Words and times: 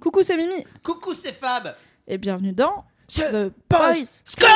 Coucou, 0.00 0.22
c'est 0.22 0.36
Mimi. 0.36 0.64
Coucou, 0.82 1.14
c'est 1.14 1.32
Fab. 1.32 1.74
Et 2.06 2.18
bienvenue 2.18 2.52
dans 2.52 2.84
The 3.08 3.50
Boys 3.70 4.22
Club. 4.36 4.50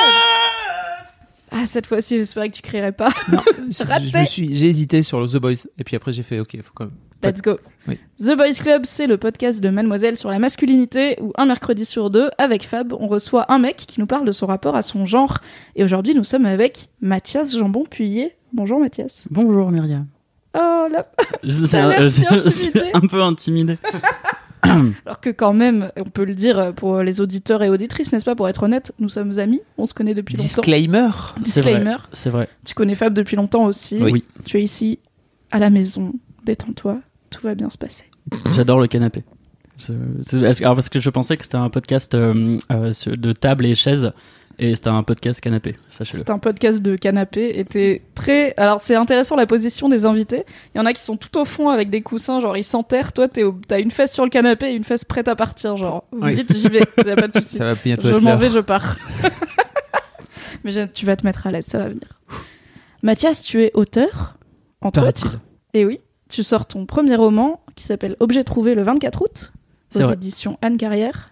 Ah, 1.51 1.65
cette 1.65 1.87
fois-ci, 1.87 2.17
j'espérais 2.17 2.49
que 2.49 2.55
tu 2.55 2.61
crierais 2.61 2.91
pas. 2.91 3.09
Non, 3.31 3.41
je 3.69 4.19
me 4.19 4.25
suis, 4.25 4.55
j'ai 4.55 4.67
hésité 4.67 5.01
sur 5.01 5.19
le 5.19 5.27
The 5.27 5.37
Boys 5.37 5.53
et 5.79 5.83
puis 5.83 5.95
après 5.95 6.13
j'ai 6.13 6.21
fait 6.21 6.39
ok, 6.39 6.57
faut 6.61 6.73
quand 6.75 6.85
même. 6.85 6.93
Let's 7.23 7.41
go. 7.41 7.57
Oui. 7.87 7.99
The 8.19 8.37
Boys 8.37 8.53
Club, 8.61 8.85
c'est 8.85 9.07
le 9.07 9.17
podcast 9.17 9.59
de 9.59 9.69
Mademoiselle 9.69 10.15
sur 10.15 10.29
la 10.29 10.37
masculinité 10.39 11.17
où 11.19 11.33
un 11.35 11.45
mercredi 11.47 11.83
sur 11.85 12.09
deux, 12.11 12.29
avec 12.37 12.63
Fab, 12.65 12.93
on 12.93 13.07
reçoit 13.07 13.51
un 13.51 13.57
mec 13.57 13.75
qui 13.77 13.99
nous 13.99 14.05
parle 14.05 14.25
de 14.25 14.31
son 14.31 14.45
rapport 14.45 14.75
à 14.75 14.83
son 14.83 15.05
genre. 15.05 15.39
Et 15.75 15.83
aujourd'hui, 15.83 16.13
nous 16.13 16.23
sommes 16.23 16.45
avec 16.45 16.89
Mathias 17.01 17.57
Jambon 17.57 17.83
Puyer. 17.83 18.35
Bonjour 18.53 18.79
Mathias. 18.79 19.25
Bonjour 19.31 19.71
Myriam. 19.71 20.07
Oh 20.53 20.87
là 20.91 21.07
Je 21.43 21.75
l'air 21.75 22.01
je- 22.03 22.49
suis 22.49 22.69
un 22.93 23.01
peu 23.01 23.21
intimidé. 23.21 23.77
Alors 25.05 25.19
que 25.21 25.29
quand 25.29 25.53
même, 25.53 25.89
on 25.99 26.03
peut 26.09 26.25
le 26.25 26.35
dire 26.35 26.73
pour 26.75 27.01
les 27.01 27.21
auditeurs 27.21 27.63
et 27.63 27.69
auditrices, 27.69 28.11
n'est-ce 28.11 28.25
pas 28.25 28.35
Pour 28.35 28.47
être 28.49 28.63
honnête, 28.63 28.91
nous 28.99 29.09
sommes 29.09 29.39
amis, 29.39 29.61
on 29.77 29.85
se 29.85 29.93
connaît 29.93 30.13
depuis 30.13 30.35
longtemps. 30.35 30.43
Disclaimer. 30.43 31.09
C'est 31.43 31.61
vrai, 31.61 31.71
Disclaimer. 31.73 31.95
C'est 32.13 32.29
vrai. 32.29 32.49
Tu 32.65 32.73
connais 32.73 32.95
Fab 32.95 33.13
depuis 33.13 33.35
longtemps 33.37 33.65
aussi. 33.65 33.99
Oui. 34.01 34.23
Tu 34.45 34.57
es 34.57 34.63
ici, 34.63 34.99
à 35.51 35.59
la 35.59 35.69
maison, 35.69 36.13
détends-toi, 36.45 36.99
tout 37.29 37.41
va 37.43 37.55
bien 37.55 37.69
se 37.69 37.77
passer. 37.77 38.05
J'adore 38.55 38.79
le 38.79 38.87
canapé. 38.87 39.23
C'est- 39.77 39.93
c'est- 40.23 40.41
parce 40.41 40.59
que- 40.59 40.63
alors 40.65 40.75
parce 40.75 40.89
que 40.89 40.99
je 40.99 41.09
pensais 41.09 41.37
que 41.37 41.43
c'était 41.45 41.55
un 41.55 41.69
podcast 41.69 42.13
euh, 42.13 42.57
euh, 42.71 42.91
de 43.07 43.31
table 43.31 43.65
et 43.65 43.75
chaises 43.75 44.11
et 44.59 44.75
c'était 44.75 44.89
un 44.89 45.01
podcast 45.03 45.41
canapé. 45.41 45.75
Sachez-le. 45.89 46.19
C'est 46.19 46.29
un 46.29 46.37
podcast 46.39 46.81
de 46.81 46.95
canapé 46.95 47.65
t'es 47.69 48.01
très. 48.15 48.53
Alors 48.57 48.79
c'est 48.81 48.95
intéressant 48.95 49.35
la 49.35 49.45
position 49.45 49.89
des 49.89 50.05
invités. 50.05 50.43
Il 50.75 50.77
y 50.77 50.81
en 50.81 50.85
a 50.85 50.93
qui 50.93 51.01
sont 51.01 51.17
tout 51.17 51.37
au 51.39 51.45
fond 51.45 51.69
avec 51.69 51.89
des 51.89 52.01
coussins, 52.01 52.39
genre 52.39 52.55
ils 52.57 52.63
s'enterrent. 52.63 53.13
Toi 53.13 53.27
t'es 53.27 53.43
au- 53.43 53.59
t'as 53.67 53.79
une 53.79 53.91
fesse 53.91 54.13
sur 54.13 54.23
le 54.23 54.29
canapé 54.29 54.67
et 54.67 54.75
une 54.75 54.83
fesse 54.83 55.05
prête 55.05 55.27
à 55.27 55.35
partir. 55.35 55.77
Genre 55.77 56.03
vous 56.11 56.19
me 56.23 56.33
dites 56.33 56.55
j'y 56.55 56.67
vais, 56.69 56.81
y 57.05 57.09
a 57.09 57.15
pas 57.15 57.27
de 57.27 57.33
souci. 57.33 57.57
Ça 57.57 57.65
va 57.65 57.75
bientôt 57.75 58.09
Je 58.09 58.23
m'en 58.23 58.35
vais, 58.37 58.49
je 58.49 58.59
pars. 58.59 58.97
Mais 60.63 60.87
tu 60.91 61.05
vas 61.05 61.15
te 61.15 61.25
mettre 61.25 61.47
à 61.47 61.51
l'aise, 61.51 61.65
ça 61.65 61.77
va 61.77 61.87
venir. 61.87 62.19
Mathias, 63.01 63.41
tu 63.41 63.63
es 63.63 63.71
auteur, 63.73 64.35
entre 64.81 64.99
Paraît-il. 64.99 65.25
autres. 65.27 65.39
Et 65.73 65.85
oui, 65.85 66.01
tu 66.29 66.43
sors 66.43 66.65
ton 66.65 66.85
premier 66.85 67.15
roman 67.15 67.61
qui 67.75 67.83
s'appelle 67.85 68.15
Objet 68.19 68.43
trouvé 68.43 68.75
le 68.75 68.83
24 68.83 69.21
août 69.21 69.53
aux 69.95 69.99
vrai. 70.01 70.13
éditions 70.13 70.57
Anne 70.61 70.77
Carrière. 70.77 71.28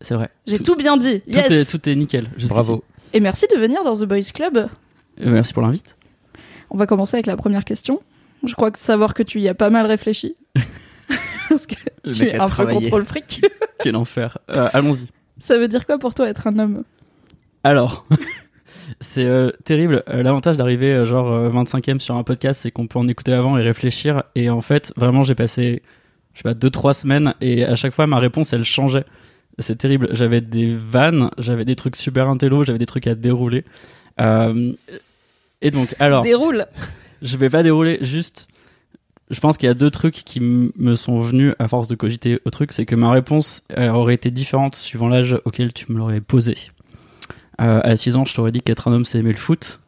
C'est 0.00 0.14
vrai. 0.14 0.30
J'ai 0.46 0.58
tout, 0.58 0.76
bien 0.76 0.96
dit. 0.96 1.20
Tout, 1.20 1.30
Yes. 1.38 1.50
est, 1.50 1.70
tout 1.70 1.88
est 1.88 1.94
nickel. 1.94 2.28
Bravo. 2.48 2.82
Et 3.12 3.20
merci 3.20 3.46
de 3.52 3.58
venir 3.58 3.82
dans 3.84 3.94
The 3.94 4.04
Boys 4.04 4.30
Club. 4.32 4.56
Euh, 4.56 4.66
Merci 5.26 5.52
pour 5.52 5.62
l'invite. 5.62 5.94
On 6.70 6.78
va 6.78 6.86
commencer 6.86 7.16
avec 7.16 7.26
la 7.26 7.36
première 7.36 7.64
question. 7.64 8.00
Je 8.46 8.54
crois 8.54 8.70
que 8.70 8.78
savoir 8.78 9.12
que 9.14 9.22
tu 9.22 9.40
y 9.40 9.48
as 9.48 9.54
pas 9.54 9.68
mal 9.70 9.86
réfléchi. 9.86 10.36
Parce 11.48 11.66
que 11.66 11.74
Le 12.04 12.12
tu 12.12 12.24
es 12.24 12.36
un 12.38 12.48
peu 12.48 12.66
contrôle 12.66 13.04
fric. 13.04 13.44
Quel 13.80 13.96
enfer. 13.96 14.38
Euh, 14.50 14.68
Allons-y. 14.72 15.06
Ça 15.38 15.58
veut 15.58 15.68
dire 15.68 15.84
quoi 15.84 15.98
pour 15.98 16.14
toi 16.14 16.28
être 16.28 16.46
un 16.46 16.58
homme? 16.58 16.84
Alors, 17.64 18.06
c'est 19.00 19.24
euh, 19.26 19.50
terrible. 19.64 20.02
L'avantage 20.06 20.56
d'arriver 20.56 20.92
euh, 20.92 21.04
genre 21.04 21.30
euh, 21.30 21.50
25e 21.50 21.98
sur 21.98 22.14
un 22.14 22.22
podcast, 22.22 22.60
c'est 22.62 22.70
qu'on 22.70 22.86
peut 22.86 22.98
en 22.98 23.08
écouter 23.08 23.32
avant 23.32 23.58
et 23.58 23.62
réfléchir. 23.62 24.22
Et 24.34 24.48
en 24.48 24.60
fait, 24.60 24.92
vraiment, 24.96 25.24
j'ai 25.24 25.34
passé, 25.34 25.82
je 26.34 26.38
sais 26.38 26.42
pas, 26.44 26.54
deux 26.54 26.70
trois 26.70 26.94
semaines 26.94 27.34
et 27.40 27.64
à 27.64 27.74
chaque 27.74 27.92
fois 27.92 28.06
ma 28.06 28.18
réponse 28.18 28.52
elle 28.52 28.64
changeait. 28.64 29.04
C'est 29.60 29.76
terrible. 29.76 30.08
J'avais 30.12 30.40
des 30.40 30.74
vannes, 30.74 31.30
j'avais 31.38 31.64
des 31.64 31.76
trucs 31.76 31.96
super 31.96 32.28
intello, 32.28 32.64
j'avais 32.64 32.78
des 32.78 32.86
trucs 32.86 33.06
à 33.06 33.14
dérouler. 33.14 33.64
Euh, 34.20 34.72
et 35.62 35.70
donc, 35.70 35.94
alors, 35.98 36.22
Déroule. 36.22 36.66
je 37.22 37.36
vais 37.36 37.50
pas 37.50 37.62
dérouler, 37.62 37.98
juste. 38.00 38.48
Je 39.30 39.38
pense 39.38 39.58
qu'il 39.58 39.68
y 39.68 39.70
a 39.70 39.74
deux 39.74 39.90
trucs 39.90 40.24
qui 40.24 40.40
me 40.40 40.94
sont 40.96 41.20
venus 41.20 41.52
à 41.60 41.68
force 41.68 41.86
de 41.86 41.94
cogiter 41.94 42.40
au 42.44 42.50
truc, 42.50 42.72
c'est 42.72 42.84
que 42.84 42.96
ma 42.96 43.12
réponse 43.12 43.62
euh, 43.78 43.88
aurait 43.90 44.14
été 44.14 44.32
différente 44.32 44.74
suivant 44.74 45.06
l'âge 45.06 45.38
auquel 45.44 45.72
tu 45.72 45.92
me 45.92 45.98
l'aurais 45.98 46.20
posé. 46.20 46.56
Euh, 47.60 47.80
à 47.84 47.94
6 47.94 48.16
ans, 48.16 48.24
je 48.24 48.34
t'aurais 48.34 48.50
dit 48.50 48.60
qu'être 48.60 48.88
un 48.88 48.92
homme, 48.92 49.04
c'est 49.04 49.20
aimer 49.20 49.30
le 49.30 49.38
foot. 49.38 49.80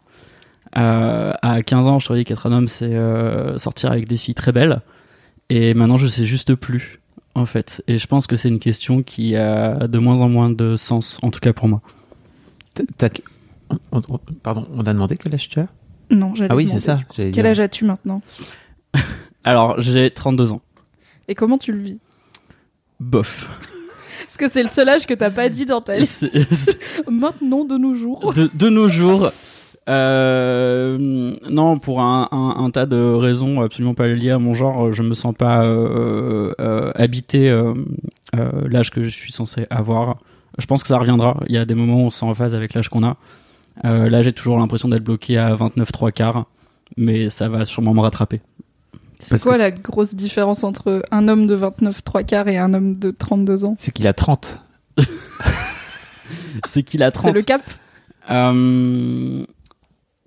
Euh, 0.79 1.33
à 1.43 1.61
15 1.61 1.89
ans, 1.89 1.99
je 1.99 2.07
t'aurais 2.07 2.21
dit 2.21 2.25
qu'être 2.25 2.47
un 2.47 2.53
homme, 2.53 2.69
c'est 2.69 2.97
sortir 3.59 3.91
avec 3.91 4.07
des 4.07 4.17
filles 4.17 4.35
très 4.35 4.53
belles. 4.53 4.81
Et 5.49 5.75
maintenant, 5.75 5.97
je 5.97 6.07
sais 6.07 6.25
juste 6.25 6.55
plus, 6.55 7.01
en 7.35 7.47
fait. 7.47 7.83
Et 7.89 7.99
je 7.99 8.07
pense 8.07 8.27
que 8.27 8.37
c'est 8.37 8.49
une 8.49 8.59
question 8.61 9.03
qui 9.03 9.37
a 9.37 9.87
de 9.89 9.99
moins 9.99 10.21
en 10.21 10.29
moins 10.29 10.51
de 10.51 10.77
sens, 10.77 11.19
en 11.23 11.31
tout 11.31 11.41
cas 11.41 11.53
pour 11.53 11.69
moi. 11.69 11.81
T'as- 12.97 13.09
Pardon, 14.43 14.67
on 14.75 14.81
a 14.81 14.93
demandé 14.93 15.17
quel 15.17 15.35
âge 15.35 15.49
tu 15.49 15.59
as? 15.61 15.67
Non, 16.11 16.35
j'allais 16.35 16.51
Ah 16.53 16.57
oui, 16.57 16.65
demander. 16.65 16.81
c'est 16.81 16.87
ça. 16.87 17.01
Quel 17.15 17.31
dire. 17.31 17.47
âge 17.47 17.61
as-tu 17.61 17.85
maintenant? 17.85 18.21
Alors, 19.45 19.81
j'ai 19.81 20.11
32 20.11 20.53
ans. 20.53 20.61
Et 21.29 21.35
comment 21.35 21.59
tu 21.59 21.73
le 21.73 21.79
vis? 21.79 21.99
Bof. 23.01 23.49
Parce 24.21 24.37
que 24.37 24.49
c'est 24.49 24.63
le 24.63 24.69
seul 24.69 24.89
âge 24.89 25.07
que 25.07 25.15
t'as 25.15 25.31
pas 25.31 25.49
dit 25.49 25.65
dans 25.67 25.81
ta 25.81 25.97
liste. 25.99 26.27
C'est- 26.31 26.79
Maintenant, 27.11 27.65
de 27.65 27.77
nos 27.79 27.95
jours. 27.95 28.33
de, 28.35 28.51
de 28.53 28.69
nos 28.69 28.89
jours. 28.89 29.33
Euh, 29.89 30.97
non, 31.51 31.79
pour 31.79 32.01
un, 32.01 32.29
un- 32.31 32.65
un 32.65 32.71
tas 32.71 32.87
de 32.87 32.97
raisons 33.15 33.61
absolument 33.63 33.95
pas 33.95 34.07
liées 34.09 34.31
à 34.31 34.39
mon 34.39 34.55
genre, 34.55 34.93
je 34.93 35.03
me 35.03 35.15
sens 35.15 35.35
pas 35.35 35.65
euh, 35.65 36.53
euh, 36.61 36.93
habité 36.95 37.51
euh, 37.51 37.75
euh, 38.37 38.51
l'âge 38.69 38.91
que 38.91 39.03
je 39.03 39.09
suis 39.09 39.33
censé 39.33 39.67
avoir. 39.71 40.19
Je 40.59 40.67
pense 40.67 40.83
que 40.83 40.89
ça 40.89 40.99
reviendra. 40.99 41.41
Il 41.49 41.55
y 41.55 41.59
a 41.59 41.65
des 41.65 41.75
moments 41.75 41.97
où 41.97 42.07
on 42.07 42.11
se 42.11 42.21
sent 42.21 42.27
en 42.27 42.35
phase 42.35 42.55
avec 42.55 42.75
l'âge 42.75 42.89
qu'on 42.91 43.03
a. 43.05 43.17
Euh, 43.85 44.09
là, 44.11 44.23
j'ai 44.23 44.33
toujours 44.33 44.59
l'impression 44.59 44.89
d'être 44.89 45.03
bloqué 45.05 45.39
à 45.39 45.55
29 45.55 45.91
3 45.91 46.13
quarts, 46.13 46.45
mais 46.97 47.31
ça 47.31 47.49
va 47.49 47.65
sûrement 47.65 47.95
me 47.95 48.01
rattraper. 48.01 48.41
C'est 49.19 49.41
quoi 49.43 49.55
que- 49.55 49.59
la 49.59 49.71
grosse 49.71 50.15
différence 50.15 50.63
entre 50.63 51.03
un 51.11 51.27
homme 51.29 51.47
de 51.47 51.55
29 51.55 52.05
3 52.05 52.23
quarts 52.23 52.49
et 52.49 52.59
un 52.59 52.75
homme 52.75 52.99
de 52.99 53.11
32 53.11 53.65
ans? 53.65 53.77
C'est 53.79 53.93
qu'il 53.93 54.07
a 54.07 54.13
30. 54.13 54.61
C'est 56.67 56.83
qu'il 56.83 57.03
a 57.03 57.11
30. 57.11 57.27
C'est 57.27 57.33
le 57.33 57.43
cap? 57.43 57.63
Euh, 58.31 59.43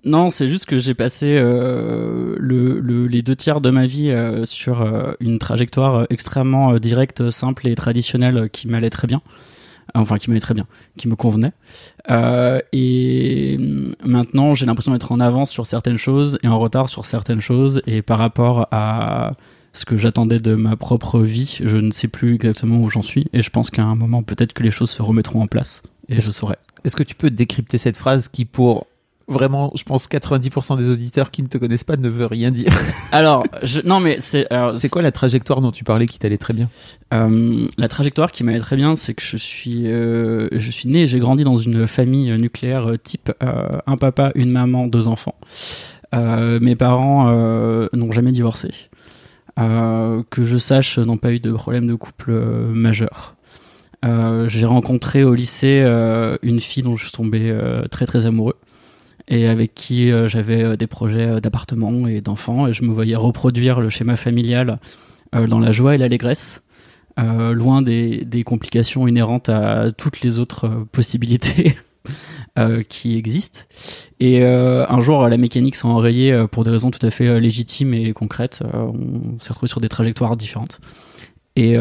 non, 0.06 0.30
c'est 0.30 0.48
juste 0.48 0.64
que 0.66 0.78
j'ai 0.78 0.94
passé 0.94 1.36
euh, 1.36 2.36
le, 2.38 2.80
le- 2.80 3.06
les 3.06 3.20
deux 3.22 3.36
tiers 3.36 3.60
de 3.60 3.70
ma 3.70 3.86
vie 3.86 4.08
euh, 4.10 4.44
sur 4.46 4.80
euh, 4.80 5.12
une 5.20 5.38
trajectoire 5.38 6.06
extrêmement 6.10 6.72
euh, 6.72 6.78
directe, 6.78 7.28
simple 7.30 7.68
et 7.68 7.74
traditionnelle 7.74 8.36
euh, 8.38 8.48
qui 8.48 8.68
m'allait 8.68 8.88
très 8.90 9.06
bien. 9.06 9.20
Enfin, 9.94 10.18
qui 10.18 10.28
m'allait 10.28 10.40
très 10.40 10.54
bien, 10.54 10.66
qui 10.96 11.06
me 11.08 11.14
convenait. 11.14 11.52
Euh, 12.10 12.60
et 12.72 13.56
hum, 13.58 13.94
maintenant, 14.04 14.54
j'ai 14.54 14.66
l'impression 14.66 14.92
d'être 14.92 15.12
en 15.12 15.20
avance 15.20 15.50
sur 15.50 15.66
certaines 15.66 15.96
choses 15.98 16.38
et 16.42 16.48
en 16.48 16.58
retard 16.58 16.88
sur 16.88 17.06
certaines 17.06 17.40
choses. 17.40 17.80
Et 17.86 18.02
par 18.02 18.18
rapport 18.18 18.68
à 18.72 19.34
ce 19.72 19.84
que 19.84 19.96
j'attendais 19.96 20.40
de 20.40 20.54
ma 20.54 20.76
propre 20.76 21.20
vie, 21.20 21.58
je 21.64 21.76
ne 21.76 21.90
sais 21.92 22.08
plus 22.08 22.34
exactement 22.34 22.78
où 22.78 22.90
j'en 22.90 23.02
suis. 23.02 23.26
Et 23.32 23.42
je 23.42 23.50
pense 23.50 23.70
qu'à 23.70 23.84
un 23.84 23.94
moment, 23.94 24.22
peut-être 24.22 24.52
que 24.54 24.62
les 24.62 24.70
choses 24.72 24.90
se 24.90 25.02
remettront 25.02 25.42
en 25.42 25.46
place. 25.46 25.82
Et 26.08 26.20
je 26.20 26.30
saurai. 26.30 26.56
Est-ce 26.84 26.96
que 26.96 27.02
tu 27.04 27.14
peux 27.14 27.30
décrypter 27.30 27.78
cette 27.78 27.96
phrase 27.96 28.28
qui, 28.28 28.44
pour 28.44 28.86
vraiment, 29.28 29.72
je 29.74 29.82
pense, 29.82 30.08
90% 30.08 30.78
des 30.78 30.88
auditeurs 30.88 31.30
qui 31.30 31.42
ne 31.42 31.48
te 31.48 31.58
connaissent 31.58 31.84
pas 31.84 31.96
ne 31.96 32.08
veut 32.08 32.26
rien 32.26 32.50
dire 32.50 32.72
Alors, 33.12 33.44
je, 33.62 33.80
non, 33.82 34.00
mais 34.00 34.20
c'est. 34.20 34.46
C'est 34.74 34.88
quoi 34.88 35.02
la 35.02 35.12
trajectoire 35.12 35.60
dont 35.60 35.72
tu 35.72 35.84
parlais 35.84 36.06
qui 36.06 36.18
t'allait 36.18 36.38
très 36.38 36.54
bien 36.54 36.68
Euh, 37.12 37.66
la 37.78 37.88
trajectoire 37.88 38.32
qui 38.32 38.44
m'allait 38.44 38.60
très 38.60 38.76
bien, 38.76 38.94
c'est 38.94 39.14
que 39.14 39.22
je 39.22 39.36
suis, 39.36 39.86
euh, 39.86 40.48
je 40.52 40.70
suis 40.70 40.88
né 40.88 41.02
et 41.02 41.06
j'ai 41.06 41.18
grandi 41.18 41.44
dans 41.44 41.56
une 41.56 41.86
famille 41.86 42.30
nucléaire 42.38 42.92
type 43.02 43.32
euh, 43.42 43.68
un 43.86 43.96
papa, 43.96 44.32
une 44.34 44.52
maman, 44.52 44.86
deux 44.86 45.08
enfants. 45.08 45.36
Euh, 46.14 46.60
mes 46.60 46.76
parents 46.76 47.30
n'ont 47.92 48.12
jamais 48.12 48.32
divorcé. 48.32 48.70
Que 49.56 50.44
je 50.44 50.58
sache, 50.58 50.98
n'ont 50.98 51.16
pas 51.16 51.32
eu 51.32 51.40
de 51.40 51.50
problème 51.50 51.86
de 51.86 51.94
couple 51.94 52.32
majeur. 52.32 53.34
J'ai 54.04 54.66
rencontré 54.66 55.24
au 55.24 55.34
lycée 55.34 55.80
une 56.42 56.60
fille 56.60 56.84
dont 56.84 56.96
je 56.96 57.04
suis 57.04 57.12
tombé 57.12 57.56
très 57.90 58.06
très 58.06 58.26
amoureux 58.26 58.56
et 59.28 59.46
avec 59.46 59.74
qui 59.74 60.10
euh, 60.10 60.28
j'avais 60.28 60.62
euh, 60.62 60.76
des 60.76 60.86
projets 60.86 61.26
euh, 61.26 61.40
d'appartement 61.40 62.06
et 62.06 62.20
d'enfants 62.20 62.66
et 62.66 62.72
je 62.72 62.82
me 62.84 62.92
voyais 62.92 63.16
reproduire 63.16 63.80
le 63.80 63.90
schéma 63.90 64.16
familial 64.16 64.78
dans 65.32 65.58
la 65.58 65.72
joie 65.72 65.94
et 65.94 65.98
l'allégresse, 65.98 66.62
loin 67.18 67.82
des, 67.82 68.42
complications 68.46 69.06
inhérentes 69.08 69.48
à 69.48 69.90
toutes 69.90 70.20
les 70.22 70.38
autres 70.38 70.86
possibilités 70.92 71.76
qui 72.88 73.18
existent. 73.18 73.62
Et 74.20 74.42
un 74.44 75.00
jour, 75.00 75.28
la 75.28 75.36
mécanique 75.36 75.74
s'est 75.74 75.84
enrayée 75.84 76.46
pour 76.50 76.62
des 76.62 76.70
raisons 76.70 76.90
tout 76.90 77.04
à 77.04 77.10
fait 77.10 77.38
légitimes 77.40 77.92
et 77.92 78.12
concrètes. 78.12 78.62
On 78.72 79.38
s'est 79.40 79.50
retrouvé 79.50 79.68
sur 79.68 79.80
des 79.80 79.88
trajectoires 79.88 80.36
différentes. 80.36 80.80
Et, 81.56 81.74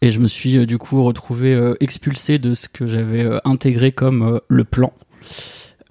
et 0.00 0.10
je 0.10 0.18
me 0.18 0.26
suis 0.26 0.66
du 0.66 0.78
coup 0.78 1.04
retrouvé 1.04 1.74
expulsé 1.78 2.38
de 2.38 2.54
ce 2.54 2.68
que 2.68 2.86
j'avais 2.86 3.28
intégré 3.44 3.92
comme 3.92 4.40
le 4.48 4.64
plan. 4.64 4.92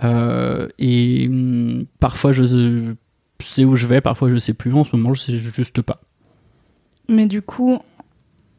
Euh, 0.04 0.68
et 0.78 1.28
hum, 1.30 1.86
parfois 2.00 2.32
je 2.34 2.94
sais 3.40 3.64
où 3.64 3.76
je 3.76 3.88
vais, 3.88 4.02
parfois 4.02 4.30
je 4.30 4.38
sais 4.38 4.54
plus. 4.54 4.74
En 4.74 4.84
ce 4.84 4.96
moment, 4.96 5.14
je 5.14 5.22
sais 5.22 5.38
juste 5.38 5.82
pas. 5.82 6.02
Mais 7.08 7.26
du 7.28 7.42
coup, 7.42 7.80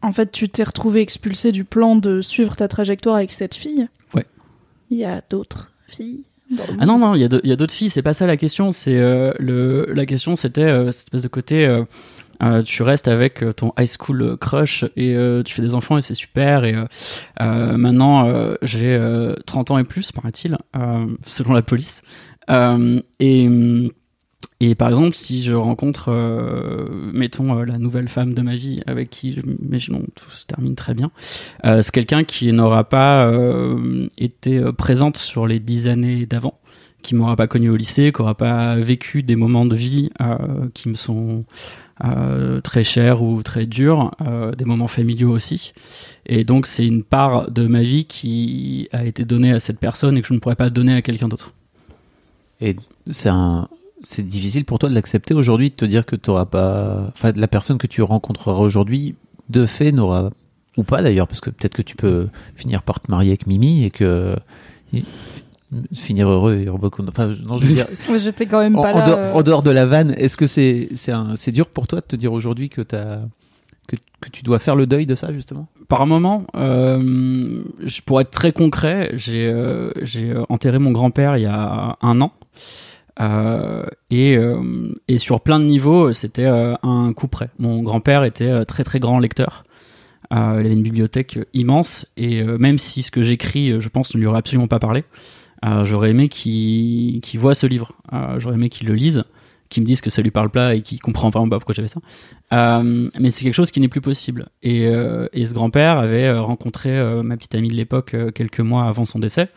en 0.03 0.13
fait, 0.13 0.31
tu 0.31 0.49
t'es 0.49 0.63
retrouvé 0.65 1.01
expulsé 1.01 1.53
du 1.53 1.65
plan 1.65 1.97
de 1.97 2.21
suivre 2.21 2.55
ta 2.57 2.69
trajectoire 2.69 3.17
avec 3.17 3.33
cette 3.33 3.55
fille? 3.55 3.89
Ouais. 4.15 4.25
Il 4.91 4.99
y 4.99 5.05
a 5.05 5.21
d'autres 5.29 5.73
filles. 5.89 6.23
dans 6.51 6.63
le 6.65 6.77
Ah 6.79 6.87
non, 6.87 6.99
non, 6.99 7.15
il 7.15 7.21
y 7.23 7.25
a 7.25 7.29
de- 7.29 7.41
il 7.43 7.51
y 7.51 7.53
a 7.53 7.57
d'autres 7.57 7.75
filles, 7.75 7.91
c'est 7.91 8.03
pas 8.03 8.13
ça 8.15 8.27
la 8.27 8.37
question. 8.37 8.71
C'est 8.71 8.97
euh, 8.99 9.33
le 9.41 9.87
La 9.93 10.07
question, 10.07 10.37
c'était 10.37 10.63
euh, 10.63 10.93
cette 10.93 11.07
espèce 11.09 11.23
de 11.23 11.29
côté. 11.29 11.67
Euh, 12.43 12.57
euh, 12.57 12.63
tu 12.63 12.83
restes 12.83 13.09
avec 13.09 13.43
euh, 13.43 13.53
ton 13.53 13.73
high 13.79 13.89
school 13.89 14.37
crush 14.39 14.85
et 14.97 15.15
euh, 15.15 15.43
tu 15.43 15.55
fais 15.55 15.63
des 15.63 15.75
enfants 15.75 15.99
et 15.99 16.03
c'est 16.03 16.15
super. 16.15 16.65
Et 16.65 16.75
euh, 16.75 16.85
euh, 17.41 17.77
maintenant, 17.77 18.29
euh, 18.29 18.55
j'ai 18.63 18.95
euh, 18.95 19.35
30 19.47 19.73
ans 19.73 19.79
et 19.79 19.85
plus, 19.85 20.13
paraît-il, 20.13 20.57
euh, 20.77 21.07
selon 21.25 21.53
la 21.53 21.63
police. 21.63 22.03
Euh, 22.51 23.01
et, 23.19 23.47
hum, 23.47 23.91
et 24.61 24.75
par 24.75 24.89
exemple, 24.89 25.15
si 25.15 25.43
je 25.43 25.53
rencontre, 25.53 26.11
euh, 26.11 26.89
mettons, 27.13 27.59
euh, 27.59 27.65
la 27.65 27.79
nouvelle 27.79 28.09
femme 28.09 28.33
de 28.33 28.41
ma 28.41 28.57
vie 28.57 28.83
avec 28.87 29.11
qui, 29.11 29.39
imaginons, 29.63 30.03
tout 30.15 30.31
se 30.31 30.47
termine 30.47 30.75
très 30.75 30.95
bien, 30.95 31.11
euh, 31.65 31.83
c'est 31.83 31.93
quelqu'un 31.93 32.25
qui 32.25 32.51
n'aura 32.53 32.85
pas 32.85 33.27
euh, 33.27 34.09
été 34.17 34.59
euh, 34.59 34.73
présente 34.73 35.19
sur 35.19 35.47
les 35.47 35.61
dix 35.61 35.89
années 35.89 36.25
d'avant, 36.25 36.59
qui 37.03 37.15
m'aura 37.15 37.37
pas 37.37 37.49
connu 37.49 37.69
au 37.69 37.77
lycée, 37.77 38.13
qui 38.13 38.23
n'aura 38.23 38.35
pas 38.35 38.77
vécu 38.77 39.23
des 39.23 39.37
moments 39.37 39.67
de 39.67 39.77
vie 39.77 40.11
euh, 40.23 40.69
qui 40.73 40.89
me 40.89 40.95
sont 40.95 41.45
euh, 42.05 42.61
très 42.61 42.85
chers 42.85 43.23
ou 43.23 43.43
très 43.43 43.65
durs, 43.67 44.15
euh, 44.21 44.53
des 44.53 44.65
moments 44.65 44.89
familiaux 44.89 45.31
aussi. 45.31 45.73
Et 46.27 46.45
donc 46.45 46.67
c'est 46.67 46.87
une 46.87 47.03
part 47.03 47.51
de 47.51 47.67
ma 47.67 47.83
vie 47.83 48.05
qui 48.05 48.89
a 48.93 49.05
été 49.05 49.25
donnée 49.25 49.53
à 49.53 49.61
cette 49.61 49.79
personne 49.79 50.19
et 50.19 50.23
que 50.23 50.29
je 50.29 50.35
ne 50.35 50.39
pourrais 50.39 50.57
pas 50.57 50.69
donner 50.71 50.95
à 50.95 51.03
quelqu'un 51.03 51.29
d'autre. 51.29 51.53
Et 52.61 52.77
c'est 54.03 54.27
difficile 54.27 54.65
pour 54.65 54.79
toi 54.79 54.89
de 54.89 54.95
l'accepter 54.95 55.35
aujourd'hui, 55.35 55.71
de 55.71 55.75
te 55.75 55.85
dire 55.85 56.05
que 56.05 56.17
tu 56.17 56.31
pas, 56.51 57.11
enfin, 57.15 57.33
la 57.35 57.49
personne 57.49 57.79
que 57.79 57.87
tu 57.87 58.03
rencontreras 58.03 58.61
aujourd'hui, 58.61 59.15
de 59.49 59.65
fait, 59.65 59.93
n'aura, 59.93 60.31
ou 60.77 60.83
pas 60.83 61.03
d'ailleurs, 61.03 61.29
parce 61.29 61.41
que 61.41 61.51
peut-être 61.51 61.75
que 61.75 61.83
tu 61.83 61.97
peux 61.97 62.29
finir 62.57 62.83
par 62.83 63.01
te 63.01 63.11
marier 63.11 63.31
avec 63.31 63.47
Mimi 63.47 63.85
et 63.85 63.91
que, 63.91 64.37
finir 65.93 66.29
heureux 66.29 66.57
et 66.57 66.65
heureux. 66.67 66.91
Enfin, 67.09 67.27
non, 67.49 67.59
je 67.59 67.65
veux 67.67 67.75
dire, 67.75 67.87
J'étais 68.19 68.47
quand 68.47 68.61
même 68.61 68.77
en, 68.77 68.83
pas 68.83 68.93
en 68.93 68.99
là. 68.99 69.07
dehors, 69.07 69.19
euh, 69.19 69.33
en 69.35 69.43
dehors 69.43 69.63
de 69.63 69.71
la 69.71 69.87
vanne, 69.87 70.15
est-ce 70.17 70.37
que 70.37 70.47
c'est, 70.47 70.89
c'est 70.95 71.13
un, 71.13 71.35
dur 71.49 71.69
pour 71.69 71.87
toi 71.87 72.01
de 72.01 72.07
te 72.07 72.17
dire 72.17 72.33
aujourd'hui 72.33 72.69
que 72.69 72.83
t'as, 72.83 73.21
que, 73.89 73.97
que 74.21 74.31
tu 74.31 74.43
dois 74.43 74.59
faire 74.59 74.77
le 74.77 74.87
deuil 74.87 75.07
de 75.07 75.15
ça, 75.15 75.33
justement? 75.33 75.69
Par 75.89 76.07
moment, 76.07 76.47
euh, 76.57 77.63
pourrais 78.05 78.23
être 78.23 78.31
très 78.31 78.53
concret, 78.53 79.13
j'ai 79.15 79.47
euh, 79.47 79.91
j'ai 80.03 80.35
enterré 80.49 80.79
mon 80.79 80.91
grand-père 80.91 81.37
il 81.37 81.43
y 81.43 81.47
a 81.47 81.97
un 82.01 82.21
an. 82.21 82.33
Euh, 83.21 83.87
et, 84.11 84.37
euh, 84.37 84.93
et 85.09 85.19
sur 85.19 85.41
plein 85.41 85.59
de 85.59 85.65
niveaux, 85.65 86.13
c'était 86.13 86.45
euh, 86.45 86.75
un 86.83 87.13
coup 87.15 87.29
près. 87.29 87.49
Mon 87.59 87.83
grand-père 87.83 88.25
était 88.25 88.49
euh, 88.49 88.65
très 88.65 88.85
très 88.85 89.01
grand 89.01 89.19
lecteur. 89.19 89.65
Euh, 90.33 90.59
il 90.61 90.67
avait 90.67 90.75
une 90.75 90.83
bibliothèque 90.83 91.39
immense 91.55 92.07
et 92.17 92.43
euh, 92.43 92.59
même 92.59 92.79
si 92.79 93.03
ce 93.03 93.11
que 93.11 93.23
j'écris, 93.23 93.81
je 93.81 93.89
pense, 93.89 94.15
ne 94.15 94.21
lui 94.21 94.27
aurait 94.27 94.39
absolument 94.41 94.67
pas 94.67 94.81
parlé, 94.81 95.05
j'aurais 95.85 96.11
aimé 96.11 96.29
qu'il 96.29 97.21
voit 97.41 97.55
ce 97.55 97.67
livre. 97.67 97.93
Euh, 98.13 98.39
j'aurais 98.39 98.55
aimé 98.55 98.69
qu'il 98.69 98.89
le 98.89 98.95
lise, 98.95 99.25
qu'il 99.69 99.83
me 99.83 99.87
dise 99.87 100.01
que 100.01 100.11
ça 100.11 100.23
lui 100.23 100.31
parle 100.31 100.51
pas 100.51 100.75
et 100.75 100.83
qu'il 100.83 101.01
comprend 101.01 101.31
vraiment 101.31 101.49
pas 101.49 101.59
pourquoi 101.59 101.75
j'avais 101.75 101.89
ça. 101.89 102.01
Euh, 102.53 103.09
mais 103.19 103.31
c'est 103.31 103.45
quelque 103.45 103.55
chose 103.55 103.71
qui 103.71 103.81
n'est 103.81 103.89
plus 103.89 104.01
possible. 104.01 104.47
Et, 104.63 104.87
euh, 104.87 105.29
et 105.33 105.45
ce 105.47 105.55
grand-père 105.55 105.99
avait 105.99 106.27
euh, 106.27 106.43
rencontré 106.43 106.91
euh, 106.91 107.23
ma 107.23 107.37
petite 107.37 107.55
amie 107.55 107.69
de 107.69 107.75
l'époque 107.75 108.15
euh, 108.15 108.31
quelques 108.31 108.61
mois 108.61 108.85
avant 108.85 109.05
son 109.05 109.19
décès. 109.19 109.49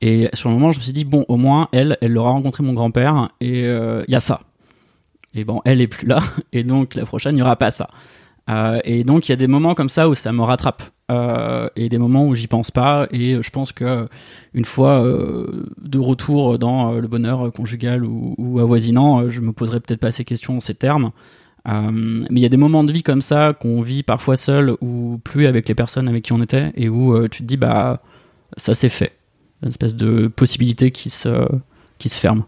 Et 0.00 0.28
sur 0.32 0.48
le 0.48 0.54
moment, 0.54 0.70
je 0.70 0.78
me 0.78 0.82
suis 0.82 0.92
dit, 0.92 1.04
bon, 1.04 1.24
au 1.28 1.36
moins, 1.36 1.68
elle, 1.72 1.98
elle 2.00 2.16
aura 2.16 2.30
rencontré 2.30 2.62
mon 2.62 2.72
grand-père 2.72 3.30
et 3.40 3.62
il 3.64 4.04
y 4.06 4.14
a 4.14 4.20
ça. 4.20 4.40
Et 5.34 5.44
bon, 5.44 5.60
elle 5.64 5.80
est 5.80 5.88
plus 5.88 6.06
là. 6.06 6.22
Et 6.52 6.62
donc, 6.62 6.94
la 6.94 7.04
prochaine, 7.04 7.32
il 7.32 7.36
n'y 7.36 7.42
aura 7.42 7.56
pas 7.56 7.70
ça. 7.70 7.90
Euh, 8.48 8.80
et 8.84 9.04
donc, 9.04 9.28
il 9.28 9.32
y 9.32 9.34
a 9.34 9.36
des 9.36 9.46
moments 9.46 9.74
comme 9.74 9.88
ça 9.88 10.08
où 10.08 10.14
ça 10.14 10.32
me 10.32 10.42
rattrape. 10.42 10.82
Euh, 11.10 11.70
et 11.74 11.88
des 11.88 11.96
moments 11.96 12.26
où 12.26 12.34
j'y 12.34 12.46
pense 12.46 12.70
pas. 12.70 13.06
Et 13.10 13.40
je 13.40 13.50
pense 13.50 13.72
que 13.72 14.08
une 14.52 14.64
fois 14.64 15.02
euh, 15.02 15.66
de 15.80 15.98
retour 15.98 16.58
dans 16.58 16.92
le 16.92 17.08
bonheur 17.08 17.50
conjugal 17.52 18.04
ou, 18.04 18.34
ou 18.36 18.60
avoisinant, 18.60 19.28
je 19.28 19.40
me 19.40 19.52
poserai 19.52 19.80
peut-être 19.80 20.00
pas 20.00 20.10
ces 20.10 20.24
questions 20.24 20.56
en 20.56 20.60
ces 20.60 20.74
termes. 20.74 21.10
Mais 21.66 22.26
il 22.30 22.40
y 22.40 22.46
a 22.46 22.48
des 22.48 22.56
moments 22.56 22.82
de 22.82 22.92
vie 22.92 23.02
comme 23.02 23.20
ça 23.20 23.52
qu'on 23.52 23.82
vit 23.82 24.02
parfois 24.02 24.36
seul 24.36 24.74
ou 24.80 25.20
plus 25.22 25.46
avec 25.46 25.68
les 25.68 25.74
personnes 25.74 26.08
avec 26.08 26.24
qui 26.24 26.32
on 26.32 26.40
était 26.40 26.72
et 26.76 26.88
où 26.88 27.28
tu 27.28 27.42
te 27.42 27.44
dis 27.46 27.58
bah 27.58 28.00
ça 28.56 28.72
c'est 28.72 28.88
fait. 28.88 29.12
Une 29.62 29.68
espèce 29.68 29.94
de 29.94 30.28
possibilité 30.28 30.92
qui 30.92 31.10
se, 31.10 31.46
qui 31.98 32.08
se 32.08 32.18
ferme. 32.18 32.44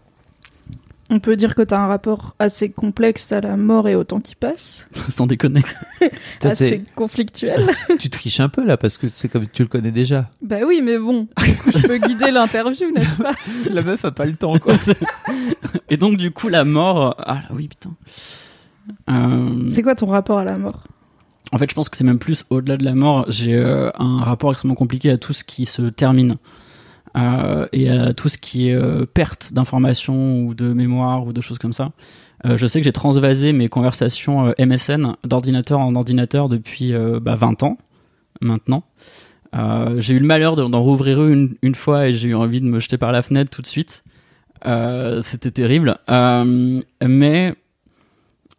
On 1.13 1.19
peut 1.19 1.35
dire 1.35 1.55
que 1.55 1.61
tu 1.61 1.73
as 1.73 1.81
un 1.83 1.87
rapport 1.87 2.35
assez 2.39 2.69
complexe 2.69 3.33
à 3.33 3.41
la 3.41 3.57
mort 3.57 3.89
et 3.89 3.95
au 3.95 4.05
temps 4.05 4.21
qui 4.21 4.33
passe, 4.33 4.87
Sans 5.09 5.27
déconner. 5.27 5.61
Assez 6.41 6.83
conflictuel. 6.95 7.69
tu 7.99 8.09
triches 8.09 8.39
un 8.39 8.47
peu 8.47 8.65
là, 8.65 8.77
parce 8.77 8.97
que 8.97 9.07
c'est 9.13 9.27
comme 9.27 9.45
tu 9.47 9.61
le 9.63 9.67
connais 9.67 9.91
déjà. 9.91 10.27
bah 10.41 10.59
oui, 10.65 10.81
mais 10.81 10.97
bon, 10.97 11.27
du 11.45 11.55
coup, 11.57 11.71
je 11.71 11.85
peux 11.85 11.97
guider 11.97 12.31
l'interview, 12.31 12.91
n'est-ce 12.95 13.17
pas 13.17 13.33
La 13.69 13.81
meuf 13.81 14.05
a 14.05 14.11
pas 14.11 14.25
le 14.25 14.37
temps, 14.37 14.57
quoi. 14.57 14.73
Et 15.89 15.97
donc 15.97 16.15
du 16.15 16.31
coup 16.31 16.47
la 16.47 16.63
mort... 16.63 17.15
Ah 17.19 17.41
oui 17.51 17.67
putain. 17.67 17.91
Euh, 19.09 19.67
C'est 19.67 19.83
quoi 19.83 19.95
ton 19.95 20.05
rapport 20.07 20.37
à 20.39 20.45
la 20.45 20.57
mort? 20.57 20.83
En 21.51 21.57
fait, 21.57 21.69
je 21.69 21.75
pense 21.75 21.89
que 21.89 21.97
c'est 21.97 22.05
même 22.05 22.19
plus 22.19 22.45
au-delà 22.49 22.77
de 22.77 22.85
la 22.85 22.95
mort. 22.95 23.25
J'ai 23.27 23.53
euh, 23.55 23.89
un 23.99 24.23
rapport 24.23 24.51
extrêmement 24.51 24.75
compliqué 24.75 25.09
à 25.09 25.17
tout 25.17 25.33
ce 25.33 25.43
qui 25.43 25.65
se 25.65 25.81
termine 25.81 26.35
euh, 27.17 27.67
et 27.73 27.89
à 27.89 28.13
tout 28.13 28.29
ce 28.29 28.37
qui 28.37 28.69
est 28.69 28.73
euh, 28.75 29.05
perte 29.05 29.53
d'informations 29.53 30.41
ou 30.43 30.53
de 30.53 30.71
mémoire 30.73 31.25
ou 31.25 31.33
de 31.33 31.41
choses 31.41 31.57
comme 31.57 31.73
ça. 31.73 31.91
Euh, 32.45 32.57
je 32.57 32.65
sais 32.65 32.79
que 32.79 32.85
j'ai 32.85 32.91
transvasé 32.93 33.53
mes 33.53 33.69
conversations 33.69 34.47
euh, 34.47 34.53
MSN 34.65 35.15
d'ordinateur 35.23 35.79
en 35.79 35.95
ordinateur 35.95 36.49
depuis 36.49 36.93
euh, 36.93 37.19
bah, 37.21 37.35
20 37.35 37.63
ans 37.63 37.77
maintenant. 38.41 38.83
Euh, 39.55 39.99
j'ai 39.99 40.13
eu 40.15 40.19
le 40.19 40.25
malheur 40.25 40.55
de- 40.55 40.63
d'en 40.63 40.81
rouvrir 40.81 41.23
une, 41.27 41.55
une 41.61 41.75
fois 41.75 42.07
et 42.07 42.13
j'ai 42.13 42.29
eu 42.29 42.35
envie 42.35 42.61
de 42.61 42.65
me 42.65 42.79
jeter 42.79 42.97
par 42.97 43.11
la 43.11 43.21
fenêtre 43.21 43.51
tout 43.51 43.61
de 43.61 43.67
suite. 43.67 44.03
Euh, 44.65 45.21
C'était 45.21 45.51
terrible. 45.51 45.97
Euh, 46.09 46.81
mais 47.05 47.53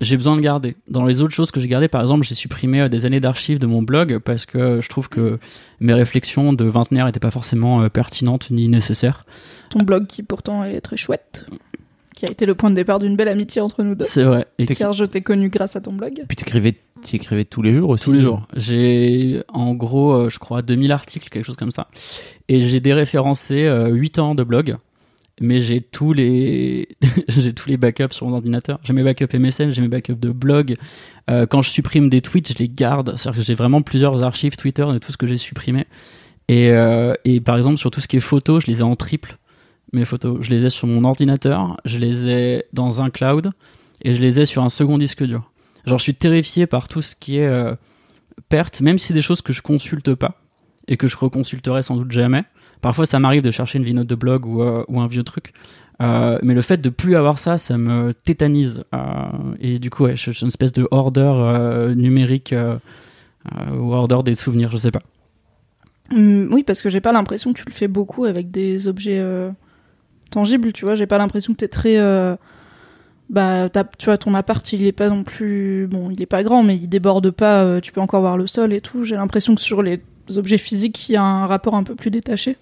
j'ai 0.02 0.16
besoin 0.16 0.36
de 0.36 0.40
garder. 0.40 0.76
Dans 0.88 1.04
les 1.04 1.20
autres 1.22 1.34
choses 1.34 1.50
que 1.50 1.60
j'ai 1.60 1.68
gardées, 1.68 1.88
par 1.88 2.02
exemple, 2.02 2.26
j'ai 2.26 2.34
supprimé 2.34 2.82
euh, 2.82 2.88
des 2.88 3.06
années 3.06 3.20
d'archives 3.20 3.58
de 3.58 3.66
mon 3.66 3.82
blog 3.82 4.18
parce 4.18 4.46
que 4.46 4.80
je 4.80 4.88
trouve 4.88 5.08
que 5.08 5.38
mes 5.80 5.94
réflexions 5.94 6.52
de 6.52 6.64
vingtenaire 6.64 7.06
n'étaient 7.06 7.20
pas 7.20 7.30
forcément 7.30 7.82
euh, 7.82 7.88
pertinentes 7.88 8.50
ni 8.50 8.68
nécessaires. 8.68 9.24
Ton 9.70 9.82
blog 9.82 10.06
qui 10.06 10.22
pourtant 10.22 10.64
est 10.64 10.80
très 10.80 10.96
chouette, 10.96 11.46
qui 12.14 12.26
a 12.26 12.30
été 12.30 12.46
le 12.46 12.54
point 12.54 12.70
de 12.70 12.74
départ 12.74 12.98
d'une 12.98 13.16
belle 13.16 13.28
amitié 13.28 13.60
entre 13.60 13.82
nous 13.82 13.94
deux. 13.94 14.04
C'est 14.04 14.24
vrai. 14.24 14.46
Et 14.58 14.66
Car 14.66 14.92
je 14.92 15.04
t'ai 15.04 15.22
connu 15.22 15.48
grâce 15.48 15.76
à 15.76 15.80
ton 15.80 15.92
blog. 15.92 16.24
Puis 16.28 16.36
t'écrivais, 16.36 16.74
tu 17.02 17.16
écrivais 17.16 17.44
tous 17.44 17.62
les 17.62 17.72
jours 17.72 17.90
aussi. 17.90 18.06
tous 18.06 18.12
les 18.12 18.20
jours. 18.20 18.46
J'ai 18.56 19.42
en 19.48 19.74
gros, 19.74 20.12
euh, 20.12 20.30
je 20.30 20.38
crois, 20.38 20.62
2000 20.62 20.92
articles, 20.92 21.28
quelque 21.28 21.44
chose 21.44 21.56
comme 21.56 21.70
ça. 21.70 21.88
Et 22.48 22.60
j'ai 22.60 22.80
déréférencé 22.80 23.64
euh, 23.64 23.88
8 23.88 24.18
ans 24.18 24.34
de 24.34 24.42
blog. 24.44 24.76
Mais 25.40 25.60
j'ai 25.60 25.80
tous 25.80 26.12
les 26.12 26.88
j'ai 27.28 27.54
tous 27.54 27.68
les 27.68 27.76
backups 27.76 28.12
sur 28.12 28.26
mon 28.26 28.34
ordinateur. 28.34 28.78
J'ai 28.84 28.92
mes 28.92 29.02
backups 29.02 29.34
MSN, 29.34 29.70
j'ai 29.70 29.82
mes 29.82 29.88
backups 29.88 30.20
de 30.20 30.30
blog. 30.30 30.76
Euh, 31.30 31.46
quand 31.46 31.62
je 31.62 31.70
supprime 31.70 32.08
des 32.08 32.20
tweets, 32.20 32.52
je 32.52 32.58
les 32.58 32.68
garde. 32.68 33.14
C'est-à-dire 33.16 33.40
que 33.40 33.44
j'ai 33.44 33.54
vraiment 33.54 33.82
plusieurs 33.82 34.22
archives 34.22 34.56
Twitter 34.56 34.84
de 34.84 34.98
tout 34.98 35.12
ce 35.12 35.16
que 35.16 35.26
j'ai 35.26 35.36
supprimé. 35.36 35.86
Et, 36.48 36.70
euh, 36.70 37.14
et 37.24 37.40
par 37.40 37.56
exemple, 37.56 37.78
sur 37.78 37.90
tout 37.90 38.00
ce 38.00 38.08
qui 38.08 38.16
est 38.16 38.20
photos, 38.20 38.64
je 38.64 38.70
les 38.70 38.80
ai 38.80 38.82
en 38.82 38.94
triple. 38.94 39.38
Mes 39.92 40.04
photos, 40.04 40.38
je 40.40 40.50
les 40.50 40.64
ai 40.64 40.70
sur 40.70 40.86
mon 40.86 41.04
ordinateur, 41.04 41.76
je 41.84 41.98
les 41.98 42.26
ai 42.26 42.64
dans 42.72 43.02
un 43.02 43.10
cloud 43.10 43.52
et 44.02 44.14
je 44.14 44.22
les 44.22 44.40
ai 44.40 44.46
sur 44.46 44.62
un 44.62 44.68
second 44.68 44.96
disque 44.98 45.22
dur. 45.22 45.50
Genre, 45.86 45.98
je 45.98 46.02
suis 46.02 46.14
terrifié 46.14 46.66
par 46.66 46.88
tout 46.88 47.02
ce 47.02 47.14
qui 47.14 47.38
est 47.38 47.46
euh, 47.46 47.74
perte, 48.48 48.80
même 48.80 48.98
si 48.98 49.08
c'est 49.08 49.14
des 49.14 49.22
choses 49.22 49.42
que 49.42 49.52
je 49.52 49.62
consulte 49.62 50.14
pas 50.14 50.40
et 50.88 50.96
que 50.96 51.06
je 51.06 51.16
reconsulterai 51.16 51.82
sans 51.82 51.96
doute 51.96 52.10
jamais. 52.10 52.44
Parfois, 52.82 53.06
ça 53.06 53.20
m'arrive 53.20 53.42
de 53.42 53.50
chercher 53.52 53.78
une 53.78 53.84
vie 53.84 53.94
note 53.94 54.08
de 54.08 54.16
blog 54.16 54.44
ou, 54.44 54.60
euh, 54.60 54.84
un 54.88 55.06
vieux 55.06 55.22
truc. 55.22 55.54
Euh, 56.02 56.38
mais 56.42 56.52
le 56.52 56.62
fait 56.62 56.78
de 56.78 56.90
plus 56.90 57.14
avoir 57.14 57.38
ça, 57.38 57.56
ça 57.56 57.78
me 57.78 58.12
tétanise. 58.12 58.82
Euh, 58.92 58.98
et 59.60 59.78
du 59.78 59.88
coup, 59.88 60.04
ouais, 60.04 60.16
je, 60.16 60.32
suis 60.32 60.42
une 60.42 60.48
espèce 60.48 60.72
de 60.72 60.86
euh, 60.92 61.94
numérique 61.94 62.54
ou 63.72 63.92
order 63.92 64.18
des 64.24 64.34
souvenirs, 64.34 64.70
je 64.72 64.76
sais 64.78 64.90
pas. 64.90 65.02
Hum, 66.10 66.48
oui, 66.52 66.64
parce 66.64 66.82
que 66.82 66.88
j'ai 66.88 67.00
pas 67.00 67.12
l'impression 67.12 67.52
que 67.52 67.58
tu 67.60 67.64
le 67.66 67.72
fais 67.72 67.88
beaucoup 67.88 68.24
avec 68.24 68.50
des 68.50 68.88
objets 68.88 69.24
tangibles, 70.30 70.72
tu 70.72 70.84
vois. 70.84 70.96
J'ai 70.96 71.06
pas 71.06 71.18
l'impression 71.18 71.52
que 71.52 71.58
t'es 71.58 71.68
très. 71.68 71.98
euh, 71.98 72.34
Bah, 73.30 73.68
tu 73.96 74.06
vois, 74.06 74.18
ton 74.18 74.34
appart, 74.34 74.72
il 74.72 74.84
est 74.84 74.92
pas 74.92 75.08
non 75.08 75.22
plus. 75.22 75.86
Bon, 75.88 76.10
il 76.10 76.20
est 76.20 76.26
pas 76.26 76.42
grand, 76.42 76.64
mais 76.64 76.74
il 76.74 76.88
déborde 76.88 77.30
pas, 77.30 77.80
tu 77.80 77.92
peux 77.92 78.00
encore 78.00 78.22
voir 78.22 78.36
le 78.36 78.48
sol 78.48 78.72
et 78.72 78.80
tout. 78.80 79.04
J'ai 79.04 79.14
l'impression 79.14 79.54
que 79.54 79.60
sur 79.60 79.82
les 79.82 80.02
objets 80.36 80.58
physiques, 80.58 81.08
il 81.08 81.12
y 81.12 81.16
a 81.16 81.22
un 81.22 81.46
rapport 81.46 81.76
un 81.76 81.84
peu 81.84 81.94
plus 81.94 82.10
détaché. 82.10 82.56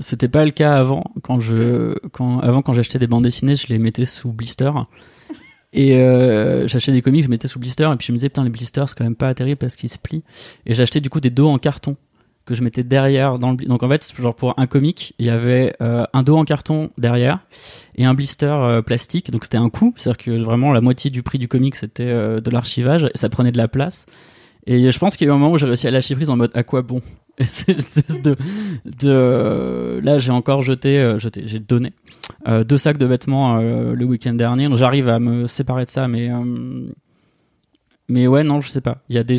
C'était 0.00 0.28
pas 0.28 0.44
le 0.44 0.50
cas 0.50 0.74
avant. 0.74 1.04
Quand 1.22 1.40
je, 1.40 1.94
quand, 2.12 2.40
avant, 2.40 2.62
quand 2.62 2.72
j'achetais 2.72 2.98
des 2.98 3.06
bandes 3.06 3.24
dessinées, 3.24 3.54
je 3.54 3.66
les 3.68 3.78
mettais 3.78 4.06
sous 4.06 4.32
blister. 4.32 4.70
Et 5.72 5.96
euh, 5.96 6.66
j'achetais 6.66 6.92
des 6.92 7.02
comics, 7.02 7.22
je 7.22 7.28
mettais 7.28 7.48
sous 7.48 7.58
blister. 7.58 7.84
Et 7.92 7.96
puis 7.96 8.06
je 8.06 8.12
me 8.12 8.16
disais, 8.16 8.28
putain, 8.28 8.44
les 8.44 8.50
blisters, 8.50 8.88
c'est 8.88 8.96
quand 8.96 9.04
même 9.04 9.14
pas 9.14 9.32
terrible 9.34 9.58
parce 9.58 9.76
qu'ils 9.76 9.90
se 9.90 9.98
plient. 9.98 10.24
Et 10.66 10.74
j'achetais 10.74 11.00
du 11.00 11.10
coup 11.10 11.20
des 11.20 11.30
dos 11.30 11.48
en 11.48 11.58
carton 11.58 11.96
que 12.46 12.54
je 12.54 12.62
mettais 12.62 12.82
derrière 12.82 13.38
dans 13.38 13.50
le 13.50 13.56
donc 13.58 13.82
en 13.82 13.88
fait 13.88 14.12
genre 14.18 14.34
pour 14.34 14.58
un 14.58 14.66
comic 14.66 15.14
il 15.18 15.26
y 15.26 15.30
avait 15.30 15.76
euh, 15.82 16.04
un 16.14 16.22
dos 16.22 16.36
en 16.36 16.44
carton 16.44 16.90
derrière 16.96 17.40
et 17.94 18.06
un 18.06 18.14
blister 18.14 18.46
euh, 18.46 18.82
plastique 18.82 19.30
donc 19.30 19.44
c'était 19.44 19.58
un 19.58 19.68
coût 19.68 19.92
c'est 19.96 20.08
à 20.08 20.14
dire 20.14 20.16
que 20.16 20.30
vraiment 20.42 20.72
la 20.72 20.80
moitié 20.80 21.10
du 21.10 21.22
prix 21.22 21.38
du 21.38 21.46
comic 21.46 21.76
c'était 21.76 22.06
de 22.06 22.50
l'archivage 22.50 23.08
ça 23.14 23.28
prenait 23.28 23.52
de 23.52 23.58
la 23.58 23.68
place 23.68 24.06
et 24.66 24.90
je 24.90 24.98
pense 24.98 25.16
qu'il 25.16 25.26
y 25.26 25.30
a 25.30 25.32
eu 25.32 25.36
un 25.36 25.38
moment 25.38 25.52
où 25.52 25.58
j'ai 25.58 25.66
réussi 25.66 25.86
à 25.86 25.90
lâcher 25.90 26.14
prise 26.16 26.30
en 26.30 26.36
mode 26.36 26.50
à 26.54 26.64
quoi 26.64 26.82
bon? 26.82 27.02
de 28.84 30.00
là 30.02 30.18
j'ai 30.18 30.32
encore 30.32 30.62
jeté 30.62 30.98
euh, 30.98 31.18
j'ai 31.18 31.58
donné 31.58 31.92
euh, 32.46 32.64
deux 32.64 32.78
sacs 32.78 32.98
de 32.98 33.06
vêtements 33.06 33.58
euh, 33.58 33.94
le 33.94 34.04
week-end 34.04 34.34
dernier. 34.34 34.68
J'arrive 34.76 35.08
à 35.08 35.18
me 35.18 35.46
séparer 35.46 35.84
de 35.84 35.90
ça 35.90 36.06
mais 36.08 36.30
euh, 36.30 36.88
mais 38.08 38.26
ouais 38.26 38.42
non 38.42 38.60
je 38.60 38.68
sais 38.68 38.80
pas. 38.80 38.98
Il 39.08 39.16
y 39.16 39.18
a 39.18 39.24
des 39.24 39.38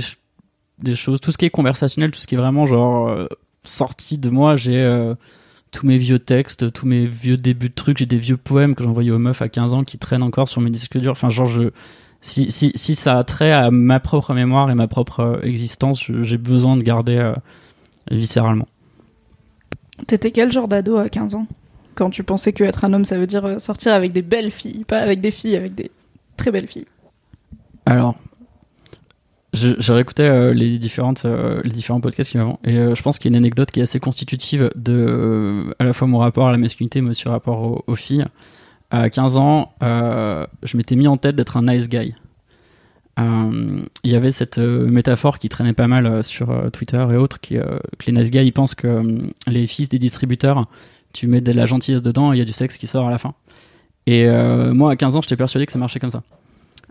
des 0.79 0.95
choses. 0.95 1.21
Tout 1.21 1.31
ce 1.31 1.37
qui 1.37 1.45
est 1.45 1.51
conversationnel 1.51 2.11
tout 2.11 2.19
ce 2.19 2.27
qui 2.27 2.35
est 2.35 2.39
vraiment 2.39 2.65
genre 2.65 3.09
euh, 3.09 3.27
sorti 3.63 4.17
de 4.17 4.29
moi 4.29 4.55
j'ai 4.55 4.81
euh, 4.81 5.13
tous 5.71 5.85
mes 5.85 5.97
vieux 5.97 6.19
textes 6.19 6.73
tous 6.73 6.87
mes 6.87 7.05
vieux 7.05 7.37
débuts 7.37 7.69
de 7.69 7.75
trucs. 7.75 7.99
J'ai 7.99 8.07
des 8.07 8.19
vieux 8.19 8.37
poèmes 8.37 8.73
que 8.73 8.83
j'envoyais 8.83 9.11
aux 9.11 9.19
meufs 9.19 9.41
à 9.41 9.49
15 9.49 9.73
ans 9.73 9.83
qui 9.83 9.99
traînent 9.99 10.23
encore 10.23 10.47
sur 10.47 10.61
mes 10.61 10.71
disques 10.71 10.97
durs. 10.97 11.11
Enfin 11.11 11.29
genre 11.29 11.49
si, 12.21 12.51
si, 12.51 12.71
si 12.75 12.95
ça 12.95 13.17
a 13.17 13.23
trait 13.23 13.51
à 13.51 13.71
ma 13.71 13.99
propre 13.99 14.33
mémoire 14.33 14.69
et 14.69 14.75
ma 14.75 14.87
propre 14.87 15.19
euh, 15.21 15.41
existence 15.41 16.03
j'ai 16.21 16.37
besoin 16.37 16.77
de 16.77 16.83
garder 16.83 17.17
euh, 17.17 17.33
viscéralement 18.09 18.67
T'étais 20.07 20.31
quel 20.31 20.51
genre 20.51 20.67
d'ado 20.67 20.97
à 20.97 21.09
15 21.09 21.35
ans 21.35 21.47
Quand 21.95 22.09
tu 22.09 22.23
pensais 22.23 22.53
que 22.53 22.63
être 22.63 22.85
un 22.85 22.93
homme, 22.93 23.05
ça 23.05 23.17
veut 23.17 23.27
dire 23.27 23.45
euh, 23.45 23.59
sortir 23.59 23.93
avec 23.93 24.13
des 24.13 24.23
belles 24.23 24.51
filles, 24.51 24.83
pas 24.85 24.99
avec 24.99 25.21
des 25.21 25.31
filles, 25.31 25.55
avec 25.55 25.75
des 25.75 25.91
très 26.37 26.51
belles 26.51 26.67
filles? 26.67 26.87
Alors, 27.85 28.15
j'ai 29.53 29.93
réécouté 29.93 30.23
euh, 30.23 30.53
les, 30.53 30.77
différentes, 30.77 31.25
euh, 31.25 31.61
les 31.63 31.71
différents 31.71 31.99
podcasts 31.99 32.31
qu'il 32.31 32.39
y 32.39 32.41
a 32.41 32.45
avant, 32.45 32.59
et 32.63 32.77
euh, 32.77 32.95
je 32.95 33.01
pense 33.01 33.19
qu'il 33.19 33.29
y 33.29 33.33
a 33.33 33.37
une 33.37 33.43
anecdote 33.43 33.69
qui 33.69 33.79
est 33.81 33.83
assez 33.83 33.99
constitutive 33.99 34.71
de 34.75 35.75
à 35.77 35.83
la 35.83 35.91
fois 35.91 36.07
mon 36.07 36.19
rapport 36.19 36.47
à 36.47 36.51
la 36.51 36.57
masculinité, 36.57 37.01
mais 37.01 37.09
aussi 37.09 37.27
rapport 37.27 37.61
aux, 37.61 37.83
aux 37.85 37.95
filles. 37.95 38.25
À 38.91 39.09
15 39.09 39.37
ans, 39.37 39.73
je 39.81 40.77
m'étais 40.77 40.95
mis 40.95 41.07
en 41.07 41.17
tête 41.17 41.35
d'être 41.35 41.55
un 41.55 41.63
nice 41.63 41.87
guy. 41.87 42.13
Euh, 43.21 43.83
Il 44.03 44.11
y 44.11 44.15
avait 44.15 44.31
cette 44.31 44.57
euh, 44.57 44.87
métaphore 44.87 45.37
qui 45.39 45.47
traînait 45.49 45.73
pas 45.73 45.87
mal 45.87 46.05
euh, 46.05 46.23
sur 46.23 46.71
Twitter 46.71 47.05
et 47.11 47.15
autres, 47.15 47.39
qui, 47.39 47.55
que 47.55 48.05
les 48.07 48.13
nice 48.13 48.31
guys 48.31 48.45
ils 48.45 48.51
pensent 48.53 48.75
que 48.75 49.01
les 49.47 49.67
fils 49.67 49.89
des 49.89 49.99
distributeurs, 49.99 50.65
tu 51.13 51.27
mets 51.27 51.41
de 51.41 51.51
la 51.51 51.65
gentillesse 51.65 52.01
dedans 52.01 52.33
et 52.33 52.37
il 52.37 52.39
y 52.39 52.41
a 52.41 52.45
du 52.45 52.53
sexe 52.53 52.77
qui 52.77 52.87
sort 52.87 53.07
à 53.07 53.11
la 53.11 53.17
fin. 53.17 53.33
Et 54.07 54.27
moi, 54.73 54.91
à 54.91 54.95
15 54.95 55.15
ans, 55.17 55.21
j'étais 55.21 55.35
persuadé 55.35 55.65
que 55.65 55.71
ça 55.71 55.79
marchait 55.79 55.99
comme 55.99 56.09
ça. 56.09 56.23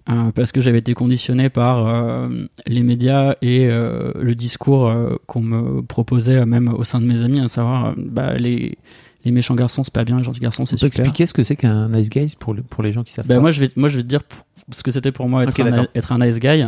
Euh, 0.09 0.31
parce 0.35 0.51
que 0.51 0.61
j'avais 0.63 0.79
été 0.79 0.95
conditionné 0.95 1.51
par 1.51 1.87
euh, 1.87 2.29
les 2.67 2.83
médias 2.83 3.35
et 3.43 3.67
euh, 3.69 4.13
le 4.21 4.35
discours 4.35 4.93
qu'on 5.27 5.43
me 5.43 5.83
proposait 5.83 6.45
même 6.47 6.69
au 6.69 6.85
sein 6.85 7.01
de 7.01 7.07
mes 7.07 7.23
amis, 7.23 7.41
à 7.41 7.49
savoir 7.49 7.95
bah, 7.97 8.35
les, 8.37 8.79
les 9.27 9.31
méchants 9.31 9.55
garçons 9.55 9.85
c'est 9.85 9.93
pas 9.93 10.05
bien, 10.05 10.17
les 10.17 10.25
gentils 10.25 10.41
garçons 10.41 10.65
c'est 10.65 10.77
Tu 10.77 10.87
peux 10.87 10.91
super. 10.91 11.05
expliquer 11.05 11.27
ce 11.27 11.35
que 11.35 11.43
c'est 11.43 11.55
qu'un 11.57 11.91
nice 11.91 12.09
guy 12.09 12.35
pour, 12.39 12.55
le- 12.55 12.63
pour 12.63 12.83
les 12.83 12.93
gens 12.93 13.05
qui 13.05 13.13
savent 13.13 13.27
Bah, 13.27 13.35
pas 13.35 13.41
moi, 13.43 13.51
je 13.51 13.61
vais, 13.61 13.71
moi, 13.77 13.89
je 13.91 13.97
vais 13.99 14.03
te 14.03 14.09
dire 14.09 14.23
pour- 14.25 14.45
ce 14.73 14.83
que 14.83 14.91
c'était 14.91 15.13
pour 15.13 15.29
moi 15.29 15.45
être, 15.45 15.61
un, 15.61 15.71
d'accord. 15.71 15.87
être 15.95 16.13
un 16.13 16.19
nice 16.25 16.39
guy. 16.39 16.65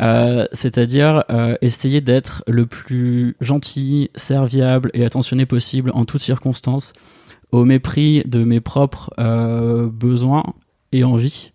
Euh, 0.00 0.46
c'est-à-dire 0.52 1.24
euh, 1.30 1.56
essayer 1.60 2.00
d'être 2.00 2.42
le 2.46 2.64
plus 2.64 3.36
gentil, 3.40 4.10
serviable 4.14 4.90
et 4.94 5.04
attentionné 5.04 5.44
possible 5.44 5.90
en 5.94 6.04
toutes 6.04 6.22
circonstances, 6.22 6.94
au 7.52 7.64
mépris 7.64 8.22
de 8.24 8.44
mes 8.44 8.60
propres 8.60 9.10
euh, 9.18 9.88
besoins 9.92 10.44
et 10.92 11.04
envies, 11.04 11.52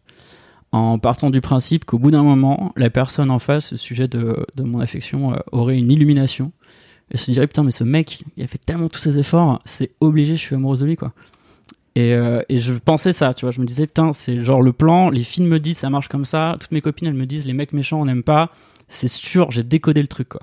en 0.71 0.99
partant 0.99 1.31
du 1.31 1.41
principe 1.41 1.85
qu'au 1.85 1.97
bout 1.97 2.11
d'un 2.11 2.23
moment, 2.23 2.71
la 2.75 2.89
personne 2.91 3.31
en 3.31 3.39
face, 3.39 3.73
au 3.73 3.77
sujet 3.77 4.07
de, 4.07 4.45
de 4.55 4.63
mon 4.63 4.79
affection, 4.79 5.35
aurait 5.51 5.77
une 5.77 5.89
illumination 5.89 6.51
et 7.11 7.17
se 7.17 7.31
dirait 7.31 7.47
putain 7.47 7.63
mais 7.63 7.71
ce 7.71 7.83
mec, 7.83 8.23
il 8.35 8.43
a 8.43 8.47
fait 8.47 8.57
tellement 8.57 8.89
tous 8.89 8.99
ses 8.99 9.17
efforts, 9.17 9.59
c'est 9.65 9.91
obligé, 9.99 10.35
je 10.35 10.41
suis 10.41 10.55
amoureuse 10.55 10.79
de 10.79 10.85
lui 10.85 10.95
quoi. 10.95 11.13
Et, 11.95 12.13
euh, 12.13 12.41
et 12.49 12.57
je 12.57 12.73
pensais 12.73 13.11
ça, 13.13 13.33
tu 13.33 13.45
vois. 13.45 13.51
Je 13.51 13.61
me 13.61 13.65
disais, 13.65 13.87
putain, 13.87 14.11
c'est 14.11 14.41
genre 14.41 14.61
le 14.61 14.73
plan, 14.73 15.09
les 15.09 15.23
filles 15.23 15.45
me 15.45 15.59
disent 15.59 15.77
ça 15.77 15.89
marche 15.89 16.09
comme 16.09 16.25
ça, 16.25 16.57
toutes 16.59 16.71
mes 16.71 16.81
copines 16.81 17.07
elles 17.07 17.13
me 17.13 17.25
disent 17.25 17.45
les 17.45 17.53
mecs 17.53 17.71
méchants 17.71 18.01
on 18.01 18.05
n'aime 18.05 18.23
pas, 18.23 18.51
c'est 18.89 19.07
sûr, 19.07 19.49
j'ai 19.51 19.63
décodé 19.63 20.01
le 20.01 20.07
truc 20.07 20.27
quoi. 20.29 20.41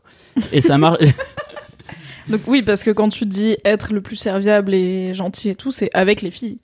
Et 0.52 0.60
ça 0.62 0.78
marche. 0.78 0.98
Donc 2.28 2.40
oui, 2.46 2.62
parce 2.62 2.84
que 2.84 2.90
quand 2.90 3.08
tu 3.08 3.26
dis 3.26 3.56
être 3.64 3.92
le 3.92 4.00
plus 4.00 4.16
serviable 4.16 4.74
et 4.74 5.12
gentil 5.12 5.48
et 5.50 5.54
tout, 5.54 5.70
c'est 5.70 5.90
avec 5.92 6.22
les 6.22 6.30
filles. 6.30 6.58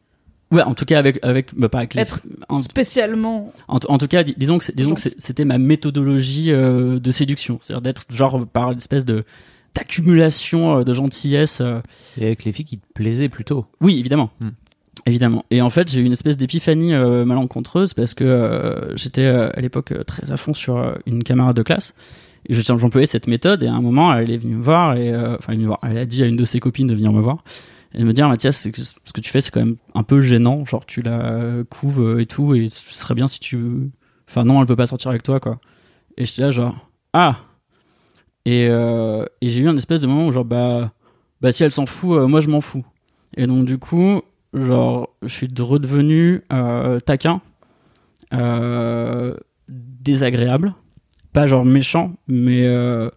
ouais, 0.52 0.62
en 0.62 0.74
tout 0.74 0.84
cas, 0.84 0.98
avec. 0.98 1.18
avec 1.22 1.54
bah, 1.54 1.68
pas 1.68 1.78
avec 1.78 1.94
les. 1.94 2.02
Être 2.02 2.20
En, 2.48 2.62
Spécialement. 2.62 3.52
en, 3.66 3.78
en 3.88 3.98
tout 3.98 4.06
cas, 4.08 4.22
dis- 4.22 4.34
disons 4.38 4.58
que, 4.58 4.64
c'est- 4.64 4.74
disons 4.76 4.94
que 4.94 5.00
c'est- 5.00 5.20
c'était 5.20 5.44
ma 5.44 5.58
méthodologie 5.58 6.52
euh, 6.52 6.98
de 7.00 7.10
séduction. 7.10 7.58
C'est-à-dire 7.60 7.82
d'être 7.82 8.04
genre 8.10 8.46
par 8.46 8.70
une 8.70 8.78
espèce 8.78 9.04
de 9.04 9.24
d'accumulation 9.74 10.78
euh, 10.78 10.84
de 10.84 10.94
gentillesse. 10.94 11.60
Et 12.20 12.24
avec 12.26 12.44
les 12.44 12.52
filles 12.52 12.64
qui 12.64 12.78
te 12.78 12.86
plaisaient 12.94 13.28
plutôt. 13.28 13.66
Oui, 13.80 13.98
évidemment. 13.98 14.30
Hmm. 14.40 14.50
Évidemment. 15.08 15.44
Et 15.50 15.62
en 15.62 15.70
fait, 15.70 15.90
j'ai 15.90 16.02
eu 16.02 16.04
une 16.04 16.12
espèce 16.12 16.36
d'épiphanie 16.36 16.92
euh, 16.92 17.24
malencontreuse 17.24 17.94
parce 17.94 18.12
que 18.12 18.24
euh, 18.24 18.94
j'étais 18.94 19.22
euh, 19.24 19.48
à 19.54 19.60
l'époque 19.62 19.94
très 20.06 20.30
à 20.30 20.36
fond 20.36 20.52
sur 20.52 20.98
une 21.06 21.22
camarade 21.24 21.56
de 21.56 21.62
classe. 21.62 21.94
Et 22.46 22.52
je- 22.54 22.60
j'employais 22.62 23.06
cette 23.06 23.26
méthode 23.26 23.62
et 23.62 23.68
à 23.68 23.72
un 23.72 23.80
moment, 23.80 24.14
elle 24.14 24.30
est 24.30 24.36
venue 24.36 24.56
me 24.56 24.62
voir 24.62 24.96
et 24.96 25.16
enfin, 25.16 25.54
elle. 25.54 25.66
Elle 25.82 25.96
a 25.98 26.04
dit 26.04 26.22
à 26.22 26.26
une 26.26 26.36
de 26.36 26.44
ses 26.44 26.60
copines 26.60 26.86
de 26.86 26.94
venir 26.94 27.10
me 27.12 27.22
voir. 27.22 27.42
Elle 27.94 28.04
me 28.04 28.12
dit, 28.12 28.20
ah, 28.20 28.28
Mathias, 28.28 28.68
ce 28.68 29.12
que 29.14 29.20
tu 29.22 29.30
fais, 29.30 29.40
c'est 29.40 29.50
quand 29.50 29.60
même 29.64 29.76
un 29.94 30.02
peu 30.02 30.20
gênant. 30.20 30.62
Genre, 30.66 30.84
tu 30.84 31.00
la 31.00 31.42
couves 31.70 32.20
et 32.20 32.26
tout, 32.26 32.54
et 32.54 32.68
ce 32.68 32.94
serait 32.94 33.14
bien 33.14 33.28
si 33.28 33.40
tu. 33.40 33.58
Enfin, 34.28 34.44
non, 34.44 34.60
elle 34.60 34.68
veut 34.68 34.76
pas 34.76 34.84
sortir 34.84 35.10
avec 35.10 35.22
toi, 35.22 35.40
quoi. 35.40 35.58
Et 36.18 36.26
j'étais 36.26 36.42
là, 36.42 36.50
genre, 36.50 36.76
ah. 37.14 37.36
Et, 38.44 38.64
et 38.66 39.48
j'ai 39.48 39.60
eu 39.60 39.68
un 39.68 39.76
espèce 39.76 40.02
de 40.02 40.06
moment 40.06 40.26
où, 40.26 40.32
genre, 40.32 40.44
bah, 40.44 40.92
bah 41.40 41.50
si 41.50 41.64
elle 41.64 41.72
s'en 41.72 41.86
fout, 41.86 42.28
moi 42.28 42.42
je 42.42 42.48
m'en 42.48 42.60
fous. 42.60 42.84
Et 43.38 43.46
donc, 43.46 43.64
du 43.64 43.78
coup, 43.78 44.20
genre, 44.54 45.10
je 45.22 45.28
suis 45.28 45.48
de- 45.48 45.62
redevenu 45.62 46.42
euh, 46.52 47.00
taquin, 47.00 47.40
euh, 48.32 49.34
désagréable, 49.68 50.74
pas 51.32 51.46
genre 51.46 51.64
méchant, 51.64 52.12
mais, 52.26 52.66
euh, 52.66 53.10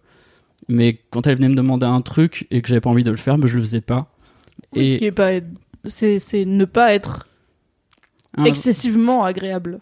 mais 0.68 1.00
quand 1.10 1.26
elle 1.26 1.36
venait 1.36 1.48
me 1.48 1.54
demander 1.54 1.86
un 1.86 2.00
truc 2.00 2.46
et 2.50 2.62
que 2.62 2.68
j'avais 2.68 2.80
pas 2.80 2.90
envie 2.90 3.04
de 3.04 3.10
le 3.10 3.16
faire, 3.16 3.38
bah, 3.38 3.46
je 3.48 3.54
le 3.56 3.60
faisais 3.62 3.80
pas. 3.80 4.12
Oui, 4.74 4.88
Ce 4.92 4.98
qui 4.98 5.06
est 5.06 5.12
pas. 5.12 5.30
C'est 5.84 6.18
c'est 6.20 6.44
ne 6.44 6.64
pas 6.64 6.94
être 6.94 7.26
Un- 8.36 8.44
excessivement 8.44 9.24
agréable. 9.24 9.80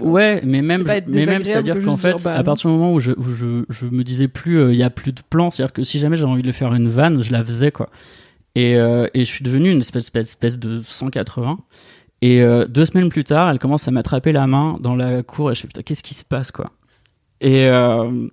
Ouais, 0.00 0.40
mais 0.44 0.62
même, 0.62 0.80
être 0.88 1.06
mais 1.08 1.26
même, 1.26 1.44
c'est-à-dire 1.44 1.78
que 1.78 1.84
qu'en 1.84 1.96
fait, 1.96 2.14
dire, 2.14 2.24
bah, 2.24 2.36
à 2.36 2.42
partir 2.42 2.70
du 2.70 2.76
moment 2.76 2.92
où 2.94 3.00
je, 3.00 3.12
où 3.12 3.24
je, 3.24 3.64
je 3.68 3.86
me 3.86 4.02
disais 4.02 4.28
plus, 4.28 4.58
euh, 4.58 4.72
il 4.72 4.78
y 4.78 4.82
a 4.82 4.90
plus 4.90 5.12
de 5.12 5.20
plan, 5.28 5.50
c'est-à-dire 5.50 5.72
que 5.74 5.84
si 5.84 5.98
jamais 5.98 6.16
j'avais 6.16 6.32
envie 6.32 6.42
de 6.42 6.52
faire 6.52 6.72
une 6.74 6.88
vanne, 6.88 7.22
je 7.22 7.32
la 7.32 7.44
faisais, 7.44 7.70
quoi. 7.70 7.90
Et, 8.54 8.76
euh, 8.76 9.06
et 9.14 9.24
je 9.24 9.30
suis 9.30 9.44
devenu 9.44 9.70
une 9.70 9.80
espèce, 9.80 10.58
de 10.58 10.80
180. 10.80 11.58
Et 12.20 12.40
euh, 12.40 12.66
deux 12.66 12.84
semaines 12.84 13.08
plus 13.08 13.24
tard, 13.24 13.50
elle 13.50 13.58
commence 13.58 13.88
à 13.88 13.90
m'attraper 13.90 14.32
la 14.32 14.46
main 14.46 14.78
dans 14.80 14.94
la 14.94 15.22
cour 15.22 15.50
et 15.50 15.54
je 15.54 15.62
fais 15.62 15.66
putain, 15.66 15.82
qu'est-ce 15.82 16.02
qui 16.02 16.14
se 16.14 16.24
passe, 16.24 16.52
quoi? 16.52 16.70
Et, 17.40 17.66
euh, 17.66 18.28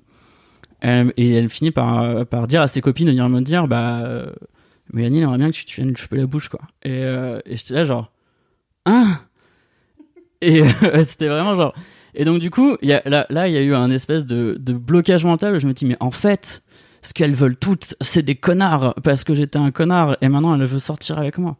elle, 0.82 1.50
finit 1.50 1.72
par, 1.72 2.48
dire 2.48 2.62
à 2.62 2.68
ses 2.68 2.82
copines 2.82 3.08
de 3.08 3.12
venir 3.12 3.28
me 3.30 3.42
dire, 3.42 3.68
bah, 3.68 4.28
Mélanie, 4.94 5.18
elle 5.18 5.24
aimerait 5.24 5.38
bien 5.38 5.50
que 5.50 5.56
tu 5.56 5.66
te 5.66 5.74
viennes 5.74 5.90
lui 5.90 5.96
choper 5.96 6.18
la 6.18 6.28
bouche, 6.28 6.50
quoi. 6.50 6.62
Et, 6.84 7.02
et 7.02 7.58
j'étais 7.58 7.74
là, 7.74 7.84
genre, 7.84 8.12
hein? 8.86 9.20
Et 10.42 10.64
c'était 11.04 11.28
vraiment 11.28 11.56
genre. 11.56 11.74
Et 12.16 12.26
donc, 12.26 12.40
du 12.40 12.50
coup, 12.50 12.78
il 12.82 13.02
là, 13.06 13.48
il 13.48 13.54
y 13.54 13.58
a 13.58 13.62
eu 13.62 13.74
un 13.74 13.92
espèce 13.92 14.26
de, 14.26 14.56
de 14.60 14.74
blocage 14.74 15.26
mental 15.26 15.56
où 15.56 15.60
je 15.60 15.68
me 15.68 15.74
dis, 15.74 15.86
mais 15.86 15.98
en 16.00 16.12
fait, 16.12 16.64
ce 17.01 17.13
qu'elles 17.13 17.34
veulent 17.34 17.56
toutes, 17.58 17.96
c'est 18.01 18.22
des 18.24 18.36
connards, 18.36 18.94
parce 19.03 19.24
que 19.24 19.34
j'étais 19.34 19.58
un 19.60 19.72
connard, 19.72 20.18
et 20.22 20.27
maintenant 20.29 20.56
elle 20.56 20.65
veut 20.65 20.79
sortir 20.79 21.18
avec 21.20 21.38
moi. 21.38 21.58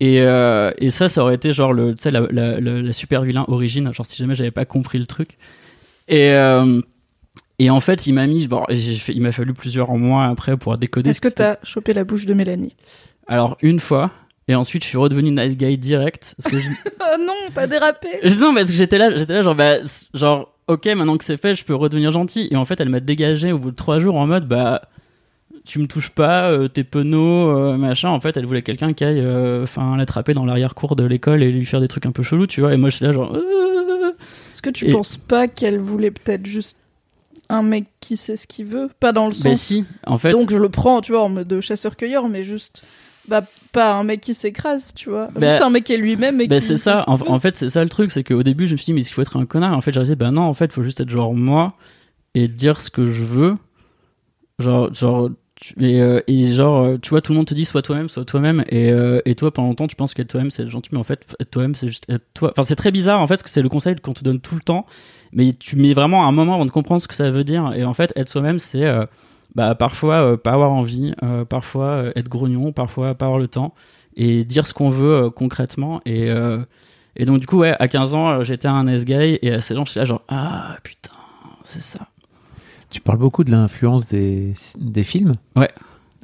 Et, 0.00 0.20
euh, 0.20 0.72
et 0.78 0.90
ça, 0.90 1.08
ça 1.08 1.22
aurait 1.22 1.36
été 1.36 1.52
genre 1.52 1.72
le, 1.72 1.94
la, 2.04 2.10
la, 2.30 2.60
la, 2.60 2.82
la 2.82 2.92
super 2.92 3.22
vilain 3.22 3.44
origine, 3.48 3.92
genre 3.94 4.04
si 4.06 4.16
jamais 4.16 4.34
j'avais 4.34 4.50
pas 4.50 4.66
compris 4.66 4.98
le 4.98 5.06
truc. 5.06 5.38
Et, 6.08 6.32
euh, 6.34 6.80
et 7.58 7.70
en 7.70 7.80
fait, 7.80 8.06
il 8.06 8.12
m'a 8.12 8.26
mis, 8.26 8.46
bon, 8.46 8.62
j'ai 8.68 8.96
fait- 8.96 9.14
il 9.14 9.22
m'a 9.22 9.32
fallu 9.32 9.54
plusieurs 9.54 9.90
mois 9.94 10.26
après 10.26 10.56
pour 10.58 10.76
décoder. 10.76 11.10
Est-ce 11.10 11.16
ce 11.16 11.28
que 11.28 11.28
t'as 11.32 11.56
chopé 11.62 11.94
la 11.94 12.04
bouche 12.04 12.26
de 12.26 12.34
Mélanie? 12.34 12.76
Alors, 13.26 13.56
une 13.62 13.80
fois, 13.80 14.10
et 14.48 14.54
ensuite 14.54 14.84
je 14.84 14.88
suis 14.88 14.98
redevenu 14.98 15.30
nice 15.30 15.56
guy 15.56 15.78
direct. 15.78 16.34
Parce 16.36 16.52
que 16.52 16.60
je, 16.60 16.68
Oh 17.00 17.16
non, 17.26 17.32
t'as 17.54 17.66
dérapé 17.66 18.08
non, 18.38 18.54
parce 18.54 18.70
que 18.70 18.76
j'étais 18.76 18.98
là, 18.98 19.16
j'étais 19.16 19.32
là, 19.32 19.40
genre, 19.42 19.54
bah, 19.54 19.76
genre, 20.12 20.52
ok, 20.68 20.86
maintenant 20.86 21.16
que 21.16 21.24
c'est 21.24 21.36
fait, 21.40 21.54
je 21.54 21.64
peux 21.64 21.74
redevenir 21.74 22.10
gentil. 22.12 22.48
Et 22.50 22.56
en 22.56 22.64
fait, 22.64 22.80
elle 22.80 22.88
m'a 22.88 23.00
dégagé 23.00 23.52
au 23.52 23.58
bout 23.58 23.70
de 23.70 23.76
trois 23.76 23.98
jours 23.98 24.16
en 24.16 24.26
mode, 24.26 24.46
bah, 24.48 24.82
tu 25.64 25.78
me 25.78 25.86
touches 25.86 26.10
pas, 26.10 26.50
euh, 26.50 26.68
t'es 26.68 26.84
penaud, 26.84 27.48
euh, 27.50 27.76
machin. 27.76 28.10
En 28.10 28.20
fait, 28.20 28.36
elle 28.36 28.46
voulait 28.46 28.62
quelqu'un 28.62 28.92
qui 28.92 29.04
aille, 29.04 29.20
euh, 29.20 29.64
enfin, 29.64 29.96
l'attraper 29.96 30.32
dans 30.34 30.44
l'arrière-cour 30.44 30.96
de 30.96 31.04
l'école 31.04 31.42
et 31.42 31.50
lui 31.50 31.66
faire 31.66 31.80
des 31.80 31.88
trucs 31.88 32.06
un 32.06 32.12
peu 32.12 32.22
chelous, 32.22 32.46
tu 32.46 32.60
vois. 32.60 32.72
Et 32.74 32.76
moi, 32.76 32.90
j'étais 32.90 33.06
là, 33.06 33.12
genre, 33.12 33.36
Est-ce 34.52 34.62
que 34.62 34.70
tu 34.70 34.86
Et- 34.86 34.90
penses 34.92 35.16
pas 35.16 35.48
qu'elle 35.48 35.78
voulait 35.80 36.10
peut-être 36.10 36.46
juste 36.46 36.78
un 37.48 37.62
mec 37.62 37.84
qui 38.00 38.16
sait 38.16 38.36
ce 38.36 38.46
qu'il 38.46 38.64
veut? 38.66 38.88
Pas 39.00 39.12
dans 39.12 39.26
le 39.26 39.32
bah 39.32 39.54
sens. 39.54 39.60
si, 39.60 39.84
en 40.06 40.18
fait. 40.18 40.30
Donc 40.30 40.50
je 40.50 40.56
le 40.56 40.68
prends, 40.68 41.00
tu 41.02 41.12
vois, 41.12 41.22
en 41.22 41.28
mode 41.28 41.60
chasseur-cueilleur, 41.60 42.28
mais 42.28 42.42
juste. 42.42 42.84
Bah, 43.28 43.42
pas 43.76 43.94
un 43.94 44.04
mec 44.04 44.22
qui 44.22 44.32
s'écrase, 44.32 44.94
tu 44.94 45.10
vois. 45.10 45.28
Bah, 45.34 45.50
Juste 45.50 45.62
un 45.62 45.68
mec 45.68 45.84
qui 45.84 45.92
est 45.92 45.98
lui-même 45.98 46.40
et 46.40 46.48
qui 46.48 46.60
c'est 46.60 46.76
ça. 46.76 47.04
En, 47.06 47.38
fait, 47.38 47.56
c'est 47.56 47.68
ça 47.68 47.84
le 47.84 47.90
truc, 47.90 48.10
c'est 48.10 48.24
qu'au 48.24 48.42
début, 48.42 48.66
je 48.66 48.72
me 48.72 48.76
suis 48.78 48.86
dit, 48.86 48.92
mais 48.94 49.00
est-ce 49.00 49.08
qu'il 49.08 49.14
faut 49.14 49.22
être 49.22 49.36
un 49.36 49.44
connard? 49.44 49.72
Et 49.72 49.76
En 49.76 49.80
fait, 49.82 49.92
j'ai 49.92 50.00
réalisé, 50.00 50.16
ben 50.16 50.32
non, 50.32 50.42
en 50.42 50.54
fait, 50.54 50.66
il 50.66 50.72
faut 50.72 50.82
juste 50.82 51.00
être 51.00 51.10
genre 51.10 51.34
moi 51.34 51.74
et 52.34 52.48
dire 52.48 52.80
ce 52.80 52.90
que 52.90 53.06
je 53.06 53.22
veux. 53.22 53.54
Genre, 54.58 54.92
genre, 54.94 55.28
et, 55.78 56.00
euh, 56.00 56.20
et 56.26 56.48
genre, 56.48 56.84
euh, 56.84 56.96
tu 56.96 57.10
vois, 57.10 57.20
tout 57.20 57.32
le 57.32 57.36
monde 57.36 57.46
te 57.46 57.52
dit, 57.52 57.66
sois 57.66 57.82
toi-même, 57.82 58.08
sois 58.08 58.24
toi-même. 58.24 58.64
Et, 58.68 58.90
euh, 58.90 59.20
et 59.26 59.34
toi, 59.34 59.52
pendant 59.52 59.68
longtemps, 59.68 59.86
tu 59.86 59.96
penses 59.96 60.14
qu'être 60.14 60.28
toi-même, 60.28 60.50
c'est 60.50 60.66
gentil, 60.68 60.88
mais 60.92 60.98
en 60.98 61.04
fait, 61.04 61.26
être 61.38 61.50
toi-même, 61.50 61.74
c'est 61.74 61.88
juste 61.88 62.06
être 62.08 62.24
toi. 62.32 62.50
Enfin, 62.52 62.62
c'est 62.62 62.76
très 62.76 62.90
bizarre, 62.90 63.20
en 63.20 63.26
fait, 63.26 63.34
parce 63.34 63.42
que 63.42 63.50
c'est 63.50 63.62
le 63.62 63.68
conseil 63.68 63.96
qu'on 63.96 64.14
te 64.14 64.24
donne 64.24 64.40
tout 64.40 64.54
le 64.54 64.62
temps. 64.62 64.86
Mais 65.32 65.52
tu 65.52 65.76
mets 65.76 65.92
vraiment 65.92 66.26
un 66.26 66.32
moment 66.32 66.54
avant 66.54 66.64
de 66.64 66.70
comprendre 66.70 67.02
ce 67.02 67.08
que 67.08 67.14
ça 67.14 67.30
veut 67.30 67.44
dire. 67.44 67.74
Et 67.74 67.84
en 67.84 67.92
fait, 67.92 68.12
être 68.16 68.28
soi-même, 68.28 68.58
c'est 68.58 68.84
euh, 68.84 69.04
bah, 69.56 69.74
parfois 69.74 70.14
euh, 70.16 70.36
pas 70.36 70.52
avoir 70.52 70.70
envie, 70.70 71.14
euh, 71.24 71.44
parfois 71.44 71.86
euh, 71.86 72.12
être 72.14 72.28
grognon, 72.28 72.70
parfois 72.72 73.14
pas 73.14 73.24
avoir 73.26 73.40
le 73.40 73.48
temps 73.48 73.74
et 74.14 74.44
dire 74.44 74.66
ce 74.66 74.74
qu'on 74.74 74.90
veut 74.90 75.30
concrètement. 75.30 76.00
Et, 76.06 76.28
et 77.16 77.24
donc, 77.26 77.40
du 77.40 77.46
coup, 77.46 77.58
ouais, 77.58 77.74
à 77.78 77.88
15 77.88 78.14
ans, 78.14 78.42
j'étais 78.44 78.68
un 78.68 78.86
S-guy 78.86 79.38
et 79.42 79.52
à 79.52 79.60
16 79.60 79.78
ans, 79.78 79.84
j'étais 79.84 80.00
là, 80.00 80.04
genre, 80.06 80.22
ah 80.28 80.76
putain, 80.82 81.10
c'est 81.64 81.82
ça. 81.82 82.06
Tu 82.88 83.00
parles 83.02 83.18
beaucoup 83.18 83.44
de 83.44 83.50
l'influence 83.50 84.06
des, 84.08 84.52
des 84.78 85.04
films. 85.04 85.32
Ouais. 85.54 85.70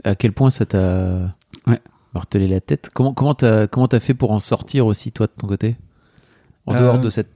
À 0.05 0.15
quel 0.15 0.33
point 0.33 0.49
ça 0.51 0.65
t'a 0.65 1.35
Ouais. 1.67 1.81
martelé 2.15 2.49
la 2.49 2.61
tête? 2.61 2.91
Comment 2.95 3.13
comment 3.13 3.35
t'as 3.35 3.67
comment 3.67 3.89
fait 4.01 4.15
pour 4.15 4.31
en 4.31 4.41
sortir 4.41 4.87
aussi 4.87 5.13
toi 5.13 5.27
de 5.27 5.33
ton 5.37 5.47
côté? 5.47 5.77
En 6.67 6.75
Euh. 6.75 6.81
dehors 6.81 6.99
de 6.99 7.11
cette 7.11 7.31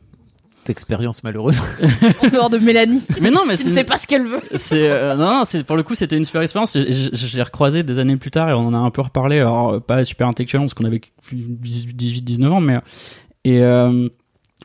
expérience 0.70 1.22
malheureuse. 1.24 1.60
En 2.22 2.28
dehors 2.28 2.50
de 2.50 2.58
Mélanie. 2.58 3.02
Mais 3.20 3.30
non, 3.30 3.44
mais 3.46 3.56
c'est 3.56 3.68
ne 3.68 3.74
sait 3.74 3.84
pas 3.84 3.98
ce 3.98 4.06
qu'elle 4.06 4.26
veut. 4.26 4.40
c'est 4.54 4.90
euh, 4.90 5.14
non, 5.14 5.26
non 5.38 5.42
c'est 5.44 5.64
pour 5.64 5.76
le 5.76 5.82
coup 5.82 5.94
c'était 5.94 6.16
une 6.16 6.24
super 6.24 6.42
expérience 6.42 6.76
J'ai- 6.88 7.42
recroisé 7.42 7.82
des 7.82 7.98
années 7.98 8.16
plus 8.16 8.30
tard 8.30 8.48
et 8.50 8.52
on 8.52 8.66
en 8.66 8.74
a 8.74 8.78
un 8.78 8.90
peu 8.90 9.02
reparlé 9.02 9.38
alors 9.40 9.74
euh, 9.74 9.80
pas 9.80 10.04
super 10.04 10.26
intellectuellement 10.28 10.66
parce 10.66 10.74
qu'on 10.74 10.84
avait 10.84 11.00
18 11.32 12.22
19 12.22 12.52
ans 12.52 12.60
mais 12.60 12.78
et 13.44 13.62
euh, 13.62 14.08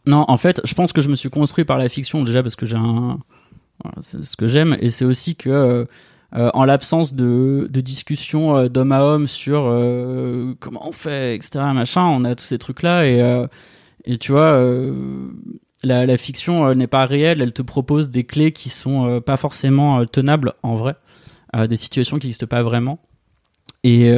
non 0.06 0.26
en 0.28 0.38
fait 0.38 0.62
je 0.64 0.74
pense 0.74 0.94
que 0.94 1.02
je 1.02 1.10
me 1.10 1.16
suis 1.16 1.30
construit 1.30 1.66
par 1.66 1.78
la 1.78 1.90
fiction 1.90 2.24
déjà 2.24 2.42
parce 2.42 2.56
que 2.56 2.66
j'ai 2.66 2.76
un 2.78 3.20
voilà, 3.84 3.96
c'est 4.02 4.24
ce 4.24 4.36
que 4.38 4.48
j'aime 4.48 4.78
et 4.80 4.90
c'est 4.90 5.06
aussi 5.06 5.36
que 5.36 5.50
euh, 5.50 6.50
en 6.54 6.64
l'absence 6.64 7.14
de, 7.14 7.68
de 7.70 7.82
discussion 7.82 8.56
euh, 8.56 8.70
d'homme 8.70 8.92
à 8.94 9.04
homme 9.04 9.28
sur 9.28 9.64
euh, 9.68 10.54
comment 10.60 10.88
on 10.88 10.92
fait 10.94 11.36
etc 11.36 11.60
machin 11.74 12.06
on 12.06 12.24
a 12.24 12.36
tous 12.36 12.46
ces 12.46 12.58
trucs 12.58 12.84
là 12.84 13.06
et 13.06 13.22
euh, 13.22 13.48
et 14.06 14.18
tu 14.18 14.32
vois 14.32 14.56
euh, 14.56 14.94
la, 15.84 16.06
la 16.06 16.18
fiction 16.18 16.68
euh, 16.68 16.74
n'est 16.74 16.88
pas 16.88 17.06
réelle, 17.06 17.42
elle 17.42 17.54
te 17.54 17.62
propose 17.62 18.10
des 18.10 18.24
clés 18.24 18.52
qui 18.52 18.70
sont 18.70 19.06
euh, 19.08 19.20
pas 19.20 19.38
forcément 19.38 20.00
euh, 20.00 20.06
tenables 20.06 20.54
en 20.64 20.76
vrai, 20.76 20.96
des 21.68 21.76
situations 21.76 22.18
qui 22.18 22.28
n'existent 22.28 22.48
pas 22.48 22.64
vraiment. 22.64 23.00
Et, 23.84 24.10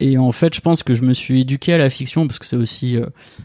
et 0.00 0.18
en 0.18 0.32
fait, 0.32 0.54
je 0.54 0.60
pense 0.60 0.82
que 0.82 0.92
je 0.92 1.00
me 1.02 1.14
suis 1.14 1.40
éduqué 1.40 1.72
à 1.72 1.78
la 1.78 1.88
fiction 1.88 2.26
parce 2.26 2.38
que 2.38 2.44
c'est 2.44 2.56
aussi 2.56 2.98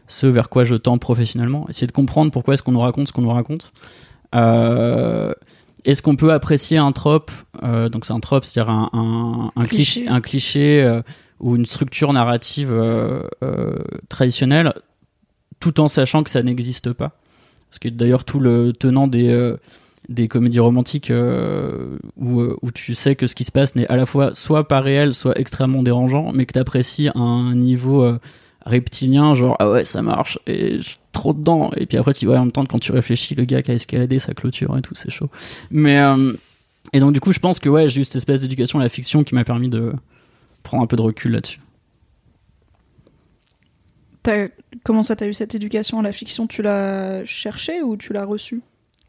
ce 0.07 0.27
vers 0.27 0.49
quoi 0.49 0.65
je 0.65 0.75
tends 0.75 0.97
professionnellement. 0.97 1.65
Essayer 1.69 1.87
de 1.87 1.93
comprendre 1.93 2.31
pourquoi 2.31 2.55
est-ce 2.55 2.63
qu'on 2.63 2.73
nous 2.73 2.81
raconte 2.81 3.07
ce 3.07 3.13
qu'on 3.13 3.21
nous 3.21 3.29
raconte. 3.31 3.71
Est-ce 4.33 6.01
qu'on 6.01 6.17
peut 6.17 6.33
apprécier 6.33 6.77
un 6.79 6.91
trope 6.91 7.31
Donc 7.61 8.03
c'est 8.03 8.11
un 8.11 8.19
trope, 8.19 8.43
c'est-à-dire 8.43 8.73
un, 8.73 8.89
un, 8.91 9.51
un 9.55 9.65
Cliché. 9.65 10.01
cliché, 10.01 10.07
un 10.09 10.19
cliché 10.19 11.01
ou 11.43 11.55
une 11.57 11.65
structure 11.65 12.13
narrative 12.13 12.71
euh, 12.71 13.21
euh, 13.43 13.75
traditionnelle, 14.09 14.73
tout 15.59 15.79
en 15.81 15.89
sachant 15.89 16.23
que 16.23 16.29
ça 16.29 16.41
n'existe 16.41 16.93
pas. 16.93 17.19
Parce 17.73 17.79
que 17.79 17.89
d'ailleurs 17.89 18.23
tout 18.23 18.39
le 18.39 18.71
tenant 18.71 19.07
des 19.07 19.29
euh, 19.29 19.57
des 20.07 20.27
comédies 20.27 20.59
romantiques 20.59 21.09
euh, 21.09 21.97
où, 22.17 22.39
euh, 22.39 22.55
où 22.61 22.69
tu 22.69 22.93
sais 22.93 23.15
que 23.15 23.25
ce 23.25 23.33
qui 23.33 23.45
se 23.45 23.51
passe 23.51 23.75
n'est 23.75 23.87
à 23.87 23.95
la 23.95 24.05
fois 24.05 24.35
soit 24.35 24.67
pas 24.67 24.79
réel, 24.79 25.15
soit 25.15 25.39
extrêmement 25.39 25.81
dérangeant, 25.81 26.33
mais 26.33 26.45
que 26.45 26.53
t'apprécies 26.53 27.07
à 27.07 27.17
un 27.17 27.55
niveau 27.55 28.07
reptilien, 28.63 29.33
genre 29.33 29.55
ah 29.57 29.71
ouais 29.71 29.85
ça 29.85 30.03
marche 30.03 30.37
et 30.45 30.77
je 30.77 30.83
suis 30.83 30.97
trop 31.13 31.33
dedans. 31.33 31.71
Et 31.75 31.87
puis 31.87 31.97
après 31.97 32.13
tu 32.13 32.27
vois 32.27 32.37
en 32.37 32.41
même 32.41 32.51
temps 32.51 32.63
quand 32.67 32.77
tu 32.77 32.91
réfléchis, 32.91 33.33
le 33.33 33.45
gars 33.45 33.63
qui 33.63 33.71
a 33.71 33.73
escaladé 33.73 34.19
sa 34.19 34.35
clôture 34.35 34.77
et 34.77 34.83
tout, 34.83 34.93
c'est 34.93 35.09
chaud. 35.09 35.31
Mais 35.71 35.97
et 36.93 36.99
donc 36.99 37.11
du 37.11 37.19
coup 37.21 37.33
je 37.33 37.39
pense 37.39 37.57
que 37.57 37.69
ouais 37.69 37.89
j'ai 37.89 38.01
eu 38.01 38.03
cette 38.03 38.17
espèce 38.17 38.41
d'éducation 38.41 38.77
à 38.77 38.83
la 38.83 38.89
fiction 38.89 39.23
qui 39.23 39.33
m'a 39.33 39.45
permis 39.45 39.69
de 39.69 39.93
prendre 40.61 40.83
un 40.83 40.87
peu 40.87 40.95
de 40.95 41.01
recul 41.01 41.31
là-dessus. 41.31 41.59
Comment 44.83 45.03
ça, 45.03 45.15
t'as 45.15 45.27
eu 45.27 45.33
cette 45.33 45.55
éducation 45.55 45.99
à 45.99 46.01
la 46.01 46.11
fiction? 46.11 46.47
Tu 46.47 46.61
l'as 46.61 47.25
cherchée 47.25 47.81
ou 47.81 47.97
tu 47.97 48.13
l'as 48.13 48.25
reçue? 48.25 48.61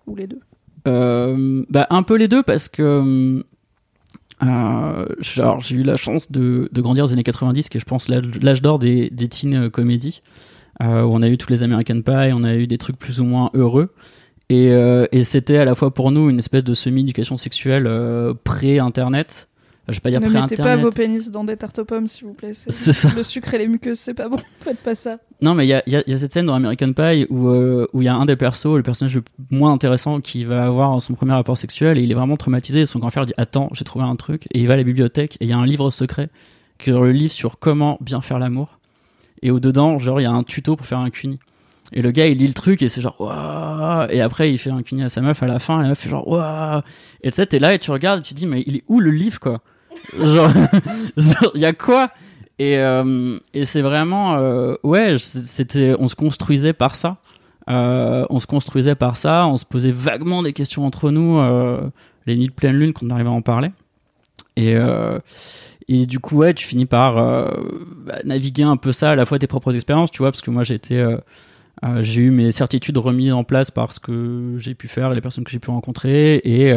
Ou 0.07 0.17
les 0.17 0.27
deux? 0.27 0.41
Euh, 0.87 1.65
bah, 1.71 1.87
un 1.91 2.03
peu 2.03 2.17
les 2.17 2.29
deux 2.29 2.43
parce 2.43 2.69
que 2.69 3.43
euh, 4.43 5.07
j'ai 5.21 5.77
eu 5.77 5.83
la 5.83 5.97
chance 5.97 6.31
de, 6.31 6.69
de 6.71 6.81
grandir 6.81 7.05
aux 7.05 7.13
années 7.13 7.23
90, 7.23 7.69
qui 7.69 7.79
est, 7.79 7.81
je 7.81 7.87
pense, 7.87 8.09
l'âge 8.09 8.63
d'or 8.63 8.79
des, 8.79 9.11
teen 9.31 9.55
euh, 9.55 9.71
comédies, 9.71 10.23
où 10.81 10.85
on 10.85 11.23
a 11.23 11.29
eu 11.29 11.39
tous 11.39 11.51
les 11.51 11.63
American 11.63 12.03
Pie, 12.03 12.33
on 12.35 12.45
a 12.45 12.55
eu 12.57 12.67
des 12.67 12.79
trucs 12.79 12.99
plus 12.99 13.21
ou 13.21 13.25
moins 13.25 13.51
heureux. 13.55 13.95
Et, 14.51 14.71
c'était 15.23 15.57
à 15.57 15.65
la 15.65 15.75
fois 15.75 15.95
pour 15.95 16.11
nous 16.11 16.29
une 16.29 16.39
espèce 16.39 16.65
de 16.65 16.75
semi-éducation 16.75 17.37
sexuelle 17.37 17.89
pré-internet. 18.45 19.49
Je 19.89 19.93
vais 19.95 20.01
pas 20.01 20.11
dire 20.11 20.21
Ne 20.21 20.29
mettez 20.29 20.57
pas 20.57 20.77
vos 20.77 20.91
pénis 20.91 21.31
dans 21.31 21.45
des 21.45 21.57
tartes 21.59 21.79
aux 21.79 21.85
pommes, 21.85 22.07
s'il 22.07 22.27
vous 22.27 22.33
plaît. 22.33 22.55
C'est- 22.55 22.71
ça. 22.93 23.11
Le 23.15 23.23
sucre 23.23 23.53
et 23.53 23.59
les 23.59 23.69
muqueuses, 23.69 23.99
c'est 23.99 24.15
pas 24.15 24.29
bon. 24.31 24.37
Faites 24.59 24.79
pas 24.79 24.95
ça. 24.95 25.19
Non, 25.43 25.55
mais 25.55 25.67
il 25.67 25.69
y 25.69 25.75
a, 25.75 25.83
il 25.87 25.93
y 25.93 25.97
a- 25.97 26.03
il 26.07 26.11
y 26.11 26.15
a 26.15 26.19
cette 26.19 26.33
scène 26.33 26.47
dans 26.47 26.55
American 26.55 26.93
Pie 26.95 27.27
où 27.29 27.49
euh, 27.49 27.87
où 27.93 28.01
il 28.01 28.07
y 28.07 28.09
a 28.09 28.15
un 28.15 28.25
des 28.25 28.37
persos, 28.37 28.77
le 28.77 28.83
personnage 28.83 29.15
le 29.17 29.23
moins 29.51 29.73
intéressant, 29.73 30.21
qui 30.23 30.45
va 30.45 30.65
avoir 30.65 31.03
son 31.03 31.13
premier 31.15 31.33
rapport 31.33 31.59
sexuel 31.59 31.99
et 31.99 32.03
il 32.03 32.11
est 32.11 32.15
vraiment 32.15 32.37
traumatisé. 32.37 32.81
Et 32.81 32.87
son 32.87 32.99
grand 32.99 33.11
frère 33.11 33.27
dit 33.27 33.35
Attends, 33.37 33.69
j'ai 33.73 33.85
trouvé 33.85 34.05
un 34.07 34.17
truc. 34.17 34.47
Et 34.55 34.61
il 34.61 34.67
va 34.67 34.73
à 34.75 34.77
la 34.79 34.85
bibliothèque 34.85 35.35
et 35.41 35.45
il 35.45 35.51
y 35.51 35.53
a 35.53 35.59
un 35.59 35.67
livre 35.67 35.91
secret, 35.91 36.31
qui 36.79 36.89
est 36.91 36.93
le 36.95 37.13
livre 37.13 37.33
sur 37.33 37.59
comment 37.59 37.99
bien 38.01 38.23
faire 38.23 38.39
l'amour. 38.39 38.79
Et 39.43 39.51
au 39.51 39.61
dedans, 39.61 39.99
genre, 39.99 40.19
il 40.19 40.23
y 40.23 40.27
a 40.27 40.33
un 40.33 40.43
tuto 40.45 40.77
pour 40.77 40.87
faire 40.87 41.01
un 41.01 41.11
cuni. 41.11 41.39
Et 41.93 42.01
le 42.01 42.11
gars, 42.11 42.27
il 42.27 42.39
lit 42.39 42.47
le 42.49 42.55
truc 42.55 42.81
et 42.81 42.89
c'est 42.89 43.03
genre 43.03 43.15
Waouh 43.21 44.07
Et 44.11 44.23
après, 44.23 44.51
il 44.51 44.57
fait 44.57 44.71
un 44.71 44.83
cuni 44.83 45.03
à 45.03 45.11
sa 45.11 45.21
meuf 45.21 45.43
à 45.43 45.47
la 45.47 45.59
fin. 45.59 45.81
Et 45.81 45.83
la 45.83 45.89
meuf 45.91 45.99
fait 45.99 46.09
genre 46.09 46.27
Waouh 46.27 46.81
Et 47.23 47.31
tu 47.31 47.35
sais, 47.37 47.45
t'es 47.45 47.59
là 47.59 47.75
et 47.75 47.79
tu 47.79 47.91
regardes 47.91 48.21
et 48.21 48.23
tu 48.23 48.33
te 48.33 48.39
dis 48.39 48.47
Mais 48.47 48.65
il 48.67 48.77
est 48.77 48.85
où 48.89 49.01
le 49.01 49.11
livre, 49.11 49.39
quoi? 49.39 49.61
Genre, 50.19 50.51
il 51.55 51.61
y 51.61 51.65
a 51.65 51.73
quoi? 51.73 52.11
Et, 52.59 52.79
euh, 52.79 53.39
et 53.53 53.65
c'est 53.65 53.83
vraiment 53.83 54.37
euh, 54.37 54.77
ouais 54.85 55.17
c'était 55.19 55.97
on 55.99 56.09
se 56.09 56.15
construisait 56.15 56.73
par 56.73 56.95
ça. 56.95 57.17
Euh, 57.69 58.27
on 58.31 58.39
se 58.39 58.47
construisait 58.47 58.95
par 58.95 59.17
ça 59.17 59.47
on 59.47 59.57
se 59.57 59.65
posait 59.65 59.91
vaguement 59.91 60.43
des 60.43 60.53
questions 60.53 60.85
entre 60.85 61.11
nous 61.11 61.41
les 62.27 62.37
nuits 62.37 62.49
de 62.49 62.53
pleine 62.53 62.77
lune 62.79 62.93
quand 62.93 63.07
on 63.07 63.11
arrivait 63.11 63.31
à 63.31 63.33
en 63.33 63.43
parler. 63.43 63.71
Et 64.57 64.77
et 65.89 66.07
du 66.07 66.19
coup 66.21 66.37
ouais 66.37 66.55
tu 66.55 66.67
finis 66.67 66.87
par 66.87 67.17
bah, 67.17 68.21
naviguer 68.25 68.63
un 68.63 68.77
peu 68.77 68.93
ça 68.93 69.11
à 69.11 69.17
la 69.17 69.27
fois 69.27 69.39
tes 69.39 69.47
propres 69.47 69.75
expériences 69.75 70.11
tu 70.11 70.19
vois 70.19 70.31
parce 70.31 70.43
que 70.43 70.51
moi 70.51 70.63
été 70.69 71.05
euh, 71.85 72.03
j'ai 72.03 72.23
eu 72.23 72.31
mes 72.31 72.53
certitudes 72.53 72.97
remises 72.99 73.33
en 73.33 73.45
place 73.45 73.71
par 73.71 73.93
ce 73.93 74.01
que 74.01 74.55
j'ai 74.59 74.75
pu 74.75 74.89
faire 74.89 75.11
les 75.11 75.21
personnes 75.21 75.45
que 75.45 75.51
j'ai 75.51 75.59
pu 75.59 75.71
rencontrer 75.71 76.37
et 76.37 76.73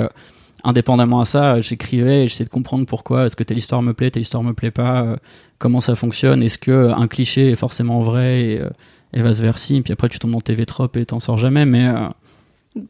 indépendamment 0.64 1.22
à 1.22 1.26
ça, 1.26 1.62
j'écrivais 1.62 2.24
et 2.24 2.28
j'essayais 2.28 2.46
de 2.46 2.50
comprendre 2.50 2.86
pourquoi 2.86 3.26
est-ce 3.26 3.36
que 3.36 3.44
telle 3.44 3.58
histoire 3.58 3.82
me 3.82 3.94
plaît, 3.94 4.12
telle 4.12 4.22
histoire 4.22 4.44
me 4.44 4.54
plaît 4.54 4.72
pas, 4.72 5.04
euh, 5.04 5.16
comment 5.60 5.82
ça 5.82 5.96
fonctionne, 5.96 6.44
est-ce 6.44 6.58
que 6.58 6.72
euh, 6.72 6.96
un 6.96 7.08
cliché 7.08 7.52
est 7.52 7.56
forcément 7.56 8.02
vrai 8.02 8.42
et, 8.42 8.60
euh, 8.60 8.70
et 9.14 9.22
vice 9.22 9.40
versa. 9.40 9.74
Puis 9.84 9.94
après 9.94 10.10
tu 10.10 10.20
tombes 10.20 10.32
dans 10.32 10.42
TV 10.42 10.66
trop 10.66 10.88
et 10.96 11.06
t'en 11.06 11.20
sors 11.20 11.38
jamais. 11.38 11.66
Mais 11.66 11.88
euh, 11.88 12.08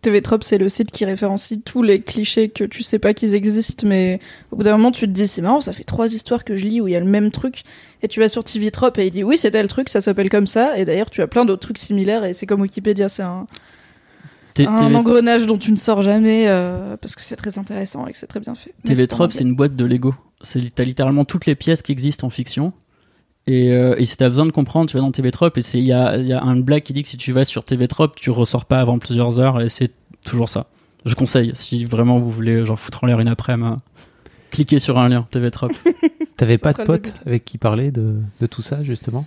TV 0.02 0.22
Trop, 0.22 0.38
c'est 0.42 0.58
le 0.58 0.70
site 0.70 0.92
qui 0.92 1.06
référencie 1.06 1.62
tous 1.62 1.82
les 1.82 2.02
clichés 2.02 2.50
que 2.50 2.64
tu 2.64 2.84
sais 2.84 3.00
pas 3.00 3.14
qu'ils 3.14 3.36
existent, 3.36 3.88
mais 3.88 4.20
au 4.52 4.58
bout 4.58 4.64
d'un 4.64 4.74
moment, 4.74 4.92
tu 4.92 5.06
te 5.08 5.12
dis, 5.12 5.28
c'est 5.28 5.42
marrant, 5.42 5.62
ça 5.62 5.72
fait 5.72 5.84
trois 5.84 6.14
histoires 6.14 6.44
que 6.44 6.56
je 6.56 6.66
lis 6.66 6.82
où 6.82 6.88
il 6.88 6.94
y 6.94 6.96
a 6.96 7.00
le 7.00 7.06
même 7.06 7.32
truc, 7.32 7.64
et 8.02 8.08
tu 8.08 8.20
vas 8.20 8.28
sur 8.28 8.44
TV 8.44 8.70
Trop 8.72 8.90
et 8.98 9.06
il 9.08 9.12
dit, 9.12 9.24
oui, 9.24 9.38
c'était 9.38 9.62
le 9.62 9.70
truc, 9.70 9.90
ça 9.90 10.02
s'appelle 10.02 10.30
comme 10.30 10.48
ça, 10.48 10.78
et 10.78 10.86
d'ailleurs, 10.86 11.10
tu 11.10 11.22
as 11.22 11.28
plein 11.28 11.46
d'autres 11.46 11.62
trucs 11.62 11.78
similaires, 11.78 12.26
et 12.26 12.34
c'est 12.34 12.46
comme 12.46 12.62
Wikipédia, 12.62 13.08
c'est 13.08 13.24
un, 13.24 13.46
un 14.66 14.76
TV 14.76 14.96
engrenage 14.96 15.46
dont 15.46 15.58
tu 15.58 15.72
ne 15.72 15.78
sors 15.78 16.02
jamais, 16.02 16.48
euh, 16.48 16.98
parce 16.98 17.16
que 17.16 17.22
c'est 17.22 17.36
très 17.36 17.60
intéressant 17.60 18.08
et 18.08 18.12
que 18.12 18.18
c'est 18.18 18.28
très 18.28 18.40
bien 18.40 18.56
fait. 18.56 18.74
Mais 18.86 18.96
TV 18.96 19.08
c'est 19.30 19.44
une 19.44 19.56
boîte 19.56 19.76
de 19.76 19.86
Lego. 19.86 20.16
C'est 20.42 20.74
t'as 20.74 20.84
littéralement 20.84 21.26
toutes 21.26 21.46
les 21.46 21.56
pièces 21.56 21.82
qui 21.82 21.92
existent 21.92 22.28
en 22.28 22.30
fiction. 22.30 22.74
Et, 23.48 23.72
euh, 23.72 23.96
et 23.98 24.06
si 24.06 24.18
t'as 24.18 24.28
besoin 24.28 24.46
de 24.46 24.52
comprendre, 24.52 24.90
tu 24.90 24.98
vas 24.98 25.02
dans 25.02 25.12
TV 25.12 25.32
Trop 25.32 25.50
et 25.56 25.62
c'est 25.62 25.78
il 25.78 25.86
y 25.86 25.94
a, 25.94 26.18
il 26.18 26.26
y 26.26 26.34
a 26.34 26.44
un 26.44 26.58
blague 26.58 26.84
qui 26.84 26.92
dit 26.94 27.02
que 27.04 27.08
si 27.08 27.18
tu 27.18 27.32
vas 27.32 27.46
sur 27.46 27.64
TV 27.64 27.88
Trop, 27.88 28.08
tu 28.10 28.30
ressors 28.30 28.66
pas 28.66 28.80
avant 28.80 29.00
plusieurs 29.00 29.40
heures 29.40 29.62
et 29.62 29.70
c'est 29.70 29.92
toujours 30.26 30.50
ça. 30.50 30.68
Je 31.06 31.16
conseille 31.16 31.52
si 31.54 31.86
vraiment 31.86 32.20
vous 32.20 32.30
voulez 32.30 32.66
genre 32.66 32.78
foutre 32.78 33.06
en 33.06 33.08
l'air 33.08 33.20
une 33.20 33.30
après-midi. 33.30 33.78
Cliquez 34.52 34.80
sur 34.80 34.98
un 34.98 35.08
lien 35.08 35.26
TV 35.32 35.50
Trop. 35.52 35.70
T'avais 36.38 36.58
pas 36.58 36.74
de 36.74 36.84
pote 36.84 37.14
avec 37.26 37.46
qui 37.46 37.58
parler 37.58 37.92
de, 37.92 38.16
de 38.42 38.48
tout 38.48 38.62
ça 38.62 38.84
justement? 38.84 39.26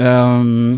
Euh, 0.00 0.76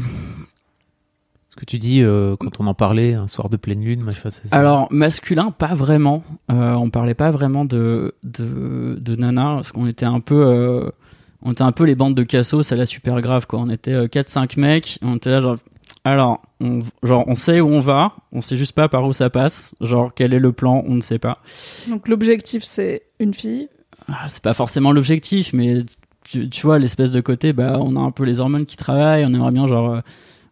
que 1.60 1.66
tu 1.66 1.76
dis 1.76 2.00
euh, 2.00 2.36
quand 2.40 2.58
on 2.58 2.66
en 2.66 2.74
parlait 2.74 3.12
un 3.12 3.28
soir 3.28 3.50
de 3.50 3.58
pleine 3.58 3.84
lune, 3.84 4.02
fais 4.12 4.30
ça. 4.30 4.40
Alors 4.50 4.88
masculin, 4.90 5.50
pas 5.50 5.74
vraiment. 5.74 6.24
Euh, 6.50 6.72
on 6.72 6.88
parlait 6.88 7.14
pas 7.14 7.30
vraiment 7.30 7.66
de 7.66 8.14
de, 8.22 8.96
de 8.98 9.16
nana 9.16 9.56
parce 9.56 9.70
qu'on 9.70 9.86
était 9.86 10.06
un 10.06 10.20
peu 10.20 10.42
euh, 10.42 10.90
on 11.42 11.52
était 11.52 11.62
un 11.62 11.72
peu 11.72 11.84
les 11.84 11.94
bandes 11.94 12.14
de 12.14 12.22
cassos 12.22 12.72
à 12.72 12.76
la 12.76 12.86
super 12.86 13.20
grave 13.20 13.46
quoi. 13.46 13.58
On 13.58 13.68
était 13.68 13.92
4-5 13.92 14.58
mecs, 14.58 14.98
on 15.02 15.16
était 15.16 15.28
là 15.28 15.40
genre 15.40 15.58
alors 16.04 16.40
on, 16.60 16.78
genre 17.02 17.24
on 17.26 17.34
sait 17.34 17.60
où 17.60 17.68
on 17.68 17.80
va, 17.80 18.14
on 18.32 18.40
sait 18.40 18.56
juste 18.56 18.72
pas 18.72 18.88
par 18.88 19.04
où 19.04 19.12
ça 19.12 19.28
passe. 19.28 19.74
Genre 19.82 20.12
quel 20.14 20.32
est 20.32 20.38
le 20.38 20.52
plan, 20.52 20.82
on 20.86 20.94
ne 20.94 21.02
sait 21.02 21.18
pas. 21.18 21.42
Donc 21.90 22.08
l'objectif, 22.08 22.64
c'est 22.64 23.02
une 23.18 23.34
fille. 23.34 23.68
Ah, 24.08 24.28
c'est 24.28 24.42
pas 24.42 24.54
forcément 24.54 24.92
l'objectif, 24.92 25.52
mais 25.52 25.80
tu, 26.24 26.48
tu 26.48 26.62
vois 26.62 26.78
l'espèce 26.78 27.12
de 27.12 27.20
côté 27.20 27.52
bah 27.52 27.78
on 27.82 27.96
a 27.96 28.00
un 28.00 28.12
peu 28.12 28.24
les 28.24 28.40
hormones 28.40 28.64
qui 28.64 28.76
travaillent 28.76 29.24
on 29.24 29.34
aimerait 29.34 29.52
bien 29.52 29.66
genre 29.66 30.00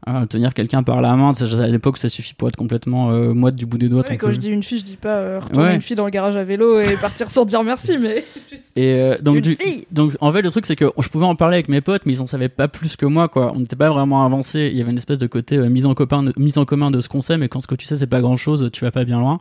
euh, 0.09 0.23
euh, 0.23 0.27
tenir 0.27 0.55
quelqu'un 0.55 0.83
par 0.83 1.01
la 1.01 1.15
main 1.17 1.33
à 1.33 1.67
l'époque 1.67 1.99
ça 1.99 2.09
suffit 2.09 2.35
pour 2.35 2.49
être 2.49 2.57
complètement 2.57 3.11
euh, 3.11 3.33
moite 3.35 3.55
du 3.57 3.67
bout 3.67 3.79
des 3.79 3.89
doigts 3.89 4.05
Ouais, 4.09 4.17
quand 4.17 4.27
peu. 4.29 4.33
je 4.33 4.39
dis 4.39 4.49
une 4.51 4.63
fille, 4.63 4.79
je 4.79 4.85
dis 4.85 4.97
pas 4.97 5.17
euh, 5.17 5.39
retourner 5.39 5.69
Ouais. 5.69 5.75
une 5.75 5.83
fille 5.83 5.97
dans 5.97 6.05
le 6.05 6.11
garage 6.11 6.37
à 6.37 6.45
vélo 6.45 6.81
et 6.81 6.95
partir 6.97 7.31
sans 7.31 7.45
dire 7.45 7.63
merci, 7.65 7.99
mais 7.99 8.25
juste 8.51 8.77
et 8.79 8.95
euh, 8.95 9.19
donc 9.21 9.37
une 9.37 9.41
du 9.43 9.55
fille. 9.57 9.87
donc 9.91 10.17
en 10.21 10.33
fait 10.33 10.43
le 10.43 10.51
truc 10.51 10.67
c'est 10.67 10.77
que 10.77 10.87
je 10.99 11.09
pouvais 11.09 11.27
en 11.27 11.35
parler 11.37 11.57
avec 11.57 11.69
mes 11.69 11.81
potes 11.81 12.03
mais 12.07 12.13
ils 12.15 12.23
en 12.23 12.27
savaient 12.27 12.49
pas 12.49 12.69
plus 12.69 12.97
que 12.97 13.07
moi 13.07 13.29
quoi 13.29 13.53
on 13.55 13.61
n'était 13.61 13.77
pas 13.77 13.91
vraiment 13.91 14.25
avancé 14.25 14.69
il 14.73 14.77
y 14.79 14.81
avait 14.83 14.91
une 14.91 14.99
espèce 14.99 15.19
de 15.19 15.27
côté 15.27 15.57
euh, 15.57 15.69
mise 15.69 15.87
en 15.87 15.95
commun 15.95 16.23
de, 16.23 16.33
mise 16.37 16.59
en 16.59 16.65
commun 16.65 16.91
de 16.91 17.01
ce 17.01 17.09
qu'on 17.09 17.23
sait 17.23 17.37
mais 17.37 17.49
quand 17.49 17.61
ce 17.61 17.67
que 17.67 17.75
tu 17.75 17.87
sais 17.87 17.97
c'est 17.97 18.07
pas 18.07 18.21
grand 18.21 18.37
chose 18.37 18.71
tu 18.73 18.85
vas 18.85 18.91
pas 18.91 19.05
bien 19.05 19.19
loin 19.19 19.41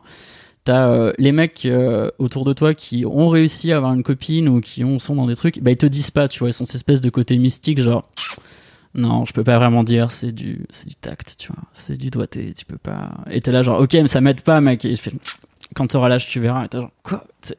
t'as 0.64 0.88
euh, 0.88 1.12
les 1.18 1.32
mecs 1.32 1.64
euh, 1.64 2.10
autour 2.18 2.44
de 2.44 2.52
toi 2.52 2.74
qui 2.74 3.06
ont 3.06 3.28
réussi 3.28 3.72
à 3.72 3.76
avoir 3.78 3.94
une 3.94 4.02
copine 4.02 4.48
ou 4.48 4.60
qui 4.60 4.84
ont 4.84 4.98
sont 4.98 5.14
dans 5.14 5.26
des 5.26 5.36
trucs 5.36 5.62
bah 5.62 5.70
ils 5.70 5.76
te 5.76 5.86
disent 5.86 6.10
pas 6.10 6.28
tu 6.28 6.40
vois 6.40 6.48
ils 6.50 6.52
sont 6.52 6.66
cette 6.66 6.74
espèce 6.76 7.00
de 7.00 7.08
côté 7.10 7.38
mystique 7.38 7.80
genre 7.80 8.08
non 8.94 9.24
je 9.26 9.32
peux 9.32 9.44
pas 9.44 9.58
vraiment 9.58 9.82
dire 9.84 10.10
c'est 10.10 10.32
du 10.32 10.66
c'est 10.70 10.88
du 10.88 10.94
tact 10.96 11.36
tu 11.38 11.52
vois. 11.52 11.62
C'est 11.72 11.96
du 11.96 12.10
doigté 12.10 12.52
tu 12.54 12.64
peux 12.64 12.78
pas. 12.78 13.10
Et 13.30 13.40
t'es 13.40 13.52
là 13.52 13.62
genre 13.62 13.80
ok 13.80 13.92
mais 13.94 14.06
ça 14.06 14.20
m'aide 14.20 14.40
pas 14.42 14.60
mec. 14.60 14.84
Et 14.84 14.94
je 14.94 15.00
fais 15.00 15.12
quand 15.74 15.86
t'auras 15.88 16.08
l'âge 16.08 16.26
tu 16.26 16.40
verras. 16.40 16.64
Et 16.64 16.68
t'es 16.68 16.78
genre 16.78 16.90
quoi? 17.02 17.24
C'est- 17.42 17.58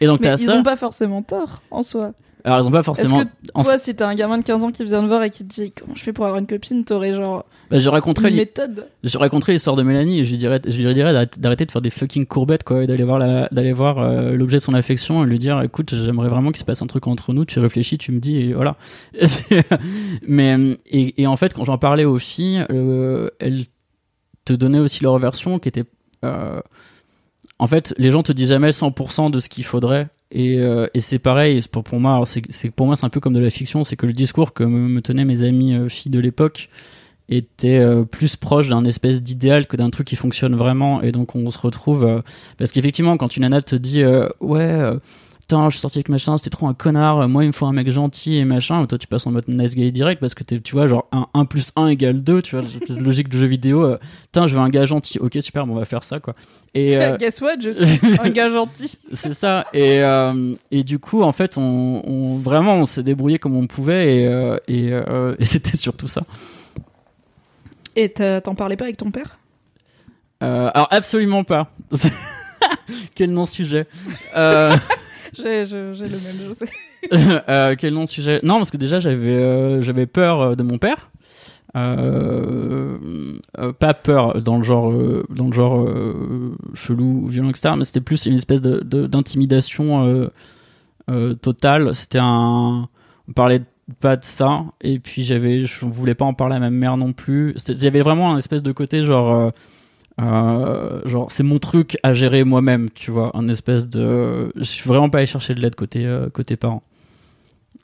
et 0.00 0.06
donc 0.06 0.20
Mais 0.20 0.26
t'as 0.36 0.36
ils 0.42 0.46
ça. 0.46 0.56
ont 0.56 0.62
pas 0.62 0.76
forcément 0.76 1.22
tort 1.22 1.62
en 1.70 1.82
soi. 1.82 2.12
Alors 2.46 2.60
ils 2.60 2.66
ont 2.66 2.70
pas 2.70 2.78
Est-ce 2.78 2.84
forcément 2.84 3.24
que 3.24 3.28
en- 3.54 3.62
toi, 3.64 3.76
si 3.76 3.94
t'as 3.94 4.08
un 4.08 4.14
gamin 4.14 4.38
de 4.38 4.42
15 4.44 4.64
ans 4.64 4.70
qui 4.70 4.84
vient 4.84 5.02
te 5.02 5.06
voir 5.08 5.22
et 5.22 5.30
qui 5.30 5.46
te 5.46 5.52
dit 5.52 5.72
comment 5.72 5.94
je 5.94 6.02
fais 6.02 6.12
pour 6.12 6.24
avoir 6.24 6.38
une 6.40 6.46
copine, 6.46 6.84
t'aurais 6.84 7.12
genre 7.12 7.44
Bah, 7.70 7.78
j'ai 7.78 7.88
raconté 7.90 8.26
une 8.28 8.36
méthode 8.36 8.86
j'ai 9.02 9.18
raconté 9.18 9.52
l'histoire 9.52 9.76
de 9.76 9.82
Mélanie 9.82 10.20
et 10.20 10.24
je 10.24 10.30
lui 10.30 10.38
dirais 10.38 10.60
je 10.66 10.76
lui 10.80 10.94
dirais 10.94 11.12
d'arrêter- 11.38 11.66
de 11.66 11.70
faire 11.72 11.82
des 11.82 11.90
fucking 11.90 12.24
courbettes 12.24 12.62
quoi 12.64 12.84
et 12.84 12.86
d'aller 12.86 13.04
voir 13.04 13.18
d'aller 13.50 13.72
voir 13.72 13.98
euh, 13.98 14.30
l'objet 14.32 14.56
de 14.58 14.62
son 14.62 14.74
affection 14.74 15.24
et 15.24 15.26
lui 15.26 15.38
dire 15.38 15.60
écoute 15.62 15.94
j'aimerais 15.94 16.28
vraiment 16.28 16.50
qu'il 16.50 16.58
se 16.60 16.64
passe 16.64 16.80
un 16.82 16.86
truc 16.86 17.06
entre 17.08 17.32
nous 17.32 17.44
tu 17.44 17.58
réfléchis 17.58 17.98
tu 17.98 18.12
me 18.12 18.20
dis 18.20 18.36
et 18.38 18.54
voilà. 18.54 18.76
C'est- 19.24 19.66
mais 20.26 20.78
et, 20.86 21.20
et 21.22 21.26
en 21.26 21.36
fait 21.36 21.52
quand 21.52 21.64
j'en 21.64 21.78
parlais 21.78 22.04
aux 22.04 22.18
filles 22.18 22.64
euh, 22.70 23.28
elles 23.40 23.64
te 24.44 24.52
donnaient 24.52 24.78
aussi 24.78 25.02
leur 25.02 25.18
version 25.18 25.58
qui 25.58 25.68
était 25.68 25.84
euh, 26.24 26.60
en 27.58 27.66
fait 27.66 27.94
les 27.98 28.10
gens 28.10 28.22
te 28.22 28.32
disent 28.32 28.50
jamais 28.50 28.70
100% 28.70 29.30
de 29.30 29.38
ce 29.40 29.48
qu'il 29.48 29.64
faudrait 29.64 30.08
et, 30.30 30.58
euh, 30.58 30.88
et 30.94 31.00
c'est 31.00 31.18
pareil 31.18 31.60
pour, 31.70 31.84
pour 31.84 32.00
moi 32.00 32.22
c'est 32.26 32.70
pour 32.70 32.86
moi 32.86 32.96
c'est 32.96 33.06
un 33.06 33.10
peu 33.10 33.20
comme 33.20 33.34
de 33.34 33.40
la 33.40 33.50
fiction 33.50 33.84
c'est 33.84 33.96
que 33.96 34.06
le 34.06 34.12
discours 34.12 34.52
que 34.52 34.64
me, 34.64 35.00
tenaient 35.00 35.24
mes 35.24 35.44
amis 35.44 35.74
euh, 35.74 35.88
filles 35.88 36.10
de 36.10 36.18
l'époque 36.18 36.68
était 37.28 37.78
euh, 37.78 38.04
plus 38.04 38.36
proche 38.36 38.68
d'un 38.68 38.84
espèce 38.84 39.22
d'idéal 39.22 39.66
que 39.66 39.76
d'un 39.76 39.90
truc 39.90 40.06
qui 40.06 40.16
fonctionne 40.16 40.54
vraiment. 40.54 41.02
Et 41.02 41.12
donc 41.12 41.34
on 41.34 41.50
se 41.50 41.58
retrouve 41.58 42.04
euh, 42.04 42.20
parce 42.58 42.72
qu'effectivement 42.72 43.16
quand 43.16 43.36
une 43.36 43.42
nana 43.42 43.62
te 43.62 43.76
dit 43.76 44.02
euh, 44.02 44.28
ouais 44.40 44.80
putain 45.48 45.66
je 45.70 45.74
suis 45.76 45.80
sorti 45.80 45.98
avec 45.98 46.08
machin 46.08 46.36
c'était 46.36 46.50
trop 46.50 46.66
un 46.66 46.74
connard 46.74 47.28
moi 47.28 47.44
il 47.44 47.46
me 47.46 47.52
faut 47.52 47.66
un 47.66 47.72
mec 47.72 47.88
gentil 47.88 48.34
et 48.36 48.44
machin 48.44 48.84
toi 48.86 48.98
tu 48.98 49.06
passes 49.06 49.26
en 49.28 49.30
mode 49.30 49.44
nice 49.46 49.76
guy 49.76 49.92
direct 49.92 50.20
parce 50.20 50.34
que 50.34 50.42
t'es- 50.42 50.58
tu 50.58 50.74
vois 50.74 50.88
genre 50.88 51.06
1, 51.12 51.28
1 51.34 51.44
plus 51.44 51.70
1 51.76 51.86
égale 51.86 52.20
2 52.22 52.42
tu 52.42 52.56
vois 52.56 52.64
cette 52.68 53.00
logique 53.00 53.28
de 53.28 53.38
jeu 53.38 53.46
vidéo 53.46 53.84
euh, 53.84 53.98
putain 54.24 54.48
je 54.48 54.54
veux 54.56 54.60
un 54.60 54.68
gars 54.70 54.86
gentil 54.86 55.20
ok 55.20 55.38
super 55.40 55.64
bon, 55.66 55.74
on 55.74 55.78
va 55.78 55.84
faire 55.84 56.02
ça 56.02 56.18
quoi 56.18 56.34
et 56.74 56.96
euh, 57.00 57.16
Guess 57.16 57.40
what 57.42 57.60
Je 57.60 57.70
suis 57.72 58.00
un 58.20 58.28
gars 58.30 58.48
gentil. 58.48 58.98
c'est 59.12 59.32
ça. 59.32 59.66
Et, 59.72 60.02
euh, 60.02 60.54
et 60.72 60.82
du 60.82 60.98
coup, 60.98 61.22
en 61.22 61.32
fait, 61.32 61.56
on, 61.56 62.02
on- 62.04 62.36
vraiment, 62.38 62.74
on 62.74 62.84
s'est 62.84 63.02
débrouillé 63.02 63.38
comme 63.38 63.56
on 63.56 63.66
pouvait 63.66 64.16
et, 64.18 64.26
euh, 64.26 64.58
et, 64.68 64.90
et 65.38 65.44
c'était 65.46 65.76
surtout 65.78 66.06
ça. 66.08 66.22
Et 67.94 68.10
t'en 68.10 68.54
parlais 68.54 68.76
pas 68.76 68.84
avec 68.84 68.96
ton 68.98 69.10
père? 69.10 69.38
Alors, 70.40 70.88
absolument 70.90 71.44
pas. 71.44 71.70
quel 73.14 73.32
non-sujet. 73.32 73.86
Euh, 74.36 74.72
J'ai 75.36 75.64
le 75.64 75.94
même, 75.94 76.48
je 76.48 76.52
sais. 76.52 76.66
euh, 77.48 77.74
quel 77.78 77.94
non-sujet. 77.94 78.40
Non, 78.42 78.56
parce 78.56 78.70
que 78.70 78.76
déjà, 78.76 78.98
j'avais 78.98 79.36
euh, 79.36 80.06
peur 80.06 80.40
euh, 80.40 80.54
de 80.54 80.62
mon 80.62 80.76
père. 80.78 81.10
Pas 81.74 81.82
peur 83.94 84.40
dans 84.40 84.56
le 84.56 84.64
genre 84.64 84.90
euh, 84.90 85.26
dans 85.28 85.48
le 85.48 85.52
genre 85.52 85.86
chelou 86.72 87.24
ou 87.24 87.28
violent 87.28 87.50
etc 87.50 87.74
mais 87.76 87.84
c'était 87.84 88.00
plus 88.00 88.24
une 88.24 88.32
espèce 88.32 88.62
d'intimidation 88.62 90.30
totale 91.42 91.94
c'était 91.94 92.18
un 92.18 92.88
on 93.28 93.32
parlait 93.34 93.60
pas 94.00 94.16
de 94.16 94.24
ça 94.24 94.64
et 94.80 94.98
puis 94.98 95.24
j'avais 95.24 95.66
je 95.66 95.84
voulais 95.84 96.14
pas 96.14 96.24
en 96.24 96.32
parler 96.32 96.56
à 96.56 96.60
ma 96.60 96.70
mère 96.70 96.96
non 96.96 97.12
plus 97.12 97.54
il 97.68 97.84
y 97.84 97.86
avait 97.86 98.00
vraiment 98.00 98.32
un 98.32 98.38
espèce 98.38 98.62
de 98.62 98.72
côté 98.72 99.04
genre 99.04 99.52
euh, 100.20 101.00
genre 101.06 101.30
c'est 101.30 101.42
mon 101.42 101.58
truc 101.58 101.96
à 102.02 102.12
gérer 102.12 102.42
moi-même 102.44 102.88
tu 102.90 103.10
vois 103.10 103.36
un 103.36 103.48
espèce 103.48 103.86
de 103.86 104.50
je 104.56 104.62
suis 104.64 104.88
vraiment 104.88 105.10
pas 105.10 105.18
allé 105.18 105.26
chercher 105.26 105.54
de 105.54 105.60
l'aide 105.60 105.74
côté 105.74 106.06
euh, 106.06 106.30
côté 106.30 106.56
parents 106.56 106.82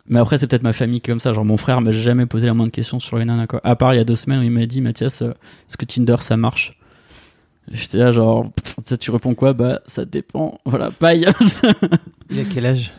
mais 0.07 0.19
après 0.19 0.39
c'est 0.39 0.47
peut-être 0.47 0.63
ma 0.63 0.73
famille 0.73 1.01
qui 1.03 1.11
est 1.11 1.13
comme 1.13 1.21
ça 1.21 1.33
genre 1.35 1.45
mon 1.45 1.59
frère 1.59 1.81
m'a 1.83 1.91
jamais 1.91 2.25
posé 2.27 2.47
la 2.47 2.55
moindre 2.55 2.73
question 2.73 3.01
sur 3.01 3.19
les 3.19 3.25
nanas 3.27 3.47
quoi 3.47 3.61
à 3.65 3.77
part 3.77 3.93
il 3.93 3.99
y 3.99 4.01
a 4.01 4.05
deux 4.05 4.17
semaines 4.17 4.41
où 4.41 4.45
il 4.45 4.51
m'a 4.51 4.65
dit 4.65 4.81
Mathias 4.81 5.21
euh, 5.23 5.31
est-ce 5.69 5.77
que 5.77 5.85
Tinder 5.85 6.17
ça 6.21 6.37
marche? 6.39 6.79
J'étais 7.71 7.99
là 7.99 8.11
genre 8.11 8.51
pff, 8.51 8.77
tu 8.77 8.83
sais, 8.87 8.99
tu 8.99 9.11
réponds 9.13 9.35
quoi? 9.35 9.53
Bah 9.53 9.81
ça 9.87 10.05
dépend 10.05 10.59
voilà 10.65 10.91
paille 10.91 11.27
Il 12.31 12.41
a 12.41 12.43
quel 12.53 12.67
âge? 12.67 12.93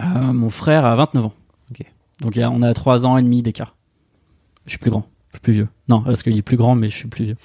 Euh, 0.00 0.04
mon 0.32 0.50
frère 0.50 0.84
a 0.84 0.94
29 0.94 1.24
ans. 1.26 1.32
Ok. 1.70 1.84
Donc 2.20 2.36
a- 2.38 2.50
on 2.50 2.62
a 2.62 2.72
3 2.74 3.06
ans 3.06 3.16
et 3.18 3.22
demi 3.22 3.42
d'écart. 3.42 3.74
Je 4.66 4.70
suis 4.70 4.78
plus 4.78 4.90
grand, 4.90 5.04
je 5.30 5.36
suis 5.36 5.40
plus 5.42 5.52
vieux. 5.52 5.68
Non, 5.88 6.02
parce 6.02 6.22
qu'il 6.22 6.36
est 6.36 6.42
plus 6.42 6.56
grand, 6.56 6.76
mais 6.76 6.90
je 6.90 6.94
suis 6.96 7.08
plus 7.08 7.24
vieux. 7.24 7.36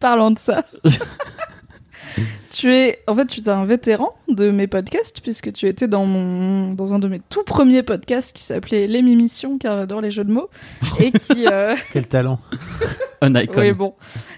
Parlant 0.00 0.30
de 0.30 0.38
ça. 0.38 0.64
tu 2.50 2.72
es, 2.72 2.98
en 3.06 3.14
fait, 3.14 3.26
tu 3.26 3.40
es 3.40 3.48
un 3.48 3.64
vétéran 3.64 4.10
de 4.28 4.50
mes 4.50 4.66
podcasts 4.66 5.20
puisque 5.20 5.52
tu 5.52 5.66
étais 5.66 5.88
dans 5.88 6.06
mon, 6.06 6.72
dans 6.72 6.94
un 6.94 6.98
de 6.98 7.08
mes 7.08 7.20
tout 7.28 7.44
premiers 7.44 7.82
podcasts 7.82 8.34
qui 8.34 8.42
s'appelait 8.42 8.86
Les 8.86 9.02
Mimitions 9.02 9.58
car 9.58 9.76
j'adore 9.76 10.00
les 10.00 10.10
jeux 10.10 10.24
de 10.24 10.32
mots 10.32 10.48
et 10.98 11.12
qui, 11.12 11.46
euh, 11.46 11.76
Quel 11.92 12.06
talent 12.06 12.40
Un 13.22 13.34
icon. 13.34 13.60
oui 13.60 13.72
bon, 13.72 13.92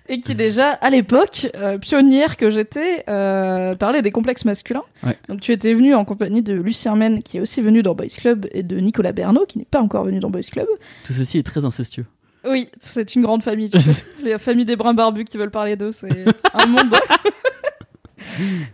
et 0.09 0.19
qui 0.19 0.35
déjà 0.35 0.71
à 0.71 0.91
l'époque 0.91 1.49
euh, 1.55 1.79
pionnière 1.79 2.37
que 2.37 2.51
j'étais 2.51 3.05
euh, 3.09 3.77
parlait 3.77 4.03
des 4.03 4.11
complexes 4.11 4.45
masculins. 4.45 4.83
Ouais. 5.05 5.17
Donc 5.29 5.41
tu 5.41 5.53
étais 5.53 5.73
venu 5.73 5.95
en 5.95 6.05
compagnie 6.05 6.43
de 6.43 6.55
Lucien 6.55 6.97
Men 6.97 7.23
qui 7.23 7.37
est 7.37 7.41
aussi 7.41 7.61
venu 7.61 7.85
dans 7.85 7.95
Boys 7.95 8.07
Club 8.19 8.49
et 8.51 8.65
de 8.65 8.79
Nicolas 8.79 9.13
Bernot 9.13 9.47
qui 9.47 9.59
n'est 9.59 9.65
pas 9.65 9.81
encore 9.81 10.05
venu 10.05 10.19
dans 10.19 10.31
Boys 10.31 10.41
Club. 10.51 10.67
Tout 11.05 11.13
ceci 11.13 11.39
est 11.39 11.45
très 11.45 11.65
incestueux. 11.65 12.07
Oui, 12.45 12.69
c'est 12.81 13.15
une 13.15 13.23
grande 13.23 13.43
famille. 13.43 13.71
Les 14.23 14.39
familles 14.39 14.65
des 14.65 14.77
brins 14.77 14.95
barbus 14.95 15.25
qui 15.25 15.39
veulent 15.39 15.51
parler 15.51 15.77
d'eux, 15.77 15.93
c'est 15.93 16.25
un 16.55 16.67
monde. 16.67 16.95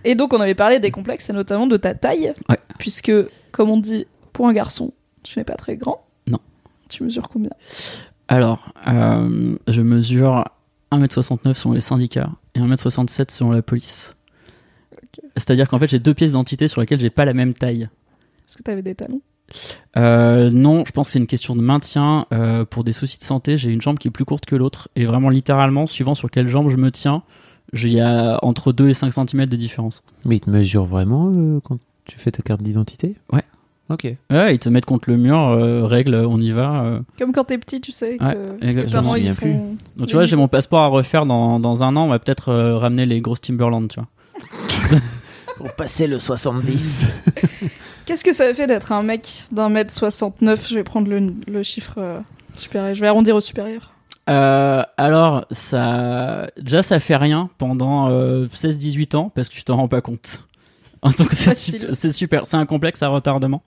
et 0.05 0.15
donc, 0.15 0.33
on 0.33 0.41
avait 0.41 0.55
parlé 0.55 0.79
des 0.81 0.91
complexes 0.91 1.29
et 1.29 1.33
notamment 1.33 1.67
de 1.67 1.77
ta 1.77 1.95
taille. 1.95 2.33
Ouais. 2.49 2.59
Puisque, 2.79 3.13
comme 3.53 3.71
on 3.71 3.77
dit, 3.77 4.07
pour 4.33 4.49
un 4.49 4.53
garçon, 4.53 4.93
tu 5.23 5.39
n'es 5.39 5.45
pas 5.45 5.57
très 5.57 5.77
grand. 5.77 6.07
Non. 6.27 6.39
Tu 6.89 7.03
mesures 7.03 7.29
combien? 7.29 7.51
Alors, 8.29 8.73
euh, 8.87 9.57
je 9.67 9.83
mesure 9.83 10.45
1m69 10.93 11.55
selon 11.55 11.75
les 11.75 11.81
syndicats 11.81 12.31
et 12.55 12.61
1m67 12.61 13.31
selon 13.31 13.51
la 13.51 13.63
police. 13.63 14.15
C'est-à-dire 15.37 15.69
qu'en 15.69 15.79
fait, 15.79 15.89
j'ai 15.89 15.99
deux 15.99 16.15
pièces 16.15 16.31
d'identité 16.31 16.69
sur 16.69 16.81
lesquelles 16.81 17.01
j'ai 17.01 17.11
pas 17.11 17.25
la 17.25 17.35
même 17.35 17.55
taille. 17.55 17.89
Est-ce 18.47 18.57
que 18.57 18.63
tu 18.63 18.71
avais 18.71 18.83
des 18.83 18.95
talons? 18.95 19.21
Euh, 19.97 20.51
non, 20.51 20.85
je 20.85 20.93
pense 20.93 21.09
que 21.09 21.13
c'est 21.13 21.19
une 21.19 21.27
question 21.27 21.57
de 21.57 21.63
maintien. 21.63 22.27
Euh, 22.33 22.65
pour 22.65 22.85
des 22.85 22.93
soucis 22.93 23.19
de 23.19 23.25
santé, 23.25 23.57
j'ai 23.57 23.71
une 23.71 23.83
jambe 23.83 23.99
qui 23.99 24.09
est 24.09 24.11
plus 24.13 24.25
courte 24.25 24.47
que 24.47 24.57
l'autre. 24.57 24.89
Et 24.97 25.05
vraiment, 25.07 25.29
littéralement, 25.31 25.87
suivant 25.87 26.15
sur 26.15 26.31
quelle 26.31 26.49
jambe 26.49 26.71
je 26.71 26.77
me 26.77 26.91
tiens, 26.91 27.23
il 27.73 27.89
y 27.93 28.01
a 28.01 28.39
entre 28.43 28.73
2 28.73 28.89
et 28.91 28.95
5 28.95 29.13
cm 29.13 29.47
de 29.47 29.57
différence. 29.57 30.03
Mais 30.25 30.37
il 30.37 30.41
te 30.41 30.51
mesure 30.51 30.85
vraiment 30.85 31.33
euh, 31.37 31.61
quand 31.65 31.79
tu 32.07 32.19
fais 32.19 32.31
ta 32.31 32.43
carte 32.43 32.63
d'identité? 32.63 33.17
Ouais. 33.33 33.43
Ok. 33.91 34.05
Ouais, 34.31 34.55
ils 34.55 34.59
te 34.59 34.69
mettent 34.69 34.85
contre 34.85 35.09
le 35.11 35.17
mur, 35.17 35.39
euh, 35.39 35.87
règle, 35.87 36.15
on 36.15 36.39
y 36.41 36.51
va. 36.51 36.85
euh. 36.85 37.01
Comme 37.19 37.33
quand 37.33 37.45
t'es 37.45 37.57
petit, 37.57 37.81
tu 37.81 37.91
sais. 37.91 38.19
Ouais, 38.21 38.35
que 38.35 38.65
exact, 38.67 38.85
tes 38.85 38.89
je 38.93 38.97
m'en 38.99 39.03
parents, 39.03 39.15
ils 39.15 39.35
souviens 39.35 39.35
plus. 39.35 39.55
Donc 39.97 40.09
tu 40.09 40.15
vois, 40.15 40.27
j'ai 40.27 40.37
mon 40.37 40.47
passeport 40.47 40.83
à 40.83 40.87
refaire 40.89 41.25
dans, 41.25 41.59
dans 41.59 41.83
un 41.83 41.97
an. 41.97 42.05
On 42.05 42.09
va 42.09 42.19
peut-être 42.19 42.51
euh, 42.51 42.77
ramener 42.77 43.07
les 43.07 43.23
grosses 43.23 43.41
Timberland, 43.41 43.89
tu 43.89 43.99
vois. 43.99 44.09
Pour 45.57 45.73
passer 45.73 46.07
le 46.07 46.19
70. 46.19 47.07
Qu'est-ce 48.09 48.25
que 48.25 48.33
ça 48.33 48.55
fait 48.55 48.67
d'être 48.67 48.91
un 48.93 49.03
mec 49.03 49.45
d'un 49.53 49.69
mètre 49.69 49.93
69 49.93 50.67
Je 50.67 50.77
vais 50.77 50.83
prendre 50.83 51.11
le, 51.11 51.35
le 51.47 51.63
chiffre 51.63 51.99
euh, 51.99 52.17
supérieur. 52.55 52.95
Je 52.95 53.03
vais 53.03 53.07
arrondir 53.07 53.37
au 53.37 53.43
supérieur. 53.43 53.93
Euh, 54.31 54.83
alors, 54.97 55.45
ça, 55.51 56.49
déjà, 56.57 56.83
ça 56.83 57.01
fait 57.01 57.17
rien 57.17 57.51
pendant 57.59 58.09
euh, 58.09 58.47
16-18 58.47 59.15
ans 59.15 59.31
parce 59.35 59.51
que 59.51 59.55
tu 59.57 59.63
t'en 59.63 59.77
rends 59.77 59.89
pas 59.89 60.01
compte. 60.01 60.47
Donc 61.19 61.35
c'est 61.35 61.55
super, 61.55 61.95
c'est 61.95 62.13
super. 62.13 62.47
C'est 62.47 62.57
un 62.57 62.65
complexe 62.65 63.03
à 63.03 63.09
retardement. 63.09 63.63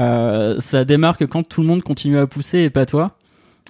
Euh, 0.00 0.58
ça 0.58 0.84
démarre 0.84 1.16
que 1.16 1.24
quand 1.24 1.44
tout 1.44 1.60
le 1.60 1.68
monde 1.68 1.84
continue 1.84 2.18
à 2.18 2.26
pousser 2.26 2.62
et 2.62 2.70
pas 2.70 2.86
toi. 2.86 3.12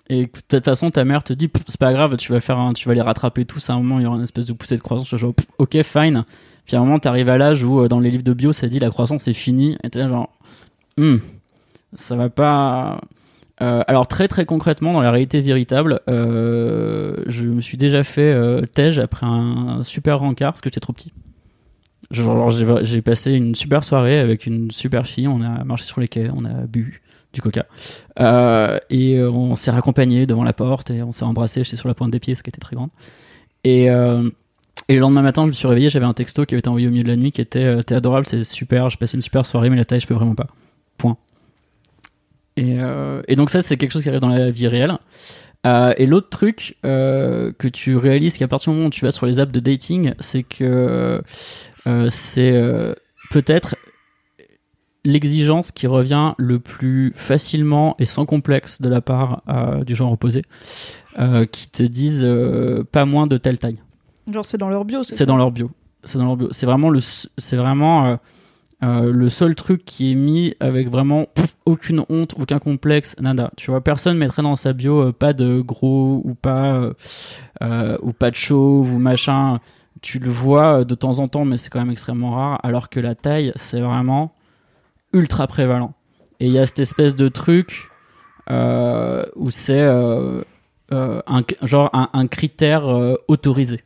Et 0.08 0.22
de 0.22 0.30
toute 0.48 0.64
façon, 0.64 0.88
ta 0.88 1.04
mère 1.04 1.24
te 1.24 1.34
dit, 1.34 1.50
c'est 1.68 1.78
pas 1.78 1.92
grave, 1.92 2.16
tu 2.16 2.32
vas 2.32 2.40
faire, 2.40 2.58
un, 2.58 2.72
tu 2.72 2.88
vas 2.88 2.94
les 2.94 3.02
rattraper 3.02 3.44
tous. 3.44 3.68
À 3.68 3.74
un 3.74 3.80
moment, 3.80 3.98
il 3.98 4.04
y 4.04 4.06
aura 4.06 4.16
une 4.16 4.22
espèce 4.22 4.46
de 4.46 4.54
poussée 4.54 4.76
de 4.76 4.80
croissance. 4.80 5.14
Je 5.14 5.26
ok, 5.58 5.82
fine. 5.82 6.24
Puis 6.66 6.76
à 6.76 6.80
un 6.80 6.84
moment, 6.84 6.98
t'arrives 6.98 7.28
à 7.28 7.38
l'âge 7.38 7.62
où 7.62 7.80
euh, 7.80 7.88
dans 7.88 8.00
les 8.00 8.10
livres 8.10 8.24
de 8.24 8.32
bio, 8.32 8.52
ça 8.52 8.68
dit 8.68 8.78
la 8.78 8.90
croissance 8.90 9.28
est 9.28 9.32
finie. 9.32 9.76
Et 9.84 9.90
t'es 9.90 10.06
genre, 10.06 10.36
Hmm, 10.98 11.16
ça 11.94 12.16
va 12.16 12.30
pas. 12.30 13.00
Euh, 13.62 13.82
alors 13.86 14.06
très 14.06 14.28
très 14.28 14.46
concrètement, 14.46 14.92
dans 14.92 15.02
la 15.02 15.10
réalité 15.10 15.40
véritable, 15.40 16.00
euh, 16.08 17.16
je 17.26 17.44
me 17.44 17.60
suis 17.60 17.76
déjà 17.76 18.02
fait 18.02 18.32
euh, 18.32 18.62
tège 18.62 18.98
après 18.98 19.26
un, 19.26 19.82
super 19.82 20.18
rencard 20.18 20.52
parce 20.52 20.60
que 20.60 20.68
j'étais 20.68 20.80
trop 20.80 20.92
petit. 20.92 21.12
J'ai 22.10 23.02
passé 23.02 23.32
une 23.32 23.54
super 23.54 23.82
soirée 23.84 24.18
avec 24.18 24.46
une 24.46 24.70
super 24.70 25.06
fille. 25.06 25.28
On 25.28 25.42
a 25.42 25.64
marché 25.64 25.84
sur 25.84 26.00
les 26.00 26.08
quais, 26.08 26.30
on 26.32 26.44
a 26.44 26.66
bu 26.66 27.02
du 27.32 27.42
coca. 27.42 27.66
Et 28.90 29.20
on 29.20 29.56
s'est 29.56 29.72
raccompagné 29.72 30.26
devant 30.26 30.44
la 30.44 30.52
porte 30.52 30.90
et 30.90 31.02
on 31.02 31.10
s'est 31.10 31.24
embrassé. 31.24 31.64
J'étais 31.64 31.76
sur 31.76 31.88
la 31.88 31.94
pointe 31.94 32.12
des 32.12 32.20
pieds, 32.20 32.36
ce 32.36 32.42
qui 32.44 32.50
était 32.50 32.60
très 32.60 32.76
grande. 32.76 32.90
Et, 33.64 33.90
et 34.88 34.94
le 34.94 35.00
lendemain 35.00 35.22
matin, 35.22 35.44
je 35.44 35.48
me 35.48 35.52
suis 35.52 35.66
réveillé, 35.66 35.88
j'avais 35.88 36.06
un 36.06 36.14
texto 36.14 36.44
qui 36.44 36.54
avait 36.54 36.60
été 36.60 36.68
envoyé 36.68 36.86
au 36.86 36.90
milieu 36.90 37.02
de 37.02 37.08
la 37.08 37.16
nuit 37.16 37.32
qui 37.32 37.40
était 37.40 37.64
euh, 37.64 37.82
T'es 37.82 37.94
adorable, 37.94 38.26
c'est 38.26 38.44
super, 38.44 38.88
j'ai 38.90 38.96
passé 38.96 39.16
une 39.16 39.22
super 39.22 39.44
soirée, 39.44 39.70
mais 39.70 39.76
la 39.76 39.84
taille, 39.84 40.00
je 40.00 40.06
peux 40.06 40.14
vraiment 40.14 40.34
pas. 40.34 40.46
Point. 40.98 41.16
Et, 42.56 42.76
euh, 42.78 43.22
et 43.28 43.36
donc, 43.36 43.50
ça, 43.50 43.60
c'est 43.60 43.76
quelque 43.76 43.92
chose 43.92 44.02
qui 44.02 44.08
arrive 44.08 44.20
dans 44.20 44.28
la 44.28 44.50
vie 44.50 44.68
réelle. 44.68 44.98
Euh, 45.66 45.94
et 45.96 46.06
l'autre 46.06 46.28
truc 46.28 46.76
euh, 46.84 47.52
que 47.58 47.66
tu 47.66 47.96
réalises 47.96 48.38
qu'à 48.38 48.46
partir 48.46 48.70
du 48.70 48.76
moment 48.76 48.88
où 48.88 48.90
tu 48.90 49.04
vas 49.04 49.10
sur 49.10 49.26
les 49.26 49.40
apps 49.40 49.50
de 49.50 49.58
dating, 49.58 50.14
c'est 50.20 50.44
que 50.44 51.20
euh, 51.86 52.08
c'est 52.08 52.52
euh, 52.52 52.94
peut-être 53.30 53.74
l'exigence 55.04 55.72
qui 55.72 55.88
revient 55.88 56.34
le 56.38 56.60
plus 56.60 57.12
facilement 57.16 57.94
et 57.98 58.06
sans 58.06 58.26
complexe 58.26 58.80
de 58.80 58.88
la 58.88 59.00
part 59.00 59.42
du 59.86 59.94
genre 59.94 60.10
opposé, 60.10 60.42
qui 61.52 61.70
te 61.70 61.84
disent 61.84 62.26
pas 62.90 63.04
moins 63.04 63.28
de 63.28 63.38
telle 63.38 63.60
taille. 63.60 63.78
Genre, 64.32 64.44
c'est 64.44 64.58
dans 64.58 64.68
leur 64.68 64.84
bio, 64.84 65.02
c'est 65.04 65.14
C'est 65.14 65.26
dans 65.26 65.36
leur 65.36 65.50
bio. 65.50 65.70
C'est 66.04 66.18
dans 66.18 66.26
leur 66.26 66.36
bio. 66.36 66.48
C'est 66.50 66.66
vraiment 66.66 66.90
le, 66.90 67.00
c'est 67.00 67.56
vraiment 67.56 68.06
euh, 68.06 68.16
euh, 68.82 69.12
le 69.12 69.28
seul 69.28 69.54
truc 69.54 69.84
qui 69.84 70.12
est 70.12 70.14
mis 70.14 70.54
avec 70.58 70.88
vraiment 70.88 71.26
pff, 71.26 71.56
aucune 71.64 72.04
honte, 72.08 72.34
aucun 72.38 72.58
complexe, 72.58 73.14
nada. 73.20 73.50
Tu 73.56 73.70
vois, 73.70 73.80
personne 73.82 74.18
mettrait 74.18 74.42
dans 74.42 74.56
sa 74.56 74.72
bio 74.72 75.00
euh, 75.00 75.12
pas 75.12 75.32
de 75.32 75.60
gros 75.60 76.22
ou 76.24 76.34
pas 76.34 76.90
ou 78.02 78.12
pas 78.12 78.30
de 78.30 78.36
chauve 78.36 78.94
ou 78.94 78.98
machin. 78.98 79.60
Tu 80.02 80.18
le 80.18 80.30
vois 80.30 80.84
de 80.84 80.94
temps 80.94 81.20
en 81.20 81.28
temps, 81.28 81.44
mais 81.44 81.56
c'est 81.56 81.70
quand 81.70 81.80
même 81.80 81.90
extrêmement 81.90 82.32
rare. 82.32 82.60
Alors 82.64 82.88
que 82.88 83.00
la 83.00 83.14
taille, 83.14 83.52
c'est 83.54 83.80
vraiment 83.80 84.34
ultra 85.12 85.46
prévalent. 85.46 85.94
Et 86.40 86.46
il 86.46 86.52
y 86.52 86.58
a 86.58 86.66
cette 86.66 86.80
espèce 86.80 87.14
de 87.14 87.28
truc 87.28 87.88
où 88.50 89.50
c'est 89.50 89.82
un, 90.90 91.42
genre 91.62 91.90
un, 91.94 92.10
un 92.12 92.26
critère 92.26 92.84
autorisé. 93.26 93.82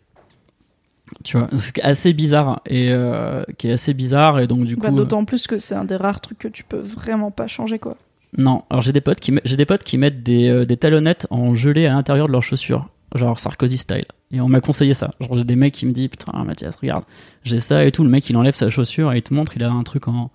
Tu 1.22 1.36
vois, 1.38 1.48
c'est 1.56 1.80
assez 1.82 2.12
bizarre 2.12 2.62
et 2.66 2.90
euh, 2.90 3.44
qui 3.58 3.68
est 3.68 3.72
assez 3.72 3.92
bizarre 3.94 4.40
et 4.40 4.46
donc 4.46 4.64
du 4.64 4.76
Bah, 4.76 4.88
coup. 4.88 4.96
D'autant 4.96 5.24
plus 5.24 5.46
que 5.46 5.58
c'est 5.58 5.74
un 5.74 5.84
des 5.84 5.96
rares 5.96 6.20
trucs 6.20 6.38
que 6.38 6.48
tu 6.48 6.64
peux 6.64 6.78
vraiment 6.78 7.30
pas 7.30 7.46
changer, 7.46 7.78
quoi. 7.78 7.96
Non, 8.38 8.62
alors 8.70 8.80
j'ai 8.80 8.92
des 8.92 9.00
potes 9.00 9.20
qui 9.20 9.34
j'ai 9.44 9.56
des 9.56 9.66
potes 9.66 9.82
qui 9.82 9.98
mettent 9.98 10.22
des, 10.22 10.48
euh, 10.48 10.64
des 10.64 10.76
talonnettes 10.76 11.26
en 11.30 11.54
gelée 11.54 11.86
à 11.86 11.90
l'intérieur 11.92 12.26
de 12.28 12.32
leurs 12.32 12.42
chaussures, 12.42 12.88
genre 13.14 13.38
Sarkozy 13.38 13.76
style. 13.76 14.04
Et 14.32 14.40
on 14.40 14.48
m'a 14.48 14.60
conseillé 14.60 14.94
ça. 14.94 15.10
Genre 15.20 15.36
j'ai 15.36 15.44
des 15.44 15.56
mecs 15.56 15.74
qui 15.74 15.84
me 15.84 15.92
disent 15.92 16.08
putain 16.08 16.32
Mathias 16.44 16.76
regarde, 16.76 17.04
j'ai 17.42 17.58
ça 17.58 17.84
et 17.84 17.90
tout. 17.90 18.04
Le 18.04 18.08
mec 18.08 18.30
il 18.30 18.36
enlève 18.36 18.54
sa 18.54 18.70
chaussure 18.70 19.12
et 19.12 19.18
il 19.18 19.22
te 19.22 19.34
montre 19.34 19.56
il 19.56 19.64
a 19.64 19.70
un 19.70 19.82
truc 19.82 20.06
en, 20.06 20.30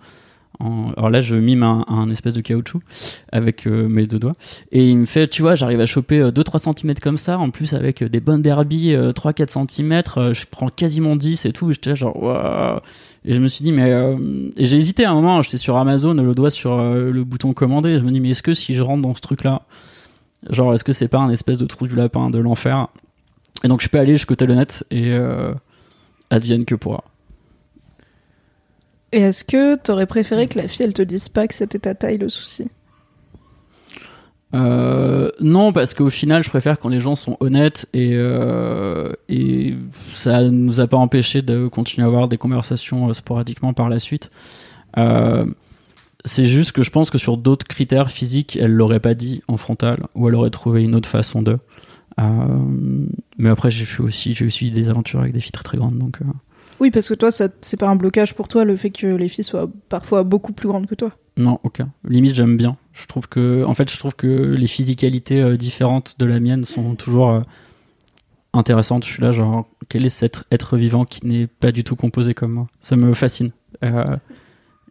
alors 0.59 1.09
là 1.09 1.21
je 1.21 1.35
mime 1.35 1.63
un, 1.63 2.09
espèce 2.09 2.33
de 2.33 2.41
caoutchouc 2.41 2.81
avec 3.31 3.67
euh, 3.67 3.87
mes 3.87 4.07
deux 4.07 4.19
doigts 4.19 4.35
et 4.71 4.89
il 4.89 4.97
me 4.97 5.05
fait 5.05 5.27
tu 5.27 5.41
vois 5.41 5.55
j'arrive 5.55 5.81
à 5.81 5.85
choper 5.85 6.21
2-3 6.29 6.73
cm 6.73 6.93
comme 6.95 7.17
ça 7.17 7.37
en 7.37 7.49
plus 7.49 7.73
avec 7.73 8.01
euh, 8.01 8.09
des 8.09 8.19
bonnes 8.19 8.41
derbies 8.41 8.95
3-4 8.95 9.67
cm 9.67 10.33
je 10.33 10.45
prends 10.49 10.69
quasiment 10.69 11.15
10 11.15 11.45
et 11.45 11.51
tout 11.51 11.69
et 11.69 11.73
j'étais 11.73 11.95
genre 11.95 12.21
waouh 12.21 12.79
et 13.25 13.33
je 13.33 13.41
me 13.41 13.47
suis 13.47 13.63
dit, 13.63 13.71
mais. 13.71 13.91
euh, 13.91 14.15
j'ai 14.57 14.77
hésité 14.77 15.03
à 15.03 15.11
un 15.11 15.15
moment, 15.15 15.41
j'étais 15.41 15.57
sur 15.57 15.77
Amazon, 15.77 16.13
le 16.13 16.35
doigt 16.35 16.51
sur 16.51 16.73
euh, 16.73 17.11
le 17.11 17.23
bouton 17.23 17.53
commander. 17.53 17.99
Je 17.99 18.05
me 18.05 18.11
dis, 18.11 18.19
mais 18.19 18.29
est-ce 18.29 18.43
que 18.43 18.53
si 18.53 18.75
je 18.75 18.83
rentre 18.83 19.01
dans 19.01 19.15
ce 19.15 19.21
truc-là, 19.21 19.63
genre, 20.51 20.73
est-ce 20.75 20.83
que 20.83 20.93
c'est 20.93 21.07
pas 21.07 21.17
un 21.17 21.31
espèce 21.31 21.57
de 21.57 21.65
trou 21.65 21.87
du 21.87 21.95
lapin, 21.95 22.29
de 22.29 22.37
l'enfer? 22.37 22.87
Et 23.63 23.67
donc, 23.67 23.81
je 23.81 23.89
peux 23.89 23.97
aller 23.97 24.13
jusqu'au 24.13 24.35
talonnette 24.35 24.85
et 24.91 25.11
euh, 25.11 25.53
advienne 26.29 26.65
que 26.65 26.75
pourra. 26.75 27.03
Et 29.15 29.21
est-ce 29.21 29.45
que 29.45 29.77
t'aurais 29.77 30.07
préféré 30.07 30.49
que 30.49 30.59
la 30.59 30.67
fille, 30.67 30.85
elle 30.85 30.93
te 30.93 31.01
dise 31.01 31.29
pas 31.29 31.47
que 31.47 31.53
c'était 31.53 31.79
ta 31.79 31.95
taille 31.95 32.17
le 32.17 32.27
souci? 32.27 32.67
Euh, 34.53 35.31
non, 35.39 35.71
parce 35.71 35.93
qu'au 35.93 36.09
final, 36.09 36.43
je 36.43 36.49
préfère 36.49 36.77
quand 36.77 36.89
les 36.89 36.99
gens 36.99 37.15
sont 37.15 37.37
honnêtes 37.39 37.87
et, 37.93 38.11
euh, 38.11 39.13
et 39.29 39.73
ça 40.11 40.41
nous 40.49 40.81
a 40.81 40.87
pas 40.87 40.97
empêché 40.97 41.41
de 41.41 41.69
continuer 41.69 42.03
à 42.03 42.09
avoir 42.09 42.27
des 42.27 42.37
conversations 42.37 43.07
euh, 43.07 43.13
sporadiquement 43.13 43.71
par 43.71 43.87
la 43.87 43.99
suite. 43.99 44.31
Euh, 44.97 45.45
c'est 46.25 46.45
juste 46.45 46.73
que 46.73 46.83
je 46.83 46.89
pense 46.89 47.09
que 47.09 47.17
sur 47.17 47.37
d'autres 47.37 47.67
critères 47.67 48.11
physiques, 48.11 48.57
elle 48.59 48.73
l'aurait 48.73 48.99
pas 48.99 49.13
dit 49.13 49.43
en 49.47 49.55
frontal 49.55 50.07
ou 50.15 50.27
elle 50.27 50.35
aurait 50.35 50.49
trouvé 50.49 50.83
une 50.83 50.93
autre 50.93 51.07
façon 51.07 51.41
de. 51.41 51.57
Mais 53.37 53.49
après, 53.49 53.71
j'ai 53.71 53.85
fait 53.85 54.03
aussi, 54.03 54.33
j'ai 54.33 54.45
aussi 54.45 54.67
eu 54.67 54.71
des 54.71 54.89
aventures 54.89 55.21
avec 55.21 55.31
des 55.31 55.39
filles 55.39 55.53
très 55.53 55.63
très 55.63 55.77
grandes, 55.77 55.99
donc. 55.99 56.19
Oui, 56.79 56.91
parce 56.91 57.07
que 57.07 57.13
toi, 57.13 57.31
ça- 57.31 57.47
c'est 57.61 57.77
pas 57.77 57.87
un 57.89 57.95
blocage 57.95 58.33
pour 58.35 58.47
toi 58.47 58.65
le 58.65 58.75
fait 58.75 58.89
que 58.89 59.07
les 59.07 59.27
filles 59.29 59.43
soient 59.45 59.69
parfois 59.89 60.23
beaucoup 60.23 60.51
plus 60.53 60.67
grandes 60.67 60.87
que 60.87 60.95
toi. 60.95 61.11
Non, 61.37 61.59
aucun. 61.63 61.89
Limite, 62.07 62.35
j'aime 62.35 62.57
bien. 62.57 62.77
Je 62.93 63.05
trouve 63.07 63.27
que, 63.27 63.63
en 63.65 63.73
fait, 63.73 63.91
je 63.91 63.97
trouve 63.97 64.15
que 64.15 64.27
les 64.27 64.67
physicalités 64.67 65.41
euh, 65.41 65.57
différentes 65.57 66.15
de 66.19 66.25
la 66.25 66.39
mienne 66.39 66.63
sont 66.65 66.95
toujours 66.95 67.29
euh, 67.31 67.41
intéressantes. 68.53 69.05
Je 69.05 69.11
suis 69.11 69.21
là, 69.21 69.31
genre, 69.31 69.67
quel 69.89 70.05
est 70.05 70.09
cet 70.09 70.43
être 70.51 70.77
vivant 70.77 71.05
qui 71.05 71.25
n'est 71.25 71.47
pas 71.47 71.71
du 71.71 71.83
tout 71.83 71.95
composé 71.95 72.33
comme 72.33 72.51
moi? 72.53 72.67
Ça 72.79 72.95
me 72.95 73.13
fascine. 73.13 73.51
Euh, 73.83 74.03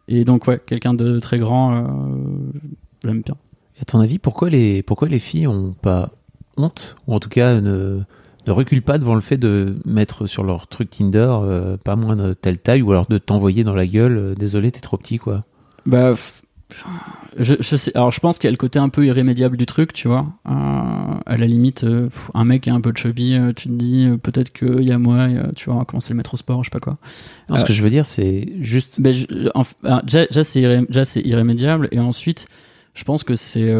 et 0.07 0.23
donc, 0.23 0.47
ouais, 0.47 0.61
quelqu'un 0.65 0.93
de 0.93 1.19
très 1.19 1.39
grand, 1.39 1.75
euh, 1.75 1.83
j'aime 3.03 3.21
bien. 3.21 3.35
Et 3.77 3.81
à 3.81 3.85
ton 3.85 3.99
avis, 3.99 4.19
pourquoi 4.19 4.49
les, 4.49 4.83
pourquoi 4.83 5.07
les 5.09 5.19
filles 5.19 5.47
ont 5.47 5.73
pas 5.81 6.11
honte, 6.57 6.95
ou 7.07 7.13
en 7.15 7.19
tout 7.19 7.29
cas 7.29 7.59
ne, 7.59 8.01
ne 8.47 8.51
reculent 8.51 8.81
pas 8.81 8.97
devant 8.97 9.15
le 9.15 9.21
fait 9.21 9.37
de 9.37 9.75
mettre 9.85 10.25
sur 10.27 10.43
leur 10.43 10.67
truc 10.67 10.89
Tinder 10.89 11.27
euh, 11.41 11.77
pas 11.77 11.95
moins 11.95 12.15
de 12.15 12.33
telle 12.33 12.57
taille, 12.59 12.81
ou 12.81 12.91
alors 12.91 13.07
de 13.07 13.17
t'envoyer 13.17 13.63
dans 13.63 13.73
la 13.75 13.87
gueule, 13.87 14.17
euh, 14.17 14.35
désolé, 14.35 14.71
t'es 14.71 14.79
trop 14.81 14.97
petit, 14.97 15.17
quoi. 15.17 15.43
Bah, 15.85 16.13
je, 17.37 17.53
je 17.59 17.75
sais. 17.75 17.91
Alors, 17.95 18.11
je 18.11 18.19
pense 18.19 18.39
qu'il 18.39 18.47
y 18.47 18.49
a 18.49 18.51
le 18.51 18.57
côté 18.57 18.79
un 18.79 18.89
peu 18.89 19.05
irrémédiable 19.05 19.55
du 19.57 19.65
truc, 19.65 19.93
tu 19.93 20.07
vois. 20.07 20.25
Euh, 20.47 20.51
à 21.25 21.37
la 21.37 21.45
limite, 21.45 21.85
un 22.33 22.43
mec 22.45 22.67
est 22.67 22.71
un 22.71 22.81
peu 22.81 22.91
chubby, 22.95 23.37
tu 23.55 23.69
te 23.69 23.73
dis 23.73 24.07
peut-être 24.23 24.51
qu'il 24.51 24.83
y 24.83 24.91
a 24.91 24.97
moi, 24.97 25.27
tu 25.55 25.69
vois, 25.69 25.85
commencer 25.85 26.11
à 26.11 26.13
le 26.13 26.17
mettre 26.17 26.33
au 26.33 26.37
sport, 26.37 26.63
je 26.63 26.69
sais 26.69 26.73
pas 26.73 26.79
quoi. 26.79 26.97
Non, 27.49 27.55
ce 27.55 27.65
que 27.65 27.73
je 27.73 27.81
veux 27.83 27.89
dire, 27.89 28.05
c'est 28.05 28.53
juste. 28.61 28.99
Ben, 29.01 29.13
je- 29.13 29.25
ah, 29.83 30.01
déjà, 30.03 30.25
déjà, 30.25 30.43
c'est 30.43 30.61
irré- 30.61 30.85
irrémédiable 31.23 31.87
et 31.91 31.99
ensuite 31.99 32.47
je 32.95 33.03
pense 33.03 33.23
que 33.25 33.35
c'est 33.35 33.71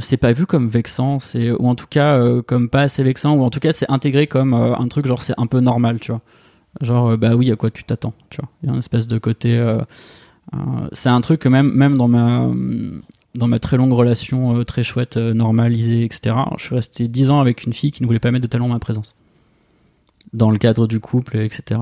c'est 0.00 0.16
pas 0.16 0.32
vu 0.32 0.46
comme 0.46 0.68
vexant 0.68 1.18
ou 1.34 1.68
en 1.68 1.74
tout 1.74 1.86
cas 1.88 2.18
euh, 2.18 2.42
comme 2.42 2.68
pas 2.68 2.82
assez 2.82 3.02
vexant 3.02 3.34
ou 3.34 3.42
en 3.42 3.50
tout 3.50 3.60
cas 3.60 3.72
c'est 3.72 3.90
intégré 3.90 4.26
comme 4.26 4.54
euh, 4.54 4.74
un 4.76 4.88
truc 4.88 5.06
genre 5.06 5.22
c'est 5.22 5.34
un 5.38 5.46
peu 5.46 5.60
normal 5.60 6.00
tu 6.00 6.12
vois. 6.12 6.20
Genre 6.80 7.10
euh, 7.10 7.16
bah 7.16 7.34
oui 7.34 7.50
à 7.50 7.56
quoi 7.56 7.70
tu 7.70 7.84
t'attends 7.84 8.14
tu 8.30 8.40
vois. 8.40 8.48
Il 8.62 8.66
y 8.66 8.70
a 8.70 8.72
une 8.72 8.78
espèce 8.78 9.06
de 9.06 9.18
côté 9.18 9.62
c'est 10.92 11.08
un 11.08 11.20
truc 11.20 11.40
que 11.40 11.48
même 11.48 11.72
même 11.72 11.96
dans 11.96 12.08
ma 12.08 12.48
dans 13.36 13.46
ma 13.46 13.60
très 13.60 13.76
longue 13.76 13.92
relation 13.92 14.64
très 14.64 14.82
chouette 14.82 15.16
normalisée 15.16 16.02
etc 16.04 16.34
je 16.58 16.64
suis 16.64 16.74
resté 16.74 17.06
10 17.06 17.30
ans 17.30 17.40
avec 17.40 17.64
une 17.64 17.72
fille 17.72 17.92
qui 17.92 18.02
ne 18.02 18.08
voulait 18.08 18.18
pas 18.18 18.32
mettre 18.32 18.42
de 18.42 18.48
talons 18.48 18.66
en 18.66 18.70
ma 18.70 18.80
présence. 18.80 19.14
Dans 20.32 20.50
le 20.50 20.58
cadre 20.58 20.86
du 20.86 20.98
couple 20.98 21.36
etc 21.38 21.80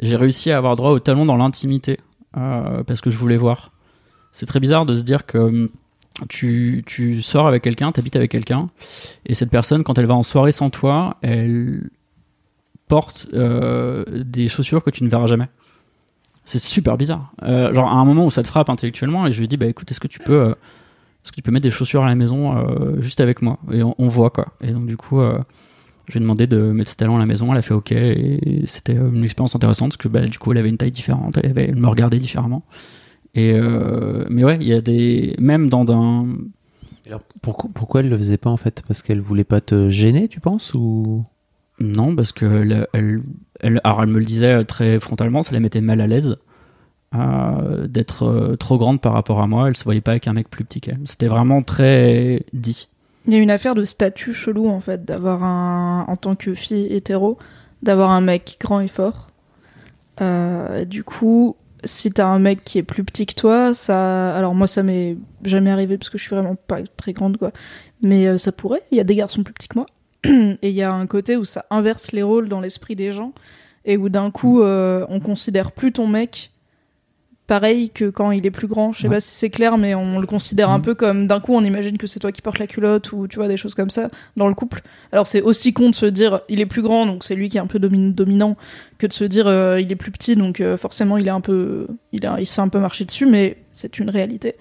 j'ai 0.00 0.16
réussi 0.16 0.50
à 0.50 0.58
avoir 0.58 0.76
droit 0.76 0.90
aux 0.90 1.00
talons 1.00 1.24
dans 1.24 1.36
l'intimité 1.36 1.98
parce 2.32 3.00
que 3.00 3.10
je 3.10 3.16
voulais 3.16 3.36
voir. 3.36 3.72
C'est 4.32 4.46
très 4.46 4.60
bizarre 4.60 4.86
de 4.86 4.94
se 4.94 5.02
dire 5.02 5.26
que 5.26 5.38
hum, 5.38 5.70
tu, 6.28 7.22
sors 7.22 7.46
avec 7.46 7.62
quelqu'un, 7.62 7.92
t'habites 7.92 8.16
avec 8.16 8.30
quelqu'un, 8.30 8.66
et 9.26 9.34
cette 9.34 9.50
personne, 9.50 9.84
quand 9.84 9.98
elle 9.98 10.06
va 10.06 10.14
en 10.14 10.22
soirée 10.22 10.52
sans 10.52 10.70
toi, 10.70 11.16
elle 11.22 11.90
porte 12.88 13.28
euh, 13.34 14.04
des 14.24 14.48
chaussures 14.48 14.82
que 14.82 14.90
tu 14.90 15.04
ne 15.04 15.08
verras 15.08 15.26
jamais. 15.26 15.48
C'est 16.44 16.58
super 16.58 16.96
bizarre. 16.96 17.32
Euh, 17.42 17.72
genre 17.72 17.88
à 17.88 17.94
un 17.94 18.04
moment 18.04 18.26
où 18.26 18.30
ça 18.30 18.42
te 18.42 18.48
frappe 18.48 18.68
intellectuellement, 18.70 19.26
et 19.26 19.32
je 19.32 19.40
lui 19.40 19.48
dis 19.48 19.56
bah 19.56 19.66
écoute, 19.66 19.90
est-ce 19.90 20.00
que 20.00 20.08
tu 20.08 20.18
peux, 20.18 20.40
euh, 20.40 20.50
est-ce 20.50 21.30
que 21.30 21.36
tu 21.36 21.42
peux 21.42 21.52
mettre 21.52 21.64
des 21.64 21.70
chaussures 21.70 22.02
à 22.02 22.08
la 22.08 22.14
maison 22.14 22.66
juste 23.00 23.20
avec 23.20 23.42
moi? 23.42 23.58
Et 23.72 23.82
on, 23.82 24.08
voit 24.08 24.30
quoi. 24.30 24.46
Et 24.60 24.72
donc 24.72 24.86
du 24.86 24.96
coup. 24.96 25.20
je 25.20 26.14
lui 26.14 26.18
ai 26.18 26.20
demandé 26.20 26.48
de 26.48 26.58
mettre 26.72 26.90
ses 26.90 26.96
talons 26.96 27.16
à 27.16 27.20
la 27.20 27.26
maison, 27.26 27.52
elle 27.52 27.58
a 27.58 27.62
fait 27.62 27.74
OK, 27.74 27.92
et 27.92 28.64
c'était 28.66 28.96
une 28.96 29.22
expérience 29.22 29.54
intéressante 29.54 29.90
parce 29.90 29.98
que 29.98 30.08
bah, 30.08 30.26
du 30.26 30.38
coup 30.40 30.50
elle 30.50 30.58
avait 30.58 30.68
une 30.68 30.78
taille 30.78 30.90
différente, 30.90 31.38
elle, 31.40 31.50
avait, 31.50 31.68
elle 31.68 31.76
me 31.76 31.86
regardait 31.86 32.18
différemment. 32.18 32.64
Et 33.34 33.52
euh, 33.54 34.24
mais 34.28 34.42
ouais, 34.44 34.56
il 34.60 34.66
y 34.66 34.72
a 34.72 34.80
des 34.80 35.36
même 35.38 35.68
dans 35.68 35.84
un 35.92 36.26
Alors, 37.06 37.22
pourquoi, 37.42 37.70
pourquoi 37.72 38.00
elle 38.00 38.08
le 38.08 38.16
faisait 38.18 38.38
pas 38.38 38.50
en 38.50 38.56
fait? 38.56 38.82
Parce 38.88 39.02
qu'elle 39.02 39.20
voulait 39.20 39.44
pas 39.44 39.60
te 39.60 39.88
gêner, 39.90 40.28
tu 40.28 40.40
penses 40.40 40.74
ou? 40.74 41.24
Non 41.78 42.14
parce 42.14 42.32
que 42.32 42.44
elle, 42.44 42.86
elle, 42.92 43.22
elle- 43.60 43.80
alors 43.84 44.02
elle 44.02 44.08
me 44.10 44.18
le 44.18 44.24
disait 44.24 44.64
très 44.64 44.98
frontalement, 45.00 45.42
ça 45.42 45.52
la 45.52 45.60
mettait 45.60 45.80
mal 45.80 46.00
à 46.00 46.06
l'aise 46.06 46.36
euh, 47.14 47.86
d'être 47.86 48.24
euh, 48.24 48.56
trop 48.56 48.78
grande 48.78 49.00
par 49.00 49.12
rapport 49.14 49.40
à 49.40 49.46
moi. 49.46 49.68
Elle 49.68 49.76
se 49.76 49.84
voyait 49.84 50.00
pas 50.00 50.10
avec 50.12 50.28
un 50.28 50.32
mec 50.32 50.48
plus 50.50 50.64
petit 50.64 50.80
qu'elle. 50.80 51.00
C'était 51.06 51.28
vraiment 51.28 51.62
très 51.62 52.44
dit. 52.52 52.88
Il 53.26 53.32
y 53.32 53.36
a 53.36 53.38
une 53.38 53.50
affaire 53.50 53.74
de 53.74 53.84
statut 53.84 54.32
chelou 54.32 54.68
en 54.68 54.80
fait, 54.80 55.04
d'avoir 55.04 55.42
un, 55.44 56.04
en 56.08 56.16
tant 56.16 56.34
que 56.36 56.54
fille 56.54 56.86
hétéro, 56.92 57.38
d'avoir 57.82 58.10
un 58.10 58.20
mec 58.20 58.56
grand 58.60 58.80
et 58.80 58.88
fort. 58.88 59.28
Euh, 60.20 60.84
du 60.84 61.02
coup, 61.04 61.56
si 61.84 62.10
t'as 62.12 62.26
un 62.26 62.38
mec 62.38 62.64
qui 62.64 62.78
est 62.78 62.82
plus 62.82 63.04
petit 63.04 63.26
que 63.26 63.34
toi, 63.34 63.74
ça, 63.74 64.36
alors 64.36 64.54
moi 64.54 64.66
ça 64.66 64.82
m'est 64.82 65.16
jamais 65.44 65.70
arrivé 65.70 65.98
parce 65.98 66.10
que 66.10 66.18
je 66.18 66.24
suis 66.24 66.34
vraiment 66.34 66.54
pas 66.54 66.82
très 66.96 67.12
grande 67.12 67.36
quoi, 67.36 67.52
mais 68.02 68.26
euh, 68.26 68.38
ça 68.38 68.52
pourrait. 68.52 68.82
Il 68.90 68.98
y 68.98 69.00
a 69.00 69.04
des 69.04 69.14
garçons 69.14 69.42
plus 69.42 69.54
petits 69.54 69.68
que 69.68 69.78
moi, 69.78 69.86
et 70.24 70.68
il 70.68 70.74
y 70.74 70.82
a 70.82 70.92
un 70.92 71.06
côté 71.06 71.36
où 71.36 71.44
ça 71.44 71.66
inverse 71.70 72.12
les 72.12 72.22
rôles 72.22 72.48
dans 72.48 72.60
l'esprit 72.60 72.96
des 72.96 73.12
gens. 73.12 73.32
et 73.84 73.96
où 73.96 74.08
d'un 74.08 74.30
coup 74.30 74.62
euh, 74.62 75.06
on 75.08 75.20
considère 75.20 75.72
plus 75.72 75.92
ton 75.92 76.06
mec 76.06 76.52
pareil 77.50 77.90
que 77.90 78.10
quand 78.10 78.30
il 78.30 78.46
est 78.46 78.52
plus 78.52 78.68
grand. 78.68 78.92
Je 78.92 79.00
sais 79.02 79.08
Ouais. 79.08 79.16
pas 79.16 79.20
si 79.20 79.34
c'est 79.34 79.50
clair, 79.50 79.76
mais 79.76 79.92
on 79.96 80.20
le 80.20 80.26
considère 80.28 80.70
un 80.70 80.78
Mhm. 80.78 80.84
peu 80.84 80.94
comme 80.94 81.26
d'un 81.26 81.40
coup 81.40 81.52
on 81.54 81.64
imagine 81.64 81.98
que 81.98 82.06
c'est 82.06 82.20
toi 82.20 82.30
qui 82.30 82.42
portes 82.42 82.60
la 82.60 82.68
culotte 82.68 83.10
ou 83.12 83.26
tu 83.26 83.36
vois 83.38 83.48
des 83.48 83.56
choses 83.56 83.74
comme 83.74 83.90
ça 83.90 84.08
dans 84.36 84.46
le 84.46 84.54
couple. 84.54 84.82
Alors 85.10 85.26
c'est 85.26 85.42
aussi 85.42 85.72
con 85.72 85.90
de 85.90 85.94
se 85.96 86.06
dire 86.06 86.42
il 86.48 86.60
est 86.60 86.66
plus 86.66 86.80
grand 86.82 87.06
donc 87.06 87.24
c'est 87.24 87.34
lui 87.34 87.48
qui 87.48 87.56
est 87.56 87.60
un 87.60 87.66
peu 87.66 87.80
domin- 87.80 88.14
dominant 88.14 88.56
que 88.98 89.08
de 89.08 89.12
se 89.12 89.24
dire 89.24 89.48
euh, 89.48 89.80
il 89.80 89.90
est 89.90 89.96
plus 89.96 90.12
petit 90.12 90.36
donc 90.36 90.60
euh, 90.60 90.76
forcément 90.76 91.16
il 91.18 91.26
est 91.26 91.30
un 91.30 91.40
peu 91.40 91.88
il 92.12 92.24
a 92.24 92.36
il 92.40 92.46
s'est 92.46 92.60
un 92.60 92.68
peu 92.68 92.78
marché 92.78 93.04
dessus 93.04 93.26
mais 93.26 93.56
c'est 93.72 93.98
une 93.98 94.10
réalité. 94.10 94.54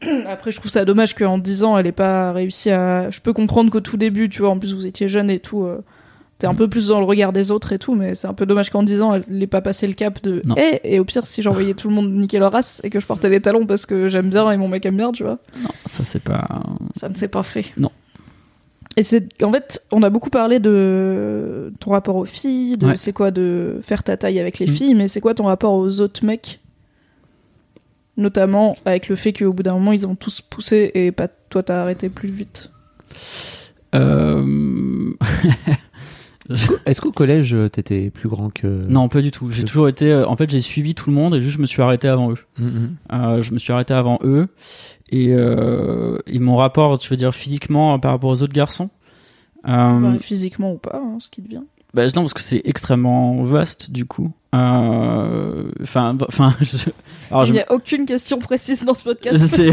Après 0.26 0.50
je 0.52 0.58
trouve 0.58 0.70
ça 0.70 0.84
dommage 0.84 1.14
qu'en 1.14 1.38
10 1.38 1.64
ans 1.64 1.76
elle 1.78 1.86
ait 1.86 1.92
pas 1.92 2.32
réussi 2.32 2.70
à 2.70 3.10
je 3.10 3.20
peux 3.20 3.32
comprendre 3.34 3.70
qu'au 3.70 3.80
tout 3.80 3.96
début 3.96 4.28
tu 4.28 4.40
vois 4.42 4.50
en 4.50 4.58
plus 4.58 4.72
vous 4.74 4.86
étiez 4.86 5.08
jeune 5.08 5.30
et 5.30 5.38
tout 5.40 5.64
euh, 5.64 5.82
T'es 6.38 6.46
un 6.46 6.54
peu 6.54 6.68
plus 6.68 6.88
dans 6.88 6.98
le 7.00 7.06
regard 7.06 7.32
des 7.32 7.50
autres 7.50 7.72
et 7.72 7.78
tout, 7.78 7.94
mais 7.94 8.14
c'est 8.14 8.26
un 8.26 8.34
peu 8.34 8.44
dommage 8.44 8.68
qu'en 8.68 8.82
10 8.82 9.00
ans, 9.00 9.14
elle 9.14 9.24
n'ait 9.30 9.46
pas 9.46 9.62
passé 9.62 9.86
le 9.86 9.94
cap 9.94 10.22
de 10.22 10.42
Non. 10.44 10.54
Eh, 10.58 10.80
et 10.84 10.98
au 11.00 11.04
pire, 11.06 11.26
si 11.26 11.40
j'envoyais 11.40 11.72
tout 11.74 11.88
le 11.88 11.94
monde 11.94 12.12
niquer 12.12 12.38
leur 12.38 12.52
race 12.52 12.82
et 12.84 12.90
que 12.90 13.00
je 13.00 13.06
portais 13.06 13.30
les 13.30 13.40
talons 13.40 13.64
parce 13.64 13.86
que 13.86 14.08
j'aime 14.08 14.28
bien 14.28 14.50
et 14.50 14.58
mon 14.58 14.68
mec 14.68 14.84
aime 14.84 14.98
bien, 14.98 15.12
tu 15.12 15.22
vois. 15.22 15.38
Non, 15.62 15.70
ça 15.86 16.04
c'est 16.04 16.20
pas. 16.22 16.46
Ça 17.00 17.08
ne 17.08 17.14
s'est 17.14 17.28
pas 17.28 17.42
fait. 17.42 17.64
Non. 17.78 17.90
Et 18.98 19.02
c'est 19.02 19.42
en 19.42 19.50
fait, 19.52 19.82
on 19.92 20.02
a 20.02 20.10
beaucoup 20.10 20.28
parlé 20.30 20.58
de 20.60 21.72
ton 21.80 21.90
rapport 21.92 22.16
aux 22.16 22.24
filles, 22.26 22.76
de 22.76 22.86
Ouais. 22.88 22.96
c'est 22.96 23.12
quoi 23.14 23.30
de 23.30 23.80
faire 23.82 24.02
ta 24.02 24.16
taille 24.18 24.38
avec 24.38 24.58
les 24.58 24.66
Mm. 24.66 24.70
filles, 24.70 24.94
mais 24.94 25.08
c'est 25.08 25.20
quoi 25.22 25.32
ton 25.34 25.44
rapport 25.44 25.72
aux 25.74 26.00
autres 26.00 26.24
mecs? 26.24 26.60
Notamment 28.18 28.76
avec 28.86 29.08
le 29.08 29.16
fait 29.16 29.32
qu'au 29.34 29.52
bout 29.52 29.62
d'un 29.62 29.74
moment, 29.74 29.92
ils 29.92 30.06
ont 30.06 30.14
tous 30.16 30.40
poussé 30.42 30.90
et 30.94 31.12
pas 31.12 31.28
toi, 31.28 31.62
t'as 31.62 31.80
arrêté 31.80 32.08
plus 32.10 32.30
vite. 32.30 32.70
Euh... 33.94 35.12
Est-ce 36.86 37.00
qu'au 37.00 37.12
collège, 37.12 37.54
euh, 37.54 37.68
t'étais 37.68 38.10
plus 38.10 38.28
grand 38.28 38.50
que. 38.50 38.66
non, 38.66 39.08
pas 39.08 39.20
du 39.22 39.30
tout. 39.30 39.50
J'ai 39.50 39.64
toujours 39.64 39.88
été. 39.88 40.10
euh, 40.12 40.26
En 40.26 40.36
fait, 40.36 40.48
j'ai 40.50 40.60
suivi 40.60 40.94
tout 40.94 41.10
le 41.10 41.16
monde 41.16 41.34
et 41.34 41.40
juste 41.40 41.56
je 41.56 41.60
me 41.60 41.66
suis 41.66 41.82
arrêté 41.82 42.08
avant 42.08 42.30
eux. 42.32 42.38
Mhm. 42.58 42.96
Euh, 43.12 43.42
je 43.42 43.52
me 43.52 43.58
suis 43.58 43.72
arrêté 43.72 43.94
avant 43.94 44.18
eux 44.22 44.48
et, 45.10 45.28
euh, 45.32 46.18
et 46.26 46.38
mon 46.38 46.56
rapport, 46.56 46.98
tu 46.98 47.08
veux 47.10 47.16
dire 47.16 47.34
physiquement 47.34 47.98
par 47.98 48.12
rapport 48.12 48.30
aux 48.30 48.42
autres 48.42 48.52
garçons. 48.54 48.90
Euh, 49.68 50.00
Bah, 50.00 50.18
physiquement 50.20 50.72
ou 50.72 50.78
pas, 50.78 50.96
hein, 51.02 51.16
ce 51.18 51.28
qui 51.28 51.42
devient. 51.42 51.62
Bah, 51.94 52.04
non, 52.06 52.22
parce 52.22 52.34
que 52.34 52.42
c'est 52.42 52.60
extrêmement 52.64 53.42
vaste 53.42 53.90
du 53.90 54.04
coup. 54.04 54.30
Enfin, 54.52 56.16
enfin. 56.28 56.54
je- 56.60 56.76
Il 57.46 57.52
n'y 57.52 57.60
a 57.60 57.72
aucune 57.72 58.06
question 58.06 58.38
précise 58.38 58.84
dans 58.84 58.94
ce 58.94 59.04
podcast. 59.04 59.38
C'est 59.48 59.66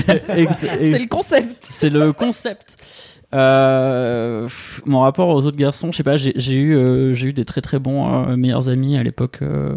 le 0.99 1.07
concept. 1.07 1.67
c'est 1.69 1.89
le 1.89 2.13
concept. 2.13 2.77
Euh, 3.33 4.47
mon 4.85 4.99
rapport 4.99 5.29
aux 5.29 5.45
autres 5.45 5.57
garçons, 5.57 5.91
je 5.91 5.97
sais 5.97 6.03
pas, 6.03 6.17
j'ai 6.17 6.55
eu, 6.55 6.75
euh, 6.75 7.13
j'ai 7.13 7.29
eu 7.29 7.33
des 7.33 7.45
très 7.45 7.61
très 7.61 7.79
bons 7.79 8.29
euh, 8.29 8.35
meilleurs 8.35 8.69
amis 8.69 8.95
à 8.97 9.03
l'époque 9.03 9.39
euh, 9.41 9.75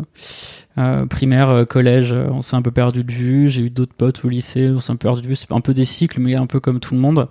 euh, 0.79 1.07
primaire, 1.07 1.67
collège. 1.69 2.13
On 2.13 2.43
s'est 2.43 2.57
un 2.57 2.63
peu 2.63 2.71
perdu 2.71 3.03
de 3.03 3.13
vue. 3.13 3.49
J'ai 3.49 3.63
eu 3.63 3.71
d'autres 3.71 3.95
potes 3.95 4.25
au 4.25 4.29
lycée, 4.29 4.69
on 4.69 4.79
s'est 4.79 4.93
un 4.93 4.97
peu 4.97 5.09
perdu 5.09 5.23
de 5.23 5.29
vue. 5.29 5.37
C'est 5.37 5.51
un 5.53 5.61
peu 5.61 5.73
des 5.73 5.85
cycles, 5.85 6.21
mais 6.21 6.37
un 6.37 6.47
peu 6.47 6.61
comme 6.61 6.81
tout 6.81 6.95
le 6.95 7.01
monde. 7.01 7.29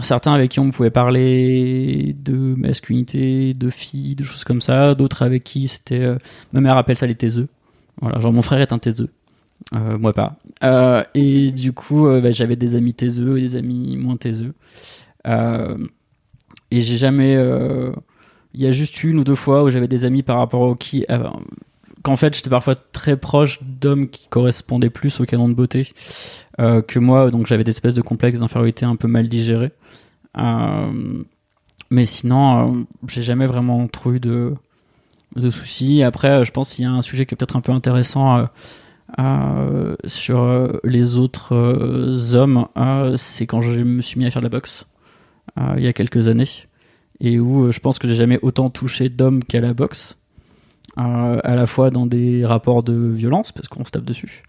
Certains 0.00 0.32
avec 0.32 0.52
qui 0.52 0.60
on 0.60 0.70
pouvait 0.70 0.90
parler 0.90 2.14
de 2.18 2.34
masculinité, 2.34 3.52
de 3.54 3.70
filles, 3.70 4.14
de 4.14 4.24
choses 4.24 4.44
comme 4.44 4.60
ça. 4.60 4.94
D'autres 4.94 5.22
avec 5.22 5.44
qui 5.44 5.68
c'était. 5.68 6.16
ma 6.52 6.60
mère 6.60 6.76
appelle 6.78 6.96
ça 6.96 7.06
les 7.06 7.16
taiseux. 7.16 7.48
Voilà, 8.00 8.20
genre 8.20 8.32
mon 8.32 8.42
frère 8.42 8.60
est 8.60 8.72
un 8.72 8.78
taiseux. 8.78 9.10
Euh, 9.74 9.98
moi 9.98 10.12
pas. 10.12 10.36
Euh, 10.62 11.02
et 11.14 11.50
du 11.50 11.72
coup, 11.72 12.06
euh, 12.06 12.20
bah, 12.20 12.30
j'avais 12.30 12.56
des 12.56 12.76
amis 12.76 12.94
taiseux 12.94 13.38
et 13.38 13.42
des 13.42 13.56
amis 13.56 13.96
moins 13.96 14.16
taiseux. 14.16 14.54
Et 16.70 16.80
j'ai 16.80 16.96
jamais. 16.96 17.34
Il 18.54 18.62
y 18.62 18.66
a 18.66 18.72
juste 18.72 19.04
une 19.04 19.18
ou 19.18 19.24
deux 19.24 19.34
fois 19.34 19.64
où 19.64 19.70
j'avais 19.70 19.88
des 19.88 20.04
amis 20.04 20.22
par 20.22 20.38
rapport 20.38 20.60
aux 20.60 20.74
qui. 20.74 21.04
qu'en 22.02 22.16
fait, 22.16 22.34
j'étais 22.34 22.50
parfois 22.50 22.74
très 22.74 23.16
proche 23.16 23.60
d'hommes 23.62 24.08
qui 24.08 24.28
correspondaient 24.28 24.90
plus 24.90 25.20
au 25.20 25.24
canon 25.24 25.48
de 25.48 25.54
beauté 25.54 25.92
que 26.58 26.98
moi, 26.98 27.30
donc 27.30 27.46
j'avais 27.46 27.64
des 27.64 27.70
espèces 27.70 27.94
de 27.94 28.02
complexes 28.02 28.38
d'infériorité 28.38 28.86
un 28.86 28.96
peu 28.96 29.08
mal 29.08 29.28
digérés. 29.28 29.72
Mais 31.90 32.04
sinon, 32.04 32.86
j'ai 33.08 33.22
jamais 33.22 33.46
vraiment 33.46 33.86
trop 33.88 34.12
eu 34.12 34.20
de, 34.20 34.54
de 35.34 35.50
soucis. 35.50 36.04
Après, 36.04 36.44
je 36.44 36.52
pense 36.52 36.74
qu'il 36.74 36.84
y 36.84 36.86
a 36.86 36.90
un 36.92 37.02
sujet 37.02 37.26
qui 37.26 37.34
est 37.34 37.36
peut-être 37.36 37.56
un 37.56 37.60
peu 37.60 37.72
intéressant. 37.72 38.46
Euh, 39.18 39.94
sur 40.04 40.42
euh, 40.42 40.80
les 40.82 41.16
autres 41.16 41.54
euh, 41.54 42.34
hommes, 42.34 42.66
c'est 43.16 43.46
quand 43.46 43.60
je 43.60 43.80
me 43.80 44.02
suis 44.02 44.18
mis 44.18 44.26
à 44.26 44.30
faire 44.30 44.42
de 44.42 44.46
la 44.46 44.50
boxe 44.50 44.86
il 45.78 45.82
y 45.82 45.86
a 45.86 45.94
quelques 45.94 46.28
années 46.28 46.44
et 47.18 47.38
où 47.38 47.72
je 47.72 47.78
pense 47.78 47.98
que 47.98 48.06
j'ai 48.06 48.14
jamais 48.14 48.38
autant 48.42 48.68
touché 48.68 49.08
d'hommes 49.08 49.42
qu'à 49.42 49.60
la 49.60 49.72
boxe, 49.72 50.18
à 50.96 51.54
la 51.54 51.64
fois 51.64 51.88
dans 51.88 52.04
des 52.04 52.44
rapports 52.44 52.82
de 52.82 52.92
violence 52.92 53.52
parce 53.52 53.66
qu'on 53.68 53.82
se 53.82 53.90
tape 53.90 54.04
dessus, 54.04 54.42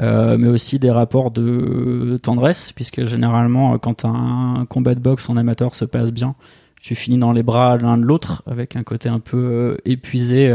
mais 0.00 0.46
aussi 0.46 0.78
des 0.78 0.90
rapports 0.90 1.30
de 1.30 2.18
tendresse 2.22 2.72
puisque 2.72 3.04
généralement 3.04 3.78
quand 3.78 4.06
un 4.06 4.64
combat 4.70 4.94
de 4.94 5.00
boxe 5.00 5.28
en 5.28 5.36
amateur 5.36 5.74
se 5.74 5.84
passe 5.84 6.12
bien, 6.12 6.34
tu 6.80 6.94
finis 6.94 7.18
dans 7.18 7.32
les 7.32 7.42
bras 7.42 7.76
l'un 7.76 7.98
de 7.98 8.06
l'autre 8.06 8.42
avec 8.46 8.74
un 8.74 8.84
côté 8.84 9.10
un 9.10 9.20
peu 9.20 9.76
épuisé. 9.84 10.50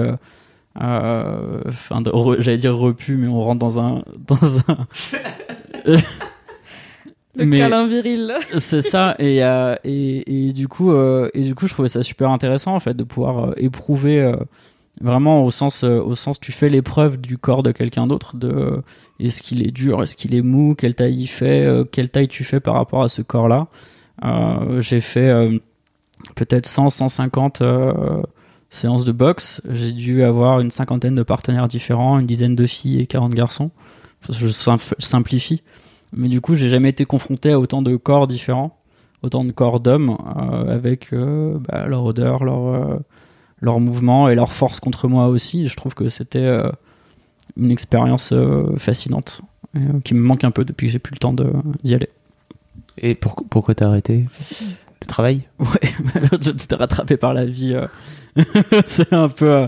Euh, 0.82 1.62
enfin, 1.68 2.02
j'allais 2.40 2.58
dire 2.58 2.76
repu, 2.78 3.16
mais 3.16 3.28
on 3.28 3.40
rentre 3.40 3.60
dans 3.60 3.80
un 3.80 4.04
dans 4.28 4.58
un 4.68 4.88
Le 7.36 7.46
Mais- 7.46 7.58
câlin 7.58 7.88
viril. 7.88 8.36
c'est 8.58 8.82
ça 8.82 9.16
et, 9.18 9.44
euh, 9.44 9.76
et 9.84 10.48
et 10.50 10.54
du 10.54 10.68
coup 10.68 10.92
euh, 10.92 11.30
et 11.34 11.42
du 11.42 11.56
coup 11.56 11.66
je 11.68 11.74
trouvais 11.74 11.88
ça 11.88 12.04
super 12.04 12.30
intéressant 12.30 12.76
en 12.76 12.80
fait 12.80 12.94
de 12.94 13.04
pouvoir 13.04 13.46
euh, 13.50 13.54
éprouver 13.58 14.32
vraiment 15.02 15.44
au 15.44 15.50
sens 15.50 15.84
au 15.84 16.14
sens 16.14 16.40
tu 16.40 16.52
fais 16.52 16.70
l'épreuve 16.70 17.20
du 17.20 17.40
corps 17.40 17.64
de 17.64 17.72
quelqu'un 17.72 18.04
d'autre 18.04 18.38
de 18.38 18.84
est-ce 19.20 19.42
qu'il 19.42 19.66
est 19.68 19.72
dur 19.72 20.04
est-ce 20.04 20.16
qu'il 20.16 20.36
est 20.36 20.44
mou 20.44 20.76
quelle 20.76 20.94
taille 20.94 21.16
il 21.24 21.26
fait 21.28 21.68
quelle 21.92 22.10
taille 22.12 22.28
tu 22.28 22.44
fais 22.44 22.60
par 22.60 22.76
rapport 22.76 23.02
à 23.02 23.08
ce 23.08 23.24
corps 23.24 23.48
là 23.48 23.66
j'ai 24.80 25.00
fait 25.00 25.34
peut-être 26.36 26.68
100 26.68 26.92
150 26.92 27.64
séances 28.74 29.06
de 29.06 29.12
boxe 29.12 29.62
j'ai 29.72 29.92
dû 29.92 30.24
avoir 30.24 30.60
une 30.60 30.72
cinquantaine 30.72 31.16
de 31.16 31.24
partenaires 31.24 31.68
différents 31.68 32.20
une 32.20 32.26
dizaine 32.26 32.56
de 32.56 32.66
filles 32.66 33.00
et 33.00 33.08
40 33.08 33.34
garçons 33.34 33.72
je 34.32 34.48
simp- 34.48 34.96
simplifie 35.00 35.62
mais 36.16 36.30
du 36.30 36.42
coup, 36.42 36.56
j'ai 36.56 36.70
jamais 36.70 36.90
été 36.90 37.06
confronté 37.06 37.52
à 37.54 37.60
autant 37.60 37.82
de 37.82 37.96
corps 37.96 38.28
différents, 38.28 38.78
autant 39.24 39.44
de 39.44 39.52
corps 39.52 39.80
d'hommes, 39.80 40.16
euh, 40.38 40.72
avec 40.72 41.12
euh, 41.12 41.58
bah, 41.58 41.88
leur 41.88 42.04
odeur, 42.06 42.44
leur, 42.44 42.68
euh, 42.68 43.00
leur 43.62 43.80
mouvement 43.80 44.30
et 44.30 44.36
leur 44.36 44.54
force 44.54 44.80
contre 44.80 45.08
moi 45.08 45.26
aussi. 45.26 45.66
Je 45.68 45.76
trouve 45.76 45.96
que 45.96 46.10
c'était 46.10 46.38
euh, 46.38 46.70
une 47.58 47.72
expérience 47.72 48.32
fascinante, 48.78 49.42
qui 50.04 50.14
me 50.14 50.20
manque 50.22 50.44
un 50.44 50.52
peu 50.52 50.66
depuis 50.66 50.86
que 50.86 50.92
j'ai 50.94 51.00
plus 51.00 51.14
le 51.16 51.18
temps 51.20 51.34
d'y 51.84 51.96
aller. 51.96 52.10
Et 53.00 53.16
pour- 53.16 53.44
pourquoi 53.50 53.74
t'as 53.74 53.88
arrêté 53.88 54.26
Le 55.02 55.08
travail? 55.08 55.48
Ouais, 55.58 55.90
j'étais 56.42 56.76
rattrapé 56.76 57.18
par 57.18 57.34
la 57.34 57.46
vie. 57.46 57.76
C'est 58.86 59.14
un 59.14 59.30
peu. 59.30 59.68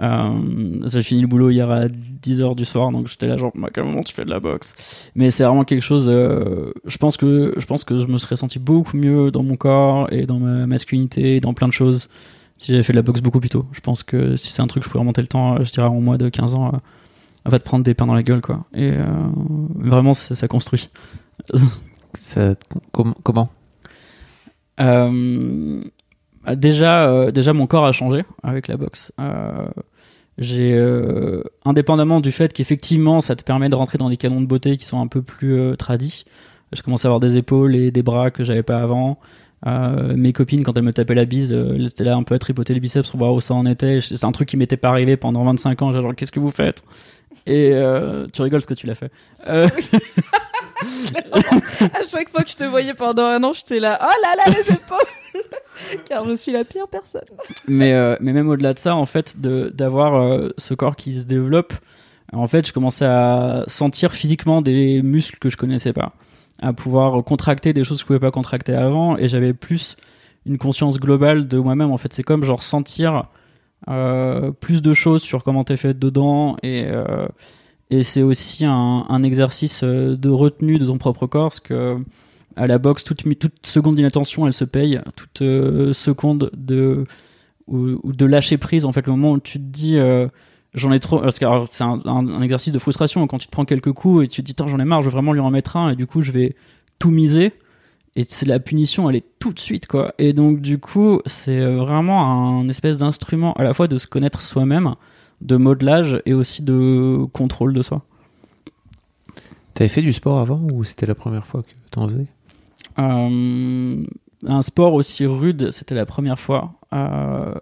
euh, 0.00 0.80
j'ai 0.86 1.02
fini 1.02 1.22
le 1.22 1.26
boulot 1.26 1.50
hier 1.50 1.70
à 1.70 1.86
10h 1.88 2.54
du 2.54 2.64
soir, 2.64 2.90
donc 2.92 3.08
j'étais 3.08 3.26
là, 3.26 3.36
genre, 3.36 3.52
à 3.64 3.70
quel 3.70 3.84
moment 3.84 4.02
tu 4.02 4.12
fais 4.14 4.24
de 4.24 4.30
la 4.30 4.40
boxe? 4.40 5.10
Mais 5.14 5.30
c'est 5.30 5.44
vraiment 5.44 5.64
quelque 5.64 5.82
chose. 5.82 6.08
euh, 6.08 6.72
je, 6.84 6.96
pense 6.98 7.16
que, 7.16 7.54
je 7.56 7.66
pense 7.66 7.84
que 7.84 7.98
je 7.98 8.06
me 8.06 8.18
serais 8.18 8.36
senti 8.36 8.58
beaucoup 8.58 8.96
mieux 8.96 9.30
dans 9.30 9.42
mon 9.42 9.56
corps 9.56 10.12
et 10.12 10.22
dans 10.26 10.38
ma 10.38 10.66
masculinité 10.66 11.36
et 11.36 11.40
dans 11.40 11.54
plein 11.54 11.68
de 11.68 11.72
choses 11.72 12.08
si 12.58 12.72
j'avais 12.72 12.82
fait 12.82 12.92
de 12.94 12.98
la 12.98 13.02
boxe 13.02 13.20
beaucoup 13.20 13.40
plus 13.40 13.50
tôt. 13.50 13.66
Je 13.72 13.80
pense 13.80 14.02
que 14.02 14.34
si 14.36 14.50
c'est 14.50 14.62
un 14.62 14.66
truc 14.66 14.82
que 14.82 14.86
je 14.88 14.90
pouvais 14.92 15.00
remonter 15.00 15.20
le 15.20 15.28
temps, 15.28 15.62
je 15.62 15.70
dirais 15.72 15.86
en 15.88 16.00
moins 16.00 16.16
de 16.16 16.28
15 16.30 16.54
ans, 16.54 16.68
euh, 16.74 16.78
va 17.44 17.58
te 17.58 17.64
prendre 17.64 17.84
des 17.84 17.92
pains 17.94 18.06
dans 18.06 18.14
la 18.14 18.22
gueule, 18.22 18.40
quoi. 18.40 18.64
Et 18.74 18.90
euh, 18.92 19.04
vraiment, 19.74 20.14
ça 20.14 20.48
construit. 20.48 20.88
Ça- 22.14 22.54
com- 22.92 23.14
Comment? 23.22 23.50
Déjà, 26.54 27.08
euh, 27.08 27.30
déjà, 27.30 27.52
mon 27.52 27.66
corps 27.66 27.86
a 27.86 27.92
changé 27.92 28.24
avec 28.42 28.68
la 28.68 28.76
boxe. 28.76 29.12
Euh, 29.20 29.66
j'ai, 30.38 30.74
euh, 30.74 31.42
indépendamment 31.64 32.20
du 32.20 32.30
fait 32.30 32.52
qu'effectivement, 32.52 33.20
ça 33.20 33.34
te 33.36 33.42
permet 33.42 33.68
de 33.68 33.74
rentrer 33.74 33.98
dans 33.98 34.10
des 34.10 34.16
canons 34.16 34.40
de 34.40 34.46
beauté 34.46 34.76
qui 34.76 34.84
sont 34.84 35.00
un 35.00 35.06
peu 35.06 35.22
plus 35.22 35.76
tradis. 35.76 36.24
Je 36.72 36.82
commence 36.82 37.04
à 37.04 37.08
avoir 37.08 37.20
des 37.20 37.36
épaules 37.38 37.74
et 37.74 37.90
des 37.90 38.02
bras 38.02 38.30
que 38.30 38.44
j'avais 38.44 38.62
pas 38.62 38.80
avant. 38.80 39.18
Euh, 39.66 40.14
mes 40.16 40.32
copines, 40.32 40.62
quand 40.62 40.76
elles 40.76 40.84
me 40.84 40.92
tapaient 40.92 41.14
la 41.14 41.24
bise, 41.24 41.52
euh, 41.52 41.74
elles 41.74 41.86
étaient 41.86 42.04
là 42.04 42.14
un 42.14 42.22
peu 42.22 42.34
à 42.34 42.38
tripoter 42.38 42.74
les 42.74 42.80
biceps 42.80 43.10
pour 43.10 43.18
voir 43.18 43.32
où 43.32 43.40
ça 43.40 43.54
en 43.54 43.66
était. 43.66 44.00
C'est 44.00 44.24
un 44.24 44.32
truc 44.32 44.48
qui 44.48 44.56
m'était 44.56 44.76
pas 44.76 44.90
arrivé 44.90 45.16
pendant 45.16 45.44
25 45.44 45.82
ans. 45.82 45.92
J'ai 45.92 46.02
genre, 46.02 46.14
qu'est-ce 46.14 46.32
que 46.32 46.40
vous 46.40 46.50
faites? 46.50 46.84
Et 47.46 47.70
euh, 47.72 48.26
tu 48.32 48.42
rigoles 48.42 48.62
ce 48.62 48.66
que 48.66 48.74
tu 48.74 48.86
l'as 48.86 48.94
fait. 48.94 49.10
À 50.82 52.02
chaque 52.08 52.28
fois 52.28 52.42
que 52.42 52.50
je 52.50 52.56
te 52.56 52.64
voyais 52.64 52.94
pendant 52.94 53.24
un 53.24 53.42
an, 53.42 53.52
j'étais 53.52 53.80
là, 53.80 53.98
oh 54.02 54.22
là 54.22 54.34
là, 54.36 54.52
les 54.52 54.72
épaules. 54.72 54.98
Car 56.08 56.26
je 56.26 56.34
suis 56.34 56.52
la 56.52 56.64
pire 56.64 56.88
personne. 56.88 57.24
mais 57.68 57.92
euh, 57.92 58.16
mais 58.20 58.32
même 58.32 58.48
au-delà 58.48 58.72
de 58.72 58.78
ça 58.78 58.94
en 58.96 59.06
fait 59.06 59.38
d'avoir 59.38 60.14
euh, 60.14 60.48
ce 60.56 60.74
corps 60.74 60.96
qui 60.96 61.12
se 61.14 61.24
développe 61.24 61.74
en 62.32 62.46
fait 62.46 62.66
je 62.66 62.72
commençais 62.72 63.04
à 63.04 63.64
sentir 63.66 64.14
physiquement 64.14 64.62
des 64.62 65.02
muscles 65.02 65.38
que 65.38 65.50
je 65.50 65.56
connaissais 65.56 65.92
pas. 65.92 66.12
À 66.62 66.72
pouvoir 66.72 67.22
contracter 67.24 67.74
des 67.74 67.84
choses 67.84 67.98
que 67.98 68.02
je 68.02 68.06
pouvais 68.06 68.18
pas 68.18 68.30
contracter 68.30 68.74
avant 68.74 69.18
et 69.18 69.28
j'avais 69.28 69.52
plus 69.52 69.96
une 70.46 70.56
conscience 70.56 70.98
globale 70.98 71.46
de 71.46 71.58
moi-même. 71.58 71.90
En 71.90 71.98
fait 71.98 72.12
c'est 72.12 72.22
comme 72.22 72.44
genre 72.44 72.62
sentir 72.62 73.24
euh, 73.88 74.52
plus 74.52 74.80
de 74.80 74.94
choses 74.94 75.22
sur 75.22 75.44
comment 75.44 75.64
t'es 75.64 75.76
fait 75.76 75.92
dedans 75.98 76.56
et 76.62 76.86
et 77.90 78.02
c'est 78.02 78.22
aussi 78.22 78.64
un, 78.66 79.22
exercice 79.22 79.82
euh, 79.84 80.16
de 80.16 80.28
retenue 80.28 80.78
de 80.78 80.86
ton 80.86 80.98
propre 80.98 81.26
corps 81.26 81.48
parce 81.48 81.60
que 81.60 81.96
à 82.56 82.66
la 82.66 82.78
boxe 82.78 83.04
toute 83.04 83.22
seconde 83.62 83.96
d'inattention 83.96 84.46
elle 84.46 84.52
se 84.52 84.64
paye 84.64 85.00
toute 85.14 85.42
euh, 85.42 85.92
seconde 85.92 86.50
de 86.56 87.04
de 87.68 88.24
lâcher 88.24 88.58
prise 88.58 88.84
en 88.84 88.92
fait 88.92 89.06
le 89.06 89.12
moment 89.12 89.32
où 89.32 89.40
tu 89.40 89.58
te 89.58 89.64
dis 89.64 89.98
euh, 89.98 90.26
j'en 90.74 90.92
ai 90.92 91.00
trop 91.00 91.20
parce 91.20 91.38
que 91.38 91.46
c'est 91.68 91.84
un, 91.84 92.42
exercice 92.42 92.72
de 92.72 92.78
frustration. 92.78 93.26
Quand 93.26 93.38
tu 93.38 93.46
te 93.46 93.52
prends 93.52 93.64
quelques 93.64 93.92
coups 93.92 94.24
et 94.24 94.28
tu 94.28 94.42
te 94.42 94.52
dis 94.52 94.54
j'en 94.58 94.78
ai 94.78 94.84
marre 94.84 95.02
je 95.02 95.06
veux 95.06 95.12
vraiment 95.12 95.32
lui 95.32 95.40
en 95.40 95.50
mettre 95.50 95.76
un 95.76 95.90
et 95.90 95.96
du 95.96 96.06
coup 96.06 96.22
je 96.22 96.32
vais 96.32 96.56
tout 96.98 97.10
miser. 97.10 97.52
Et 98.14 98.24
c'est 98.26 98.46
la 98.46 98.58
punition 98.58 99.10
elle 99.10 99.16
est 99.16 99.26
tout 99.38 99.52
de 99.52 99.58
suite 99.58 99.86
quoi. 99.86 100.14
Et 100.18 100.32
donc 100.32 100.60
du 100.60 100.78
coup 100.78 101.20
c'est 101.26 101.60
vraiment 101.60 102.60
un 102.60 102.68
espèce 102.68 102.98
d'instrument 102.98 103.52
à 103.54 103.62
la 103.64 103.74
fois 103.74 103.88
de 103.88 103.98
se 103.98 104.06
connaître 104.06 104.42
soi-même 104.42 104.94
de 105.40 105.56
modelage 105.56 106.20
et 106.26 106.34
aussi 106.34 106.62
de 106.62 107.24
contrôle 107.32 107.72
de 107.74 107.82
soi 107.82 108.02
T'avais 109.74 109.88
fait 109.88 110.02
du 110.02 110.12
sport 110.12 110.38
avant 110.40 110.60
ou 110.72 110.84
c'était 110.84 111.06
la 111.06 111.14
première 111.14 111.46
fois 111.46 111.62
que 111.62 111.68
t'en 111.90 112.08
faisais? 112.08 112.26
Euh, 112.98 114.04
un 114.46 114.62
sport 114.62 114.94
aussi 114.94 115.26
rude 115.26 115.70
c'était 115.70 115.94
la 115.94 116.06
première 116.06 116.38
fois 116.38 116.72
Euh, 116.94 117.52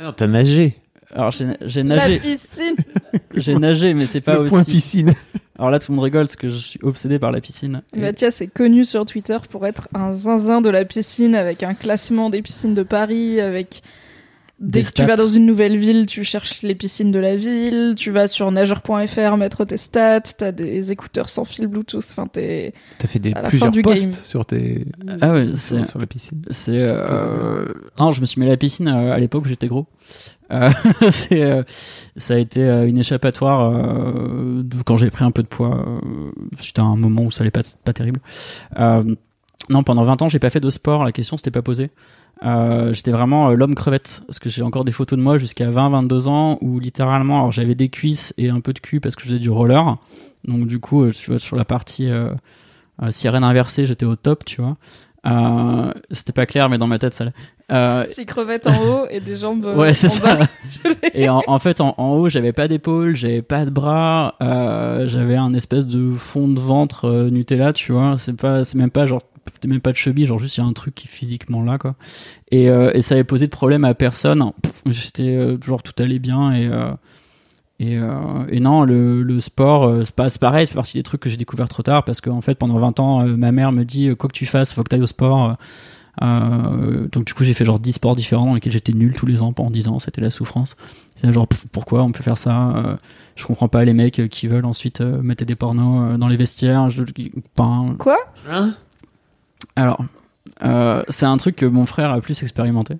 Ah 0.00 0.02
non, 0.04 0.12
t'as 0.12 0.26
nagé. 0.26 0.76
alors 1.14 1.30
j'ai 1.30 1.46
j'ai 1.62 1.82
La 1.84 1.96
nagé 1.96 2.18
piscine. 2.18 2.74
j'ai 3.36 3.54
nagé 3.54 3.94
mais 3.94 4.06
c'est 4.06 4.20
pas 4.20 4.38
Le 4.38 4.46
point 4.46 4.60
aussi 4.62 4.70
piscine. 4.72 5.14
alors 5.58 5.70
là 5.70 5.78
tout 5.78 5.92
le 5.92 5.96
monde 5.96 6.04
rigole 6.04 6.22
parce 6.24 6.34
que 6.36 6.48
je 6.48 6.56
suis 6.56 6.80
obsédé 6.82 7.20
par 7.20 7.30
la 7.30 7.40
piscine 7.40 7.82
Et- 7.94 8.00
Mathias 8.00 8.40
est 8.40 8.48
connu 8.48 8.84
sur 8.84 9.04
Twitter 9.06 9.36
pour 9.48 9.64
être 9.66 9.88
un 9.94 10.10
zinzin 10.10 10.60
de 10.60 10.70
la 10.70 10.84
piscine 10.84 11.36
avec 11.36 11.62
un 11.62 11.74
classement 11.74 12.30
des 12.30 12.42
piscines 12.42 12.74
de 12.74 12.82
Paris, 12.82 13.40
avec 13.40 13.82
dès 14.60 14.82
que 14.82 14.92
tu 14.92 15.04
vas 15.04 15.16
dans 15.16 15.28
une 15.28 15.46
nouvelle 15.46 15.76
ville, 15.78 16.06
tu 16.06 16.22
cherches 16.22 16.62
les 16.62 16.74
piscines 16.74 17.10
de 17.10 17.18
la 17.18 17.34
ville, 17.36 17.94
tu 17.96 18.10
vas 18.10 18.28
sur 18.28 18.50
nageur.fr 18.52 19.36
mettre 19.36 19.64
tes 19.64 19.76
stats, 19.76 20.20
t'as 20.20 20.52
des 20.52 20.92
écouteurs 20.92 21.28
sans 21.28 21.44
fil 21.44 21.66
Bluetooth, 21.66 22.04
enfin 22.10 22.26
t'es 22.26 22.74
T'as 22.98 23.08
fait 23.08 23.18
des 23.18 23.32
À 23.32 23.36
la 23.36 23.42
fin 23.44 23.48
plusieurs 23.48 23.70
du 23.72 23.82
posts 23.82 24.02
game. 24.02 24.12
sur 24.12 24.44
tes 24.46 24.84
ah 25.20 25.32
ouais 25.32 25.48
c'est 25.54 25.86
sur, 25.86 25.98
la 25.98 26.06
piscine. 26.06 26.42
C'est 26.50 26.76
euh... 26.78 27.66
non, 27.98 28.10
je 28.12 28.20
me 28.20 28.26
suis 28.26 28.40
mis 28.40 28.46
à 28.46 28.50
la 28.50 28.56
piscine 28.56 28.88
euh, 28.88 29.12
à 29.12 29.18
l'époque 29.18 29.44
où 29.44 29.48
j'étais 29.48 29.66
gros. 29.68 29.86
Euh, 30.52 30.68
c'est 31.10 31.42
euh, 31.42 31.62
ça 32.16 32.34
a 32.34 32.38
été 32.38 32.62
euh, 32.62 32.86
une 32.88 32.98
échappatoire 32.98 33.72
euh, 33.72 34.62
quand 34.84 34.96
j'ai 34.96 35.10
pris 35.10 35.24
un 35.24 35.30
peu 35.30 35.42
de 35.42 35.48
poids. 35.48 35.86
euh, 35.86 36.30
C'était 36.58 36.80
un 36.80 36.96
moment 36.96 37.22
où 37.22 37.30
ça 37.30 37.42
allait 37.42 37.50
pas 37.50 37.62
pas 37.84 37.92
terrible. 37.92 38.20
Euh, 38.78 39.14
non, 39.68 39.82
pendant 39.84 40.02
20 40.02 40.22
ans, 40.22 40.28
j'ai 40.28 40.38
pas 40.40 40.50
fait 40.50 40.58
de 40.60 40.70
sport. 40.70 41.04
La 41.04 41.12
question 41.12 41.36
s'était 41.36 41.50
pas 41.52 41.62
posée. 41.62 41.90
Euh, 42.42 42.94
j'étais 42.94 43.10
vraiment 43.10 43.50
euh, 43.50 43.54
l'homme 43.54 43.74
crevette 43.74 44.22
parce 44.26 44.38
que 44.38 44.48
j'ai 44.48 44.62
encore 44.62 44.84
des 44.84 44.92
photos 44.92 45.18
de 45.18 45.22
moi 45.22 45.36
jusqu'à 45.36 45.70
20-22 45.70 46.26
ans 46.28 46.58
où 46.62 46.80
littéralement 46.80 47.36
alors 47.36 47.52
j'avais 47.52 47.74
des 47.74 47.90
cuisses 47.90 48.32
et 48.38 48.48
un 48.48 48.60
peu 48.60 48.72
de 48.72 48.78
cul 48.78 48.98
parce 48.98 49.14
que 49.14 49.22
je 49.22 49.28
faisais 49.28 49.38
du 49.38 49.50
roller. 49.50 49.94
Donc 50.44 50.66
du 50.66 50.80
coup 50.80 51.04
euh, 51.04 51.10
tu 51.12 51.30
vois, 51.30 51.38
sur 51.38 51.56
la 51.56 51.66
partie 51.66 52.08
sirène 53.10 53.44
inversée 53.44 53.84
j'étais 53.86 54.06
au 54.06 54.16
top 54.16 54.44
tu 54.46 54.62
vois. 54.62 54.76
C'était 56.10 56.32
pas 56.32 56.46
clair 56.46 56.70
mais 56.70 56.78
dans 56.78 56.86
ma 56.86 56.98
tête 56.98 57.12
ça. 57.12 57.26
Euh, 57.70 58.04
six 58.08 58.24
crevettes 58.24 58.66
en 58.66 58.82
haut 58.84 59.06
et 59.10 59.20
des 59.20 59.36
jambes 59.36 59.64
ouais 59.76 59.92
c'est 59.92 60.08
ça. 60.08 60.34
bas. 60.36 60.46
Et 61.14 61.28
en, 61.28 61.42
en 61.46 61.58
fait 61.58 61.80
en, 61.82 61.94
en 61.98 62.14
haut 62.14 62.28
j'avais 62.30 62.52
pas 62.52 62.68
d'épaule 62.68 63.16
j'avais 63.16 63.42
pas 63.42 63.66
de 63.66 63.70
bras 63.70 64.36
j'avais 65.06 65.36
un 65.36 65.52
espèce 65.52 65.86
de 65.86 66.10
fond 66.12 66.48
de 66.48 66.58
ventre 66.58 67.28
Nutella 67.30 67.74
tu 67.74 67.92
vois. 67.92 68.16
C'est 68.16 68.32
pas 68.32 68.64
c'est 68.64 68.78
même 68.78 68.90
pas 68.90 69.04
genre 69.06 69.20
même 69.66 69.80
pas 69.80 69.92
de 69.92 69.96
chubby 69.96 70.26
genre 70.26 70.38
juste 70.38 70.56
il 70.56 70.60
y 70.60 70.62
a 70.62 70.66
un 70.66 70.72
truc 70.72 70.94
qui 70.94 71.06
est 71.06 71.10
physiquement 71.10 71.62
là 71.62 71.78
quoi. 71.78 71.94
Et, 72.50 72.70
euh, 72.70 72.90
et 72.94 73.02
ça 73.02 73.14
avait 73.14 73.24
posé 73.24 73.46
de 73.46 73.50
problème 73.50 73.84
à 73.84 73.94
personne. 73.94 74.50
J'étais 74.86 75.34
euh, 75.36 75.58
genre 75.62 75.82
tout 75.82 75.92
allait 76.02 76.18
bien 76.18 76.52
et 76.52 76.66
euh, 76.66 76.90
et, 77.78 77.96
euh, 77.98 78.44
et 78.48 78.60
non 78.60 78.84
le, 78.84 79.22
le 79.22 79.40
sport 79.40 79.84
euh, 79.84 80.02
c'est 80.04 80.14
pas 80.14 80.28
c'est 80.28 80.40
pareil. 80.40 80.66
C'est 80.66 80.74
partie 80.74 80.96
des 80.98 81.02
trucs 81.02 81.20
que 81.20 81.30
j'ai 81.30 81.36
découvert 81.36 81.68
trop 81.68 81.82
tard 81.82 82.04
parce 82.04 82.20
qu'en 82.20 82.40
fait 82.40 82.54
pendant 82.54 82.78
20 82.78 83.00
ans 83.00 83.22
euh, 83.26 83.36
ma 83.36 83.52
mère 83.52 83.72
me 83.72 83.84
dit 83.84 84.14
quoi 84.16 84.28
que 84.28 84.34
tu 84.34 84.46
fasses 84.46 84.72
faut 84.72 84.82
que 84.82 84.88
tu 84.88 84.96
ailles 84.96 85.02
au 85.02 85.06
sport. 85.06 85.56
Euh, 86.22 87.06
donc 87.12 87.24
du 87.24 87.32
coup 87.34 87.44
j'ai 87.44 87.54
fait 87.54 87.64
genre 87.64 87.78
10 87.78 87.92
sports 87.92 88.16
différents 88.16 88.46
dans 88.46 88.54
lesquels 88.54 88.72
j'étais 88.72 88.92
nul 88.92 89.14
tous 89.14 89.26
les 89.26 89.42
ans 89.42 89.52
pendant 89.52 89.70
10 89.70 89.88
ans. 89.88 89.98
C'était 89.98 90.20
la 90.20 90.30
souffrance. 90.30 90.76
C'est 91.16 91.32
genre 91.32 91.46
pff, 91.46 91.66
pourquoi 91.72 92.02
on 92.02 92.08
me 92.08 92.12
fait 92.12 92.22
faire 92.22 92.38
ça 92.38 92.72
euh, 92.76 92.96
je 93.36 93.46
comprends 93.46 93.68
pas 93.68 93.84
les 93.84 93.94
mecs 93.94 94.28
qui 94.28 94.48
veulent 94.48 94.66
ensuite 94.66 95.00
euh, 95.00 95.22
mettre 95.22 95.44
des 95.44 95.54
pornos 95.54 96.14
euh, 96.14 96.18
dans 96.18 96.28
les 96.28 96.36
vestiaires 96.36 96.90
je, 96.90 97.04
ben, 97.56 97.96
Quoi? 97.98 98.18
Alors 99.76 100.02
euh, 100.62 101.02
c'est 101.08 101.26
un 101.26 101.36
truc 101.36 101.56
que 101.56 101.66
mon 101.66 101.86
frère 101.86 102.10
a 102.10 102.20
plus 102.20 102.42
expérimenté 102.42 102.96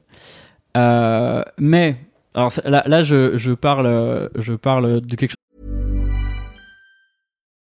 Euh, 0.77 1.43
mais 1.59 1.97
alors 2.33 2.53
là, 2.65 2.85
là 2.87 3.03
je, 3.03 3.37
je 3.37 3.53
parle 3.53 3.87
euh, 3.87 4.29
je 4.37 4.55
parle 4.55 5.01
de 5.01 5.17
quelque 5.17 5.31
chose 5.31 5.37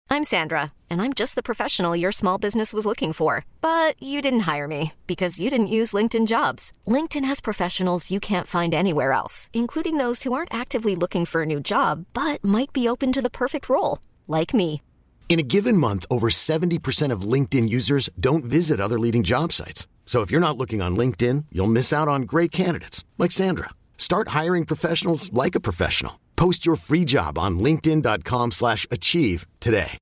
I'm 0.09 0.23
Sandra, 0.25 0.73
and 0.89 1.03
I'm 1.03 1.13
just 1.13 1.35
the 1.35 1.43
professional 1.43 1.97
your 1.97 2.13
small 2.13 2.39
business 2.39 2.73
was 2.73 2.87
looking 2.87 3.13
for. 3.13 3.45
But 3.61 4.01
you 4.01 4.23
didn't 4.23 4.47
hire 4.47 4.69
me 4.69 4.93
because 5.07 5.41
you 5.41 5.51
didn't 5.51 5.67
use 5.67 5.93
LinkedIn 5.93 6.27
jobs. 6.27 6.73
LinkedIn 6.87 7.25
has 7.27 7.41
professionals 7.41 8.11
you 8.11 8.21
can't 8.21 8.47
find 8.47 8.73
anywhere 8.73 9.13
else, 9.13 9.51
including 9.53 9.99
those 9.99 10.23
who 10.23 10.33
aren't 10.33 10.55
actively 10.55 10.95
looking 10.97 11.27
for 11.27 11.43
a 11.43 11.47
new 11.47 11.61
job 11.61 12.07
but 12.13 12.43
might 12.43 12.73
be 12.73 12.89
open 12.89 13.13
to 13.13 13.21
the 13.23 13.31
perfect 13.31 13.69
role, 13.69 13.99
like 14.27 14.55
me. 14.55 14.81
In 15.29 15.39
a 15.41 15.43
given 15.43 15.77
month, 15.77 16.07
over 16.09 16.29
70% 16.31 17.13
of 17.13 17.33
LinkedIn 17.33 17.69
users 17.69 18.09
don't 18.19 18.45
visit 18.45 18.81
other 18.81 18.99
leading 18.99 19.23
job 19.23 19.53
sites. 19.53 19.87
So 20.07 20.23
if 20.23 20.31
you're 20.31 20.41
not 20.41 20.57
looking 20.57 20.81
on 20.81 20.97
LinkedIn, 20.97 21.47
you'll 21.53 21.67
miss 21.67 21.93
out 21.93 22.09
on 22.09 22.23
great 22.23 22.51
candidates 22.53 23.05
like 23.19 23.33
Sandra. 23.33 23.71
Start 23.99 24.29
hiring 24.29 24.65
professionals 24.65 25.31
like 25.33 25.55
a 25.57 25.61
professional. 25.61 26.21
Post 26.37 26.65
your 26.65 26.77
free 26.77 27.05
job 27.05 27.39
on 27.39 27.59
linkedin.com/achieve 27.59 28.53
slash 28.53 28.87
achieve 28.91 29.47
today. 29.61 29.99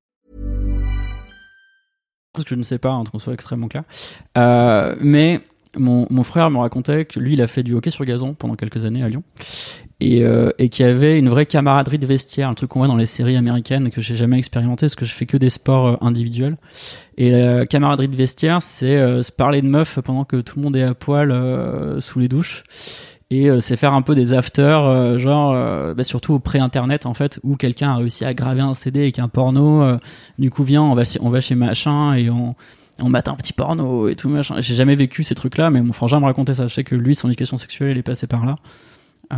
je 2.47 2.57
ne 2.57 2.63
sais 2.63 2.79
pas, 2.79 2.91
hein, 2.91 3.05
soit 3.19 3.33
extrêmement 3.33 3.69
clair. 3.69 3.85
Euh, 4.37 4.97
mais 5.01 5.41
mon, 5.77 6.23
frère 6.23 6.51
me 6.51 6.59
racontait 6.59 7.05
que 7.05 7.21
lui, 7.21 7.35
il 7.35 7.43
a 7.43 7.47
fait 7.47 7.63
du 7.63 7.75
hockey 7.75 7.91
sur 7.91 8.05
gazon 8.05 8.35
pendant 8.35 8.55
quelques 8.57 8.85
années 8.85 9.03
à 9.03 9.09
Lyon. 9.09 9.23
Et, 10.01 10.23
euh, 10.25 10.51
et 10.59 10.69
qu'il 10.69 10.85
y 10.85 10.89
avait 10.89 11.19
une 11.19 11.29
vraie 11.29 11.47
camaraderie 11.47 11.99
de 11.99 12.07
vestiaire, 12.07 12.49
un 12.49 12.55
truc 12.55 12.71
qu'on 12.71 12.81
voit 12.81 12.89
dans 12.89 12.97
les 12.97 13.07
séries 13.07 13.37
américaines 13.37 13.91
que 13.91 14.01
j'ai 14.01 14.17
jamais 14.17 14.37
expérimenté 14.37 14.87
parce 14.87 14.97
que 14.97 15.05
je 15.05 15.15
fais 15.15 15.25
que 15.25 15.37
des 15.37 15.51
sports 15.51 15.87
euh, 15.87 15.97
individuels. 16.01 16.57
Et 17.17 17.31
la 17.31 17.65
camaraderie 17.65 18.09
de 18.09 18.17
vestiaire, 18.17 18.61
c'est 18.61 18.97
euh, 18.97 19.23
se 19.23 19.31
parler 19.31 19.63
de 19.63 19.69
meufs 19.69 20.01
pendant 20.01 20.25
que 20.25 20.41
tout 20.41 20.59
le 20.59 20.65
monde 20.65 20.77
est 20.77 20.83
à 20.83 20.95
poil 20.95 21.31
euh, 21.31 22.01
sous 22.01 22.19
les 22.19 22.29
douches. 22.29 22.65
Et 23.31 23.49
euh, 23.49 23.59
c'est 23.61 23.77
faire 23.77 23.95
un 23.95 24.03
peu 24.03 24.15
des 24.15 24.35
afters, 24.35 24.85
euh, 24.85 25.19
genre, 25.19 25.53
euh, 25.55 25.95
bah, 25.95 26.05
surtout 26.05 26.35
au 26.35 26.39
pré-internet 26.39 27.07
en 27.07 27.15
fait, 27.15 27.41
où 27.43 27.57
quelqu'un 27.57 27.93
a 27.93 27.97
réussi 27.97 28.25
à 28.25 28.35
graver 28.35 28.61
un 28.61 28.75
CD 28.75 29.01
avec 29.01 29.19
un 29.19 29.29
porno. 29.29 29.83
euh, 29.83 29.99
du 30.39 30.51
coup, 30.51 30.63
viens, 30.63 30.83
on 30.83 30.95
va, 30.95 31.03
on 31.21 31.31
va 31.31 31.41
chez 31.41 31.55
machin 31.55 32.15
et 32.15 32.31
on, 32.31 32.55
on 33.01 33.09
mate 33.09 33.29
un 33.29 33.35
petit 33.35 33.53
porno 33.53 34.09
et 34.09 34.15
tout 34.15 34.29
machin. 34.29 34.61
J'ai 34.61 34.75
jamais 34.75 34.95
vécu 34.95 35.25
ces 35.25 35.35
trucs-là, 35.35 35.71
mais 35.71 35.83
mon 35.83 35.93
frangin 35.93 36.21
me 36.21 36.27
racontait 36.27 36.55
ça. 36.55 36.67
Je 36.67 36.75
sais 36.75 36.85
que 36.85 36.95
lui, 36.95 37.15
son 37.15 37.29
éducation 37.29 37.57
sexuelle, 37.57 37.93
il 37.93 37.99
est 37.99 38.03
passé 38.03 38.27
par 38.27 38.47
là. 38.47 38.57
Euh, 39.33 39.37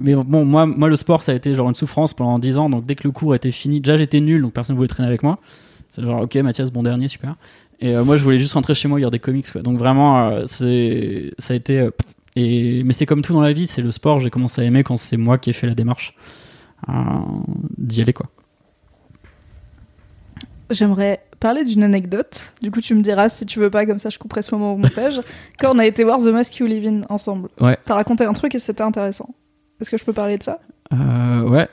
mais 0.00 0.14
bon, 0.14 0.44
moi, 0.44 0.66
moi, 0.66 0.88
le 0.88 0.96
sport, 0.96 1.22
ça 1.22 1.32
a 1.32 1.34
été 1.34 1.54
genre 1.54 1.68
une 1.68 1.74
souffrance 1.74 2.14
pendant 2.14 2.38
10 2.38 2.58
ans. 2.58 2.70
Donc 2.70 2.84
dès 2.84 2.94
que 2.94 3.06
le 3.06 3.12
cours 3.12 3.34
était 3.34 3.50
fini, 3.50 3.80
déjà 3.80 3.96
j'étais 3.96 4.20
nul, 4.20 4.42
donc 4.42 4.52
personne 4.52 4.76
voulait 4.76 4.88
traîner 4.88 5.08
avec 5.08 5.22
moi. 5.22 5.38
C'est 5.90 6.02
genre, 6.02 6.22
ok, 6.22 6.34
Mathias, 6.36 6.70
bon 6.70 6.82
dernier, 6.82 7.08
super. 7.08 7.36
Et 7.80 7.96
euh, 7.96 8.04
moi, 8.04 8.16
je 8.16 8.22
voulais 8.22 8.38
juste 8.38 8.54
rentrer 8.54 8.74
chez 8.74 8.88
moi 8.88 8.98
lire 8.98 9.10
des 9.10 9.18
comics, 9.18 9.50
quoi. 9.50 9.62
Donc 9.62 9.78
vraiment, 9.78 10.28
euh, 10.28 10.42
c'est, 10.46 11.32
ça 11.38 11.54
a 11.54 11.56
été. 11.56 11.88
mais 12.36 12.92
c'est 12.92 13.06
comme 13.06 13.22
tout 13.22 13.32
dans 13.32 13.40
la 13.40 13.52
vie, 13.52 13.66
c'est 13.66 13.82
le 13.82 13.90
sport. 13.90 14.20
J'ai 14.20 14.30
commencé 14.30 14.62
à 14.62 14.64
aimer 14.64 14.84
quand 14.84 14.96
c'est 14.96 15.16
moi 15.16 15.38
qui 15.38 15.50
ai 15.50 15.52
fait 15.52 15.66
la 15.66 15.74
démarche 15.74 16.14
d'y 17.78 18.00
aller, 18.02 18.12
quoi. 18.12 18.26
J'aimerais 20.70 21.20
parler 21.40 21.64
d'une 21.64 21.82
anecdote. 21.82 22.52
Du 22.62 22.70
coup, 22.70 22.80
tu 22.80 22.94
me 22.94 23.02
diras 23.02 23.28
si 23.28 23.44
tu 23.46 23.58
veux 23.58 23.70
pas, 23.70 23.84
comme 23.84 23.98
ça 23.98 24.10
je 24.10 24.18
couperai 24.18 24.42
ce 24.42 24.54
moment 24.54 24.72
au 24.74 24.76
montage. 24.76 25.20
Quand 25.58 25.74
on 25.74 25.78
a 25.78 25.86
été 25.86 26.04
voir 26.04 26.18
The 26.18 26.26
Mask 26.28 26.56
You 26.58 26.66
Live 26.66 26.86
In 26.86 27.00
ensemble, 27.08 27.48
Ouais. 27.60 27.76
t'as 27.84 27.94
raconté 27.94 28.24
un 28.24 28.32
truc 28.32 28.54
et 28.54 28.58
c'était 28.58 28.82
intéressant. 28.82 29.28
Est-ce 29.80 29.90
que 29.90 29.98
je 29.98 30.04
peux 30.04 30.12
parler 30.12 30.38
de 30.38 30.42
ça? 30.42 30.60
Euh, 30.92 31.42
ouais. 31.42 31.68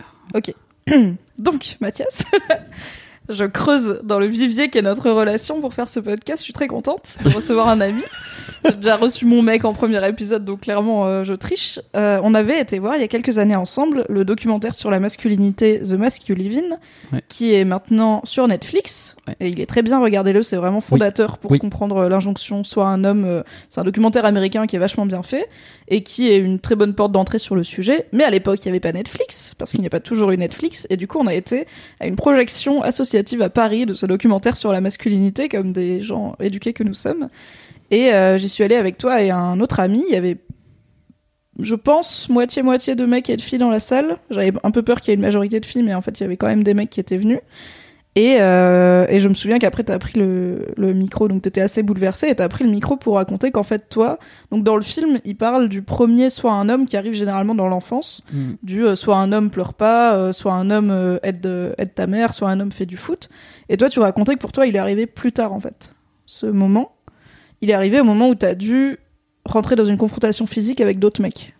Donc, 1.38 1.78
Mathias, 1.80 2.24
je 3.30 3.46
creuse 3.46 4.00
dans 4.04 4.20
le 4.20 4.26
vivier 4.26 4.70
qu'est 4.70 4.82
notre 4.82 5.10
relation 5.10 5.62
pour 5.62 5.74
faire 5.74 5.88
ce 5.88 6.00
podcast. 6.00 6.40
Je 6.42 6.44
suis 6.46 6.54
très 6.54 6.68
contente 6.68 7.18
de 7.24 7.30
recevoir 7.30 7.68
un 7.70 7.80
ami. 7.82 8.02
J'ai 8.66 8.74
déjà 8.74 8.98
reçu 8.98 9.26
mon 9.26 9.42
mec 9.42 9.64
en 9.64 9.74
premier 9.74 10.06
épisode, 10.08 10.44
donc 10.44 10.62
clairement, 10.62 11.06
euh, 11.08 11.24
je 11.24 11.34
triche. 11.34 11.80
Euh, 11.96 12.20
on 12.24 12.34
avait 12.34 12.60
été 12.60 12.78
voir 12.80 12.96
il 12.96 13.02
y 13.02 13.04
a 13.04 13.08
quelques 13.08 13.38
années 13.38 13.56
ensemble 13.56 14.06
le 14.10 14.26
documentaire 14.26 14.74
sur 14.74 14.90
la 14.92 15.00
masculinité 15.00 15.80
The 15.82 15.94
In, 15.94 16.78
Ouais. 17.14 17.24
qui 17.30 17.54
est 17.54 17.64
maintenant 17.66 18.22
sur 18.26 18.48
Netflix. 18.48 19.16
Ouais. 19.28 19.36
Et 19.40 19.48
il 19.50 19.62
est 19.62 19.66
très 19.66 19.82
bien, 19.82 20.00
regardez-le, 20.00 20.44
c'est 20.44 20.58
vraiment 20.58 20.82
fondateur 20.82 21.38
pour 21.38 21.52
Oui. 21.52 21.60
comprendre 21.60 21.98
euh, 21.98 22.10
l'injonction 22.10 22.64
soit 22.64 22.88
un 22.88 23.04
homme. 23.04 23.24
euh, 23.26 23.44
c'est 23.70 23.80
un 23.80 23.84
documentaire 23.84 24.26
américain 24.26 24.68
qui 24.68 24.76
est 24.76 24.80
vachement 24.80 25.06
bien 25.06 25.24
fait 25.24 25.48
et 25.88 26.04
qui 26.04 26.30
est 26.30 26.38
une 26.38 26.60
très 26.60 26.76
bonne 26.76 26.94
porte 26.94 27.12
d'entrée 27.12 27.40
sur 27.40 27.56
le 27.56 27.64
sujet. 27.64 28.08
Mais 28.12 28.24
à 28.24 28.30
l'époque, 28.30 28.60
il 28.64 28.68
n'y 28.68 28.72
avait 28.72 28.80
pas 28.80 28.92
Netflix, 28.92 29.54
parce 29.58 29.72
qu'il 29.72 29.80
n'y 29.82 29.88
a 29.88 29.90
pas 29.90 30.00
toujours 30.00 30.32
eu 30.32 30.38
Netflix. 30.38 30.86
Et 30.90 30.98
du 30.98 31.08
coup, 31.08 31.18
on 31.20 31.28
a 31.28 31.34
été 31.34 31.66
à 32.00 32.08
une 32.08 32.16
projection 32.16 32.84
à 33.42 33.50
Paris 33.50 33.86
de 33.86 33.94
ce 33.94 34.06
documentaire 34.06 34.58
sur 34.58 34.72
la 34.72 34.82
masculinité, 34.82 35.50
comme 35.50 35.72
des 35.72 36.02
gens 36.02 36.36
éduqués 36.40 36.74
que 36.74 36.84
nous 36.84 36.94
sommes. 36.94 37.30
Et 37.92 38.14
euh, 38.14 38.38
j'y 38.38 38.50
suis 38.50 38.64
allée 38.64 38.76
avec 38.76 38.98
toi 38.98 39.22
et 39.22 39.32
un 39.32 39.60
autre 39.60 39.80
ami. 39.80 40.04
Il 40.08 40.14
y 40.14 40.18
avait 40.18 40.38
je 41.62 41.76
pense, 41.76 42.30
moitié-moitié 42.30 42.96
de 42.96 43.06
mecs 43.06 43.30
et 43.30 43.36
de 43.36 43.42
filles 43.42 43.60
dans 43.60 43.70
la 43.70 43.80
salle. 43.80 44.18
J'avais 44.30 44.54
un 44.64 44.72
peu 44.72 44.82
peur 44.82 45.02
qu'il 45.02 45.10
y 45.10 45.12
ait 45.12 45.16
une 45.16 45.22
majorité 45.22 45.60
de 45.60 45.66
filles, 45.66 45.84
mais 45.84 45.94
en 45.94 46.02
fait, 46.02 46.20
il 46.20 46.24
y 46.24 46.26
avait 46.26 46.38
quand 46.38 46.48
même 46.48 46.64
des 46.64 46.74
mecs 46.74 46.90
qui 46.90 47.00
étaient 47.00 47.18
venus. 47.18 47.40
Et, 48.16 48.38
euh, 48.42 49.06
et 49.08 49.20
je 49.20 49.30
me 49.30 49.34
souviens 49.34 49.60
qu'après, 49.60 49.84
t'as 49.84 50.00
pris 50.00 50.20
le, 50.20 50.68
le 50.76 50.94
micro, 50.94 51.28
donc 51.28 51.44
t'étais 51.44 51.62
assez 51.62 51.84
bouleversé, 51.84 52.28
et 52.28 52.36
t'as 52.36 52.50
pris 52.50 52.64
le 52.66 52.70
micro 52.72 52.98
pour 52.98 53.16
raconter 53.16 53.52
qu'en 53.52 53.64
fait, 53.64 53.88
toi, 53.88 54.18
donc 54.52 54.64
dans 54.64 54.76
le 54.76 54.82
film, 54.82 55.20
il 55.26 55.38
parle 55.38 55.70
du 55.70 55.84
premier, 55.84 56.30
soit 56.30 56.52
un 56.52 56.68
homme 56.70 56.86
qui 56.86 56.98
arrive 56.98 57.14
généralement 57.14 57.56
dans 57.56 57.68
l'enfance, 57.70 58.24
Mm. 58.34 58.54
du 58.64 58.86
euh, 58.86 58.96
soit 58.96 59.16
un 59.18 59.32
homme 59.32 59.50
pleure 59.52 59.74
pas, 59.74 60.16
euh, 60.16 60.34
soit 60.34 60.54
un 60.54 60.70
homme 60.72 61.20
aide, 61.24 61.74
aide 61.78 61.94
ta 61.94 62.08
mère, 62.08 62.34
soit 62.34 62.50
un 62.50 62.60
homme 62.60 62.72
fait 62.72 62.88
du 62.88 62.98
foot. 62.98 63.30
Et 63.70 63.78
toi, 63.78 63.90
tu 63.90 64.00
racontais 64.00 64.34
que 64.34 64.40
pour 64.40 64.52
toi, 64.52 64.66
il 64.66 64.76
est 64.76 64.80
arrivé 64.80 65.06
plus 65.06 65.32
tard, 65.32 65.54
en 65.54 65.60
fait. 65.60 65.96
Ce 66.26 66.46
moment, 66.48 66.92
il 67.62 67.70
est 67.70 67.74
arrivé 67.74 68.02
au 68.02 68.04
moment 68.04 68.28
où 68.30 68.36
t'as 68.36 68.56
dû 68.56 68.98
rentrer 69.46 69.76
dans 69.76 69.86
une 69.86 69.98
confrontation 69.98 70.46
physique 70.46 70.82
avec 70.82 71.00
d'autres 71.00 71.22
mecs. 71.22 71.54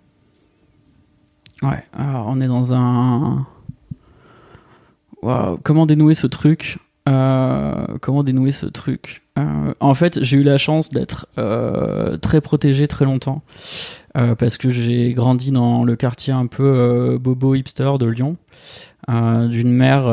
Ouais, 1.62 1.84
alors 1.94 2.26
on 2.30 2.40
est 2.42 2.48
dans 2.48 2.74
un. 2.74 3.46
Waouh, 5.22 5.58
comment 5.64 5.86
dénouer 5.86 6.14
ce 6.14 6.28
truc 6.28 6.78
Euh, 7.08 7.86
Comment 8.02 8.24
dénouer 8.24 8.52
ce 8.52 8.66
truc 8.66 9.24
Euh, 9.38 9.74
En 9.80 9.94
fait, 9.94 10.24
j'ai 10.24 10.38
eu 10.38 10.44
la 10.44 10.58
chance 10.58 10.90
d'être 10.90 11.28
euh, 11.38 12.18
très 12.18 12.42
protégé 12.42 12.88
très 12.88 13.06
longtemps 13.06 13.42
euh, 14.18 14.36
parce 14.36 14.58
que 14.58 14.70
j'ai 14.70 15.14
grandi 15.14 15.52
dans 15.52 15.84
le 15.84 15.96
quartier 15.96 16.34
un 16.34 16.48
peu 16.48 16.64
euh, 16.64 17.18
bobo 17.18 17.56
hipster 17.56 17.92
de 18.00 18.06
Lyon. 18.06 18.38
d'une 19.08 19.72
mère 19.72 20.08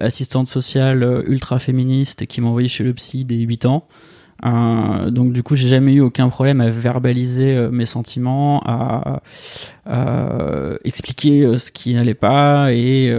assistante 0.00 0.48
sociale 0.48 1.24
ultra 1.26 1.58
féministe 1.58 2.26
qui 2.26 2.40
m'a 2.40 2.48
envoyé 2.48 2.68
chez 2.68 2.84
le 2.84 2.94
psy 2.94 3.24
dès 3.24 3.36
8 3.36 3.66
ans. 3.66 3.86
Donc 4.42 5.32
du 5.34 5.42
coup, 5.42 5.56
j'ai 5.56 5.68
jamais 5.68 5.92
eu 5.92 6.00
aucun 6.00 6.30
problème 6.30 6.62
à 6.62 6.70
verbaliser 6.70 7.68
mes 7.70 7.84
sentiments, 7.84 8.62
à 8.64 9.20
expliquer 10.84 11.58
ce 11.58 11.70
qui 11.70 11.92
n'allait 11.92 12.14
pas 12.14 12.72
et, 12.72 13.12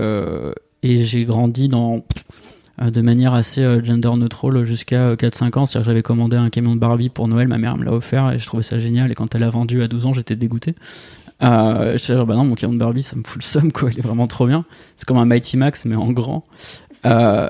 et 0.84 1.04
j'ai 1.04 1.26
grandi 1.26 1.68
dans 1.68 2.04
euh, 2.82 2.90
de 2.90 3.02
manière 3.02 3.34
assez 3.34 3.62
euh, 3.62 3.84
gender 3.84 4.16
neutral 4.16 4.64
jusqu'à 4.66 5.02
euh, 5.02 5.16
4-5 5.16 5.60
ans. 5.60 5.66
C'est-à-dire 5.66 5.86
que 5.86 5.92
j'avais 5.92 6.02
commandé 6.04 6.38
un 6.38 6.50
camion 6.50 6.74
de 6.74 6.80
Barbie 6.80 7.10
pour 7.10 7.28
Noël, 7.28 7.48
ma 7.48 7.58
mère 7.58 7.78
me 7.78 7.84
l'a 7.84 7.94
offert 7.94 8.32
et 8.32 8.40
je 8.40 8.46
trouvais 8.46 8.64
ça 8.64 8.80
génial. 8.80 9.12
Et 9.12 9.16
quand 9.16 9.36
elle 9.36 9.42
l'a 9.42 9.50
vendu 9.50 9.84
à 9.84 9.88
12 9.88 10.06
ans, 10.06 10.14
j'étais 10.14 10.36
dégoûté. 10.36 10.76
Euh, 11.44 11.98
j'étais 11.98 12.14
genre, 12.14 12.26
bah 12.26 12.36
non, 12.36 12.46
mon 12.46 12.56
camion 12.56 12.74
de 12.74 12.80
Barbie, 12.80 13.04
ça 13.04 13.16
me 13.16 13.24
fout 13.24 13.42
le 13.42 13.46
seum, 13.46 13.72
quoi. 13.72 13.90
Il 13.92 14.00
est 14.00 14.04
vraiment 14.04 14.28
trop 14.28 14.48
bien. 14.48 14.66
C'est 14.96 15.08
comme 15.08 15.18
un 15.18 15.26
Mighty 15.26 15.58
Max, 15.58 15.86
mais 15.86 15.96
en 15.96 16.12
grand. 16.12 16.44
Euh, 17.06 17.50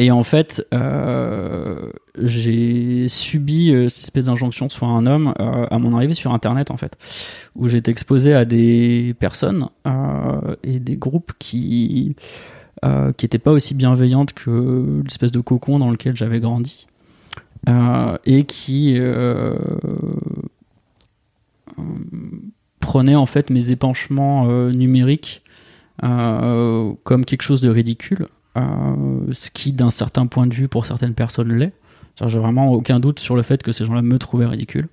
et 0.00 0.12
en 0.12 0.22
fait, 0.22 0.64
euh, 0.72 1.90
j'ai 2.16 3.08
subi 3.08 3.72
euh, 3.72 3.88
cette 3.88 4.04
espèce 4.04 4.26
d'injonction 4.26 4.68
soit 4.68 4.86
un 4.86 5.06
homme 5.06 5.34
euh, 5.40 5.66
à 5.68 5.78
mon 5.80 5.96
arrivée 5.96 6.14
sur 6.14 6.32
Internet, 6.32 6.70
en 6.70 6.76
fait, 6.76 6.96
où 7.56 7.68
j'étais 7.68 7.90
exposé 7.90 8.32
à 8.32 8.44
des 8.44 9.16
personnes 9.18 9.68
et 10.62 10.78
des 10.78 10.96
groupes 10.96 11.32
qui 11.38 12.14
qui 13.16 13.24
n'étaient 13.24 13.40
pas 13.40 13.50
aussi 13.50 13.74
bienveillantes 13.74 14.32
que 14.34 15.02
l'espèce 15.02 15.32
de 15.32 15.40
cocon 15.40 15.80
dans 15.80 15.90
lequel 15.90 16.16
j'avais 16.16 16.38
grandi 16.38 16.86
et 17.66 18.44
qui 18.44 18.96
prenaient 22.78 23.16
en 23.16 23.26
fait 23.26 23.50
mes 23.50 23.72
épanchements 23.72 24.46
numériques 24.70 25.42
comme 26.00 27.24
quelque 27.26 27.42
chose 27.42 27.60
de 27.62 27.68
ridicule, 27.68 28.28
ce 29.32 29.50
qui 29.50 29.72
d'un 29.72 29.90
certain 29.90 30.26
point 30.26 30.46
de 30.46 30.54
vue 30.54 30.68
pour 30.68 30.86
certaines 30.86 31.14
personnes 31.14 31.52
l'est. 31.52 31.72
J'ai 32.26 32.38
vraiment 32.38 32.72
aucun 32.72 32.98
doute 32.98 33.20
sur 33.20 33.36
le 33.36 33.42
fait 33.42 33.62
que 33.62 33.70
ces 33.70 33.84
gens-là 33.84 34.02
me 34.02 34.18
trouvaient 34.18 34.46
ridicule, 34.46 34.88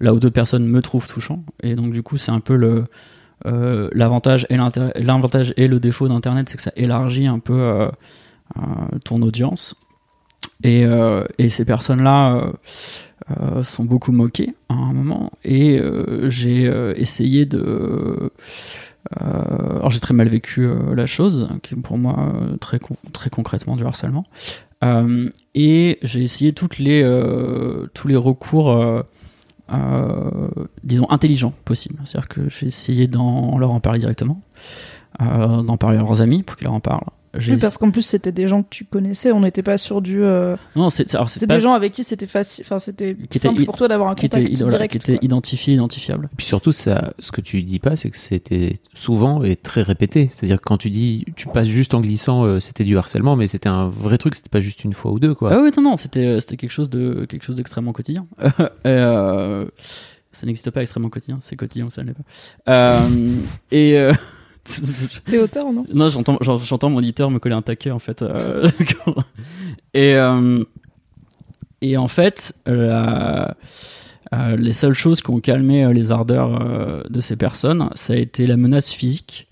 là 0.00 0.12
où 0.12 0.18
d'autres 0.18 0.34
personnes 0.34 0.66
me 0.66 0.82
trouvent 0.82 1.06
touchant. 1.06 1.42
Et 1.62 1.74
donc 1.74 1.92
du 1.92 2.02
coup, 2.02 2.18
c'est 2.18 2.30
un 2.30 2.40
peu 2.40 2.86
euh, 3.46 3.88
l'avantage 3.92 4.46
et 4.50 4.56
l'avantage 4.56 5.54
et 5.56 5.66
le 5.66 5.80
défaut 5.80 6.08
d'Internet, 6.08 6.48
c'est 6.50 6.56
que 6.56 6.62
ça 6.62 6.72
élargit 6.76 7.26
un 7.26 7.38
peu 7.38 7.58
euh, 7.58 7.88
euh, 8.58 8.60
ton 9.04 9.22
audience. 9.22 9.74
Et, 10.62 10.84
euh, 10.84 11.24
ces 11.48 11.64
personnes-là 11.64 12.34
euh, 12.34 12.52
euh, 13.40 13.62
sont 13.62 13.84
beaucoup 13.84 14.12
moquées 14.12 14.54
à 14.68 14.74
un 14.74 14.92
moment. 14.92 15.30
Et 15.44 15.78
euh, 15.78 16.28
j'ai 16.30 16.66
euh, 16.66 16.94
essayé 16.96 17.46
de. 17.46 18.32
Euh, 19.20 19.76
alors 19.76 19.90
j'ai 19.90 20.00
très 20.00 20.14
mal 20.14 20.28
vécu 20.28 20.66
euh, 20.66 20.94
la 20.94 21.06
chose, 21.06 21.48
qui 21.62 21.74
est 21.74 21.78
pour 21.78 21.98
moi 21.98 22.16
euh, 22.18 22.56
très, 22.58 22.78
très 23.12 23.30
concrètement 23.30 23.76
du 23.76 23.84
harcèlement. 23.84 24.24
Et 25.54 25.98
j'ai 26.02 26.22
essayé 26.22 26.52
toutes 26.52 26.78
les, 26.78 27.02
tous 27.94 28.06
les 28.06 28.14
recours, 28.14 29.04
disons, 30.84 31.10
intelligents 31.10 31.52
possibles. 31.64 31.98
C'est-à-dire 32.04 32.28
que 32.28 32.48
j'ai 32.48 32.68
essayé 32.68 33.08
d'en 33.08 33.58
leur 33.58 33.72
en 33.72 33.80
parler 33.80 33.98
directement, 33.98 34.40
d'en 35.18 35.76
parler 35.76 35.96
à 35.96 36.00
leurs 36.00 36.20
amis 36.20 36.44
pour 36.44 36.56
qu'ils 36.56 36.66
leur 36.66 36.74
en 36.74 36.80
parlent. 36.80 37.10
Oui, 37.38 37.56
parce 37.56 37.78
qu'en 37.78 37.90
plus, 37.90 38.02
c'était 38.02 38.32
des 38.32 38.48
gens 38.48 38.62
que 38.62 38.68
tu 38.70 38.84
connaissais, 38.84 39.32
on 39.32 39.40
n'était 39.40 39.62
pas 39.62 39.78
sur 39.78 40.00
du. 40.02 40.22
euh, 40.22 40.56
Non, 40.76 40.90
c'est, 40.90 41.08
C'était 41.26 41.46
pas- 41.46 41.54
des 41.54 41.60
gens 41.60 41.72
avec 41.74 41.92
qui 41.92 42.04
c'était 42.04 42.26
facile, 42.26 42.64
enfin, 42.66 42.78
c'était 42.78 43.16
Qui 43.30 43.38
simple 43.38 43.64
pour 43.64 43.76
toi 43.76 43.88
d'avoir 43.88 44.10
un 44.10 44.14
qui 44.14 44.28
contact 44.28 44.52
voilà, 44.58 44.68
direct. 44.70 44.92
qui 44.92 44.96
étaient 44.98 45.16
quoi. 45.18 45.24
identifiés, 45.24 45.74
identifiables. 45.74 46.28
Et 46.32 46.36
puis 46.36 46.46
surtout, 46.46 46.72
ça, 46.72 47.12
ce 47.18 47.32
que 47.32 47.40
tu 47.40 47.62
dis 47.62 47.78
pas, 47.78 47.96
c'est 47.96 48.10
que 48.10 48.16
c'était 48.16 48.80
souvent 48.94 49.42
et 49.42 49.56
très 49.56 49.82
répété. 49.82 50.28
C'est-à-dire 50.30 50.58
que 50.58 50.64
quand 50.64 50.78
tu 50.78 50.90
dis, 50.90 51.24
tu 51.36 51.48
passes 51.48 51.68
juste 51.68 51.94
en 51.94 52.00
glissant, 52.00 52.44
euh, 52.44 52.60
c'était 52.60 52.84
du 52.84 52.96
harcèlement, 52.98 53.36
mais 53.36 53.46
c'était 53.46 53.68
un 53.68 53.88
vrai 53.88 54.18
truc, 54.18 54.34
c'était 54.34 54.48
pas 54.48 54.60
juste 54.60 54.84
une 54.84 54.92
fois 54.92 55.12
ou 55.12 55.18
deux, 55.18 55.34
quoi. 55.34 55.52
Ah 55.52 55.60
oui, 55.62 55.70
non, 55.76 55.82
non, 55.82 55.96
c'était, 55.96 56.24
euh, 56.26 56.40
c'était 56.40 56.56
quelque 56.56 56.70
chose 56.70 56.90
de, 56.90 57.24
quelque 57.28 57.44
chose 57.44 57.56
d'extrêmement 57.56 57.92
quotidien. 57.92 58.26
Et, 58.40 58.48
euh, 58.86 59.64
ça 60.30 60.46
n'existe 60.46 60.70
pas 60.70 60.82
extrêmement 60.82 61.08
quotidien, 61.08 61.38
c'est 61.40 61.56
quotidien, 61.56 61.88
ça 61.90 62.02
ne 62.02 62.08
l'est 62.08 62.14
pas. 62.14 62.22
Euh, 62.72 63.08
et, 63.72 63.96
euh, 63.98 64.12
T'es 65.26 65.38
auteur, 65.38 65.72
non? 65.72 65.84
Non, 65.92 66.08
j'entends, 66.08 66.38
j'en- 66.40 66.58
j'entends 66.58 66.90
mon 66.90 67.00
éditeur 67.00 67.30
me 67.30 67.38
coller 67.38 67.54
un 67.54 67.62
taquet 67.62 67.90
en 67.90 67.98
fait. 67.98 68.22
euh, 68.22 68.68
et 69.94 70.14
euh, 70.16 70.64
et 71.80 71.96
en 71.96 72.08
fait, 72.08 72.54
la- 72.66 73.56
euh, 74.34 74.56
les 74.56 74.72
seules 74.72 74.94
choses 74.94 75.22
qui 75.22 75.30
ont 75.30 75.40
calmé 75.40 75.92
les 75.94 76.12
ardeurs 76.12 77.04
de 77.08 77.20
ces 77.20 77.36
personnes, 77.36 77.88
ça 77.94 78.12
a 78.12 78.16
été 78.16 78.46
la 78.46 78.56
menace 78.56 78.92
physique, 78.92 79.46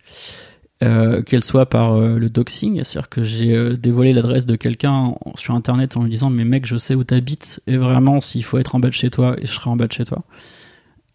qu'elle 0.81 1.45
soit 1.45 1.67
par 1.67 1.99
le 1.99 2.29
doxing, 2.29 2.83
c'est-à-dire 2.85 3.09
que 3.09 3.23
j'ai 3.23 3.75
dévoilé 3.79 4.13
l'adresse 4.13 4.45
de 4.45 4.57
quelqu'un 4.57 5.15
sur 5.37 5.55
internet 5.55 5.97
en 5.97 6.03
lui 6.03 6.11
disant 6.11 6.29
mais 6.29 6.45
mec, 6.45 6.67
je 6.67 6.77
sais 6.77 6.95
où 6.95 7.05
t'habites 7.05 7.61
et 7.67 7.77
vraiment 7.79 8.21
s'il 8.21 8.45
faut 8.45 8.59
être 8.59 8.75
en 8.75 8.81
bas 8.81 8.89
de 8.89 8.93
chez 8.95 9.09
toi, 9.09 9.37
et 9.41 9.47
je 9.47 9.53
serai 9.53 9.71
en 9.71 9.77
bas 9.77 9.87
de 9.87 9.93
chez 9.93 10.05
toi. 10.05 10.23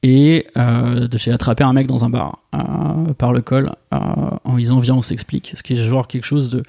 Et 0.04 0.48
euh, 0.58 1.08
j'ai 1.16 1.32
attrapé 1.32 1.64
un 1.64 1.74
mec 1.74 1.86
dans 1.88 2.04
un 2.04 2.10
bar 2.10 2.40
euh, 2.56 3.14
par 3.18 3.34
le 3.34 3.42
col 3.42 3.72
euh, 3.94 3.98
en 4.44 4.56
disant 4.58 4.80
viens 4.80 4.96
on 4.96 5.02
s'explique, 5.04 5.54
ce 5.56 5.62
qui 5.62 5.74
est 5.74 5.76
genre 5.84 6.08
quelque 6.08 6.24
chose 6.26 6.50
de 6.50 6.64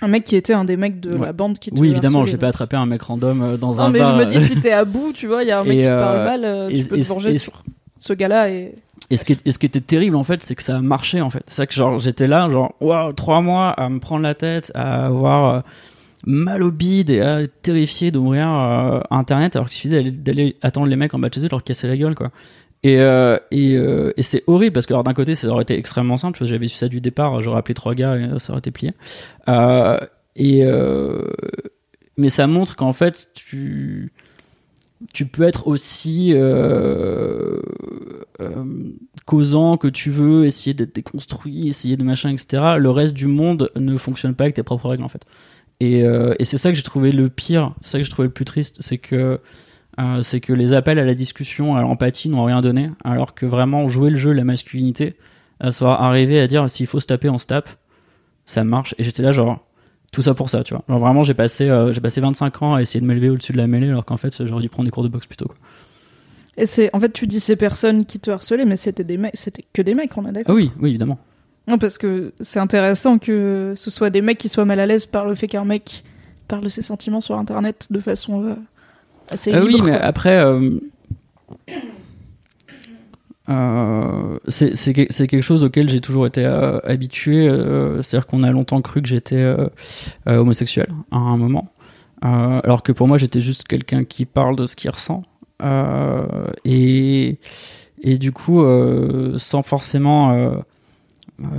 Un 0.00 0.08
mec 0.08 0.24
qui 0.24 0.34
était 0.34 0.54
un 0.54 0.64
des 0.64 0.78
mecs 0.78 0.98
de 0.98 1.14
Ouais. 1.14 1.26
la 1.26 1.32
bande 1.34 1.58
qui 1.58 1.70
te 1.70 1.78
oui 1.78 1.90
évidemment 1.90 2.24
j'ai 2.24 2.38
pas 2.38 2.48
attrapé 2.48 2.76
un 2.76 2.86
mec 2.86 3.02
random 3.02 3.42
euh, 3.42 3.56
dans 3.58 3.74
Non, 3.74 3.80
un 3.80 3.90
mais 3.90 3.98
bar 3.98 4.18
je 4.18 4.24
me 4.24 4.30
dis, 4.30 4.46
si 4.46 4.58
t'es 4.60 4.72
à 4.72 4.86
bout, 4.86 5.12
tu 5.12 5.26
vois, 5.26 5.42
il 5.42 5.48
y 5.48 5.50
a 5.50 5.60
un 5.60 5.64
mec 5.64 5.76
Et, 5.78 5.80
qui 5.82 5.86
te 5.88 5.92
euh, 5.92 6.00
parle 6.00 6.24
mal, 6.24 6.44
euh, 6.44 6.68
et- 6.70 6.82
tu 6.82 6.88
peux 6.88 6.98
te 6.98 7.06
venger 7.06 7.38
sur 7.38 7.62
ce 7.98 8.12
gars-là 8.14 8.48
et. 8.50 8.74
Et 9.10 9.16
ce 9.18 9.24
qui, 9.26 9.32
est- 9.32 9.46
et 9.46 9.52
ce 9.52 9.58
qui 9.58 9.66
était 9.66 9.80
terrible 9.80 10.16
en 10.16 10.24
fait, 10.24 10.40
c'est 10.42 10.54
que 10.54 10.62
ça 10.62 10.76
a 10.76 10.80
marché 10.80 11.20
en 11.20 11.28
fait. 11.30 11.42
C'est 11.48 11.54
ça 11.56 11.66
que 11.66 11.74
genre 11.74 11.98
j'étais 11.98 12.26
là, 12.28 12.48
genre 12.48 12.74
waouh, 12.80 13.12
trois 13.12 13.42
mois 13.42 13.70
à 13.72 13.88
me 13.90 13.98
prendre 13.98 14.22
la 14.22 14.34
tête, 14.34 14.72
à 14.74 15.04
avoir 15.06 15.54
euh, 15.56 15.60
mal 16.26 16.62
au 16.62 16.70
bide 16.70 17.10
et 17.10 17.20
à 17.20 17.42
être 17.42 17.60
terrifié 17.60 18.10
d'ouvrir 18.10 18.48
euh, 18.48 19.00
Internet 19.10 19.56
alors 19.56 19.68
qu'il 19.68 19.76
suffisait 19.76 20.10
d'aller- 20.12 20.56
attendre 20.62 20.86
les 20.86 20.96
mecs 20.96 21.12
en 21.12 21.18
bas 21.18 21.28
de 21.28 21.34
chez 21.34 21.44
eux, 21.44 21.48
leur 21.50 21.62
casser 21.64 21.88
la 21.88 21.96
gueule 21.98 22.14
quoi. 22.14 22.30
Et, 22.82 22.98
euh, 22.98 23.38
euh, 23.52 24.12
et 24.16 24.22
c'est 24.22 24.42
horrible 24.46 24.72
parce 24.72 24.86
que 24.86 24.94
d'un 25.02 25.12
côté 25.12 25.34
ça 25.34 25.48
aurait 25.48 25.62
été 25.62 25.76
extrêmement 25.76 26.16
simple, 26.16 26.44
j'avais 26.46 26.66
su 26.66 26.76
ça 26.76 26.88
du 26.88 27.00
départ, 27.00 27.40
j'aurais 27.40 27.58
appelé 27.58 27.74
trois 27.74 27.94
gars 27.94 28.16
et 28.16 28.38
ça 28.38 28.52
aurait 28.52 28.60
été 28.60 28.70
plié. 28.70 28.92
Euh, 29.48 29.98
et 30.36 30.64
mais 32.16 32.28
ça 32.28 32.46
montre 32.46 32.76
qu'en 32.76 32.92
fait 32.92 33.28
tu 33.34 34.12
tu 35.12 35.26
peux 35.26 35.42
être 35.42 35.66
aussi 35.66 36.34
causant 39.26 39.76
que 39.76 39.88
tu 39.88 40.10
veux, 40.10 40.46
essayer 40.46 40.72
d'être 40.72 40.94
déconstruit, 40.94 41.68
essayer 41.68 41.96
de 41.96 42.04
machin, 42.04 42.30
etc. 42.30 42.76
Le 42.78 42.90
reste 42.90 43.12
du 43.12 43.26
monde 43.26 43.70
ne 43.76 43.96
fonctionne 43.98 44.34
pas 44.34 44.44
avec 44.44 44.54
tes 44.54 44.62
propres 44.62 44.88
règles 44.88 45.04
en 45.04 45.08
fait. 45.08 45.26
Et, 45.80 46.00
et 46.00 46.44
c'est 46.44 46.56
ça 46.56 46.70
que 46.70 46.76
j'ai 46.76 46.82
trouvé 46.82 47.12
le 47.12 47.28
pire, 47.28 47.74
c'est 47.82 47.90
ça 47.90 47.98
que 47.98 48.04
j'ai 48.04 48.10
trouvé 48.10 48.28
le 48.28 48.32
plus 48.32 48.46
triste, 48.46 48.78
c'est 48.80 48.98
que 48.98 49.38
euh, 50.00 50.22
c'est 50.22 50.40
que 50.40 50.52
les 50.52 50.72
appels 50.72 50.98
à 50.98 51.04
la 51.04 51.14
discussion, 51.14 51.76
à 51.76 51.82
l'empathie 51.82 52.28
n'ont 52.28 52.44
rien 52.44 52.60
donné, 52.60 52.90
alors 53.04 53.34
que 53.34 53.46
vraiment 53.46 53.88
jouer 53.88 54.10
le 54.10 54.16
jeu, 54.16 54.32
la 54.32 54.44
masculinité, 54.44 55.16
à 55.60 55.70
savoir 55.72 56.02
arriver 56.02 56.40
à 56.40 56.46
dire 56.46 56.68
s'il 56.70 56.86
faut 56.86 57.00
se 57.00 57.06
taper, 57.06 57.28
on 57.28 57.38
se 57.38 57.46
tape, 57.46 57.68
ça 58.46 58.64
marche. 58.64 58.94
Et 58.98 59.04
j'étais 59.04 59.22
là 59.22 59.32
genre 59.32 59.66
tout 60.12 60.22
ça 60.22 60.34
pour 60.34 60.50
ça, 60.50 60.62
tu 60.64 60.74
vois. 60.74 60.82
Genre 60.88 60.98
vraiment 60.98 61.22
j'ai 61.22 61.34
passé 61.34 61.68
euh, 61.68 61.92
j'ai 61.92 62.00
passé 62.00 62.20
25 62.20 62.62
ans 62.62 62.74
à 62.74 62.82
essayer 62.82 63.00
de 63.00 63.06
m'élever 63.06 63.30
au-dessus 63.30 63.52
de 63.52 63.58
la 63.58 63.66
mêlée, 63.66 63.88
alors 63.88 64.04
qu'en 64.04 64.16
fait 64.16 64.46
j'aurais 64.46 64.62
dû 64.62 64.68
prendre 64.68 64.86
des 64.86 64.90
cours 64.90 65.02
de 65.04 65.08
boxe 65.08 65.26
plutôt. 65.26 65.46
Quoi. 65.46 65.56
Et 66.56 66.66
c'est, 66.66 66.94
en 66.94 67.00
fait, 67.00 67.12
tu 67.12 67.26
dis 67.26 67.40
ces 67.40 67.56
personnes 67.56 68.04
qui 68.04 68.18
te 68.18 68.30
harcelaient, 68.30 68.64
mais 68.66 68.76
c'était 68.76 69.04
des 69.04 69.16
mecs, 69.16 69.32
c'était 69.36 69.64
que 69.72 69.80
des 69.82 69.94
mecs, 69.94 70.16
on 70.18 70.24
est 70.26 70.28
Ah 70.28 70.32
d'accord. 70.32 70.54
oui, 70.56 70.70
oui 70.80 70.90
évidemment. 70.90 71.18
Non, 71.68 71.78
parce 71.78 71.96
que 71.96 72.32
c'est 72.40 72.58
intéressant 72.58 73.18
que 73.18 73.72
ce 73.76 73.90
soit 73.90 74.10
des 74.10 74.20
mecs 74.20 74.38
qui 74.38 74.48
soient 74.48 74.64
mal 74.64 74.80
à 74.80 74.86
l'aise 74.86 75.06
par 75.06 75.26
le 75.26 75.34
fait 75.36 75.46
qu'un 75.46 75.64
mec 75.64 76.04
parle 76.48 76.64
de 76.64 76.68
ses 76.68 76.82
sentiments 76.82 77.20
sur 77.20 77.38
Internet 77.38 77.86
de 77.90 78.00
façon 78.00 78.44
euh, 78.44 78.54
Ah 79.30 79.60
libre. 79.60 79.66
oui, 79.66 79.80
mais 79.84 79.92
quoi. 79.96 80.00
après. 80.00 80.36
euh, 80.38 80.70
Euh, 83.48 84.38
c'est 84.46 84.76
c'est 84.76 84.92
que- 84.92 85.06
c'est 85.10 85.26
quelque 85.26 85.42
chose 85.42 85.64
auquel 85.64 85.88
j'ai 85.88 86.00
toujours 86.00 86.26
été 86.26 86.44
euh, 86.44 86.78
habitué. 86.84 87.48
euh, 87.48 88.00
C'est-à-dire 88.02 88.26
qu'on 88.26 88.42
a 88.44 88.50
longtemps 88.52 88.80
cru 88.80 89.02
que 89.02 89.08
j'étais 89.08 89.44
homosexuel 90.26 90.88
à 91.10 91.16
un 91.18 91.36
moment. 91.36 91.68
Alors 92.22 92.82
que 92.82 92.92
pour 92.92 93.08
moi, 93.08 93.18
j'étais 93.18 93.40
juste 93.40 93.66
quelqu'un 93.66 94.04
qui 94.04 94.24
parle 94.24 94.54
de 94.56 94.66
ce 94.66 94.76
qu'il 94.76 94.90
ressent. 94.90 95.22
Et, 96.64 97.38
et 98.02 98.18
du 98.18 98.30
coup, 98.32 98.62
sans 99.36 99.62
forcément 99.62 100.62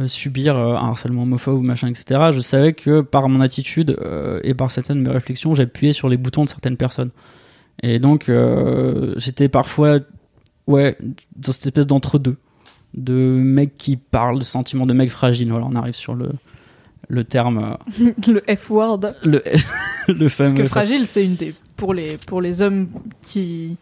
subir 0.05 0.55
un 0.57 0.75
harcèlement 0.89 1.23
homophobe 1.23 1.59
ou 1.59 1.61
machin, 1.63 1.89
etc., 1.89 2.29
je 2.31 2.39
savais 2.39 2.73
que 2.73 3.01
par 3.01 3.27
mon 3.27 3.41
attitude 3.41 3.97
et 4.43 4.53
par 4.53 4.71
certaines 4.71 5.03
de 5.03 5.09
mes 5.09 5.13
réflexions, 5.13 5.55
j'appuyais 5.55 5.93
sur 5.93 6.07
les 6.07 6.17
boutons 6.17 6.43
de 6.43 6.47
certaines 6.49 6.77
personnes. 6.77 7.09
Et 7.83 7.99
donc, 7.99 8.29
euh, 8.29 9.13
j'étais 9.17 9.49
parfois 9.49 9.99
ouais, 10.67 10.97
dans 11.35 11.51
cette 11.51 11.65
espèce 11.65 11.87
d'entre-deux. 11.87 12.37
De 12.93 13.13
mec 13.13 13.77
qui 13.77 13.95
parle 13.95 14.39
de 14.39 14.43
sentiments 14.43 14.85
de 14.85 14.93
mec 14.93 15.09
fragile. 15.11 15.49
Voilà, 15.49 15.65
on 15.69 15.75
arrive 15.75 15.95
sur 15.95 16.13
le, 16.13 16.29
le 17.07 17.23
terme. 17.23 17.77
le 18.27 18.43
F-word. 18.55 19.13
Le, 19.23 19.41
le 20.09 20.27
fameux. 20.27 20.49
Parce 20.49 20.53
que 20.53 20.63
fragile, 20.65 21.05
c'est 21.05 21.23
une 21.23 21.35
des 21.35 21.55
pour 21.77 21.93
les 21.93 22.17
pour 22.17 22.41
les 22.41 22.61
hommes 22.61 22.89
qui 23.21 23.77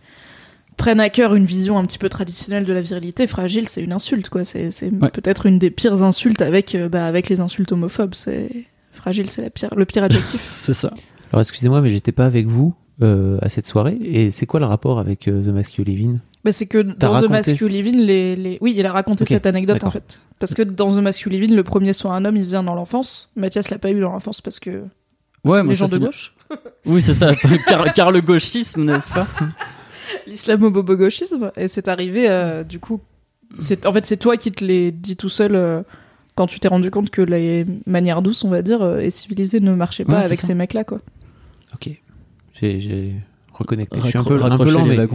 prennent 0.77 0.99
à 1.01 1.09
cœur 1.09 1.33
une 1.35 1.45
vision 1.45 1.77
un 1.79 1.83
petit 1.85 1.97
peu 1.97 2.07
traditionnelle 2.07 2.65
de 2.65 2.71
la 2.71 2.81
virilité. 2.81 3.25
Fragile, 3.27 3.67
c'est 3.67 3.81
une 3.81 3.91
insulte, 3.93 4.29
quoi. 4.29 4.43
C'est 4.45 4.69
c'est 4.71 4.91
Ouais. 4.93 5.09
peut-être 5.09 5.47
une 5.47 5.57
des 5.59 5.71
pires 5.71 6.03
insultes 6.03 6.41
avec 6.43 6.75
euh, 6.75 6.87
bah, 6.87 7.05
avec 7.07 7.29
les 7.29 7.39
insultes 7.41 7.71
homophobes. 7.71 8.13
C'est 8.13 8.65
fragile, 8.93 9.27
c'est 9.29 9.41
la 9.41 9.49
pire 9.49 9.73
le 9.75 9.85
pire 9.85 10.03
adjectif. 10.03 10.41
C'est 10.43 10.73
ça. 10.75 10.93
Alors 11.33 11.41
excusez-moi, 11.41 11.81
mais 11.81 11.91
j'étais 11.91 12.11
pas 12.11 12.25
avec 12.27 12.45
vous 12.45 12.75
euh, 13.01 13.37
à 13.41 13.49
cette 13.49 13.67
soirée. 13.67 13.97
Et 14.03 14.29
c'est 14.31 14.45
quoi 14.45 14.59
le 14.59 14.65
rapport 14.65 14.99
avec 14.99 15.27
euh, 15.27 15.41
The 15.41 15.47
Masculine 15.53 16.19
Bah, 16.43 16.51
c'est 16.51 16.65
que 16.65 16.77
dans 16.79 16.93
The 16.95 17.03
raconté 17.11 17.29
Masculine, 17.29 17.99
les, 18.01 18.35
les... 18.35 18.57
oui, 18.61 18.73
il 18.77 18.85
a 18.85 18.91
raconté 18.91 19.25
cette 19.25 19.45
anecdote 19.45 19.83
en 19.83 19.91
fait. 19.91 20.21
Parce 20.39 20.53
que 20.53 20.61
dans 20.61 20.89
The 20.89 20.99
Masculine, 21.01 21.55
le 21.55 21.63
premier 21.63 21.93
soit 21.93 22.13
un 22.13 22.25
homme, 22.25 22.37
il 22.37 22.43
vient 22.43 22.63
dans 22.63 22.75
l'enfance. 22.75 23.31
Mathias 23.35 23.69
l'a 23.69 23.77
pas 23.77 23.91
eu 23.91 23.99
dans 23.99 24.11
l'enfance 24.11 24.41
parce 24.41 24.59
que 24.59 24.83
Ouais, 25.45 25.63
les 25.63 25.73
ça, 25.75 25.85
gens 25.85 25.93
de 25.97 25.99
gauche, 26.05 26.33
Oui, 26.85 27.01
c'est 27.01 27.13
ça. 27.13 27.33
car, 27.67 27.93
car 27.93 28.11
le 28.11 28.19
gauchisme, 28.21 28.83
n'est-ce 28.83 29.09
pas? 29.09 29.25
L'islamo-bobo-gauchisme, 30.27 31.51
et 31.57 31.67
c'est 31.67 31.87
arrivé 31.87 32.29
euh, 32.29 32.63
du 32.63 32.79
coup. 32.79 32.99
C'est 33.59 33.85
en 33.85 33.93
fait 33.93 34.05
c'est 34.05 34.17
toi 34.17 34.37
qui 34.37 34.51
te 34.51 34.63
l'es 34.63 34.91
dit 34.91 35.15
tout 35.15 35.29
seul. 35.29 35.55
euh, 35.55 35.81
quand 36.35 36.47
tu 36.47 36.59
t'es 36.61 36.67
rendu 36.69 36.89
compte 36.89 37.09
que 37.09 37.21
les 37.21 37.65
manières 37.85 38.21
douces, 38.21 38.43
on 38.45 38.49
va 38.49 38.61
dire, 38.61 38.81
euh, 38.81 38.99
et 38.99 39.09
civilisées 39.09 39.59
ne 39.59 39.73
marchaient 39.73 40.05
pas 40.05 40.19
Ouais, 40.19 40.25
avec 40.25 40.39
ça. 40.39 40.47
ces 40.47 40.53
mecs-là, 40.53 40.83
quoi. 40.85 40.99
J'ai- 42.61 43.15
reconnecté. 43.53 43.99
Je 44.03 44.07
suis 44.07 44.17
un 44.17 44.23
peu, 44.23 44.41
un 44.43 44.57
peu 44.57 44.71
lent, 44.71 44.85
les 44.85 44.97
mais 44.97 45.07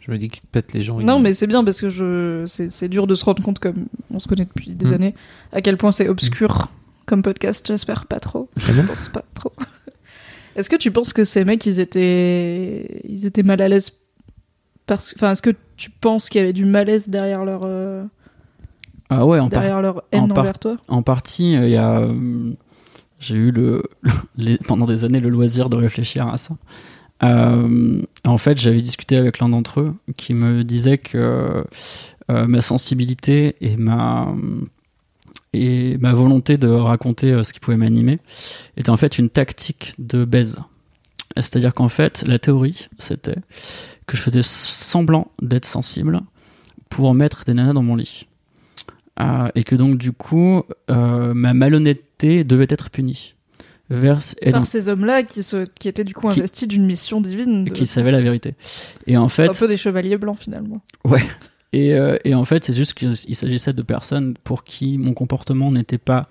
je 0.00 0.10
me 0.10 0.18
dis 0.18 0.28
que 0.28 0.38
peut-être 0.50 0.72
les 0.72 0.82
gens. 0.82 0.98
Non, 0.98 1.18
ils- 1.18 1.22
mais 1.22 1.34
c'est 1.34 1.46
bien 1.46 1.62
parce 1.62 1.80
que 1.80 1.88
je, 1.88 2.42
c'est, 2.46 2.72
c'est 2.72 2.88
dur 2.88 3.06
de 3.06 3.14
se 3.14 3.24
rendre 3.24 3.42
compte, 3.42 3.60
comme 3.60 3.86
on 4.10 4.18
se 4.18 4.26
connaît 4.26 4.44
depuis 4.46 4.74
des 4.74 4.86
Mm. 4.90 4.94
années, 4.94 5.14
à 5.52 5.60
quel 5.62 5.76
point 5.76 5.92
c'est 5.92 6.08
obscur 6.08 6.68
comme 7.06 7.22
podcast. 7.22 7.64
J'espère 7.68 8.06
pas 8.06 8.18
trop. 8.18 8.48
Ah 8.56 8.72
Je 8.74 8.82
pense 8.82 9.08
pas 9.08 9.24
trop. 9.34 9.52
Est-ce 10.56 10.68
que 10.68 10.76
tu 10.76 10.90
penses 10.90 11.12
que 11.12 11.22
ces 11.24 11.44
mecs, 11.44 11.64
ils 11.66 11.78
étaient, 11.80 13.00
ils 13.08 13.24
étaient 13.26 13.42
mal 13.44 13.60
à 13.62 13.68
l'aise 13.68 13.92
parce, 14.86 15.14
enfin, 15.16 15.30
est-ce 15.30 15.40
que 15.42 15.54
tu 15.76 15.88
penses 15.90 16.28
qu'il 16.28 16.40
y 16.40 16.44
avait 16.44 16.52
du 16.52 16.64
malaise 16.66 17.08
derrière 17.08 17.44
leur, 17.44 17.60
euh, 17.64 18.02
Ah 19.08 19.24
ouais, 19.24 19.38
en, 19.38 19.48
par- 19.48 19.60
derrière 19.60 19.80
leur 19.80 19.98
en 19.98 20.02
haine 20.10 20.32
envers 20.32 20.58
toi? 20.58 20.76
en 20.88 21.02
partie, 21.02 21.56
euh, 21.56 21.66
il 21.68 21.72
y 21.72 21.76
a. 21.76 22.00
J'ai 23.22 23.36
eu 23.36 23.52
le, 23.52 23.84
pendant 24.66 24.84
des 24.84 25.04
années 25.04 25.20
le 25.20 25.28
loisir 25.28 25.70
de 25.70 25.76
réfléchir 25.76 26.26
à 26.26 26.36
ça. 26.36 26.56
Euh, 27.22 28.02
en 28.26 28.36
fait, 28.36 28.58
j'avais 28.58 28.80
discuté 28.80 29.16
avec 29.16 29.38
l'un 29.38 29.48
d'entre 29.48 29.80
eux 29.80 29.94
qui 30.16 30.34
me 30.34 30.64
disait 30.64 30.98
que 30.98 31.64
euh, 32.30 32.46
ma 32.46 32.60
sensibilité 32.60 33.54
et 33.60 33.76
ma 33.76 34.34
et 35.52 35.98
ma 35.98 36.14
volonté 36.14 36.56
de 36.56 36.66
raconter 36.66 37.30
euh, 37.30 37.42
ce 37.44 37.52
qui 37.52 37.60
pouvait 37.60 37.76
m'animer 37.76 38.18
était 38.76 38.90
en 38.90 38.96
fait 38.96 39.18
une 39.18 39.30
tactique 39.30 39.94
de 39.98 40.24
baise. 40.24 40.58
C'est-à-dire 41.36 41.74
qu'en 41.74 41.88
fait, 41.88 42.24
la 42.26 42.40
théorie, 42.40 42.88
c'était 42.98 43.36
que 44.06 44.16
je 44.16 44.22
faisais 44.22 44.42
semblant 44.42 45.30
d'être 45.40 45.64
sensible 45.64 46.22
pour 46.90 47.14
mettre 47.14 47.44
des 47.44 47.54
nanas 47.54 47.72
dans 47.72 47.82
mon 47.84 47.94
lit. 47.94 48.26
Et 49.54 49.62
que 49.62 49.76
donc, 49.76 49.98
du 49.98 50.10
coup, 50.10 50.62
ma 50.88 51.54
malhonnêteté 51.54 52.11
devait 52.44 52.66
être 52.70 52.90
et 54.40 54.50
Par 54.52 54.60
donc, 54.62 54.68
ces 54.70 54.88
hommes-là 54.88 55.22
qui, 55.22 55.42
se, 55.42 55.66
qui 55.78 55.88
étaient 55.88 56.04
du 56.04 56.14
coup 56.14 56.28
Qui- 56.30 56.38
investis 56.40 56.66
d'une 56.68 56.86
mission 56.86 57.20
divine. 57.20 57.64
de- 57.64 57.70
qui 57.70 57.84
savaient 57.84 58.12
la 58.12 58.22
vérité. 58.22 58.54
Et 59.06 59.16
en 59.16 59.28
fait, 59.28 59.48
un 59.48 59.52
peu 59.52 59.68
des 59.68 59.76
chevaliers 59.76 60.16
blancs 60.16 60.38
finalement. 60.38 60.80
Ouais. 61.04 61.22
Et, 61.74 61.92
euh, 61.94 62.16
et 62.24 62.34
en 62.34 62.44
fait, 62.44 62.64
c'est 62.64 62.72
juste 62.74 62.94
qu'il 62.94 63.10
il 63.28 63.34
s'agissait 63.36 63.72
de 63.72 63.82
personnes 63.82 64.34
pour 64.44 64.64
qui 64.64 64.98
mon 64.98 65.12
comportement 65.14 65.70
n'était 65.72 65.98
pas 65.98 66.28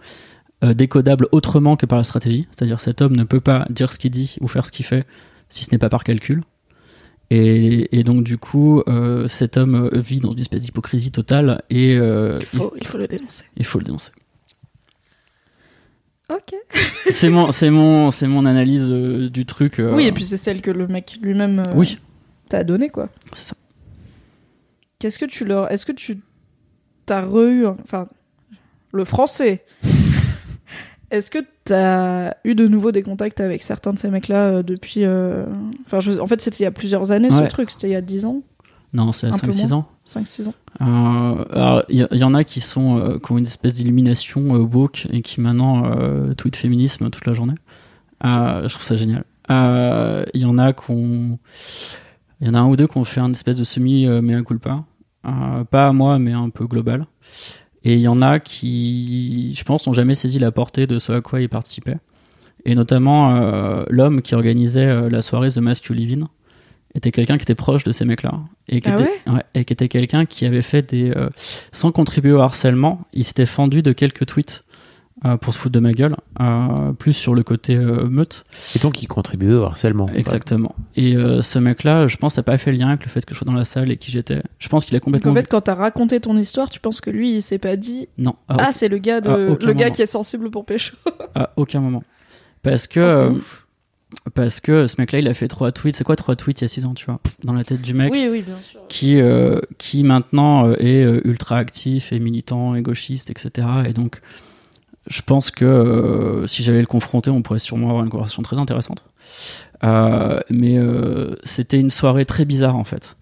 euh, 0.63 0.73
décodable 0.73 1.27
autrement 1.31 1.75
que 1.77 1.85
par 1.85 1.97
la 1.97 2.03
stratégie. 2.03 2.47
C'est-à-dire 2.51 2.79
cet 2.79 3.01
homme 3.01 3.15
ne 3.15 3.23
peut 3.23 3.41
pas 3.41 3.65
dire 3.69 3.91
ce 3.91 3.99
qu'il 3.99 4.11
dit 4.11 4.37
ou 4.41 4.47
faire 4.47 4.65
ce 4.65 4.71
qu'il 4.71 4.85
fait 4.85 5.05
si 5.49 5.63
ce 5.65 5.71
n'est 5.71 5.77
pas 5.79 5.89
par 5.89 6.03
calcul. 6.03 6.41
Et, 7.29 7.97
et 7.97 8.03
donc 8.03 8.23
du 8.23 8.37
coup, 8.37 8.81
euh, 8.87 9.27
cet 9.27 9.55
homme 9.57 9.89
vit 9.93 10.19
dans 10.19 10.31
une 10.31 10.39
espèce 10.39 10.61
d'hypocrisie 10.61 11.11
totale 11.11 11.61
et 11.69 11.95
euh, 11.95 12.37
Il 12.39 12.45
faut, 12.45 12.73
il 12.79 12.85
faut 12.87 12.97
le 12.97 13.07
dénoncer. 13.07 13.43
il 13.57 13.65
faut 13.65 13.79
le 13.79 13.85
dénoncer. 13.85 14.11
Ok. 16.31 16.55
c'est 17.09 17.29
mon, 17.29 17.51
c'est 17.51 17.69
mon, 17.69 18.09
c'est 18.11 18.27
mon 18.27 18.45
analyse 18.45 18.89
euh, 18.91 19.29
du 19.29 19.45
truc. 19.45 19.79
euh, 19.79 19.93
Oui, 19.93 20.05
et 20.07 20.11
puis 20.11 20.23
c'est 20.23 20.37
celle 20.37 20.61
que 20.61 20.71
le 20.71 20.87
mec 20.87 21.17
lui-même 21.21 21.59
euh, 21.59 21.73
oui, 21.75 21.99
t'a 22.49 22.63
donnée, 22.63 22.89
quoi. 22.89 23.09
c'est 23.33 23.47
ça. 23.49 23.55
Qu'est-ce 24.99 25.19
que 25.19 25.25
tu 25.25 25.45
leur. 25.45 25.71
Est-ce 25.71 25.85
que 25.85 25.91
tu 25.91 26.19
t'as 27.05 27.21
re 27.25 27.75
Enfin, 27.83 28.07
le 28.93 29.03
français. 29.03 29.63
Est-ce 31.11 31.29
que 31.29 31.39
t'as 31.65 32.35
eu 32.45 32.55
de 32.55 32.67
nouveau 32.67 32.93
des 32.93 33.03
contacts 33.03 33.41
avec 33.41 33.63
certains 33.63 33.91
de 33.91 33.99
ces 33.99 34.09
mecs-là 34.09 34.45
euh, 34.47 34.63
depuis. 34.63 35.03
euh, 35.03 35.43
Enfin, 35.85 35.99
je- 35.99 36.17
en 36.19 36.27
fait, 36.27 36.39
c'était 36.39 36.59
il 36.59 36.63
y 36.63 36.67
a 36.67 36.71
plusieurs 36.71 37.11
années 37.11 37.29
ce 37.31 37.41
Ouais. 37.41 37.47
truc, 37.49 37.69
c'était 37.71 37.87
il 37.89 37.91
y 37.91 37.95
a 37.97 38.01
10 38.01 38.23
ans, 38.25 38.43
Non, 38.93 39.11
c'est 39.11 39.27
à 39.27 39.29
Un 39.29 39.37
peu 39.37 39.51
5-6 39.51 39.69
moins. 39.69 39.71
ans. 39.79 39.87
5-6 40.05 40.47
ans. 40.49 40.53
Euh, 40.81 41.81
il 41.89 42.07
y, 42.11 42.23
en 42.23 42.33
a 42.33 42.43
qui 42.43 42.59
sont 42.59 42.97
euh, 42.97 43.19
qui 43.19 43.31
ont 43.31 43.37
une 43.37 43.45
espèce 43.45 43.75
d'illumination 43.75 44.55
euh, 44.55 44.59
woke 44.59 45.07
et 45.11 45.21
qui 45.21 45.39
maintenant 45.39 45.85
euh, 45.85 46.33
tweetent 46.33 46.55
féminisme 46.57 47.09
toute 47.09 47.25
la 47.25 47.33
journée. 47.33 47.55
Euh, 48.25 48.67
je 48.67 48.73
trouve 48.73 48.83
ça 48.83 48.95
génial. 48.95 49.23
Il 49.49 50.41
y 50.41 50.45
en 50.45 50.57
a 50.57 50.73
qu'on, 50.73 51.39
il 52.39 52.47
y 52.47 52.49
en 52.49 52.53
a 52.53 52.59
un 52.59 52.67
ou 52.67 52.75
deux 52.75 52.87
qui 52.87 52.97
ont 52.97 53.03
fait 53.03 53.21
un 53.21 53.31
espèce 53.31 53.57
de 53.57 53.63
semi 53.63 54.05
mea 54.05 54.43
culpa, 54.43 54.83
pas 55.23 55.87
à 55.87 55.93
moi 55.93 56.19
mais 56.19 56.31
un 56.33 56.49
peu 56.49 56.67
global. 56.67 57.05
Et 57.83 57.95
il 57.95 58.01
y 58.01 58.07
en 58.07 58.21
a 58.21 58.39
qui, 58.39 59.53
je 59.57 59.63
pense, 59.63 59.87
n'ont 59.87 59.93
jamais 59.93 60.15
saisi 60.15 60.37
la 60.39 60.51
portée 60.51 60.85
de 60.87 60.99
ce 60.99 61.11
à 61.11 61.21
quoi 61.21 61.41
ils 61.41 61.49
participaient. 61.49 61.97
Et 62.63 62.75
notamment 62.75 63.83
l'homme 63.89 64.21
qui 64.21 64.35
organisait 64.35 65.09
la 65.09 65.21
soirée 65.21 65.49
The 65.49 65.57
In 65.57 66.27
était 66.95 67.11
quelqu'un 67.11 67.37
qui 67.37 67.43
était 67.43 67.55
proche 67.55 67.83
de 67.83 67.91
ces 67.91 68.05
mecs-là. 68.05 68.33
Et 68.67 68.81
qui 68.81 68.89
Ah 68.89 68.95
était 68.95 69.09
ouais, 69.31 69.43
et 69.53 69.65
qui 69.65 69.73
était 69.73 69.87
quelqu'un 69.87 70.25
qui 70.25 70.45
avait 70.45 70.61
fait 70.61 70.89
des 70.89 71.11
euh, 71.11 71.29
sans 71.71 71.91
contribuer 71.91 72.33
au 72.33 72.39
harcèlement 72.41 73.01
il 73.13 73.23
s'était 73.23 73.45
fendu 73.45 73.81
de 73.81 73.91
quelques 73.93 74.25
tweets 74.25 74.63
euh, 75.23 75.37
pour 75.37 75.53
se 75.53 75.59
foutre 75.59 75.73
de 75.73 75.79
ma 75.79 75.91
gueule 75.93 76.15
euh, 76.39 76.93
plus 76.93 77.13
sur 77.13 77.35
le 77.35 77.43
côté 77.43 77.75
euh, 77.75 78.05
meute. 78.09 78.43
Et 78.75 78.79
donc, 78.79 79.03
ils 79.03 79.07
contribuent 79.07 79.53
au 79.53 79.63
harcèlement. 79.63 80.09
exactement. 80.15 80.73
Et 80.95 81.15
euh, 81.15 81.41
ce 81.43 81.59
mec-là 81.59 82.07
je 82.07 82.17
pense 82.17 82.37
n'a 82.37 82.43
pas 82.43 82.57
fait 82.57 82.71
le 82.71 82.77
lien 82.79 82.87
avec 82.89 83.03
le 83.05 83.09
fait 83.09 83.23
que 83.23 83.33
je 83.35 83.39
sois 83.39 83.45
dans 83.45 83.53
la 83.53 83.63
salle 83.65 83.91
et 83.91 83.97
qui 83.97 84.09
j'étais. 84.11 84.41
Je 84.57 84.67
pense 84.67 84.83
qu'il 84.85 84.95
a 84.95 84.99
Donc 84.99 85.05
complètement 85.05 85.31
en 85.31 85.35
fait, 85.35 85.47
quand 85.47 85.61
t'as 85.61 85.75
raconté 85.75 86.19
ton 86.19 86.35
histoire, 86.37 86.69
tu 86.69 86.79
penses 86.79 87.01
que 87.01 87.11
lui, 87.11 87.35
il 87.35 87.41
s'est 87.43 87.59
pas 87.59 87.75
dit 87.75 88.07
non. 88.17 88.35
À, 88.49 88.55
Ah, 88.67 88.71
c'est 88.73 88.87
le 88.87 88.97
gars, 88.97 89.21
de... 89.21 89.49
aucun 89.51 89.67
le 89.67 89.73
gars 89.73 89.91
qui 89.91 90.01
est 90.01 90.07
sensible 90.07 90.49
pour 90.49 90.65
pécho. 90.65 90.95
à 91.35 91.51
aucun 91.55 91.81
moment. 91.81 92.01
Parce 92.63 92.87
que 92.87 92.99
Ah. 92.99 93.31
Parce 94.33 94.59
que 94.59 94.87
ce 94.87 94.99
mec-là 94.99 95.19
il 95.19 95.27
a 95.27 95.33
fait 95.33 95.47
trois 95.47 95.71
tweets 95.71 95.95
c'est 95.95 96.03
quoi 96.03 96.15
trois 96.15 96.35
tweets 96.35 96.61
il 96.61 96.63
y 96.63 96.65
a 96.65 96.67
six 96.67 96.85
ans 96.85 96.93
tu 96.93 97.05
vois 97.05 97.19
dans 97.43 97.53
la 97.53 97.63
tête 97.63 97.81
du 97.81 97.93
mec 97.93 98.11
Oui, 98.11 98.27
oui, 98.29 98.41
bien 98.41 98.57
sûr. 98.61 98.81
qui, 98.87 99.19
euh, 99.19 99.59
qui 99.77 100.03
maintenant 100.03 100.67
euh, 100.67 100.75
est 100.79 101.03
euh, 101.03 101.21
ultra 101.25 101.57
actif 101.57 102.11
et 102.11 102.19
militant 102.19 102.75
et 102.75 102.81
gauchiste, 102.81 103.29
etc. 103.29 103.67
Et 103.87 103.93
donc, 103.93 104.21
je 105.07 105.21
pense 105.21 105.49
que 105.49 105.65
euh, 105.65 106.45
si 106.47 106.61
j'allais 106.63 106.81
le 106.81 106.85
confronter, 106.87 107.31
on 107.31 107.41
pourrait 107.41 107.59
sûrement 107.59 107.89
avoir 107.89 108.03
une 108.03 108.09
conversation 108.09 108.43
très 108.43 108.59
intéressante. 108.59 109.05
Euh, 109.83 110.39
mais 110.49 110.77
c'était 111.43 111.79
une 111.79 111.89
soirée 111.89 112.25
très 112.25 112.45
bizarre 112.45 112.75
en 112.75 112.83
fait. 112.83 113.17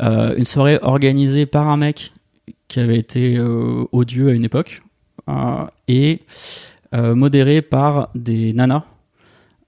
Une 0.00 0.46
soirée 0.46 0.78
organisée 0.80 1.44
par 1.46 1.68
un 1.68 1.76
mec 1.76 2.12
qui 2.68 2.80
avait 2.80 2.98
été 2.98 3.38
odieux 3.92 4.28
à 4.28 4.32
une 4.32 4.44
époque 4.44 4.82
et 5.88 6.20
modérée 6.94 7.60
par 7.60 8.08
des 8.14 8.52
nanas 8.54 8.84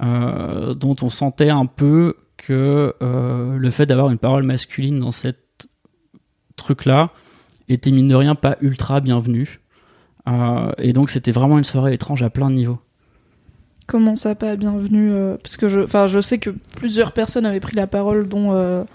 euh, 0.03 0.75
dont 0.75 0.97
on 1.03 1.11
sentait 1.11 1.51
un 1.51 1.67
peu 1.67 2.17
que 2.37 2.95
euh, 3.03 3.57
le 3.59 3.71
fait 3.71 3.87
d'avoir 3.87 4.11
une 4.11 4.19
parole 4.19 4.45
masculine 4.45 5.01
dans 5.01 5.11
cette 5.11 5.69
truc-là 6.57 7.11
était 7.69 7.91
mine 7.91 8.09
de 8.09 8.15
rien 8.15 8.35
pas 8.35 8.57
ultra 8.61 9.01
bienvenu. 9.01 9.61
Euh, 10.29 10.73
et 10.79 10.93
donc 10.93 11.11
c'était 11.11 11.33
vraiment 11.33 11.59
une 11.59 11.65
soirée 11.65 11.95
étrange 11.95 12.23
à 12.23 12.31
plein 12.31 12.51
de 12.51 12.55
niveaux. 12.55 12.79
Comment 13.87 14.17
ça, 14.17 14.35
pas 14.35 14.57
bienvenue 14.57 15.13
euh, 15.13 15.37
Parce 15.43 15.57
que 15.57 15.69
je, 15.69 15.81
je 16.07 16.21
sais 16.21 16.39
que 16.39 16.51
plusieurs 16.77 17.13
personnes 17.13 17.45
avaient 17.45 17.61
pris 17.61 17.77
la 17.77 17.87
parole, 17.87 18.29
dont 18.29 18.87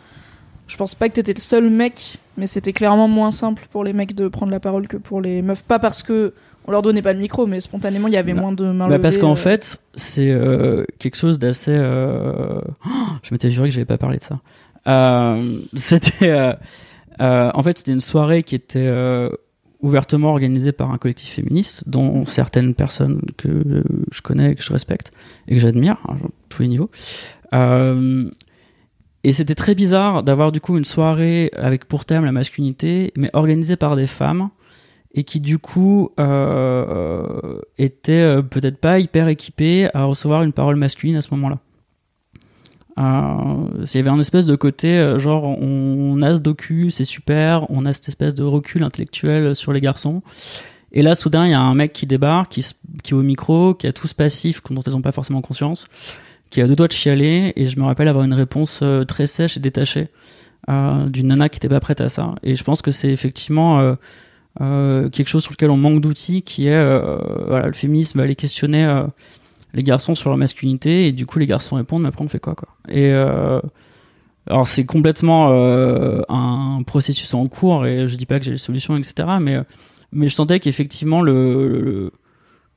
je 0.68 0.78
pense 0.78 0.95
pas 0.95 1.10
que 1.10 1.14
t'étais 1.14 1.34
le 1.34 1.39
seul 1.39 1.70
mec 1.70 2.18
Mais 2.38 2.47
c'était 2.47 2.74
clairement 2.74 3.08
moins 3.08 3.30
simple 3.30 3.68
pour 3.72 3.84
les 3.84 3.93
mecs 3.93 4.16
de 4.16 4.28
prendre 4.28 4.51
la 4.51 4.60
parole 4.60 4.88
que 4.88 4.97
pour 4.97 5.22
les 5.22 5.43
meufs. 5.43 5.64
Pas 5.64 5.80
parce 5.80 6.01
que 6.01 6.34
on 6.68 6.72
leur 6.72 6.82
donnait 6.82 7.01
pas 7.01 7.13
le 7.13 7.20
micro, 7.20 7.45
mais 7.45 7.59
spontanément, 7.59 8.07
il 8.07 8.13
y 8.13 8.18
avait 8.18 8.34
moins 8.34 8.51
de 8.51 8.66
mains 8.66 8.88
Bah, 8.88 8.99
parce 8.99 9.18
qu'en 9.18 9.34
euh. 9.34 9.36
fait, 9.36 9.80
c'est 9.95 10.30
euh, 10.30 10.84
quelque 10.99 11.16
chose 11.16 11.39
d'assez. 11.39 11.76
euh, 11.76 12.59
oh, 12.86 12.89
je 13.24 13.34
m'étais 13.34 13.51
juré 13.51 13.70
que 13.70 13.74
j'avais 13.74 13.86
pas 13.86 13.97
parlé 13.97 14.18
de 14.18 14.24
ça. 14.24 14.39
C'était. 15.76 16.55
en 17.20 17.63
fait, 17.63 17.78
c'était 17.78 17.91
une 17.91 18.01
soirée 18.01 18.43
qui 18.43 18.55
était 18.55 18.91
ouvertement 19.82 20.30
organisée 20.30 20.72
par 20.72 20.91
un 20.91 20.97
collectif 20.97 21.30
féministe, 21.30 21.84
dont 21.88 22.26
certaines 22.26 22.74
personnes 22.74 23.22
que 23.38 23.84
je 24.11 24.22
connais, 24.22 24.55
que 24.55 24.63
je 24.63 24.74
respecte 24.74 25.11
et 25.47 25.55
que 25.55 25.61
j'admire, 25.61 25.97
à 26.07 26.16
tous 26.49 26.63
les 26.63 26.68
niveaux. 26.68 26.89
Et 29.26 29.32
c'était 29.32 29.55
très 29.55 29.74
bizarre 29.74 30.22
d'avoir 30.22 30.51
du 30.51 30.61
coup 30.61 30.78
une 30.78 30.86
soirée 30.86 31.49
avec 31.55 31.86
pour 31.86 32.05
thème 32.05 32.26
la 32.26 32.32
masculinité, 32.32 33.11
mais 33.18 33.32
organisée 33.34 33.76
par 33.76 33.95
des 33.95 34.05
femmes 34.05 34.49
et 35.16 35.24
qui 35.24 35.39
du 35.39 35.57
coup 35.57 36.11
euh, 36.20 37.59
était 37.78 38.11
euh, 38.11 38.41
peut-être 38.41 38.78
pas 38.78 38.99
hyper 38.99 39.30
équipé 39.30 39.89
à 39.93 40.03
recevoir 40.03 40.43
une 40.43 40.51
parole 40.51 40.76
masculine 40.76 41.16
à 41.16 41.22
ce 41.22 41.30
moment-là. 41.32 41.59
Euh, 42.97 43.84
il 43.84 43.95
y 43.95 43.97
avait 43.97 44.09
un 44.09 44.20
espèce 44.20 44.45
de 44.45 44.55
côté 44.55 44.97
euh, 44.97 45.20
genre 45.20 45.45
on 45.61 46.22
a 46.22 46.34
ce 46.34 46.39
docu, 46.39 46.91
c'est 46.91 47.03
super, 47.03 47.70
on 47.70 47.86
a 47.86 47.93
cette 47.93 48.09
espèce 48.09 48.34
de 48.34 48.43
recul 48.43 48.84
intellectuel 48.84 49.55
sur 49.55 49.74
les 49.74 49.82
garçons. 49.82 50.22
Et 50.91 51.01
là, 51.01 51.16
soudain, 51.16 51.45
il 51.45 51.51
y 51.51 51.53
a 51.53 51.59
un 51.59 51.76
mec 51.76 51.91
qui 51.91 52.05
débarque, 52.05 52.51
qui, 52.51 52.66
qui 53.03 53.13
est 53.13 53.18
au 53.18 53.22
micro, 53.22 53.74
qui 53.74 53.88
a 53.88 53.91
tout 53.91 54.07
ce 54.07 54.16
passif 54.16 54.61
dont 54.70 54.82
ils 54.82 54.91
n'ont 54.91 55.01
pas 55.01 55.11
forcément 55.11 55.41
conscience, 55.41 55.88
qui 56.49 56.61
a 56.61 56.68
deux 56.68 56.76
doigts 56.76 56.88
de 56.88 56.93
chialer, 56.93 57.51
et 57.57 57.68
je 57.68 57.78
me 57.78 57.84
rappelle 57.84 58.07
avoir 58.07 58.24
une 58.24 58.34
réponse 58.34 58.80
euh, 58.82 59.03
très 59.03 59.28
sèche 59.28 59.57
et 59.57 59.59
détachée 59.59 60.09
d'une 60.68 61.28
nana 61.28 61.47
qui 61.47 61.57
était 61.57 61.70
pas 61.70 61.80
prête 61.80 62.01
à 62.01 62.09
ça. 62.09 62.34
Et 62.41 62.55
je 62.55 62.63
pense 62.63 62.82
que 62.82 62.89
c'est 62.89 63.11
effectivement 63.11 63.95
euh, 64.62 65.10
quelque 65.10 65.28
chose 65.28 65.43
sur 65.43 65.51
lequel 65.51 65.70
on 65.70 65.78
manque 65.78 66.01
d'outils, 66.01 66.41
qui 66.41 66.68
est 66.68 66.74
euh, 66.74 67.66
le 67.66 67.74
féminisme 67.74 68.20
aller 68.20 68.36
questionner 68.36 68.86
euh, 68.86 69.06
les 69.74 69.84
garçons 69.84 70.16
sur 70.16 70.30
leur 70.30 70.38
masculinité, 70.38 71.08
et 71.08 71.12
du 71.12 71.26
coup 71.26 71.39
les 71.39 71.47
garçons 71.47 71.76
répondent, 71.76 72.03
mais 72.03 72.10
après 72.10 72.24
on 72.24 72.30
fait 72.30 72.39
quoi 72.39 72.56
quoi? 72.56 72.70
Et 72.88 73.12
euh, 73.12 73.60
alors 74.47 74.68
c'est 74.68 74.86
complètement 74.86 75.51
un 76.30 76.84
processus 76.84 77.34
en 77.34 77.47
cours, 77.47 77.86
et 77.86 78.08
je 78.08 78.16
dis 78.16 78.26
pas 78.26 78.39
que 78.39 78.45
j'ai 78.45 78.51
les 78.51 78.58
solutions, 78.58 78.95
etc. 78.95 79.28
Mais 79.41 79.60
mais 80.12 80.30
je 80.30 80.36
sentais 80.36 80.62
qu'effectivement 80.62 81.22
le, 81.22 82.12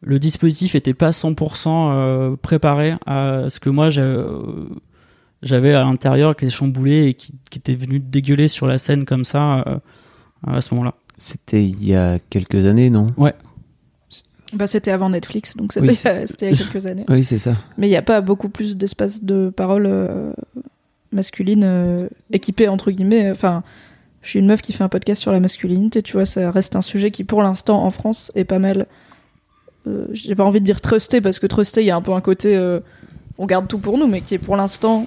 le 0.01 0.19
dispositif 0.19 0.75
était 0.75 0.95
pas 0.95 1.11
100% 1.11 1.69
euh, 1.69 2.37
préparé 2.37 2.95
à 3.07 3.45
ce 3.49 3.61
que 3.61 3.71
moi 3.71 3.91
j'avais 3.91 5.75
à 5.75 5.85
l'intérieur 5.85 6.35
qui 6.35 6.47
était 6.47 6.55
chamboulé 6.55 7.07
et 7.07 7.15
qui, 7.15 7.35
qui 7.51 7.61
était 7.61 7.77
venu 7.77 8.01
dégueuler 8.01 8.49
sur 8.49 8.67
la 8.67 8.79
scène 8.79 9.05
comme 9.05 9.25
ça 9.25 9.81
à 10.45 10.61
ce 10.61 10.75
moment-là. 10.75 10.95
C'était 11.19 11.65
il 11.65 11.85
y 11.85 11.95
a 11.95 12.19
quelques 12.31 12.65
années, 12.65 12.89
non? 12.91 13.09
Bah, 14.55 14.67
c'était 14.67 14.91
avant 14.93 15.11
Netflix, 15.11 15.57
donc 15.57 15.73
c'était 15.75 15.89
Oui, 15.89 15.95
c'est- 15.95 16.27
c'était 16.29 16.51
il 16.51 16.57
y 16.59 16.63
a 16.63 16.65
quelques 16.65 16.87
années. 16.87 17.05
Oui, 17.09 17.25
c'est 17.25 17.39
ça. 17.39 17.57
Mais 17.77 17.87
il 17.87 17.91
n'y 17.91 17.97
a 17.97 18.03
pas 18.03 18.21
beaucoup 18.23 18.49
plus 18.49 18.77
d'espace 18.79 19.23
de 19.23 19.51
parole 19.55 19.85
euh, 19.87 20.33
masculine 21.13 21.65
euh, 21.65 22.09
équipé, 22.33 22.67
entre 22.69 22.91
guillemets. 22.91 23.31
Enfin, 23.31 23.63
je 24.23 24.31
suis 24.31 24.39
une 24.39 24.47
meuf 24.47 24.63
qui 24.63 24.73
fait 24.73 24.85
un 24.85 24.89
podcast 24.89 25.21
sur 25.21 25.33
la 25.33 25.41
masculinité, 25.41 26.03
tu 26.03 26.15
vois, 26.15 26.25
ça 26.25 26.51
reste 26.51 26.77
un 26.77 26.83
sujet 26.83 27.11
qui, 27.11 27.25
pour 27.25 27.43
l'instant, 27.43 27.85
en 27.85 27.91
France, 27.91 28.33
est 28.35 28.45
pas 28.45 28.59
mal. 28.59 28.87
euh, 29.87 30.07
J'ai 30.13 30.35
pas 30.35 30.45
envie 30.45 30.61
de 30.61 30.65
dire 30.65 30.81
trusté, 30.81 31.21
parce 31.21 31.39
que 31.39 31.47
trusté, 31.47 31.83
il 31.83 31.87
y 31.87 31.91
a 31.91 31.97
un 31.97 32.03
peu 32.03 32.13
un 32.13 32.21
côté. 32.23 32.57
euh, 32.57 32.81
on 33.37 33.45
garde 33.47 33.69
tout 33.69 33.79
pour 33.79 33.99
nous, 33.99 34.07
mais 34.07 34.21
qui 34.23 34.35
est 34.35 34.39
pour 34.39 34.57
l'instant 34.57 35.07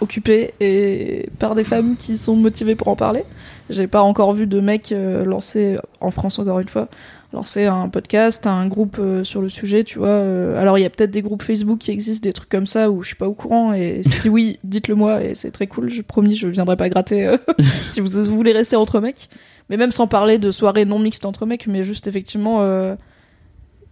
occupé 0.00 0.54
et 0.60 1.28
par 1.38 1.54
des 1.54 1.64
femmes 1.64 1.96
qui 1.96 2.16
sont 2.16 2.36
motivées 2.36 2.74
pour 2.74 2.88
en 2.88 2.96
parler. 2.96 3.24
J'ai 3.68 3.86
pas 3.86 4.02
encore 4.02 4.32
vu 4.32 4.46
de 4.46 4.60
mec 4.60 4.90
euh, 4.90 5.24
lancer, 5.24 5.78
en 6.00 6.10
France 6.10 6.38
encore 6.38 6.58
une 6.58 6.68
fois, 6.68 6.88
lancer 7.32 7.66
un 7.66 7.88
podcast, 7.88 8.46
un 8.46 8.66
groupe 8.66 8.96
euh, 8.98 9.22
sur 9.22 9.40
le 9.40 9.48
sujet, 9.48 9.84
tu 9.84 9.98
vois. 9.98 10.08
euh, 10.08 10.60
alors 10.60 10.76
il 10.76 10.82
y 10.82 10.84
a 10.84 10.90
peut-être 10.90 11.12
des 11.12 11.22
groupes 11.22 11.42
Facebook 11.42 11.78
qui 11.78 11.92
existent, 11.92 12.26
des 12.26 12.32
trucs 12.32 12.48
comme 12.48 12.66
ça 12.66 12.90
où 12.90 13.02
je 13.02 13.08
suis 13.08 13.16
pas 13.16 13.28
au 13.28 13.34
courant 13.34 13.72
et 13.72 14.02
si 14.02 14.28
oui, 14.28 14.58
dites-le 14.64 14.96
moi 14.96 15.22
et 15.22 15.34
c'est 15.34 15.52
très 15.52 15.68
cool. 15.68 15.88
Je 15.88 16.02
promis, 16.02 16.34
je 16.34 16.48
viendrai 16.48 16.76
pas 16.76 16.88
gratter 16.88 17.36
si 17.86 18.00
vous 18.00 18.36
voulez 18.36 18.52
rester 18.52 18.76
entre 18.76 19.00
mecs. 19.00 19.28
Mais 19.68 19.76
même 19.76 19.92
sans 19.92 20.08
parler 20.08 20.38
de 20.38 20.50
soirées 20.50 20.84
non 20.84 20.98
mixtes 20.98 21.24
entre 21.24 21.46
mecs, 21.46 21.68
mais 21.68 21.84
juste 21.84 22.08
effectivement, 22.08 22.66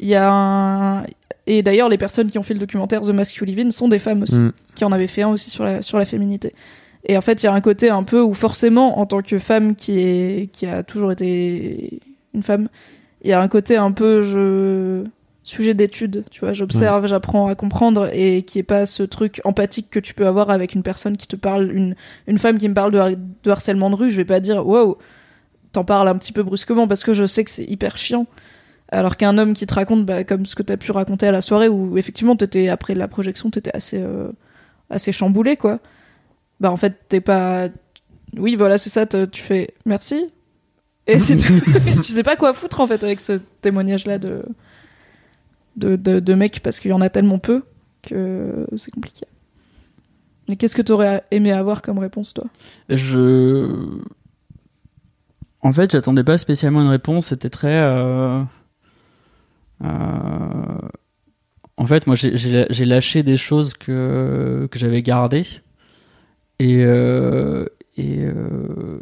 il 0.00 0.08
y 0.08 0.16
a 0.16 0.32
un 0.32 1.04
et 1.50 1.62
d'ailleurs 1.62 1.88
les 1.88 1.98
personnes 1.98 2.30
qui 2.30 2.38
ont 2.38 2.42
fait 2.42 2.54
le 2.54 2.60
documentaire 2.60 3.00
The 3.00 3.08
Masculine 3.10 3.70
sont 3.72 3.88
des 3.88 3.98
femmes 3.98 4.22
aussi 4.22 4.38
Mm. 4.40 4.52
qui 4.76 4.84
en 4.84 4.92
avaient 4.92 5.06
fait 5.08 5.22
un 5.22 5.28
aussi 5.30 5.50
sur 5.50 5.64
la 5.64 5.82
sur 5.82 5.98
la 5.98 6.04
féminité. 6.04 6.54
Et 7.04 7.16
en 7.16 7.20
fait, 7.22 7.42
il 7.42 7.46
y 7.46 7.48
a 7.48 7.52
un 7.54 7.60
côté 7.60 7.88
un 7.90 8.02
peu 8.02 8.20
où 8.20 8.34
forcément, 8.34 8.98
en 8.98 9.06
tant 9.06 9.22
que 9.22 9.38
femme 9.38 9.74
qui 9.76 9.98
est 10.00 10.50
qui 10.52 10.66
a 10.66 10.82
toujours 10.82 11.10
été 11.12 12.00
une 12.34 12.42
femme, 12.42 12.68
il 13.22 13.30
y 13.30 13.32
a 13.32 13.40
un 13.40 13.48
côté 13.48 13.76
un 13.76 13.92
peu 13.92 14.22
je 14.22 15.04
sujet 15.44 15.72
d'étude, 15.72 16.24
tu 16.30 16.40
vois, 16.40 16.52
j'observe, 16.52 17.06
j'apprends 17.06 17.46
à 17.48 17.54
comprendre 17.54 18.10
et 18.12 18.42
qui 18.42 18.58
est 18.58 18.62
pas 18.62 18.84
ce 18.84 19.02
truc 19.02 19.40
empathique 19.44 19.88
que 19.90 19.98
tu 19.98 20.12
peux 20.12 20.26
avoir 20.26 20.50
avec 20.50 20.74
une 20.74 20.82
personne 20.82 21.16
qui 21.16 21.26
te 21.26 21.36
parle 21.36 21.72
une 21.74 21.94
une 22.26 22.36
femme 22.38 22.58
qui 22.58 22.68
me 22.68 22.74
parle 22.74 22.90
de, 22.92 22.98
har- 22.98 23.12
de 23.44 23.50
harcèlement 23.50 23.88
de 23.88 23.94
rue, 23.94 24.10
je 24.10 24.16
vais 24.16 24.26
pas 24.26 24.40
dire 24.40 24.66
waouh, 24.66 24.96
t'en 25.72 25.84
parles 25.84 26.08
un 26.08 26.18
petit 26.18 26.32
peu 26.34 26.42
brusquement 26.42 26.86
parce 26.86 27.02
que 27.02 27.14
je 27.14 27.26
sais 27.26 27.44
que 27.44 27.50
c'est 27.50 27.64
hyper 27.64 27.96
chiant. 27.96 28.26
Alors 28.90 29.16
qu'un 29.16 29.36
homme 29.38 29.54
qui 29.54 29.66
te 29.66 29.74
raconte, 29.74 30.06
bah, 30.06 30.24
comme 30.24 30.46
ce 30.46 30.54
que 30.54 30.62
t'as 30.62 30.76
pu 30.76 30.92
raconter 30.92 31.26
à 31.26 31.32
la 31.32 31.42
soirée, 31.42 31.68
où 31.68 31.98
effectivement 31.98 32.36
t'étais 32.36 32.68
après 32.68 32.94
la 32.94 33.08
projection, 33.08 33.50
t'étais 33.50 33.74
assez 33.74 34.00
euh, 34.00 34.28
assez 34.90 35.12
chamboulé 35.12 35.56
quoi. 35.56 35.80
Bah 36.60 36.70
en 36.70 36.76
fait 36.76 36.96
t'es 37.08 37.20
pas, 37.20 37.68
oui 38.36 38.56
voilà 38.56 38.78
c'est 38.78 38.90
ça, 38.90 39.06
tu 39.06 39.42
fais 39.42 39.74
merci 39.84 40.26
et 41.06 41.18
c'est 41.18 41.36
tout. 41.36 41.60
tu 42.02 42.12
sais 42.12 42.22
pas 42.22 42.36
quoi 42.36 42.54
foutre 42.54 42.80
en 42.80 42.86
fait 42.86 43.02
avec 43.04 43.20
ce 43.20 43.34
témoignage 43.60 44.06
là 44.06 44.18
de 44.18 44.42
de, 45.76 45.96
de, 45.96 46.18
de 46.20 46.34
mecs 46.34 46.60
parce 46.60 46.80
qu'il 46.80 46.90
y 46.90 46.94
en 46.94 47.00
a 47.00 47.08
tellement 47.10 47.38
peu 47.38 47.62
que 48.02 48.66
c'est 48.76 48.90
compliqué. 48.90 49.26
Et 50.48 50.56
qu'est-ce 50.56 50.74
que 50.74 50.82
t'aurais 50.82 51.24
aimé 51.30 51.52
avoir 51.52 51.82
comme 51.82 51.98
réponse 51.98 52.32
toi? 52.34 52.46
Je. 52.88 54.00
En 55.60 55.72
fait, 55.72 55.90
j'attendais 55.90 56.24
pas 56.24 56.38
spécialement 56.38 56.80
une 56.80 56.88
réponse. 56.88 57.28
C'était 57.28 57.50
très. 57.50 57.74
euh, 57.74 58.42
En 59.80 60.88
fait, 61.86 62.06
moi, 62.06 62.16
j'ai- 62.16 62.84
lâché 62.84 63.22
des 63.22 63.36
choses 63.36 63.74
que, 63.74 64.68
que 64.70 64.78
j'avais 64.78 65.02
gardées. 65.02 65.46
Et, 66.58 66.82
euh, 66.84 67.66
et, 67.96 68.24
euh, 68.24 69.00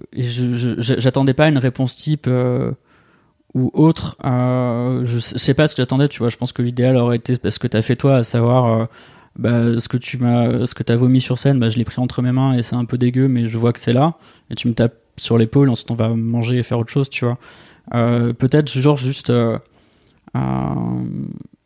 j'attendais 0.78 1.34
pas 1.34 1.48
une 1.48 1.58
réponse 1.58 1.96
type 1.96 2.26
euh, 2.28 2.72
ou 3.54 3.70
autre. 3.72 4.16
Euh, 4.24 5.04
je, 5.04 5.18
sais- 5.18 5.54
pas 5.54 5.66
ce 5.66 5.74
que 5.74 5.82
j'attendais, 5.82 6.08
tu 6.08 6.18
vois. 6.18 6.28
Je 6.28 6.36
pense 6.36 6.52
que 6.52 6.62
l'idéal 6.62 6.96
aurait 6.96 7.16
été 7.16 7.34
ce 7.50 7.58
que 7.58 7.66
tu 7.66 7.76
as 7.76 7.82
fait 7.82 7.96
toi, 7.96 8.16
à 8.16 8.22
savoir. 8.24 8.80
euh, 8.82 8.86
bah, 9.38 9.78
ce 9.78 9.88
que 9.88 9.98
tu 9.98 10.16
m'as 10.16 10.64
ce 10.64 10.74
que 10.74 10.82
t'as 10.82 10.96
vomi 10.96 11.20
sur 11.20 11.36
scène 11.38 11.60
bah, 11.60 11.68
je 11.68 11.76
l'ai 11.76 11.84
pris 11.84 12.00
entre 12.00 12.22
mes 12.22 12.32
mains 12.32 12.54
et 12.54 12.62
c'est 12.62 12.74
un 12.74 12.86
peu 12.86 12.96
dégueu 12.96 13.28
mais 13.28 13.44
je 13.44 13.58
vois 13.58 13.74
que 13.74 13.78
c'est 13.78 13.92
là 13.92 14.14
et 14.48 14.54
tu 14.54 14.66
me 14.66 14.72
tapes 14.72 14.94
sur 15.18 15.36
l'épaule 15.36 15.68
ensuite 15.68 15.90
on 15.90 15.94
va 15.94 16.08
manger 16.08 16.56
et 16.56 16.62
faire 16.62 16.78
autre 16.78 16.90
chose 16.90 17.10
tu 17.10 17.26
vois 17.26 17.36
Euh, 17.94 18.32
peut-être 18.32 18.70
genre 18.70 18.96
juste 18.96 19.28
euh, 19.28 19.54
euh, 19.54 19.58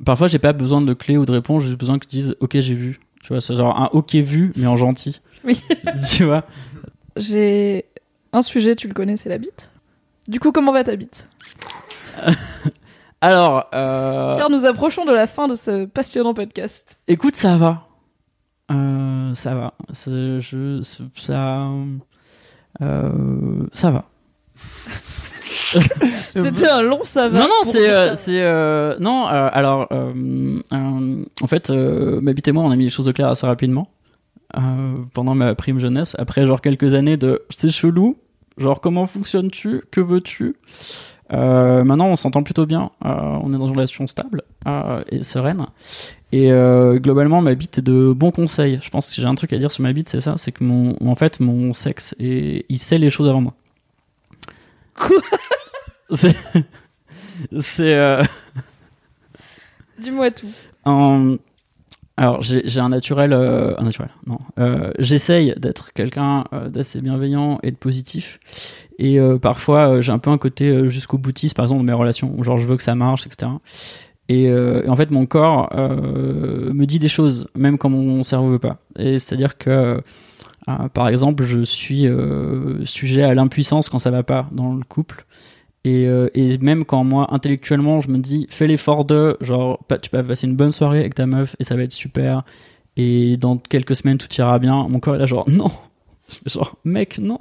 parfois 0.04 0.28
j'ai 0.28 0.38
pas 0.38 0.52
besoin 0.52 0.80
de 0.80 0.94
clé 0.94 1.16
ou 1.16 1.24
de 1.26 1.32
réponse 1.32 1.62
j'ai 1.62 1.68
juste 1.68 1.80
besoin 1.80 1.98
que 1.98 2.06
tu 2.06 2.16
dises 2.16 2.36
ok 2.40 2.60
j'ai 2.60 2.74
vu 2.74 3.00
tu 3.22 3.28
vois 3.32 3.40
c'est 3.40 3.54
genre 3.54 3.76
un 3.76 3.88
ok 3.92 4.14
vu 4.14 4.52
mais 4.56 4.66
en 4.66 4.76
gentil 4.76 5.20
Oui. 5.44 5.62
tu 6.10 6.24
vois 6.24 6.44
J'ai 7.16 7.86
un 8.32 8.42
sujet, 8.42 8.76
tu 8.76 8.86
le 8.88 8.94
connais, 8.94 9.16
c'est 9.16 9.28
la 9.28 9.38
bite. 9.38 9.70
Du 10.28 10.38
coup, 10.38 10.52
comment 10.52 10.72
va 10.72 10.84
ta 10.84 10.94
bite? 10.94 11.28
Alors 13.20 13.66
euh, 13.74 14.34
Car 14.34 14.48
nous 14.50 14.64
approchons 14.64 15.04
de 15.04 15.12
la 15.12 15.26
fin 15.26 15.48
de 15.48 15.54
ce 15.54 15.84
passionnant 15.84 16.32
podcast. 16.32 16.98
Écoute, 17.08 17.36
ça 17.36 17.56
va. 17.56 17.88
Euh, 18.70 19.34
ça 19.34 19.54
va. 19.54 19.74
Je, 19.92 20.80
ça, 21.16 21.68
euh, 22.80 23.66
ça 23.72 23.90
va. 23.90 24.04
C'était 26.30 26.68
un 26.68 26.82
long 26.82 27.00
ça 27.02 27.28
va. 27.28 27.38
non, 27.40 27.46
non, 27.46 27.70
c'est, 27.70 27.90
euh, 27.90 28.14
c'est, 28.14 28.42
euh, 28.42 28.96
non. 29.00 29.26
euh, 29.28 29.48
alors, 29.52 29.86
euh, 29.92 30.60
euh, 30.72 31.24
en 31.40 31.46
fait, 31.46 31.70
euh, 31.70 32.20
ma 32.20 32.32
bite 32.32 32.48
et 32.48 32.52
moi, 32.52 32.62
on 32.64 32.70
a 32.70 32.76
mis 32.76 32.84
les 32.84 32.90
choses 32.90 33.08
au 33.08 33.12
clair 33.12 33.28
assez 33.28 33.46
rapidement 33.46 33.88
euh, 34.56 34.94
pendant 35.12 35.34
ma 35.34 35.54
prime 35.54 35.78
jeunesse. 35.78 36.16
Après, 36.18 36.46
genre 36.46 36.60
quelques 36.60 36.94
années 36.94 37.16
de, 37.16 37.42
c'est 37.50 37.70
chelou. 37.70 38.16
Genre, 38.58 38.80
comment 38.80 39.06
fonctionnes-tu 39.06 39.82
Que 39.90 40.00
veux-tu 40.00 40.56
Euh, 41.32 41.84
Maintenant, 41.84 42.06
on 42.08 42.16
s'entend 42.16 42.42
plutôt 42.42 42.66
bien. 42.66 42.90
Euh, 43.04 43.08
on 43.42 43.54
est 43.54 43.58
dans 43.58 43.66
une 43.66 43.72
relation 43.74 44.06
stable 44.06 44.42
euh, 44.66 45.02
et 45.10 45.22
sereine. 45.22 45.64
Et 46.32 46.52
euh, 46.52 46.98
globalement, 46.98 47.40
ma 47.42 47.54
bite 47.54 47.78
est 47.78 47.82
de 47.82 48.12
bons 48.12 48.30
conseils. 48.32 48.78
Je 48.82 48.90
pense 48.90 49.06
que 49.06 49.12
si 49.12 49.20
j'ai 49.20 49.26
un 49.26 49.34
truc 49.34 49.52
à 49.52 49.58
dire 49.58 49.70
sur 49.70 49.82
ma 49.82 49.92
bite, 49.92 50.08
c'est 50.08 50.20
ça, 50.20 50.34
c'est 50.36 50.52
que 50.52 50.62
mon, 50.64 50.96
en 51.04 51.14
fait, 51.14 51.40
mon 51.40 51.72
sexe, 51.72 52.14
est, 52.20 52.66
il 52.68 52.78
sait 52.78 52.98
les 52.98 53.10
choses 53.10 53.28
avant 53.28 53.40
moi. 53.40 53.54
Quoi? 54.94 55.16
C'est, 56.12 56.36
c'est, 57.58 57.94
euh, 57.94 58.22
Dis-moi 59.98 60.30
tout. 60.30 60.48
Alors 62.16 62.42
j'ai 62.42 62.80
un 62.80 62.90
naturel, 62.90 63.32
euh, 63.32 63.74
un 63.78 63.84
naturel, 63.84 64.10
non. 64.26 64.38
Euh, 64.58 64.92
J'essaye 64.98 65.54
d'être 65.56 65.92
quelqu'un 65.94 66.44
euh, 66.52 66.68
d'assez 66.68 67.00
bienveillant 67.00 67.58
et 67.62 67.70
de 67.70 67.76
positif. 67.76 68.38
Et 68.98 69.18
parfois 69.40 70.02
j'ai 70.02 70.12
un 70.12 70.18
peu 70.18 70.30
un 70.30 70.36
côté 70.36 70.88
jusqu'au 70.90 71.16
boutiste, 71.16 71.56
par 71.56 71.64
exemple 71.64 71.80
dans 71.80 71.86
mes 71.86 71.98
relations, 71.98 72.34
où 72.36 72.44
genre 72.44 72.58
je 72.58 72.66
veux 72.66 72.76
que 72.76 72.82
ça 72.82 72.94
marche, 72.94 73.26
etc. 73.26 73.52
Et, 74.28 74.48
euh, 74.48 74.82
et 74.84 74.88
en 74.88 74.94
fait 74.94 75.10
mon 75.10 75.24
corps 75.24 75.70
euh, 75.72 76.72
me 76.74 76.84
dit 76.84 76.98
des 76.98 77.08
choses, 77.08 77.48
même 77.56 77.78
quand 77.78 77.88
mon 77.88 78.22
cerveau 78.22 78.50
veut 78.50 78.58
pas. 78.58 78.76
Et 78.98 79.18
c'est-à-dire 79.18 79.56
que, 79.56 80.02
euh, 80.68 80.88
par 80.92 81.08
exemple, 81.08 81.44
je 81.44 81.62
suis 81.62 82.06
sujet 82.84 83.22
à 83.22 83.34
l'impuissance 83.34 83.88
quand 83.88 83.98
ça 83.98 84.10
va 84.10 84.22
pas 84.22 84.46
dans 84.52 84.74
le 84.74 84.84
couple. 84.84 85.24
Et, 85.84 86.06
euh, 86.06 86.28
et 86.34 86.58
même 86.58 86.84
quand 86.84 87.04
moi, 87.04 87.28
intellectuellement, 87.32 88.00
je 88.00 88.08
me 88.08 88.18
dis, 88.18 88.46
fais 88.50 88.66
l'effort 88.66 89.04
de, 89.04 89.36
genre, 89.40 89.78
tu 90.02 90.10
vas 90.10 90.22
passer 90.22 90.46
une 90.46 90.56
bonne 90.56 90.72
soirée 90.72 91.00
avec 91.00 91.14
ta 91.14 91.26
meuf 91.26 91.56
et 91.58 91.64
ça 91.64 91.74
va 91.74 91.82
être 91.82 91.92
super. 91.92 92.44
Et 92.96 93.36
dans 93.36 93.56
quelques 93.56 93.96
semaines, 93.96 94.18
tout 94.18 94.28
ira 94.36 94.58
bien. 94.58 94.86
Mon 94.88 95.00
corps 95.00 95.14
est 95.14 95.18
là, 95.18 95.26
genre, 95.26 95.48
non. 95.48 95.70
Genre, 96.46 96.76
mec, 96.84 97.18
non. 97.18 97.38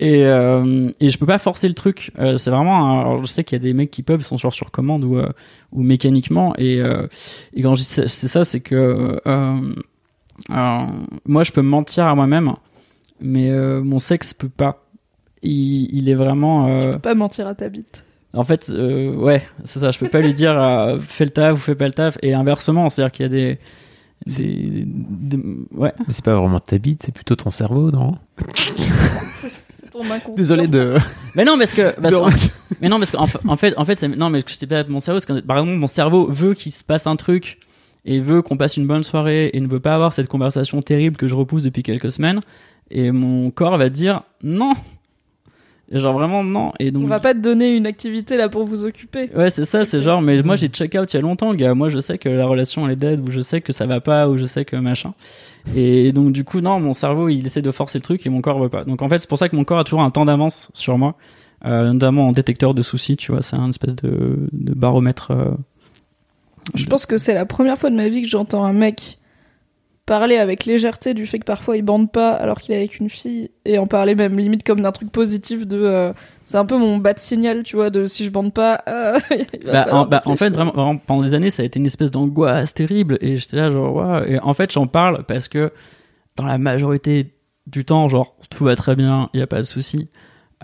Et, 0.00 0.24
euh, 0.24 0.84
et 1.00 1.10
je 1.10 1.18
peux 1.18 1.26
pas 1.26 1.38
forcer 1.38 1.68
le 1.68 1.74
truc. 1.74 2.10
Euh, 2.18 2.36
c'est 2.36 2.50
vraiment. 2.50 3.00
alors, 3.00 3.24
je 3.24 3.26
sais 3.26 3.44
qu'il 3.44 3.56
y 3.56 3.60
a 3.60 3.62
des 3.62 3.72
mecs 3.72 3.90
qui 3.90 4.02
peuvent, 4.02 4.20
ils 4.20 4.24
sont 4.24 4.36
genre 4.36 4.52
sur 4.52 4.70
commande 4.70 5.04
ou, 5.04 5.16
euh, 5.18 5.30
ou 5.72 5.82
mécaniquement. 5.82 6.54
Et, 6.58 6.80
euh, 6.80 7.06
et 7.54 7.62
quand 7.62 7.74
je 7.74 7.80
dis 7.80 7.84
c'est 7.84 8.08
ça, 8.08 8.44
c'est 8.44 8.60
que 8.60 9.20
euh, 9.26 9.74
moi, 11.24 11.44
je 11.44 11.52
peux 11.52 11.62
me 11.62 11.68
mentir 11.68 12.06
à 12.06 12.14
moi-même, 12.14 12.54
mais 13.20 13.50
mon 13.80 13.98
sexe 13.98 14.34
peut 14.34 14.48
pas. 14.48 14.83
Il, 15.44 15.88
il 15.96 16.08
est 16.08 16.14
vraiment. 16.14 16.68
euh, 16.68 16.98
Pas 16.98 17.14
mentir 17.14 17.46
à 17.46 17.54
ta 17.54 17.68
bite. 17.68 18.04
en 18.32 18.44
fait, 18.44 18.70
euh, 18.74 19.14
ouais, 19.14 19.42
c'est 19.64 19.78
ça. 19.80 19.90
Je 19.90 19.98
peux 19.98 20.08
pas 20.08 20.20
lui 20.20 20.34
dire 20.34 20.58
euh, 20.60 20.98
fais 20.98 21.24
le 21.26 21.30
taf 21.30 21.54
ou 21.54 21.56
fais 21.58 21.74
pas 21.74 21.86
le 21.86 21.92
taf. 21.92 22.16
Et 22.22 22.34
inversement, 22.34 22.90
c'est-à-dire 22.90 23.12
qu'il 23.12 23.22
y 23.24 23.26
a 23.26 23.28
des, 23.28 23.58
des, 24.26 24.84
des- 24.86 25.42
ouais. 25.72 25.92
Mais 25.98 26.04
c'est 26.12 26.24
pas 26.24 26.34
vraiment 26.36 26.60
ta 26.60 26.78
bite, 26.78 27.02
c'est 27.02 27.12
plutôt 27.14 27.36
ton 27.36 27.50
cerveau, 27.50 27.90
non 27.90 28.16
C'est 29.38 29.90
ton 29.90 30.02
inconscient. 30.10 30.34
Désolé 30.34 30.66
de. 30.66 30.94
Mais 31.34 31.44
non, 31.44 31.58
parce 31.58 31.72
que, 31.72 31.98
parce 32.00 32.14
Non. 32.14 32.26
mais 32.80 32.88
non, 32.88 32.98
parce 32.98 33.12
qu'en 33.12 33.26
en 33.46 33.56
fait, 33.56 33.74
en 33.76 33.84
fait, 33.84 33.94
c'est- 33.96 34.08
non, 34.08 34.30
mais 34.30 34.40
je 34.46 34.54
sais 34.54 34.66
pas 34.66 34.82
mon 34.84 34.98
cerveau, 35.00 35.16
parce 35.20 35.26
que 35.26 35.44
par 35.46 35.58
exemple, 35.58 35.76
mon 35.78 35.86
cerveau 35.86 36.26
veut 36.30 36.54
qu'il 36.54 36.72
se 36.72 36.82
passe 36.84 37.06
un 37.06 37.16
truc 37.16 37.58
et 38.06 38.18
veut 38.20 38.42
qu'on 38.42 38.56
passe 38.56 38.76
une 38.76 38.86
bonne 38.86 39.02
soirée 39.04 39.50
et 39.52 39.60
ne 39.60 39.66
veut 39.68 39.80
pas 39.80 39.94
avoir 39.94 40.12
cette 40.12 40.28
conversation 40.28 40.80
terrible 40.82 41.16
que 41.16 41.28
je 41.28 41.34
repousse 41.34 41.62
depuis 41.62 41.82
quelques 41.82 42.10
semaines. 42.10 42.40
Et 42.90 43.10
mon 43.12 43.50
corps 43.50 43.78
va 43.78 43.88
dire 43.88 44.22
non. 44.42 44.72
Et 45.94 46.00
genre 46.00 46.12
vraiment 46.12 46.42
non. 46.42 46.72
Et 46.80 46.90
donc 46.90 47.04
On 47.04 47.06
va 47.06 47.20
pas 47.20 47.34
te 47.34 47.38
donner 47.38 47.68
une 47.68 47.86
activité 47.86 48.36
là 48.36 48.48
pour 48.48 48.64
vous 48.64 48.84
occuper. 48.84 49.30
Ouais, 49.34 49.48
c'est 49.48 49.64
ça, 49.64 49.84
c'est 49.84 50.02
genre, 50.02 50.20
mais 50.20 50.42
moi 50.42 50.56
j'ai 50.56 50.66
check 50.66 50.96
out 51.00 51.12
il 51.12 51.16
y 51.16 51.18
a 51.20 51.22
longtemps, 51.22 51.54
gars. 51.54 51.72
Moi 51.74 51.88
je 51.88 52.00
sais 52.00 52.18
que 52.18 52.28
la 52.28 52.46
relation 52.46 52.84
elle 52.86 52.92
est 52.94 52.96
dead, 52.96 53.20
ou 53.26 53.30
je 53.30 53.40
sais 53.40 53.60
que 53.60 53.72
ça 53.72 53.86
va 53.86 54.00
pas, 54.00 54.28
ou 54.28 54.36
je 54.36 54.44
sais 54.44 54.64
que 54.64 54.74
machin. 54.74 55.14
Et 55.76 56.10
donc 56.12 56.32
du 56.32 56.42
coup, 56.42 56.60
non, 56.60 56.80
mon 56.80 56.94
cerveau 56.94 57.28
il 57.28 57.46
essaie 57.46 57.62
de 57.62 57.70
forcer 57.70 57.98
le 57.98 58.02
truc 58.02 58.26
et 58.26 58.28
mon 58.28 58.40
corps 58.40 58.58
veut 58.58 58.68
pas. 58.68 58.82
Donc 58.84 59.02
en 59.02 59.08
fait, 59.08 59.18
c'est 59.18 59.28
pour 59.28 59.38
ça 59.38 59.48
que 59.48 59.54
mon 59.54 59.62
corps 59.64 59.78
a 59.78 59.84
toujours 59.84 60.02
un 60.02 60.10
temps 60.10 60.24
d'avance 60.24 60.68
sur 60.74 60.98
moi, 60.98 61.14
euh, 61.64 61.92
notamment 61.92 62.26
en 62.28 62.32
détecteur 62.32 62.74
de 62.74 62.82
soucis, 62.82 63.16
tu 63.16 63.30
vois. 63.30 63.40
C'est 63.42 63.56
un 63.56 63.68
espèce 63.70 63.94
de, 63.94 64.48
de 64.52 64.74
baromètre. 64.74 65.30
euh, 65.30 65.52
Je 66.74 66.86
pense 66.86 67.06
que 67.06 67.16
c'est 67.18 67.34
la 67.34 67.46
première 67.46 67.78
fois 67.78 67.90
de 67.90 67.94
ma 67.96 68.08
vie 68.08 68.22
que 68.22 68.28
j'entends 68.28 68.64
un 68.64 68.72
mec 68.72 69.18
parler 70.06 70.36
avec 70.36 70.66
légèreté 70.66 71.14
du 71.14 71.26
fait 71.26 71.38
que 71.38 71.44
parfois 71.44 71.76
il 71.76 71.82
bande 71.82 72.12
pas 72.12 72.32
alors 72.32 72.60
qu'il 72.60 72.74
est 72.74 72.78
avec 72.78 72.98
une 72.98 73.08
fille 73.08 73.50
et 73.64 73.78
en 73.78 73.86
parler 73.86 74.14
même 74.14 74.38
limite 74.38 74.62
comme 74.62 74.80
d'un 74.80 74.92
truc 74.92 75.10
positif 75.10 75.66
de 75.66 75.78
euh, 75.78 76.12
c'est 76.44 76.58
un 76.58 76.66
peu 76.66 76.76
mon 76.76 76.98
bas 76.98 77.14
de 77.14 77.20
signal 77.20 77.62
tu 77.62 77.76
vois 77.76 77.88
de 77.88 78.06
si 78.06 78.24
je 78.24 78.30
bande 78.30 78.52
pas 78.52 78.82
euh, 78.88 79.18
il 79.30 79.64
va 79.66 79.84
Bah, 79.84 79.94
en, 79.94 80.06
bah, 80.06 80.22
en 80.26 80.36
fait, 80.36 80.50
vraiment, 80.50 80.72
vraiment, 80.72 80.98
pendant 80.98 81.22
des 81.22 81.32
années, 81.32 81.48
ça 81.48 81.62
a 81.62 81.66
été 81.66 81.78
une 81.78 81.86
espèce 81.86 82.10
d'angoisse 82.10 82.74
terrible. 82.74 83.16
Et 83.22 83.36
j'étais 83.36 83.56
là, 83.56 83.70
genre, 83.70 83.94
waouh. 83.94 84.24
Et 84.24 84.38
en 84.40 84.52
fait, 84.52 84.70
j'en 84.72 84.86
parle 84.86 85.24
parce 85.24 85.48
que 85.48 85.72
dans 86.36 86.44
la 86.44 86.58
majorité 86.58 87.34
du 87.66 87.84
temps, 87.84 88.08
genre, 88.08 88.36
tout 88.50 88.64
va 88.64 88.76
très 88.76 88.96
bien, 88.96 89.30
il 89.32 89.38
n'y 89.38 89.42
a 89.42 89.46
pas 89.46 89.58
de 89.58 89.62
souci. 89.62 90.10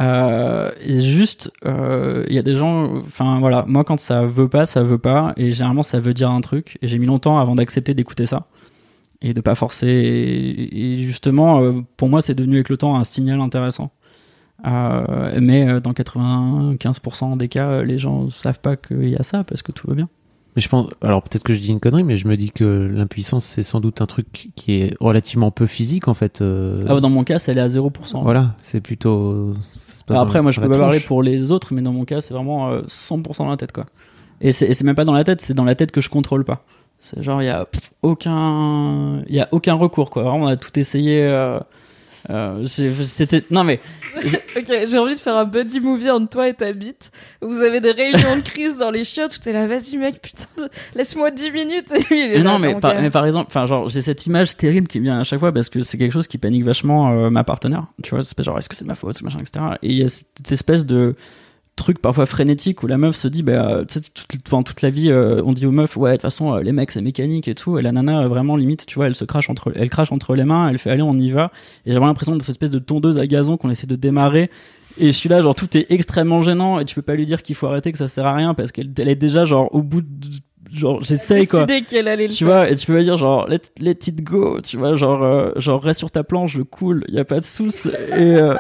Euh, 0.00 0.70
et 0.82 1.00
juste, 1.00 1.50
il 1.64 2.32
y 2.32 2.38
a 2.38 2.42
des 2.42 2.56
gens, 2.56 2.98
enfin 2.98 3.40
voilà, 3.40 3.64
moi 3.66 3.84
quand 3.84 3.98
ça 3.98 4.22
veut 4.22 4.48
pas, 4.48 4.66
ça 4.66 4.82
veut 4.82 4.98
pas, 4.98 5.32
et 5.36 5.52
généralement 5.52 5.82
ça 5.82 5.98
veut 5.98 6.14
dire 6.14 6.30
un 6.30 6.40
truc, 6.40 6.78
et 6.82 6.88
j'ai 6.88 6.98
mis 6.98 7.06
longtemps 7.06 7.38
avant 7.38 7.54
d'accepter 7.54 7.92
d'écouter 7.92 8.24
ça, 8.26 8.46
et 9.22 9.34
de 9.34 9.40
pas 9.40 9.54
forcer, 9.54 9.86
et, 9.88 10.92
et 10.92 11.02
justement, 11.02 11.60
euh, 11.62 11.72
pour 11.96 12.08
moi 12.08 12.20
c'est 12.22 12.34
devenu 12.34 12.56
avec 12.56 12.68
le 12.70 12.76
temps 12.76 12.96
un 12.96 13.04
signal 13.04 13.40
intéressant. 13.40 13.90
Euh, 14.66 15.38
mais 15.40 15.68
euh, 15.68 15.80
dans 15.80 15.92
95% 15.92 17.36
des 17.36 17.48
cas, 17.48 17.82
les 17.82 17.98
gens 17.98 18.28
savent 18.30 18.60
pas 18.60 18.76
qu'il 18.76 19.08
y 19.08 19.16
a 19.16 19.22
ça 19.22 19.44
parce 19.44 19.62
que 19.62 19.72
tout 19.72 19.86
va 19.88 19.94
bien. 19.94 20.08
Mais 20.56 20.62
je 20.62 20.68
pense, 20.68 20.88
alors 21.00 21.22
peut-être 21.22 21.44
que 21.44 21.54
je 21.54 21.60
dis 21.60 21.68
une 21.68 21.78
connerie, 21.78 22.02
mais 22.02 22.16
je 22.16 22.26
me 22.26 22.36
dis 22.36 22.50
que 22.50 22.64
l'impuissance, 22.64 23.44
c'est 23.44 23.62
sans 23.62 23.80
doute 23.80 24.02
un 24.02 24.06
truc 24.06 24.48
qui 24.56 24.80
est 24.80 24.96
relativement 24.98 25.52
peu 25.52 25.66
physique 25.66 26.08
en 26.08 26.14
fait. 26.14 26.40
euh, 26.42 26.84
Ah, 26.88 26.98
dans 26.98 27.08
mon 27.08 27.22
cas, 27.22 27.38
c'est 27.38 27.52
allé 27.52 27.60
à 27.60 27.68
0%. 27.68 28.22
Voilà, 28.22 28.56
c'est 28.60 28.80
plutôt. 28.80 29.54
ça 29.70 29.94
se 29.96 30.04
passe 30.04 30.10
Alors 30.10 30.22
dans- 30.24 30.28
après, 30.28 30.42
moi, 30.42 30.50
je 30.50 30.60
peux 30.60 30.68
pas 30.68 30.78
parler 30.78 30.98
pour 31.00 31.22
les 31.22 31.52
autres, 31.52 31.72
mais 31.72 31.82
dans 31.82 31.92
mon 31.92 32.04
cas, 32.04 32.20
c'est 32.20 32.34
vraiment 32.34 32.70
euh, 32.70 32.82
100% 32.88 33.44
dans 33.44 33.50
la 33.50 33.56
tête, 33.56 33.72
quoi. 33.72 33.86
Et 34.40 34.52
c'est 34.52 34.82
même 34.82 34.94
pas 34.96 35.04
dans 35.04 35.12
la 35.12 35.22
tête, 35.22 35.40
c'est 35.40 35.54
dans 35.54 35.64
la 35.66 35.74
tête 35.74 35.92
que 35.92 36.00
je 36.00 36.08
contrôle 36.10 36.44
pas. 36.44 36.64
C'est 37.00 37.22
genre, 37.22 37.42
il 37.42 37.46
y 37.46 37.48
a 37.48 37.64
pff, 37.64 37.90
aucun, 38.02 39.22
il 39.26 39.34
y 39.34 39.40
a 39.40 39.48
aucun 39.52 39.74
recours, 39.74 40.10
quoi. 40.10 40.22
Vraiment, 40.22 40.44
on 40.44 40.48
a 40.48 40.56
tout 40.56 40.78
essayé. 40.78 41.22
euh, 41.22 41.58
euh, 42.28 42.66
C'était, 42.66 43.42
non 43.50 43.64
mais, 43.64 43.80
ok 44.54 44.70
j'ai 44.86 44.98
envie 44.98 45.14
de 45.14 45.18
faire 45.18 45.36
un 45.36 45.46
buddy 45.46 45.80
movie 45.80 46.10
entre 46.10 46.28
toi 46.28 46.48
et 46.50 46.52
ta 46.52 46.70
bite 46.74 47.10
où 47.40 47.48
vous 47.48 47.62
avez 47.62 47.80
des 47.80 47.92
réunions 47.92 48.36
de 48.36 48.42
crise 48.42 48.76
dans 48.76 48.90
les 48.90 49.04
chiottes 49.04 49.34
où 49.34 49.38
t'es 49.38 49.54
là 49.54 49.66
vas-y 49.66 49.96
mec 49.96 50.20
putain 50.20 50.68
laisse-moi 50.94 51.30
10 51.30 51.50
minutes 51.50 51.90
et 51.92 51.98
lui 52.12 52.20
il 52.26 52.32
est 52.32 52.38
mais 52.38 52.42
là, 52.42 52.42
non, 52.44 52.58
mais 52.58 52.74
par, 52.74 53.00
mais 53.00 53.08
par 53.08 53.24
exemple, 53.24 53.46
enfin, 53.48 53.64
genre, 53.64 53.88
j'ai 53.88 54.02
cette 54.02 54.26
image 54.26 54.54
terrible 54.58 54.86
qui 54.86 55.00
vient 55.00 55.20
à 55.20 55.24
chaque 55.24 55.40
fois 55.40 55.50
parce 55.50 55.70
que 55.70 55.80
c'est 55.80 55.96
quelque 55.96 56.12
chose 56.12 56.26
qui 56.26 56.36
panique 56.36 56.62
vachement 56.64 57.10
euh, 57.10 57.30
ma 57.30 57.42
partenaire. 57.42 57.86
Tu 58.02 58.14
vois, 58.14 58.22
c'est 58.22 58.42
genre, 58.42 58.58
est-ce 58.58 58.68
que 58.68 58.74
c'est 58.74 58.84
de 58.84 58.88
ma 58.88 58.94
faute, 58.96 59.16
ce 59.16 59.24
machin, 59.24 59.38
etc. 59.40 59.64
Et 59.82 59.88
il 59.88 59.96
y 59.96 60.02
a 60.02 60.08
cette 60.08 60.52
espèce 60.52 60.84
de 60.84 61.14
truc 61.76 61.98
parfois 62.00 62.26
frénétique 62.26 62.82
où 62.82 62.86
la 62.86 62.98
meuf 62.98 63.16
se 63.16 63.28
dit, 63.28 63.42
bah, 63.42 63.70
euh, 63.70 63.84
tu 63.84 64.00
sais, 64.00 64.00
toute, 64.00 64.82
la 64.82 64.90
vie, 64.90 65.10
euh, 65.10 65.42
on 65.44 65.50
dit 65.50 65.66
aux 65.66 65.70
meufs, 65.70 65.96
ouais, 65.96 66.10
de 66.10 66.16
toute 66.16 66.22
façon, 66.22 66.54
euh, 66.54 66.60
les 66.60 66.72
mecs, 66.72 66.90
c'est 66.90 67.00
mécanique 67.00 67.48
et 67.48 67.54
tout. 67.54 67.78
Et 67.78 67.82
la 67.82 67.92
nana, 67.92 68.28
vraiment, 68.28 68.56
limite, 68.56 68.86
tu 68.86 68.96
vois, 68.96 69.06
elle 69.06 69.16
se 69.16 69.24
crache 69.24 69.48
entre, 69.50 69.72
elle 69.74 69.88
crache 69.90 70.12
entre 70.12 70.34
les 70.34 70.44
mains, 70.44 70.68
elle 70.68 70.78
fait, 70.78 70.90
allez, 70.90 71.02
on 71.02 71.14
y 71.14 71.30
va. 71.30 71.50
Et 71.86 71.90
j'ai 71.90 71.92
vraiment 71.92 72.08
l'impression 72.08 72.36
de 72.36 72.42
cette 72.42 72.50
espèce 72.50 72.70
de 72.70 72.78
tondeuse 72.78 73.18
à 73.18 73.26
gazon 73.26 73.56
qu'on 73.56 73.70
essaie 73.70 73.86
de 73.86 73.96
démarrer. 73.96 74.50
Et 74.98 75.06
je 75.06 75.12
suis 75.12 75.28
là, 75.28 75.40
genre, 75.40 75.54
tout 75.54 75.76
est 75.76 75.86
extrêmement 75.90 76.42
gênant 76.42 76.80
et 76.80 76.84
tu 76.84 76.94
peux 76.94 77.02
pas 77.02 77.14
lui 77.14 77.24
dire 77.24 77.42
qu'il 77.42 77.54
faut 77.54 77.66
arrêter, 77.66 77.92
que 77.92 77.98
ça 77.98 78.08
sert 78.08 78.26
à 78.26 78.34
rien 78.34 78.54
parce 78.54 78.72
qu'elle 78.72 78.90
elle 78.98 79.08
est 79.08 79.14
déjà, 79.14 79.44
genre, 79.44 79.74
au 79.74 79.82
bout 79.82 80.02
de, 80.02 80.08
genre, 80.72 81.02
j'essaye, 81.02 81.46
quoi 81.46 81.64
qu'elle 81.66 82.08
allait 82.08 82.26
le 82.26 82.32
tu 82.32 82.44
faire. 82.44 82.54
vois 82.54 82.70
et 82.70 82.74
tu 82.74 82.86
peux 82.86 82.94
pas 82.94 83.02
dire 83.02 83.16
genre 83.16 83.48
let, 83.48 83.60
let 83.80 83.98
it 84.06 84.22
go 84.22 84.60
tu 84.60 84.76
vois 84.76 84.94
genre 84.94 85.22
euh, 85.22 85.52
genre 85.56 85.82
reste 85.82 85.98
sur 85.98 86.10
ta 86.10 86.22
planche 86.22 86.52
je 86.56 86.62
coule 86.62 87.04
y 87.08 87.18
a 87.18 87.24
pas 87.24 87.40
de 87.40 87.44
souce 87.44 87.86
et 87.86 88.36
euh, 88.36 88.54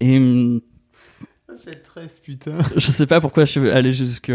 et 0.00 0.16
hum, 0.16 0.60
Cette 1.54 1.86
rêve, 1.88 2.10
putain. 2.22 2.58
je 2.76 2.90
sais 2.90 3.06
pas 3.06 3.20
pourquoi 3.20 3.44
je 3.44 3.50
suis 3.52 3.70
allé 3.70 3.92
jusque 3.92 4.32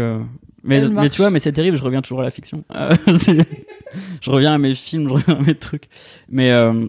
mais 0.64 1.08
tu 1.08 1.18
vois 1.20 1.30
mais 1.30 1.38
c'est 1.38 1.52
terrible 1.52 1.76
je 1.76 1.82
reviens 1.82 2.02
toujours 2.02 2.20
à 2.20 2.24
la 2.24 2.30
fiction 2.30 2.64
Euh, 2.74 2.94
je 4.20 4.30
reviens 4.30 4.54
à 4.54 4.58
mes 4.58 4.74
films 4.74 5.08
je 5.08 5.14
reviens 5.14 5.34
à 5.36 5.42
mes 5.42 5.54
trucs 5.54 5.88
mais 6.28 6.50
euh, 6.50 6.86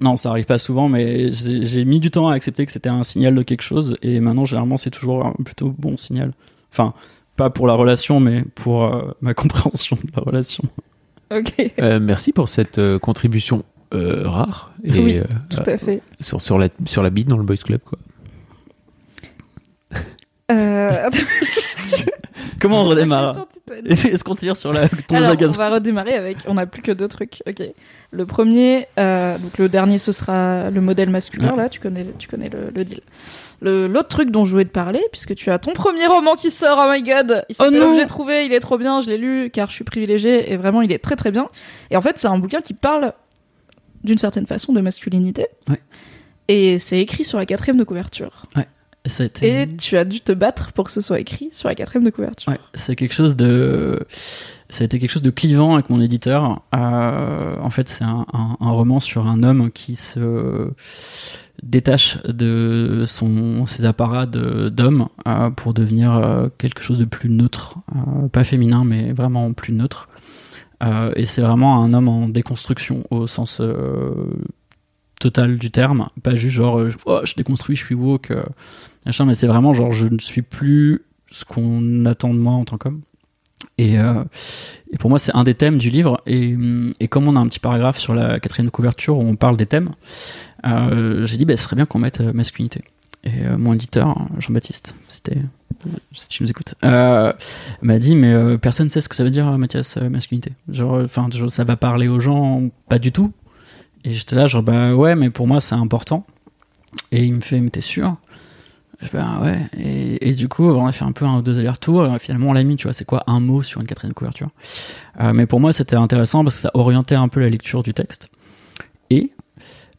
non 0.00 0.16
ça 0.16 0.30
arrive 0.30 0.46
pas 0.46 0.58
souvent 0.58 0.88
mais 0.88 1.30
j'ai 1.30 1.84
mis 1.84 2.00
du 2.00 2.10
temps 2.10 2.28
à 2.28 2.34
accepter 2.34 2.64
que 2.66 2.72
c'était 2.72 2.88
un 2.88 3.04
signal 3.04 3.34
de 3.34 3.42
quelque 3.42 3.62
chose 3.62 3.96
et 4.02 4.18
maintenant 4.20 4.44
généralement 4.44 4.76
c'est 4.76 4.90
toujours 4.90 5.26
un 5.26 5.34
plutôt 5.44 5.68
bon 5.78 5.96
signal 5.96 6.32
enfin 6.72 6.94
pas 7.36 7.50
pour 7.50 7.66
la 7.66 7.74
relation 7.74 8.18
mais 8.20 8.42
pour 8.54 8.84
euh, 8.84 9.12
ma 9.20 9.34
compréhension 9.42 9.96
de 10.02 10.10
la 10.16 10.22
relation 10.22 10.64
ok 11.34 11.72
Euh, 11.78 12.00
merci 12.00 12.32
pour 12.32 12.48
cette 12.48 12.78
euh, 12.78 12.98
contribution 12.98 13.64
euh, 13.94 14.22
rare 14.26 14.72
et 14.84 14.98
Oui, 14.98 15.20
tout 15.50 15.62
à 15.66 15.76
fait 15.76 16.00
sur, 16.20 16.40
sur, 16.40 16.58
la, 16.58 16.68
sur 16.86 17.02
la 17.02 17.10
bite 17.10 17.28
dans 17.28 17.36
le 17.36 17.42
Boys 17.44 17.56
Club. 17.56 17.80
Quoi. 17.84 17.98
Euh... 20.50 21.10
comment 22.60 22.82
on 22.82 22.84
redémarre. 22.88 23.46
Est-ce 23.86 24.24
qu'on 24.24 24.34
tire 24.34 24.56
sur 24.56 24.72
la 24.72 24.88
tondeuse 24.88 25.24
à 25.24 25.48
on 25.48 25.52
va 25.52 25.70
redémarrer 25.70 26.14
avec. 26.14 26.38
On 26.46 26.54
n'a 26.54 26.66
plus 26.66 26.82
que 26.82 26.92
deux 26.92 27.08
trucs. 27.08 27.42
Ok. 27.46 27.62
Le 28.10 28.26
premier, 28.26 28.88
euh, 28.98 29.38
donc 29.38 29.56
le 29.56 29.68
dernier, 29.68 29.98
ce 29.98 30.12
sera 30.12 30.70
le 30.70 30.80
modèle 30.80 31.08
masculin. 31.08 31.52
Ouais. 31.52 31.56
Là, 31.56 31.68
tu 31.68 31.80
connais, 31.80 32.06
tu 32.18 32.28
connais 32.28 32.50
le, 32.50 32.70
le 32.74 32.84
deal. 32.84 33.00
L'autre 33.62 34.08
truc 34.08 34.30
dont 34.30 34.44
je 34.44 34.50
voulais 34.50 34.64
te 34.64 34.70
parler, 34.70 35.00
puisque 35.12 35.34
tu 35.34 35.50
as 35.50 35.58
ton 35.58 35.72
premier 35.72 36.06
roman 36.06 36.34
qui 36.34 36.50
sort. 36.50 36.78
Oh 36.84 36.90
my 36.90 37.02
god. 37.02 37.44
Il 37.48 37.54
s'appelle 37.54 37.78
non. 37.78 37.90
Objet 37.90 38.06
trouvé. 38.06 38.44
Il 38.44 38.52
est 38.52 38.60
trop 38.60 38.76
bien. 38.78 39.00
Je 39.00 39.08
l'ai 39.08 39.18
lu 39.18 39.50
car 39.50 39.70
je 39.70 39.74
suis 39.74 39.84
privilégiée 39.84 40.52
et 40.52 40.56
vraiment, 40.56 40.82
il 40.82 40.92
est 40.92 41.02
très 41.02 41.16
très 41.16 41.30
bien. 41.30 41.48
Et 41.90 41.96
en 41.96 42.00
fait, 42.00 42.18
c'est 42.18 42.28
un 42.28 42.38
bouquin 42.38 42.60
qui 42.60 42.74
parle 42.74 43.12
d'une 44.04 44.18
certaine 44.18 44.46
façon 44.46 44.72
de 44.72 44.80
masculinité. 44.80 45.46
Ouais. 45.68 45.80
Et 46.48 46.78
c'est 46.78 46.98
écrit 47.00 47.24
sur 47.24 47.38
la 47.38 47.46
quatrième 47.46 47.78
de 47.78 47.84
couverture. 47.84 48.46
Ça 49.06 49.24
a 49.24 49.26
été- 49.26 49.62
Et 49.62 49.66
tu 49.76 49.96
as 49.96 50.04
dû 50.04 50.20
te 50.20 50.30
battre 50.32 50.72
pour 50.72 50.84
que 50.84 50.92
ce 50.92 51.00
soit 51.00 51.18
écrit 51.18 51.48
sur 51.52 51.68
la 51.68 51.74
quatrième 51.74 52.04
de 52.04 52.10
couverture. 52.10 52.52
Ouais, 52.52 52.60
c'est 52.74 52.94
quelque 52.94 53.14
chose 53.14 53.34
de. 53.36 54.00
Ça 54.70 54.82
a 54.82 54.84
été 54.84 54.98
quelque 55.00 55.10
chose 55.10 55.22
de 55.22 55.30
clivant 55.30 55.74
avec 55.74 55.90
mon 55.90 56.00
éditeur. 56.00 56.62
Euh, 56.74 57.56
en 57.60 57.70
fait, 57.70 57.88
c'est 57.88 58.04
un, 58.04 58.24
un- 58.32 58.56
un 58.60 58.70
roman 58.70 59.00
sur 59.00 59.26
un 59.26 59.42
homme 59.42 59.70
qui 59.72 59.96
se 59.96 60.68
détache 61.64 62.18
de 62.24 63.04
son, 63.06 63.66
ses 63.66 63.84
apparats 63.86 64.26
de- 64.26 64.68
d'homme 64.68 65.08
euh, 65.26 65.50
pour 65.50 65.74
devenir 65.74 66.14
euh, 66.14 66.48
quelque 66.56 66.82
chose 66.82 66.98
de 66.98 67.04
plus 67.04 67.28
neutre. 67.28 67.76
Pas 68.32 68.44
féminin, 68.44 68.84
mais 68.84 69.12
vraiment 69.12 69.52
plus 69.52 69.72
neutre. 69.72 70.08
Et 71.16 71.26
c'est 71.26 71.42
vraiment 71.42 71.82
un 71.82 71.92
homme 71.94 72.08
en 72.08 72.28
déconstruction 72.28 73.04
au 73.10 73.26
sens 73.28 73.60
total 75.20 75.56
du 75.58 75.70
terme, 75.70 76.08
pas 76.24 76.34
juste 76.34 76.54
genre 76.54 76.80
oh, 77.06 77.20
je 77.24 77.34
déconstruis, 77.34 77.76
je 77.76 77.84
suis 77.84 77.94
woke, 77.94 78.32
machin, 79.06 79.24
mais 79.24 79.34
c'est 79.34 79.46
vraiment 79.46 79.72
genre 79.72 79.92
je 79.92 80.06
ne 80.06 80.18
suis 80.18 80.42
plus 80.42 81.02
ce 81.30 81.44
qu'on 81.44 82.04
attend 82.06 82.34
de 82.34 82.38
moi 82.38 82.52
en 82.52 82.64
tant 82.64 82.78
qu'homme. 82.78 83.02
Et, 83.78 83.98
euh, 83.98 84.22
pour 84.98 85.10
moi, 85.10 85.18
c'est 85.18 85.34
un 85.34 85.44
des 85.44 85.54
thèmes 85.54 85.78
du 85.78 85.90
livre. 85.90 86.20
Et, 86.26 86.56
comme 87.08 87.28
on 87.28 87.36
a 87.36 87.40
un 87.40 87.46
petit 87.46 87.60
paragraphe 87.60 87.98
sur 87.98 88.14
la 88.14 88.40
quatrième 88.40 88.70
couverture 88.70 89.18
où 89.18 89.22
on 89.22 89.36
parle 89.36 89.56
des 89.56 89.66
thèmes, 89.66 89.90
euh, 90.66 91.24
j'ai 91.24 91.36
dit, 91.36 91.44
bah, 91.44 91.56
ce 91.56 91.64
serait 91.64 91.76
bien 91.76 91.86
qu'on 91.86 91.98
mette 91.98 92.20
euh, 92.20 92.32
masculinité. 92.32 92.82
Et 93.24 93.46
mon 93.56 93.72
éditeur, 93.74 94.16
Jean-Baptiste, 94.40 94.96
c'était, 95.06 95.38
si 96.12 96.26
tu 96.26 96.42
nous 96.42 96.50
écoutes, 96.50 96.74
m'a 96.82 97.98
dit, 98.00 98.16
mais 98.16 98.58
personne 98.58 98.88
sait 98.88 99.00
ce 99.00 99.08
que 99.08 99.14
ça 99.14 99.22
veut 99.22 99.30
dire, 99.30 99.46
Mathias, 99.58 99.96
masculinité. 99.96 100.50
Genre, 100.68 101.02
enfin, 101.04 101.28
ça 101.48 101.62
va 101.62 101.76
parler 101.76 102.08
aux 102.08 102.18
gens, 102.18 102.68
pas 102.88 102.98
du 102.98 103.12
tout. 103.12 103.32
Et 104.02 104.12
j'étais 104.12 104.34
là, 104.34 104.48
genre, 104.48 104.64
bah 104.64 104.96
ouais, 104.96 105.14
mais 105.14 105.30
pour 105.30 105.46
moi, 105.46 105.60
c'est 105.60 105.76
important. 105.76 106.26
Et 107.12 107.24
il 107.24 107.34
me 107.34 107.40
fait, 107.40 107.60
mais 107.60 107.70
t'es 107.70 107.80
sûr? 107.80 108.16
Ah. 109.14 109.42
Et, 109.78 110.32
du 110.34 110.48
coup, 110.48 110.64
on 110.64 110.86
a 110.86 110.92
fait 110.92 111.04
un 111.04 111.12
peu 111.12 111.24
un 111.24 111.38
ou 111.38 111.42
deux 111.42 111.58
allers-retours. 111.58 112.06
Et 112.06 112.18
finalement, 112.18 112.50
on 112.50 112.52
l'a 112.52 112.62
mis, 112.62 112.76
tu 112.76 112.84
vois, 112.84 112.92
c'est 112.92 113.04
quoi 113.04 113.22
un 113.26 113.40
mot 113.40 113.62
sur 113.62 113.80
une 113.80 113.86
quatrième 113.86 114.14
couverture 114.14 114.50
Euh, 115.20 115.32
Mais 115.32 115.46
pour 115.46 115.60
moi, 115.60 115.72
c'était 115.72 115.96
intéressant 115.96 116.44
parce 116.44 116.56
que 116.56 116.62
ça 116.62 116.70
orientait 116.74 117.14
un 117.14 117.28
peu 117.28 117.40
la 117.40 117.48
lecture 117.48 117.82
du 117.82 117.94
texte. 117.94 118.28
Et 119.10 119.32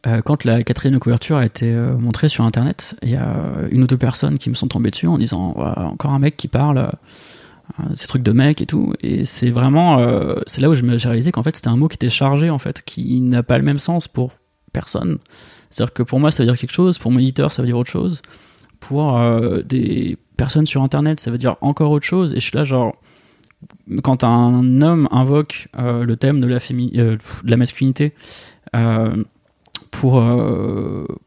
euh, 0.08 0.22
quand 0.22 0.44
la 0.44 0.64
quatrième 0.64 1.00
couverture 1.00 1.38
a 1.38 1.46
été 1.46 1.72
euh, 1.72 1.98
montrée 1.98 2.30
sur 2.30 2.44
Internet, 2.44 2.96
il 3.02 3.10
y 3.10 3.16
a 3.16 3.36
une 3.70 3.84
ou 3.84 3.88
deux 3.88 3.98
personnes 3.98 4.38
qui 4.38 4.50
me 4.50 4.56
sont 4.56 4.68
tombées 4.68 4.92
dessus 4.92 5.08
en 5.08 5.18
disant 5.18 5.54
encore 5.56 6.12
un 6.12 6.20
mec 6.20 6.36
qui 6.36 6.48
parle, 6.48 6.92
ces 7.96 8.08
trucs 8.08 8.24
de 8.24 8.32
mec 8.32 8.62
et 8.62 8.66
tout. 8.66 8.94
Et 9.02 9.24
c'est 9.24 9.50
vraiment, 9.50 10.06
c'est 10.46 10.60
là 10.60 10.70
où 10.70 10.76
j'ai 10.76 11.08
réalisé 11.08 11.32
qu'en 11.32 11.44
fait 11.44 11.56
c'était 11.56 11.70
un 11.70 11.78
mot 11.78 11.88
qui 11.88 11.96
était 11.96 12.10
chargé 12.10 12.50
en 12.50 12.58
fait, 12.58 12.82
qui 12.84 13.22
n'a 13.22 13.44
pas 13.44 13.58
le 13.58 13.64
même 13.64 13.80
sens 13.80 14.10
pour 14.10 14.34
personne. 14.74 15.20
C'est-à-dire 15.70 15.94
que 15.94 16.04
pour 16.04 16.20
moi 16.20 16.32
ça 16.32 16.44
veut 16.44 16.50
dire 16.50 16.60
quelque 16.60 16.74
chose, 16.74 16.98
pour 16.98 17.12
mon 17.12 17.20
éditeur 17.20 17.52
ça 17.52 17.62
veut 17.62 17.68
dire 17.68 17.78
autre 17.78 17.90
chose, 17.90 18.22
pour 18.84 19.18
euh, 19.18 19.62
des 19.62 20.18
personnes 20.36 20.66
sur 20.66 20.84
Internet 20.84 21.20
ça 21.22 21.32
veut 21.32 21.38
dire 21.38 21.56
encore 21.62 21.92
autre 21.92 22.06
chose. 22.06 22.34
Et 22.34 22.36
je 22.36 22.42
suis 22.42 22.58
là 22.58 22.64
genre 22.66 22.96
quand 24.04 24.24
un 24.24 24.82
homme 24.82 25.08
invoque 25.12 25.70
euh, 25.78 26.04
le 26.04 26.18
thème 26.18 26.42
de 26.42 26.48
la, 26.48 26.58
euh, 26.58 27.18
de 27.44 27.50
la 27.50 27.58
masculinité 27.58 28.14
euh, 28.76 29.24
pour, 29.92 30.22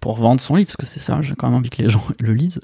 pour 0.00 0.16
vendre 0.16 0.40
son 0.40 0.56
livre, 0.56 0.66
parce 0.66 0.76
que 0.76 0.86
c'est 0.86 1.00
ça, 1.00 1.22
j'ai 1.22 1.34
quand 1.36 1.46
même 1.48 1.58
envie 1.58 1.70
que 1.70 1.82
les 1.82 1.88
gens 1.94 2.02
le 2.20 2.34
lisent, 2.34 2.60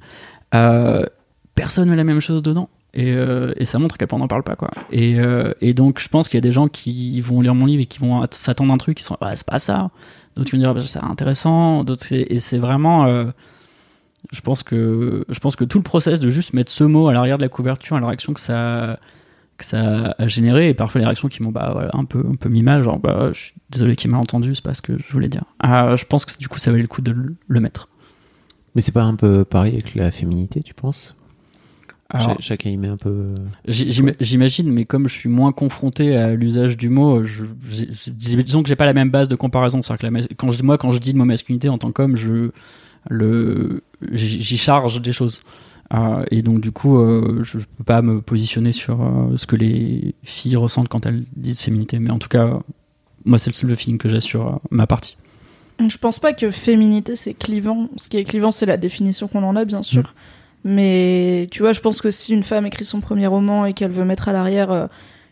personne 1.55 1.89
met 1.89 1.97
la 1.97 2.05
même 2.05 2.21
chose 2.21 2.43
dedans. 2.43 2.69
Et, 2.95 3.15
et 3.57 3.65
ça 3.65 3.79
montre 3.79 3.97
qu'elle 3.97 4.09
n'en 4.19 4.29
parle 4.29 4.43
pas 4.43 4.57
quoi. 4.57 4.71
Et, 4.91 5.17
et 5.63 5.73
donc 5.75 5.99
je 6.01 6.09
pense 6.09 6.29
qu'il 6.29 6.37
y 6.37 6.43
a 6.43 6.43
des 6.43 6.53
gens 6.53 6.69
qui 6.69 7.21
vont 7.23 7.41
lire 7.41 7.55
mon 7.55 7.65
livre 7.65 7.83
et 7.83 7.87
qui 7.87 8.01
vont 8.01 8.21
att- 8.21 8.35
s'attendre 8.35 8.73
à 8.73 8.75
un 8.75 8.79
truc, 8.79 8.99
qui 8.99 9.05
sont 9.05 9.17
ah, 9.21 9.35
c'est 9.35 9.47
pas 9.47 9.59
ça. 9.59 9.91
D'autres 10.37 10.51
qui 10.51 10.57
vont 10.57 10.61
dire 10.61 10.71
ah, 10.71 10.75
bah, 10.75 10.83
c'est 10.85 11.03
intéressant. 11.03 11.85
D'autres 11.85 12.13
et 12.13 12.39
c'est 12.39 12.59
vraiment 12.59 13.07
je 14.31 14.41
pense 14.41 14.63
que 14.63 15.25
je 15.29 15.39
pense 15.41 15.57
que 15.57 15.65
tout 15.65 15.79
le 15.79 15.85
process 15.85 16.21
de 16.21 16.29
juste 16.31 16.53
mettre 16.55 16.71
ce 16.71 16.85
mot 16.85 17.09
à 17.09 17.13
l'arrière 17.13 17.39
de 17.39 17.43
la 17.43 17.49
couverture 17.49 17.97
et 17.97 18.01
la 18.01 18.07
réaction 18.07 18.33
que 18.35 18.41
ça 18.41 18.99
que 19.59 19.65
ça 19.65 20.15
a 20.19 20.27
généré 20.29 20.69
et 20.71 20.75
parfois 20.75 21.01
les 21.01 21.05
réactions 21.07 21.29
qui 21.29 21.43
m'ont 21.43 21.51
bah 21.53 21.71
voilà, 21.73 21.91
un 21.95 22.05
peu 22.05 22.25
un 22.29 22.35
peu 22.35 22.49
mis 22.49 22.63
mal 22.63 22.83
genre 22.83 22.99
bah 22.99 23.31
je 23.33 23.39
suis 23.39 23.55
désolé 23.71 23.97
qu'il 23.97 24.11
m'a 24.11 24.19
entendu 24.19 24.55
c'est 24.55 24.65
pas 24.65 24.75
ce 24.75 24.83
que 24.83 24.97
je 24.99 25.13
voulais 25.13 25.29
dire 25.29 25.45
Ah, 25.61 25.95
je 25.97 26.05
pense 26.05 26.25
que 26.25 26.37
du 26.39 26.49
coup 26.49 26.59
ça 26.59 26.71
valait 26.71 26.83
le 26.83 26.89
coup 26.89 27.03
de 27.03 27.13
le- 27.47 27.61
mettre 27.61 27.89
Mais 28.75 28.81
c'est 28.81 28.93
pas 28.93 29.03
un 29.05 29.15
peu 29.17 29.45
pareil 29.45 29.73
avec 29.75 29.95
la 29.95 30.11
féminité, 30.11 30.63
tu 30.63 30.73
penses? 30.75 31.17
Alors, 32.15 32.31
Cha- 32.33 32.37
Chacun 32.41 32.69
y 32.71 32.77
met 32.77 32.89
un 32.89 32.99
peu. 32.99 33.29
J'im- 33.67 34.13
J'imagine, 34.21 34.71
mais 34.71 34.85
comme 34.85 35.09
je 35.09 35.15
suis 35.15 35.31
moins 35.31 35.51
confronté 35.53 36.15
à 36.15 36.35
l'usage 36.35 36.77
du 36.77 36.91
mot, 36.91 37.25
je, 37.25 37.45
j'ai- 37.71 37.89
j'ai- 37.91 38.43
disons 38.43 38.63
que 38.63 38.69
j'ai 38.69 38.77
pas 38.77 38.85
la 38.85 38.93
même 38.93 39.09
base 39.11 39.29
de 39.29 39.35
comparaison. 39.35 39.81
C'est-à-dire 39.81 40.11
que 40.11 40.19
la 40.19 40.27
quand 40.37 40.51
je, 40.51 40.63
moi, 40.63 40.77
quand 40.77 40.91
je 40.91 40.99
dis 40.99 41.13
le 41.13 41.19
mot 41.19 41.25
masculinité 41.25 41.71
en 41.71 41.79
tant 41.79 41.91
qu'homme, 41.91 42.17
je 42.17 42.51
le, 43.09 43.83
j'y 44.13 44.59
charge 44.59 45.01
des 45.01 45.13
choses. 45.13 45.41
Euh, 45.95 46.25
et 46.31 46.43
donc, 46.43 46.61
du 46.61 46.73
coup, 46.73 46.99
euh, 46.99 47.41
je, 47.43 47.59
je 47.59 47.65
peux 47.77 47.85
pas 47.85 48.01
me 48.03 48.21
positionner 48.21 48.73
sur 48.73 49.03
euh, 49.03 49.37
ce 49.37 49.47
que 49.47 49.57
les 49.57 50.15
filles 50.23 50.57
ressentent 50.57 50.89
quand 50.89 51.05
elles 51.05 51.25
disent 51.37 51.61
féminité. 51.61 51.99
Mais 51.99 52.11
en 52.11 52.19
tout 52.19 52.29
cas, 52.31 52.61
moi, 53.25 53.39
c'est 53.39 53.51
le 53.51 53.55
seul 53.55 53.77
feeling 53.77 53.99
que 53.99 54.09
j'ai 54.09 54.21
sur 54.21 54.47
euh, 54.47 54.53
ma 54.71 54.87
partie. 54.87 55.17
Je 55.87 55.97
pense 55.99 56.19
pas 56.19 56.33
que 56.33 56.51
féminité 56.51 57.17
c'est 57.17 57.35
clivant. 57.35 57.89
Ce 57.97 58.09
qui 58.09 58.17
est 58.17 58.25
clivant, 58.25 58.51
c'est 58.53 58.67
la 58.67 58.77
définition 58.77 59.29
qu'on 59.29 59.43
en 59.43 59.57
a, 59.57 59.65
bien 59.65 59.83
sûr. 59.83 60.15
Mais 60.65 61.49
tu 61.51 61.63
vois, 61.63 61.73
je 61.73 61.81
pense 61.81 62.01
que 62.01 62.11
si 62.11 62.33
une 62.33 62.43
femme 62.45 62.67
écrit 62.67 62.85
son 62.85 63.01
premier 63.01 63.27
roman 63.27 63.67
et 63.67 63.73
qu'elle 63.73 63.91
veut 63.91 64.05
mettre 64.05 64.29
à 64.29 64.33
l'arrière 64.33 64.71
euh, 64.71 64.87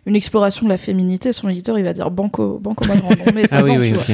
une 0.06 0.16
exploration 0.16 0.64
de 0.64 0.70
la 0.70 0.76
féminité, 0.78 1.32
son 1.32 1.48
éditeur 1.48 1.78
il 1.78 1.84
va 1.84 1.92
dire 1.92 2.10
banco, 2.10 2.58
banco 2.60 2.84
mal 2.86 3.00
mais 3.34 3.46
ça 3.46 3.58
Ah 3.58 3.62
oui, 3.62 3.76
oui, 3.78 3.88
tu 3.90 3.94
vois. 3.94 4.02
ok. 4.02 4.10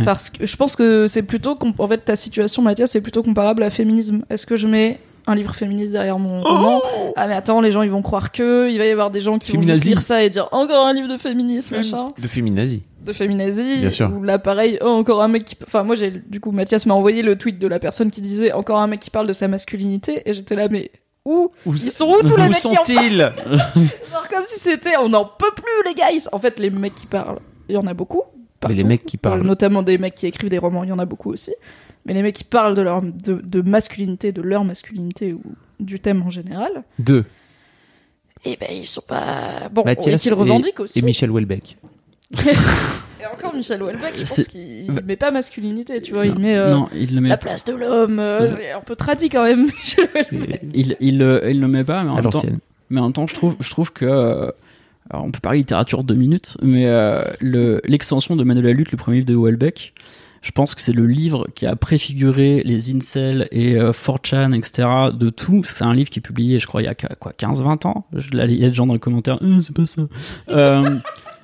Ouais. 0.00 0.04
Parce 0.04 0.30
que 0.30 0.44
je 0.46 0.56
pense 0.56 0.76
que 0.76 1.06
c'est 1.06 1.22
plutôt, 1.22 1.56
en 1.78 1.86
fait, 1.86 1.98
ta 1.98 2.16
situation, 2.16 2.62
Mathias, 2.62 2.90
c'est 2.90 3.00
plutôt 3.00 3.22
comparable 3.22 3.62
à 3.62 3.70
féminisme. 3.70 4.22
Est-ce 4.30 4.46
que 4.46 4.56
je 4.56 4.66
mets 4.66 4.98
un 5.26 5.34
livre 5.34 5.54
féministe 5.54 5.92
derrière 5.92 6.18
mon 6.18 6.40
roman? 6.42 6.80
Ah 7.16 7.28
mais 7.28 7.34
attends, 7.34 7.60
les 7.60 7.70
gens 7.70 7.82
ils 7.82 7.90
vont 7.90 8.02
croire 8.02 8.32
que, 8.32 8.68
il 8.70 8.78
va 8.78 8.86
y 8.86 8.90
avoir 8.90 9.10
des 9.10 9.20
gens 9.20 9.38
qui 9.38 9.52
vont 9.52 9.62
juste 9.62 9.84
lire 9.84 10.00
ça 10.02 10.24
et 10.24 10.30
dire 10.30 10.48
encore 10.52 10.86
un 10.86 10.92
livre 10.94 11.08
de 11.08 11.16
féminisme, 11.18 11.76
machin 11.76 12.08
De 12.18 12.26
féminazie. 12.26 12.82
de 13.04 13.12
féminazie 13.12 13.78
Bien 13.80 13.90
sûr. 13.90 14.10
ou 14.16 14.22
là 14.22 14.38
pareil 14.38 14.78
oh, 14.80 14.86
encore 14.86 15.22
un 15.22 15.28
mec 15.28 15.44
qui 15.44 15.56
enfin 15.66 15.82
moi 15.82 15.94
j'ai 15.94 16.10
du 16.10 16.40
coup 16.40 16.50
Mathias 16.52 16.86
m'a 16.86 16.94
envoyé 16.94 17.22
le 17.22 17.36
tweet 17.36 17.58
de 17.58 17.66
la 17.68 17.78
personne 17.78 18.10
qui 18.10 18.22
disait 18.22 18.52
encore 18.52 18.78
un 18.78 18.86
mec 18.86 19.00
qui 19.00 19.10
parle 19.10 19.26
de 19.26 19.32
sa 19.34 19.46
masculinité 19.46 20.22
et 20.24 20.32
j'étais 20.32 20.54
là 20.56 20.68
mais 20.68 20.90
où 21.26 21.50
Où 21.66 21.74
ils 21.74 21.90
sont 21.90 22.08
où 22.08 22.20
tous 22.26 22.36
les 22.36 22.44
où 22.44 22.48
mecs 22.48 22.64
en 22.64 22.74
sont-ils 22.76 23.18
genre 24.10 24.28
comme 24.30 24.44
si 24.46 24.58
c'était 24.58 24.96
on 24.98 25.10
n'en 25.10 25.24
peut 25.26 25.52
plus 25.54 25.86
les 25.86 25.94
gars 25.94 26.06
en 26.32 26.38
fait 26.38 26.58
les 26.58 26.70
mecs 26.70 26.94
qui 26.94 27.06
parlent 27.06 27.38
il 27.68 27.74
y 27.74 27.78
en 27.78 27.86
a 27.86 27.94
beaucoup 27.94 28.22
Mais 28.62 28.68
les 28.74 28.74
partout. 28.76 28.88
mecs 28.88 29.04
qui 29.06 29.16
parlent. 29.16 29.42
notamment 29.42 29.82
des 29.82 29.96
mecs 29.98 30.14
qui 30.14 30.26
écrivent 30.26 30.50
des 30.50 30.58
romans 30.58 30.84
il 30.84 30.90
y 30.90 30.92
en 30.92 30.98
a 30.98 31.06
beaucoup 31.06 31.30
aussi 31.32 31.52
mais 32.06 32.14
les 32.14 32.22
mecs 32.22 32.34
qui 32.36 32.44
parlent 32.44 32.74
de 32.74 32.82
leur 32.82 33.02
de, 33.02 33.40
de 33.42 33.60
masculinité 33.62 34.32
de 34.32 34.42
leur 34.42 34.64
masculinité 34.64 35.32
ou 35.32 35.42
du 35.80 35.98
thème 36.00 36.22
en 36.22 36.30
général 36.30 36.82
Deux. 36.98 37.24
et 38.44 38.56
ben 38.60 38.68
ils 38.72 38.86
sont 38.86 39.00
pas 39.02 39.68
bon 39.72 39.82
et 39.82 39.86
Mathias 39.86 40.22
qu'ils 40.22 40.34
revendiquent 40.34 40.80
aussi 40.80 40.98
Et 40.98 41.02
Michel 41.02 41.30
Houellebecq. 41.30 41.76
et 42.46 43.26
encore 43.34 43.54
Michel 43.54 43.82
Houellebecq 43.82 44.12
je 44.18 44.24
pense 44.24 44.46
qu'il 44.48 44.92
met 45.06 45.16
pas 45.16 45.30
masculinité 45.30 46.00
tu 46.00 46.12
vois 46.12 46.26
non, 46.26 46.34
il 46.34 46.38
met 46.40 46.56
euh, 46.56 46.70
non, 46.74 46.88
il 46.94 47.14
le 47.14 47.20
met 47.20 47.28
la 47.28 47.36
place 47.36 47.64
de 47.64 47.72
l'homme, 47.74 48.18
euh, 48.18 48.54
c'est 48.56 48.70
un 48.72 48.80
peu 48.80 48.94
tradit 48.96 49.28
quand 49.30 49.42
même. 49.42 49.64
Michel 49.82 50.08
Houellebecq. 50.14 50.60
il, 50.74 50.96
il, 51.00 51.18
le- 51.18 51.42
il 51.50 51.60
le 51.60 51.68
met 51.68 51.84
pas, 51.84 52.02
mais 52.04 52.10
en 52.10 52.14
même 52.16 52.30
temps. 52.30 52.42
Mais 52.88 53.00
en 53.00 53.04
même 53.04 53.12
temps, 53.12 53.26
je 53.26 53.34
trouve, 53.34 53.54
je 53.60 53.70
trouve 53.70 53.92
que. 53.92 54.52
Euh, 55.04 55.08
alors 55.10 55.24
on 55.24 55.30
peut 55.30 55.40
parler 55.40 55.58
littérature 55.58 56.04
deux 56.04 56.14
minutes, 56.14 56.56
mais 56.62 56.86
euh, 56.86 57.22
le- 57.40 57.80
l'extension 57.84 58.36
de 58.36 58.44
Manuel 58.44 58.76
lutte, 58.76 58.92
le 58.92 58.98
premier 58.98 59.18
livre 59.18 59.28
de 59.28 59.34
Houellebecq, 59.34 59.92
je 60.42 60.52
pense 60.52 60.74
que 60.74 60.80
c'est 60.80 60.94
le 60.94 61.06
livre 61.06 61.48
qui 61.54 61.66
a 61.66 61.76
préfiguré 61.76 62.62
les 62.64 62.94
incels 62.94 63.46
et 63.50 63.76
euh, 63.76 63.92
4chan, 63.92 64.54
etc. 64.56 64.88
de 65.12 65.28
tout. 65.28 65.64
C'est 65.64 65.84
un 65.84 65.92
livre 65.92 66.08
qui 66.08 66.18
est 66.20 66.22
publié, 66.22 66.58
je 66.58 66.66
crois, 66.66 66.80
il 66.80 66.86
y 66.86 66.88
a 66.88 66.94
qu- 66.94 67.08
quoi, 67.18 67.32
15-20 67.38 67.86
ans? 67.86 68.06
Il 68.32 68.34
y 68.58 68.64
a 68.64 68.68
des 68.68 68.74
gens 68.74 68.86
dans 68.86 68.94
les 68.94 69.00
commentaires, 69.00 69.38
Euh, 69.42 69.60
c'est 69.60 69.76
pas 69.76 69.84
ça. 69.84 70.02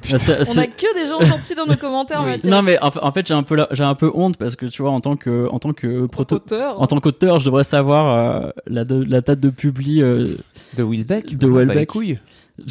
C'est- 0.09 0.41
On 0.41 0.45
c'est- 0.45 0.59
a 0.61 0.67
que 0.67 0.95
des 0.99 1.07
gens 1.09 1.21
gentils 1.21 1.55
dans 1.55 1.67
nos 1.67 1.77
commentaires, 1.81 2.21
Oui. 2.25 2.31
Mathias. 2.33 2.51
non 2.53 2.63
mais 2.63 2.79
en, 2.83 2.91
en 3.03 3.13
fait 3.13 3.27
j'ai 3.27 3.35
un 3.35 3.43
peu 3.43 3.57
la- 3.57 3.69
j'ai 3.73 3.85
un 3.85 3.95
peu 3.95 4.11
honte 4.15 4.37
parce 4.37 4.57
que 4.57 4.67
tu 4.67 4.83
vois 4.83 4.91
en 4.91 5.01
tant 5.01 5.17
que 5.17 5.49
en 5.51 5.59
tant 5.59 5.73
que 5.73 6.07
proto 6.07 6.37
auteur. 6.37 6.81
en 6.81 6.87
tant 6.87 6.99
qu'auteur 7.01 7.41
je 7.41 7.47
devrais 7.47 7.65
savoir 7.65 8.45
euh, 8.47 8.51
la, 8.67 8.85
de- 8.85 9.05
la 9.05 9.21
date 9.21 9.41
de 9.41 9.51
publi 9.51 10.03
euh, 10.03 10.27
De 10.77 10.83
Houellebecq 10.83 11.37
De 11.37 11.49
les 11.73 11.87
couilles. 11.87 12.19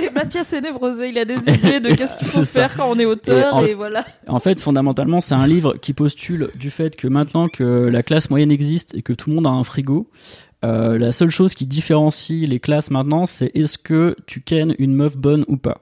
Mais 0.00 0.10
Mathias 0.14 0.52
est 0.52 0.60
névrosé, 0.60 1.08
il 1.08 1.18
a 1.18 1.24
des 1.24 1.38
idées 1.50 1.80
de 1.80 1.94
qu'est-ce 1.94 2.14
qu'il 2.16 2.26
faut 2.28 2.44
faire 2.44 2.76
quand 2.76 2.88
on 2.88 2.98
est 2.98 3.04
auteur, 3.06 3.54
Et 3.54 3.58
en- 3.58 3.64
et, 3.64 3.74
voilà. 3.74 4.04
En 4.28 4.38
fait, 4.38 4.60
fondamentalement, 4.60 5.20
c'est 5.20 5.34
un 5.34 5.46
livre 5.48 5.74
qui 5.74 5.92
postule 5.94 6.50
du 6.54 6.70
fait 6.70 6.94
que 6.94 7.08
maintenant 7.08 7.48
que 7.48 7.64
la 7.90 8.02
classe 8.04 8.30
moyenne 8.30 8.52
existe 8.52 8.94
et 8.94 9.02
que 9.02 9.12
tout 9.12 9.30
le 9.30 9.36
monde 9.36 9.46
a 9.48 9.50
un 9.50 9.64
frigo, 9.64 10.08
euh, 10.64 10.96
la 10.98 11.10
seule 11.10 11.30
chose 11.30 11.54
qui 11.54 11.66
différencie 11.66 12.48
les 12.48 12.60
classes 12.60 12.90
maintenant, 12.92 13.26
c'est 13.26 13.50
est-ce 13.56 13.78
que 13.78 14.14
tu 14.26 14.42
kennes 14.42 14.74
une 14.78 14.94
meuf 14.94 15.16
bonne 15.16 15.44
ou 15.48 15.56
pas. 15.56 15.80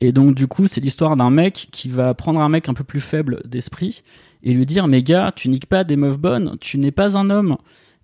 Et 0.00 0.12
donc, 0.12 0.34
du 0.34 0.46
coup, 0.46 0.66
c'est 0.66 0.80
l'histoire 0.80 1.16
d'un 1.16 1.30
mec 1.30 1.68
qui 1.72 1.88
va 1.88 2.14
prendre 2.14 2.40
un 2.40 2.48
mec 2.48 2.68
un 2.68 2.74
peu 2.74 2.84
plus 2.84 3.00
faible 3.00 3.40
d'esprit 3.44 4.02
et 4.42 4.52
lui 4.52 4.66
dire, 4.66 4.86
mais 4.86 5.02
gars, 5.02 5.32
tu 5.34 5.48
niques 5.48 5.66
pas 5.66 5.84
des 5.84 5.96
meufs 5.96 6.18
bonnes, 6.18 6.56
tu 6.60 6.78
n'es 6.78 6.90
pas 6.90 7.16
un 7.16 7.30
homme. 7.30 7.56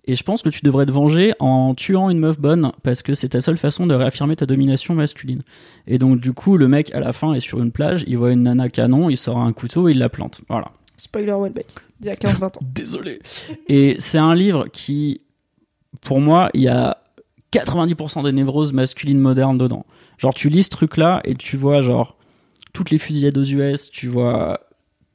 Et 0.05 0.15
je 0.15 0.23
pense 0.23 0.41
que 0.41 0.49
tu 0.49 0.61
devrais 0.63 0.87
te 0.87 0.91
venger 0.91 1.33
en 1.39 1.75
tuant 1.75 2.09
une 2.09 2.17
meuf 2.17 2.39
bonne 2.39 2.71
parce 2.81 3.03
que 3.03 3.13
c'est 3.13 3.29
ta 3.29 3.41
seule 3.41 3.57
façon 3.57 3.85
de 3.85 3.93
réaffirmer 3.93 4.35
ta 4.35 4.47
domination 4.47 4.95
masculine. 4.95 5.43
Et 5.85 5.99
donc, 5.99 6.19
du 6.19 6.33
coup, 6.33 6.57
le 6.57 6.67
mec, 6.67 6.93
à 6.95 6.99
la 6.99 7.13
fin, 7.13 7.33
est 7.33 7.39
sur 7.39 7.61
une 7.61 7.71
plage, 7.71 8.03
il 8.07 8.17
voit 8.17 8.31
une 8.31 8.41
nana 8.41 8.69
canon, 8.69 9.09
il 9.09 9.17
sort 9.17 9.37
un 9.37 9.53
couteau 9.53 9.87
et 9.87 9.91
il 9.91 9.99
la 9.99 10.09
plante. 10.09 10.41
Voilà. 10.49 10.71
Spoiler 10.97 11.33
Houellebecq, 11.33 11.67
d'il 11.99 12.07
y 12.07 12.09
a 12.09 12.13
15-20 12.13 12.45
ans. 12.45 12.51
Désolé. 12.61 13.19
Et 13.67 13.95
c'est 13.99 14.17
un 14.17 14.33
livre 14.33 14.67
qui, 14.71 15.21
pour 16.01 16.19
moi, 16.19 16.49
il 16.55 16.61
y 16.61 16.67
a 16.67 16.97
90% 17.51 18.23
des 18.23 18.31
névroses 18.31 18.73
masculines 18.73 19.19
modernes 19.19 19.57
dedans. 19.57 19.85
Genre, 20.21 20.33
tu 20.35 20.49
lis 20.49 20.63
ce 20.63 20.69
truc-là 20.69 21.21
et 21.23 21.33
tu 21.33 21.57
vois, 21.57 21.81
genre, 21.81 22.15
toutes 22.73 22.91
les 22.91 22.99
fusillades 22.99 23.37
aux 23.39 23.43
US, 23.43 23.89
tu 23.89 24.07
vois 24.07 24.59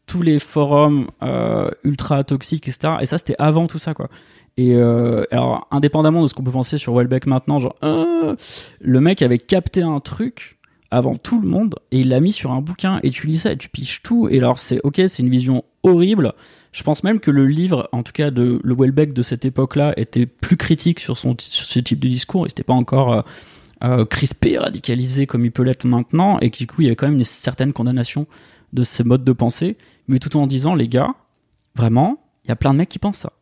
tous 0.07 0.23
les 0.23 0.41
forums 0.41 1.09
euh, 1.23 1.71
ultra 1.85 2.25
toxiques, 2.25 2.67
etc. 2.67 2.95
Et 3.01 3.07
ça, 3.07 3.17
c'était 3.17 3.37
avant 3.39 3.69
tout 3.69 3.79
ça, 3.79 3.95
quoi. 3.95 4.09
Et 4.57 4.75
euh, 4.75 5.23
alors, 5.31 5.69
indépendamment 5.71 6.23
de 6.23 6.27
ce 6.27 6.35
qu'on 6.35 6.43
peut 6.43 6.51
penser 6.51 6.77
sur 6.77 6.93
Welbeck 6.93 7.27
maintenant, 7.27 7.61
genre, 7.61 7.77
euh, 7.85 8.35
le 8.81 9.01
mec 9.01 9.23
avait 9.23 9.39
capté 9.39 9.83
un 9.83 10.01
truc 10.01 10.59
avant 10.91 11.15
tout 11.15 11.41
le 11.41 11.49
monde 11.49 11.77
et 11.93 12.01
il 12.01 12.09
l'a 12.09 12.21
mis 12.21 12.33
sur 12.33 12.51
un 12.53 12.61
bouquin 12.61 12.99
et 13.03 13.11
tu 13.11 13.27
lis 13.27 13.39
ça 13.39 13.53
et 13.53 13.57
tu 13.57 13.69
piches 13.69 14.03
tout 14.05 14.29
et 14.29 14.39
alors 14.39 14.61
c'est 14.61 14.81
ok 14.85 15.03
c'est 15.09 15.19
une 15.19 15.29
vision 15.29 15.65
horrible 15.83 16.33
je 16.71 16.85
pense 16.85 17.03
même 17.03 17.19
que 17.19 17.33
le 17.33 17.45
livre 17.45 17.89
en 17.91 18.05
tout 18.05 18.13
cas 18.13 18.31
de 18.31 18.61
le 18.63 18.75
Welbeck 18.75 19.13
de 19.13 19.23
cette 19.23 19.45
époque-là 19.45 19.95
était 19.97 20.27
plus 20.27 20.57
critique 20.57 21.01
sur 21.01 21.19
son 21.19 21.35
sur 21.41 21.67
ce 21.67 21.81
type 21.81 21.99
de 21.99 22.07
discours 22.07 22.47
et 22.47 22.51
c'était 22.51 22.63
pas 22.63 22.73
encore 22.73 23.25
euh, 23.85 24.05
crispé 24.05 24.59
radicalisé 24.59 25.27
comme 25.27 25.45
il 25.45 25.53
peut 25.53 25.63
l'être 25.63 25.85
maintenant 25.87 26.39
et 26.41 26.51
que 26.51 26.57
du 26.59 26.67
coup 26.67 26.81
il 26.83 26.85
y 26.85 26.87
avait 26.89 26.97
quand 26.97 27.07
même 27.09 27.17
une 27.19 27.25
certaine 27.25 27.73
condamnation 27.73 28.27
de 28.73 28.83
ces 28.83 29.05
modes 29.05 29.25
de 29.25 29.33
pensée 29.33 29.77
mais 30.09 30.19
tout 30.19 30.37
en 30.37 30.47
disant 30.47 30.75
les 30.75 30.89
gars 30.89 31.15
vraiment 31.75 32.19
il 32.45 32.49
y 32.49 32.53
a 32.53 32.57
plein 32.57 32.73
de 32.73 32.79
mecs 32.79 32.89
qui 32.89 32.99
pensent 32.99 33.19
ça 33.19 33.33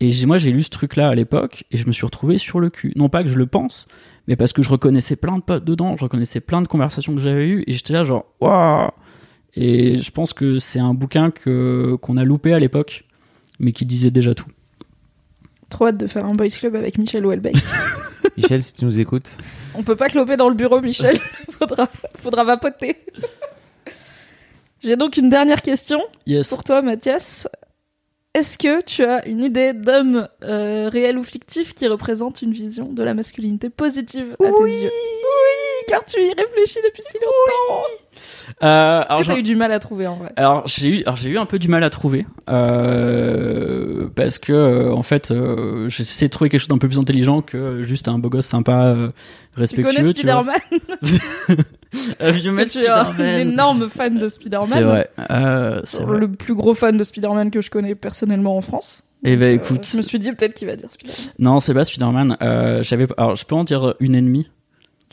et 0.00 0.10
j'ai- 0.10 0.26
moi 0.26 0.36
j'ai 0.38 0.50
lu 0.52 0.62
ce 0.62 0.70
truc 0.70 0.96
là 0.96 1.08
à 1.08 1.14
l'époque 1.14 1.64
et 1.70 1.76
je 1.78 1.86
me 1.86 1.92
suis 1.92 2.04
retrouvé 2.04 2.36
sur 2.38 2.60
le 2.60 2.68
cul 2.68 2.92
non 2.96 3.08
pas 3.08 3.22
que 3.22 3.30
je 3.30 3.38
le 3.38 3.46
pense 3.46 3.86
mais 4.26 4.36
parce 4.36 4.52
que 4.52 4.62
je 4.62 4.70
reconnaissais 4.70 5.16
plein 5.16 5.36
de 5.36 5.42
potes 5.42 5.64
dedans, 5.66 5.96
je 5.98 6.04
reconnaissais 6.04 6.40
plein 6.40 6.62
de 6.62 6.66
conversations 6.68 7.14
que 7.14 7.20
j'avais 7.20 7.46
eues, 7.46 7.62
et 7.66 7.74
j'étais 7.74 7.92
là 7.92 8.04
genre, 8.04 8.24
waouh 8.40 8.88
Et 9.54 9.96
je 9.96 10.10
pense 10.10 10.32
que 10.32 10.58
c'est 10.58 10.78
un 10.80 10.94
bouquin 10.94 11.30
que 11.30 11.96
qu'on 12.00 12.16
a 12.16 12.24
loupé 12.24 12.54
à 12.54 12.58
l'époque, 12.58 13.04
mais 13.60 13.72
qui 13.72 13.84
disait 13.84 14.10
déjà 14.10 14.34
tout. 14.34 14.48
Trop 15.68 15.88
hâte 15.88 16.00
de 16.00 16.06
faire 16.06 16.24
un 16.24 16.32
boys 16.32 16.48
club 16.48 16.74
avec 16.74 16.96
Michel 16.96 17.26
Houellebecq. 17.26 17.54
Michel, 18.36 18.62
si 18.62 18.74
tu 18.74 18.84
nous 18.84 18.98
écoutes. 19.00 19.30
On 19.74 19.82
peut 19.82 19.96
pas 19.96 20.08
cloper 20.08 20.36
dans 20.36 20.48
le 20.48 20.54
bureau, 20.54 20.80
Michel. 20.80 21.18
faudra, 21.50 21.88
faudra 22.16 22.44
vapoter. 22.44 22.96
J'ai 24.82 24.96
donc 24.96 25.16
une 25.16 25.28
dernière 25.30 25.62
question 25.62 26.02
Yes. 26.26 26.48
pour 26.48 26.64
toi, 26.64 26.82
Mathias. 26.82 27.48
Est-ce 28.34 28.58
que 28.58 28.82
tu 28.82 29.04
as 29.04 29.26
une 29.28 29.44
idée 29.44 29.72
d'homme 29.72 30.28
euh, 30.42 30.88
réel 30.88 31.16
ou 31.18 31.22
fictif 31.22 31.72
qui 31.72 31.86
représente 31.86 32.42
une 32.42 32.50
vision 32.52 32.92
de 32.92 33.02
la 33.04 33.14
masculinité 33.14 33.70
positive 33.70 34.32
à 34.44 34.50
tes 34.50 34.62
yeux? 34.64 34.90
Oui, 34.90 34.90
car 35.88 36.04
tu 36.04 36.20
y 36.20 36.28
réfléchis 36.28 36.78
depuis 36.84 37.02
si 37.02 37.16
longtemps. 37.18 37.82
Euh, 38.62 39.00
Est-ce 39.02 39.06
alors, 39.12 39.20
que 39.22 39.26
t'as 39.26 39.38
eu 39.38 39.42
du 39.42 39.56
mal 39.56 39.72
à 39.72 39.80
trouver 39.80 40.06
en 40.06 40.16
vrai 40.16 40.32
alors, 40.36 40.66
j'ai 40.66 40.88
eu, 40.88 41.02
alors 41.02 41.16
j'ai 41.16 41.30
eu 41.30 41.38
un 41.38 41.46
peu 41.46 41.58
du 41.58 41.68
mal 41.68 41.82
à 41.82 41.90
trouver 41.90 42.26
euh, 42.48 44.06
parce 44.14 44.38
que 44.38 44.52
euh, 44.52 44.92
en 44.92 45.02
fait, 45.02 45.30
euh, 45.30 45.88
j'ai 45.88 46.02
essayé 46.02 46.28
de 46.28 46.32
trouver 46.32 46.48
quelque 46.50 46.60
chose 46.60 46.68
d'un 46.68 46.78
peu 46.78 46.88
plus 46.88 46.98
intelligent 46.98 47.42
que 47.42 47.82
juste 47.82 48.08
un 48.08 48.18
beau 48.18 48.28
gosse 48.30 48.46
sympa, 48.46 48.84
euh, 48.86 49.08
Tu 49.54 49.60
respectueux. 49.60 49.92
connais 49.96 50.12
tu 50.12 50.26
vois. 50.26 50.44
Spider-Man? 50.44 50.80
Mec 51.94 52.16
Parce 52.18 52.42
que 52.42 52.72
tu 52.72 52.78
es 52.84 52.88
un 52.88 53.04
Spider-Man. 53.04 53.40
énorme 53.40 53.88
fan 53.88 54.18
de 54.18 54.28
Spider-Man. 54.28 54.68
C'est 54.68 54.82
vrai. 54.82 55.10
euh, 55.30 55.80
c'est 55.84 56.02
vrai. 56.02 56.18
Le 56.18 56.28
plus 56.30 56.54
gros 56.54 56.74
fan 56.74 56.96
de 56.96 57.04
Spider-Man 57.04 57.50
que 57.50 57.60
je 57.60 57.70
connais 57.70 57.94
personnellement 57.94 58.56
en 58.56 58.60
France. 58.60 59.02
Eh 59.24 59.36
ben, 59.36 59.52
Euh, 59.58 59.62
écoute. 59.62 59.86
je 59.90 59.96
me 59.96 60.02
suis 60.02 60.18
dit 60.18 60.30
peut-être 60.32 60.54
qu'il 60.54 60.68
va 60.68 60.76
dire 60.76 60.90
Spider-Man. 60.90 61.32
Non, 61.38 61.60
c'est 61.60 61.72
pas 61.74 61.84
Spider-Man. 61.84 62.36
Euh, 62.42 62.82
j'avais, 62.82 63.06
alors, 63.16 63.36
je 63.36 63.44
peux 63.44 63.54
en 63.54 63.64
dire 63.64 63.94
une 64.00 64.14
ennemie. 64.14 64.50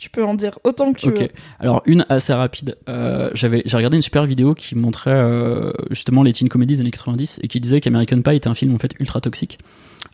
Tu 0.02 0.10
peux 0.10 0.24
en 0.24 0.34
dire 0.34 0.58
autant 0.64 0.92
que 0.92 0.98
tu 0.98 1.10
Ok. 1.10 1.20
veux. 1.20 1.28
Alors 1.60 1.80
une 1.86 2.04
assez 2.08 2.32
rapide. 2.32 2.76
Euh, 2.88 3.30
j'avais, 3.34 3.62
j'ai 3.66 3.76
regardé 3.76 3.94
une 3.96 4.02
super 4.02 4.26
vidéo 4.26 4.52
qui 4.52 4.74
montrait 4.74 5.12
euh, 5.12 5.70
justement 5.90 6.24
les 6.24 6.32
teen 6.32 6.48
comedies 6.48 6.74
des 6.74 6.80
années 6.80 6.90
90 6.90 7.38
et 7.40 7.46
qui 7.46 7.60
disait 7.60 7.80
qu'American 7.80 8.20
Pie 8.20 8.34
était 8.34 8.48
un 8.48 8.54
film 8.54 8.74
en 8.74 8.78
fait 8.78 8.96
ultra 8.98 9.20
toxique. 9.20 9.58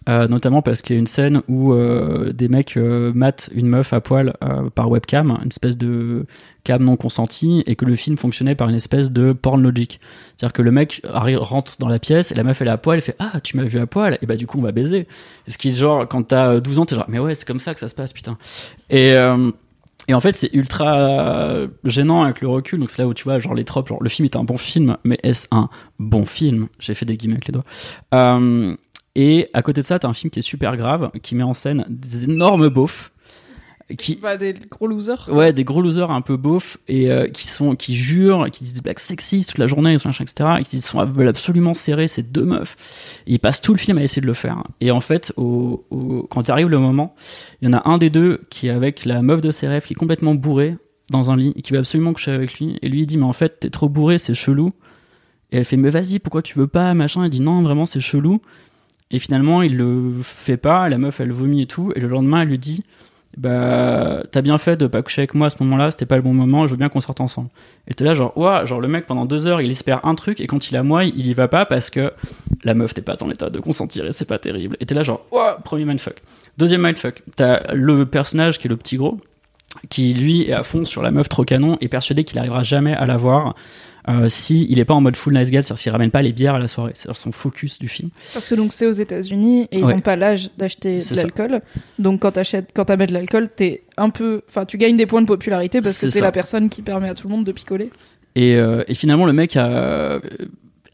Euh, 0.07 0.29
notamment 0.29 0.61
parce 0.61 0.83
qu'il 0.83 0.95
y 0.95 0.99
a 0.99 1.01
une 1.01 1.07
scène 1.07 1.41
où 1.49 1.73
euh, 1.73 2.35
des 2.35 2.49
mecs 2.49 2.77
euh, 2.77 3.13
matent 3.15 3.49
une 3.55 3.67
meuf 3.67 3.95
à 3.95 4.03
poil 4.03 4.35
par 4.75 4.91
webcam, 4.91 5.39
une 5.43 5.49
espèce 5.49 5.79
de 5.79 6.27
cam 6.65 6.85
non 6.85 6.97
consentie, 6.97 7.63
et 7.67 7.75
que 7.75 7.87
le 7.87 7.97
film 7.97 8.19
fonctionnait 8.19 8.55
par 8.55 8.69
une 8.69 8.75
espèce 8.77 9.11
de 9.11 9.33
porn 9.33 9.63
logic. 9.63 10.01
C'est-à-dire 10.37 10.53
que 10.53 10.63
le 10.63 10.71
mec 10.71 11.01
rentre 11.07 11.77
dans 11.79 11.89
la 11.89 11.99
pièce 11.99 12.31
et 12.31 12.35
la 12.35 12.43
meuf 12.43 12.61
elle 12.61 12.69
est 12.69 12.73
à 12.73 12.77
poil, 12.77 12.99
elle 12.99 13.03
fait 13.03 13.17
ah 13.19 13.41
tu 13.43 13.57
m'as 13.57 13.65
vu 13.65 13.79
à 13.79 13.87
poil 13.87 14.19
et 14.21 14.27
bah 14.27 14.37
du 14.37 14.47
coup 14.47 14.59
on 14.59 14.63
va 14.63 14.73
baiser. 14.73 15.09
Ce 15.47 15.57
qui 15.57 15.69
est 15.69 15.75
genre 15.77 16.07
quand 16.07 16.25
t'as 16.25 16.61
12 16.61 16.79
ans 16.79 16.85
t'es 16.85 16.95
genre 16.95 17.07
mais 17.09 17.19
ouais 17.19 17.35
c'est 17.35 17.47
comme 17.47 17.61
ça 17.61 17.73
que 17.73 17.81
ça 17.81 17.89
se 17.89 17.95
passe 17.95 18.13
putain. 18.13 18.37
Et 18.91 19.17
et 20.09 20.15
en 20.15 20.21
fait, 20.21 20.35
c'est 20.35 20.53
ultra 20.55 21.67
gênant 21.85 22.23
avec 22.23 22.41
le 22.41 22.49
recul. 22.49 22.81
Donc 22.81 22.91
c'est 22.91 23.03
là 23.03 23.09
où 23.09 23.15
tu 23.15 23.25
vois, 23.25 23.39
genre 23.39 23.55
les 23.55 23.65
tropes, 23.65 23.89
genre 23.89 24.03
le 24.03 24.09
film 24.09 24.25
est 24.25 24.37
un 24.37 24.45
bon 24.45 24.57
film, 24.57 24.97
mais 25.05 25.19
est-ce 25.23 25.47
un 25.51 25.69
bon 25.99 26.25
film? 26.25 26.69
J'ai 26.81 26.95
fait 26.95 27.07
des 27.07 27.17
guillemets 27.17 27.35
avec 27.35 27.47
les 27.47 27.53
doigts. 27.53 27.65
Euh, 28.15 28.75
et 29.15 29.51
à 29.53 29.63
côté 29.63 29.81
de 29.81 29.87
ça, 29.87 29.99
t'as 29.99 30.09
un 30.09 30.15
film 30.15 30.31
qui 30.31 30.39
est 30.39 30.43
super 30.43 30.77
grave, 30.77 31.11
qui 31.23 31.35
met 31.35 31.43
en 31.43 31.53
scène 31.53 31.85
des 31.89 32.25
énormes 32.25 32.69
beaufs, 32.69 33.13
qui 33.97 34.17
Bah, 34.17 34.37
des 34.37 34.55
gros 34.71 34.87
losers. 34.87 35.29
ouais 35.33 35.53
des 35.53 35.65
gros 35.65 35.81
losers 35.81 36.11
un 36.11 36.21
peu 36.21 36.37
beaufs 36.37 36.77
et 36.89 37.11
euh, 37.11 37.27
qui 37.29 37.47
sont 37.49 37.75
qui 37.75 37.97
jurent, 37.97 38.51
qui 38.51 38.65
disent 38.65 38.75
des 38.75 38.83
blagues 38.83 38.99
sexistes 38.99 39.49
toute 39.51 39.59
la 39.59 39.67
journée, 39.67 39.93
et 39.95 39.97
machin, 40.05 40.25
etc. 40.25 40.51
Et 40.61 40.63
qui 40.63 40.81
sont 40.83 41.05
veulent 41.07 41.29
absolument 41.29 41.73
serrer 41.75 42.07
ces 42.09 42.23
deux 42.23 42.45
meufs. 42.45 43.23
Et 43.27 43.33
ils 43.35 43.39
passent 43.39 43.63
tout 43.63 43.73
le 43.73 43.79
film 43.79 43.97
à 43.99 44.03
essayer 44.03 44.21
de 44.21 44.27
le 44.27 44.35
faire. 44.35 44.63
Et 44.81 44.91
en 44.91 45.01
fait, 45.01 45.33
au, 45.37 45.85
au- 45.91 46.27
quand 46.31 46.51
arrive 46.51 46.69
le 46.69 46.79
moment, 46.79 47.15
il 47.63 47.69
y 47.69 47.75
en 47.75 47.79
a 47.79 47.89
un 47.89 47.97
des 47.99 48.11
deux 48.11 48.43
qui 48.51 48.67
est 48.67 48.71
avec 48.71 49.05
la 49.05 49.23
meuf 49.23 49.41
de 49.41 49.51
ses 49.53 49.67
rêves, 49.69 49.85
qui 49.87 49.95
est 49.95 49.97
complètement 49.97 50.35
bourré 50.35 50.77
dans 51.11 51.31
un 51.31 51.37
lit 51.39 51.55
et 51.57 51.63
qui 51.63 51.73
veut 51.73 51.79
absolument 51.79 52.13
coucher 52.13 52.33
avec 52.33 52.59
lui. 52.59 52.79
Et 52.83 52.89
lui 52.91 53.01
il 53.01 53.07
dit 53.07 53.17
mais 53.17 53.25
en 53.25 53.33
fait 53.33 53.61
t'es 53.61 53.71
trop 53.71 53.89
bourré, 53.89 54.19
c'est 54.19 54.35
chelou. 54.35 54.73
Et 55.51 55.57
elle 55.57 55.65
fait 55.65 55.79
mais 55.79 55.89
vas-y 55.89 56.19
pourquoi 56.19 56.43
tu 56.43 56.59
veux 56.59 56.67
pas 56.67 56.93
machin. 56.93 57.25
Il 57.25 57.31
dit 57.31 57.41
non 57.41 57.63
vraiment 57.63 57.87
c'est 57.87 58.01
chelou. 58.01 58.43
Et 59.11 59.19
finalement 59.19 59.63
il 59.63 59.79
le 59.79 60.13
fait 60.23 60.59
pas. 60.59 60.87
La 60.91 60.99
meuf 60.99 61.21
elle 61.21 61.33
vomit 61.33 61.63
et 61.63 61.67
tout. 61.67 61.91
Et 61.97 62.01
le 62.01 62.09
lendemain 62.09 62.43
elle 62.43 62.49
lui 62.49 62.59
dit 62.59 62.85
bah 63.39 64.25
t'as 64.33 64.43
bien 64.43 64.59
fait 64.59 64.77
de 64.77 64.89
pas 64.89 65.01
coucher 65.01 65.23
avec 65.23 65.35
moi 65.35 65.47
à 65.47 65.51
ce 65.51 65.63
moment-là, 65.63 65.93
c'était 65.93 66.07
pas 66.07 66.17
le 66.17 66.23
bon 66.23 66.35
moment, 66.35 66.67
je 66.67 66.73
veux 66.73 66.77
bien 66.77 66.89
qu'on 66.89 67.01
sorte 67.01 67.21
ensemble. 67.21 67.49
Et 67.87 67.95
t'es 67.95 68.05
là 68.05 68.13
genre 68.13 68.37
ouah, 68.37 68.65
genre 68.65 68.81
le 68.81 68.89
mec 68.89 69.07
pendant 69.07 69.27
deux 69.27 69.47
heures 69.47 69.61
il 69.61 69.71
espère 69.71 70.05
un 70.05 70.17
truc 70.17 70.41
et 70.41 70.49
quand 70.49 70.71
il 70.71 70.77
a 70.77 70.83
moi 70.83 71.05
il 71.05 71.27
y 71.27 71.35
va 71.35 71.47
pas 71.47 71.65
parce 71.65 71.89
que 71.89 72.13
la 72.65 72.75
meuf 72.75 72.95
t'es 72.95 73.01
pas 73.01 73.23
en 73.23 73.31
état 73.31 73.49
de 73.49 73.61
consentir 73.61 74.05
et 74.07 74.13
c'est 74.13 74.25
pas 74.25 74.39
terrible. 74.39 74.77
Et 74.81 74.87
t'es 74.87 74.95
là 74.95 75.05
genre 75.05 75.25
ouah, 75.31 75.59
premier 75.63 75.85
mindfuck. 75.85 76.21
Deuxième 76.59 76.83
mindfuck, 76.83 77.23
t'as 77.37 77.73
le 77.73 78.05
personnage 78.07 78.59
qui 78.59 78.67
est 78.67 78.71
le 78.71 78.77
petit 78.77 78.97
gros 78.97 79.19
qui 79.91 80.15
lui 80.15 80.43
est 80.43 80.53
à 80.53 80.63
fond 80.63 80.85
sur 80.85 81.03
la 81.03 81.11
meuf 81.11 81.29
trop 81.29 81.45
canon 81.45 81.77
et 81.81 81.89
persuadé 81.89 82.25
qu'il 82.25 82.39
arrivera 82.39 82.63
jamais 82.63 82.95
à 82.95 83.07
la 83.07 83.17
voir 83.17 83.55
euh, 84.09 84.29
si 84.29 84.67
il 84.71 84.79
est 84.79 84.85
pas 84.85 84.95
en 84.95 85.01
mode 85.01 85.17
full 85.17 85.35
nice 85.37 85.51
guy, 85.51 85.57
c'est-à-dire 85.63 85.79
s'il 85.79 85.93
ramène 85.93 86.11
pas 86.11 86.23
les 86.23 86.33
bières 86.33 86.55
à 86.55 86.59
la 86.59 86.67
soirée, 86.69 86.93
c'est 86.95 87.13
son 87.15 87.31
focus 87.33 87.79
du 87.79 87.89
film. 87.89 88.11
Parce 88.33 88.49
que 88.49 88.55
donc 88.55 88.73
c'est 88.73 88.87
aux 88.87 88.93
États-Unis 88.93 89.69
et 89.71 89.79
ils 89.79 89.85
Ouais. 89.85 89.95
ont 89.95 90.01
pas 90.01 90.17
l'âge 90.17 90.51
d'acheter 90.57 90.97
de 90.97 91.15
l'alcool. 91.17 91.61
Donc 91.99 92.21
quand 92.23 92.33
t'achètes, 92.33 92.71
quand 92.75 92.87
t'amènes 92.87 93.09
de 93.09 93.13
l'alcool, 93.15 93.49
t'es 93.55 93.83
un 93.97 94.11
peu, 94.11 94.43
enfin 94.49 94.65
tu 94.65 94.79
gagnes 94.79 94.97
des 94.97 95.07
points 95.07 95.21
de 95.23 95.27
popularité 95.27 95.81
parce 95.81 95.99
que 95.99 96.09
C'est 96.09 96.19
t'es 96.21 96.25
la 96.25 96.33
personne 96.33 96.69
qui 96.69 96.83
permet 96.83 97.09
à 97.09 97.15
tout 97.15 97.29
le 97.29 97.35
monde 97.35 97.45
de 97.45 97.53
picoler. 97.53 97.91
Et, 98.35 98.55
euh, 98.57 98.85
et 98.89 98.95
finalement, 98.95 99.27
le 99.27 99.33
mec, 99.33 99.57
a, 99.57 99.67
euh, 99.67 100.21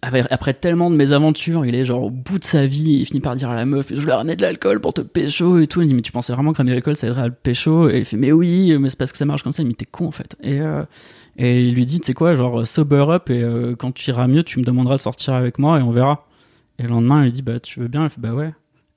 après 0.02 0.52
tellement 0.54 0.90
de 0.90 0.96
mésaventures, 0.96 1.64
il 1.64 1.74
est 1.74 1.84
genre 1.84 2.04
au 2.04 2.10
bout 2.10 2.38
de 2.38 2.44
sa 2.44 2.66
vie, 2.66 2.98
il 3.00 3.06
finit 3.06 3.20
par 3.20 3.36
dire 3.36 3.48
à 3.50 3.54
la 3.54 3.64
meuf, 3.64 3.86
je 3.90 4.00
voulais 4.00 4.12
ramener 4.12 4.36
de 4.36 4.42
l'alcool 4.42 4.80
pour 4.80 4.92
te 4.92 5.00
pécho 5.00 5.58
et 5.60 5.66
tout. 5.66 5.80
Il 5.82 5.88
dit, 5.88 5.94
mais 5.94 6.02
tu 6.02 6.12
pensais 6.12 6.32
vraiment 6.32 6.52
que 6.52 6.58
ramener 6.58 6.72
de 6.72 6.76
l'alcool, 6.76 6.96
ça 6.96 7.06
aiderait 7.06 7.22
à 7.22 7.26
le 7.26 7.32
pécho? 7.34 7.88
Et 7.88 7.98
il 7.98 8.04
fait, 8.04 8.16
mais 8.16 8.32
oui, 8.32 8.76
mais 8.78 8.88
c'est 8.90 8.98
parce 8.98 9.12
que 9.12 9.18
ça 9.18 9.24
marche 9.24 9.42
comme 9.42 9.52
ça. 9.52 9.62
Il 9.62 9.66
dit, 9.66 9.70
mais 9.70 9.74
t'es 9.74 9.86
con 9.90 10.06
en 10.06 10.10
fait. 10.10 10.36
Et, 10.42 10.60
euh, 10.60 10.82
et 11.36 11.64
il 11.64 11.74
lui 11.74 11.86
dit, 11.86 12.00
tu 12.00 12.06
sais 12.06 12.14
quoi, 12.14 12.34
genre 12.34 12.66
sober 12.66 13.06
up 13.08 13.30
et 13.30 13.42
euh, 13.42 13.74
quand 13.76 13.92
tu 13.92 14.10
iras 14.10 14.26
mieux, 14.26 14.44
tu 14.44 14.58
me 14.58 14.64
demanderas 14.64 14.96
de 14.96 15.00
sortir 15.00 15.34
avec 15.34 15.58
moi 15.58 15.78
et 15.78 15.82
on 15.82 15.90
verra. 15.90 16.26
Et 16.78 16.84
le 16.84 16.88
lendemain, 16.88 17.20
il 17.20 17.24
lui 17.24 17.32
dit, 17.32 17.42
bah 17.42 17.60
tu 17.60 17.80
veux 17.80 17.88
bien? 17.88 18.04
Il 18.04 18.10
fait, 18.10 18.20
bah 18.20 18.34
ouais. 18.34 18.52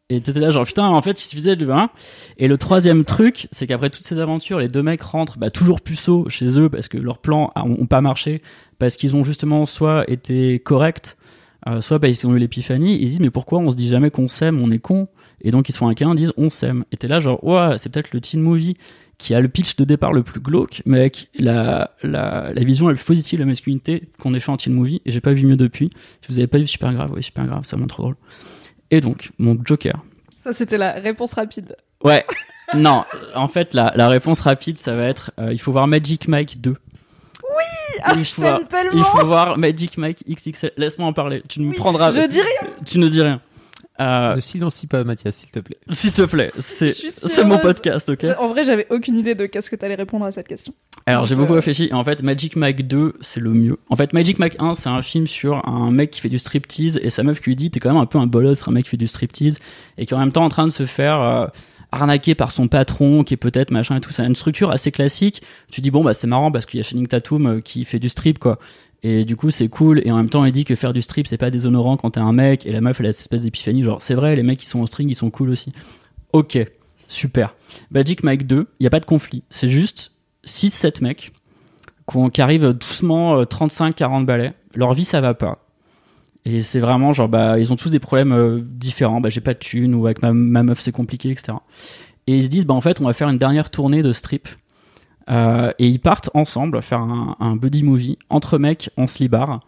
Et 0.09 0.21
t'étais 0.21 0.39
là 0.39 0.51
genre 0.51 0.65
putain 0.65 0.87
en 0.87 1.01
fait 1.01 1.21
il 1.21 1.25
suffisait 1.25 1.57
de 1.57 1.69
hein. 1.69 1.89
Et 2.37 2.47
le 2.47 2.57
troisième 2.57 3.03
truc 3.03 3.49
c'est 3.51 3.67
qu'après 3.67 3.89
toutes 3.89 4.07
ces 4.07 4.19
aventures 4.19 4.59
les 4.59 4.69
deux 4.69 4.81
mecs 4.81 5.01
rentrent 5.01 5.37
bah, 5.37 5.51
toujours 5.51 5.81
puceaux 5.81 6.29
chez 6.29 6.57
eux 6.57 6.69
parce 6.69 6.87
que 6.87 6.97
leurs 6.97 7.17
plans 7.17 7.51
ont 7.57 7.87
pas 7.87 7.99
marché 7.99 8.41
parce 8.79 8.95
qu'ils 8.95 9.17
ont 9.17 9.25
justement 9.25 9.65
soit 9.65 10.09
été 10.09 10.59
corrects 10.59 11.17
euh, 11.67 11.81
soit 11.81 11.99
bah, 11.99 12.07
ils 12.07 12.25
ont 12.25 12.33
eu 12.33 12.39
l'épiphanie 12.39 12.97
ils 13.01 13.07
disent 13.07 13.19
mais 13.19 13.31
pourquoi 13.31 13.59
on 13.59 13.69
se 13.69 13.75
dit 13.75 13.89
jamais 13.89 14.09
qu'on 14.09 14.29
s'aime 14.29 14.61
on 14.63 14.71
est 14.71 14.79
con? 14.79 15.09
Et 15.41 15.51
donc 15.51 15.67
ils 15.67 15.73
se 15.73 15.77
font 15.77 15.89
un 15.89 15.93
câlin 15.93 16.13
ils 16.13 16.19
disent 16.19 16.33
on 16.37 16.49
s'aime 16.49 16.85
et 16.93 16.95
t'es 16.95 17.09
là 17.09 17.19
genre 17.19 17.43
ouais 17.43 17.77
c'est 17.77 17.89
peut-être 17.89 18.13
le 18.13 18.21
teen 18.21 18.41
movie 18.41 18.77
qui 19.17 19.33
a 19.33 19.39
le 19.41 19.47
pitch 19.47 19.75
de 19.77 19.83
départ 19.83 20.13
le 20.13 20.21
plus 20.23 20.39
glauque 20.39 20.81
mais 20.85 20.99
avec 20.99 21.29
la, 21.37 21.91
la, 22.03 22.51
la 22.53 22.63
vision 22.63 22.87
la 22.87 22.93
plus 22.95 23.03
positive 23.03 23.39
de 23.39 23.43
la 23.43 23.47
masculinité 23.49 24.03
qu'on 24.19 24.33
ait 24.33 24.39
fait 24.39 24.51
en 24.51 24.57
teen 24.57 24.73
movie 24.73 25.01
et 25.05 25.11
j'ai 25.11 25.21
pas 25.21 25.33
vu 25.33 25.45
mieux 25.45 25.55
depuis 25.57 25.89
si 26.21 26.27
vous 26.31 26.37
avez 26.37 26.47
pas 26.47 26.57
vu 26.59 26.67
super 26.67 26.93
grave 26.93 27.11
ouais 27.13 27.21
super 27.21 27.45
grave 27.45 27.61
c'est 27.63 27.71
vraiment 27.75 27.87
trop 27.87 28.03
drôle 28.03 28.15
et 28.91 29.01
donc 29.01 29.31
mon 29.39 29.57
joker 29.65 30.03
Ça 30.37 30.53
c'était 30.53 30.77
la 30.77 30.93
réponse 30.93 31.33
rapide. 31.33 31.75
Ouais. 32.03 32.25
non, 32.75 33.05
en 33.33 33.47
fait, 33.47 33.73
la, 33.73 33.91
la 33.95 34.07
réponse 34.09 34.39
rapide, 34.41 34.77
ça 34.77 34.93
va 34.95 35.03
être 35.05 35.31
euh, 35.39 35.51
il 35.51 35.57
faut 35.59 35.71
voir 35.71 35.87
Magic 35.87 36.27
Mike 36.27 36.61
2. 36.61 36.75
Ah, 38.03 38.13
il 38.15 38.23
je 38.23 38.33
faut, 38.33 38.41
voir, 38.41 38.59
t'aime 38.59 38.67
tellement. 38.67 38.91
il 38.97 39.03
faut 39.03 39.25
voir 39.25 39.57
Magic 39.57 39.97
Mike 39.97 40.23
XXL. 40.29 40.71
Laisse-moi 40.77 41.07
en 41.07 41.13
parler. 41.13 41.41
Tu 41.49 41.59
ne 41.59 41.65
me 41.65 41.71
Oui, 41.71 41.77
prendras. 41.77 42.11
Je 42.11 42.27
dis 42.27 42.39
rien. 42.41 42.69
Tu 42.85 42.99
ne 42.99 43.07
dis 43.07 43.21
rien. 43.21 43.41
Euh, 43.99 44.35
Ne 44.35 44.39
silencie 44.39 44.87
pas 44.87 45.03
Mathias, 45.03 45.35
s'il 45.35 45.49
te 45.49 45.59
plaît. 45.59 45.77
S'il 45.91 46.11
te 46.11 46.21
plaît, 46.23 46.51
c'est 46.59 47.43
mon 47.45 47.57
podcast, 47.57 48.09
ok 48.09 48.25
En 48.39 48.49
vrai, 48.49 48.63
j'avais 48.63 48.87
aucune 48.89 49.17
idée 49.17 49.35
de 49.35 49.45
qu'est-ce 49.45 49.69
que 49.69 49.75
t'allais 49.75 49.95
répondre 49.95 50.25
à 50.25 50.31
cette 50.31 50.47
question. 50.47 50.73
Alors 51.05 51.25
j'ai 51.25 51.35
beaucoup 51.35 51.53
euh, 51.53 51.57
réfléchi 51.57 51.89
en 51.93 52.03
fait 52.03 52.21
Magic 52.21 52.57
Mike 52.57 52.85
2 52.85 53.13
c'est 53.21 53.39
le 53.39 53.51
mieux. 53.51 53.77
En 53.89 53.95
fait 53.95 54.11
Magic 54.11 54.39
Mike 54.39 54.57
1 54.59 54.73
c'est 54.73 54.89
un 54.89 55.01
film 55.01 55.25
sur 55.25 55.65
un 55.65 55.89
mec 55.89 56.11
qui 56.11 56.19
fait 56.19 56.27
du 56.27 56.37
striptease 56.37 56.99
et 57.01 57.09
sa 57.09 57.23
meuf 57.23 57.39
qui 57.39 57.45
lui 57.45 57.55
dit 57.55 57.71
t'es 57.71 57.79
quand 57.79 57.89
même 57.93 58.01
un 58.01 58.05
peu 58.05 58.17
un 58.17 58.27
bolos, 58.27 58.67
un 58.67 58.71
mec 58.71 58.83
qui 58.83 58.89
fait 58.89 58.97
du 58.97 59.07
striptease 59.07 59.59
et 59.97 60.05
qui 60.05 60.13
est 60.13 60.17
en 60.17 60.19
même 60.19 60.33
temps 60.33 60.43
en 60.43 60.49
train 60.49 60.65
de 60.65 60.71
se 60.71 60.85
faire 60.85 61.21
euh, 61.21 61.47
arnaquer 61.93 62.35
par 62.35 62.51
son 62.51 62.67
patron 62.67 63.23
qui 63.23 63.33
est 63.33 63.37
peut-être 63.37 63.71
machin 63.71 63.95
et 63.95 64.01
tout. 64.01 64.11
C'est 64.11 64.25
une 64.25 64.35
structure 64.35 64.69
assez 64.69 64.91
classique. 64.91 65.41
Tu 65.71 65.79
dis 65.79 65.91
bon 65.91 66.03
bah 66.03 66.13
c'est 66.13 66.27
marrant 66.27 66.51
parce 66.51 66.65
qu'il 66.65 66.77
y 66.79 66.81
a 66.81 66.83
Channing 66.83 67.07
Tatum 67.07 67.45
euh, 67.47 67.61
qui 67.61 67.85
fait 67.85 67.99
du 67.99 68.09
strip 68.09 68.37
quoi. 68.37 68.59
Et 69.03 69.25
du 69.25 69.35
coup 69.35 69.51
c'est 69.51 69.69
cool 69.69 70.01
et 70.05 70.11
en 70.11 70.17
même 70.17 70.29
temps 70.29 70.43
il 70.43 70.51
dit 70.51 70.65
que 70.65 70.75
faire 70.75 70.91
du 70.91 71.01
strip 71.01 71.27
c'est 71.27 71.37
pas 71.37 71.51
déshonorant 71.51 71.97
quand 71.97 72.11
t'es 72.11 72.19
un 72.19 72.33
mec 72.33 72.65
et 72.65 72.71
la 72.71 72.81
meuf 72.81 72.99
elle 72.99 73.05
a 73.05 73.13
cette 73.13 73.21
espèce 73.21 73.43
d'épiphanie 73.43 73.83
genre 73.83 74.01
c'est 74.01 74.15
vrai 74.15 74.35
les 74.35 74.41
mecs 74.41 74.57
qui 74.57 74.65
sont 74.65 74.79
en 74.79 74.87
string 74.87 75.07
ils 75.09 75.15
sont 75.15 75.29
cool 75.29 75.51
aussi. 75.51 75.71
Ok 76.33 76.57
super. 77.07 77.55
Magic 77.91 78.23
Mike 78.23 78.47
2 78.47 78.67
il 78.79 78.83
y 78.83 78.87
a 78.87 78.89
pas 78.89 78.99
de 78.99 79.05
conflit 79.05 79.43
c'est 79.49 79.67
juste 79.67 80.13
6-7 80.45 81.03
mecs 81.03 81.31
qui 82.33 82.41
arrivent 82.41 82.73
doucement 82.73 83.41
35-40 83.43 84.25
balais. 84.25 84.53
Leur 84.75 84.93
vie, 84.93 85.03
ça 85.03 85.21
va 85.21 85.33
pas. 85.33 85.65
Et 86.45 86.61
c'est 86.61 86.79
vraiment 86.79 87.11
genre, 87.11 87.27
bah, 87.27 87.59
ils 87.59 87.73
ont 87.73 87.75
tous 87.75 87.89
des 87.89 87.99
problèmes 87.99 88.31
euh, 88.31 88.61
différents. 88.61 89.19
Bah, 89.19 89.29
j'ai 89.29 89.41
pas 89.41 89.53
de 89.53 89.59
thunes 89.59 89.93
ou 89.93 90.05
avec 90.05 90.21
ma, 90.21 90.31
ma 90.31 90.63
meuf, 90.63 90.79
c'est 90.79 90.93
compliqué, 90.93 91.29
etc. 91.29 91.53
Et 92.25 92.37
ils 92.37 92.43
se 92.43 92.47
disent, 92.47 92.65
bah, 92.65 92.73
en 92.73 92.81
fait, 92.81 93.01
on 93.01 93.05
va 93.05 93.13
faire 93.13 93.27
une 93.27 93.37
dernière 93.37 93.69
tournée 93.69 94.01
de 94.01 94.13
strip. 94.13 94.47
Euh, 95.29 95.71
et 95.79 95.87
ils 95.87 95.99
partent 95.99 96.29
ensemble 96.33 96.81
faire 96.81 97.01
un, 97.01 97.55
buddy 97.55 97.83
movie 97.83 98.17
entre 98.29 98.57
mecs 98.57 98.89
en 98.97 99.07
slibard. 99.07 99.61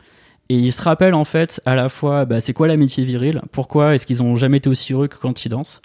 Et 0.49 0.55
ils 0.55 0.71
se 0.71 0.81
rappellent 0.81 1.13
en 1.13 1.25
fait 1.25 1.61
à 1.65 1.75
la 1.75 1.89
fois 1.89 2.25
bah, 2.25 2.39
c'est 2.39 2.53
quoi 2.53 2.67
l'amitié 2.67 3.03
virile, 3.03 3.41
pourquoi 3.51 3.93
est-ce 3.93 4.07
qu'ils 4.07 4.23
ont 4.23 4.35
jamais 4.35 4.57
été 4.57 4.69
aussi 4.69 4.93
heureux 4.93 5.07
que 5.07 5.17
quand 5.17 5.45
ils 5.45 5.49
dansent? 5.49 5.81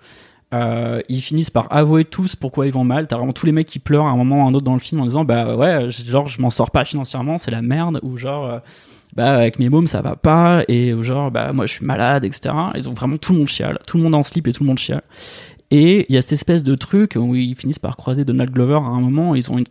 Euh, 0.55 1.01
ils 1.09 1.21
finissent 1.21 1.51
par 1.51 1.67
avouer 1.73 2.05
tous 2.05 2.37
pourquoi 2.37 2.67
ils 2.67 2.73
vont 2.73 2.85
mal. 2.85 3.09
T'as 3.09 3.17
vraiment 3.17 3.33
tous 3.33 3.47
les 3.47 3.53
mecs 3.53 3.67
qui 3.67 3.81
pleurent 3.81 4.07
à 4.07 4.11
un 4.11 4.17
moment 4.17 4.43
ou 4.43 4.47
à 4.47 4.51
un 4.51 4.55
autre 4.55 4.65
dans 4.65 4.75
le 4.75 4.81
film 4.81 5.01
en 5.01 5.05
disant 5.05 5.25
bah 5.25 5.57
ouais 5.57 5.91
genre 5.91 6.29
je 6.29 6.41
m'en 6.41 6.51
sors 6.51 6.71
pas 6.71 6.85
financièrement 6.85 7.39
c'est 7.39 7.51
la 7.51 7.63
merde 7.63 7.99
ou 8.03 8.17
genre 8.17 8.47
euh, 8.47 8.59
bah 9.17 9.35
avec 9.35 9.59
mes 9.59 9.69
mômes 9.69 9.89
ça 9.89 10.01
va 10.01 10.15
pas 10.15 10.63
et 10.69 10.95
ou 10.95 11.03
genre 11.03 11.33
bah 11.33 11.53
moi 11.53 11.67
je 11.67 11.73
suis 11.73 11.85
malade 11.85 12.25
etc. 12.25 12.55
Ils 12.77 12.89
ont 12.89 12.95
vraiment 12.95 13.17
tout 13.17 13.33
le 13.33 13.41
monde 13.41 13.49
chiale, 13.49 13.79
tout 13.87 13.97
le 13.97 14.05
monde 14.05 14.15
en 14.15 14.23
slip 14.23 14.47
et 14.47 14.53
tout 14.53 14.63
le 14.63 14.69
monde 14.69 14.79
chiale. 14.79 15.03
Et 15.77 16.07
il 16.09 16.15
y 16.15 16.17
a 16.17 16.21
cette 16.21 16.31
espèce 16.31 16.63
de 16.63 16.77
truc 16.77 17.17
où 17.17 17.35
ils 17.35 17.57
finissent 17.57 17.81
par 17.81 17.97
croiser 17.97 18.25
Donald 18.25 18.53
Glover 18.53 18.77
à 18.77 18.91
un 18.91 19.01
moment. 19.01 19.35
Ils 19.35 19.51
ont 19.51 19.59
une 19.59 19.65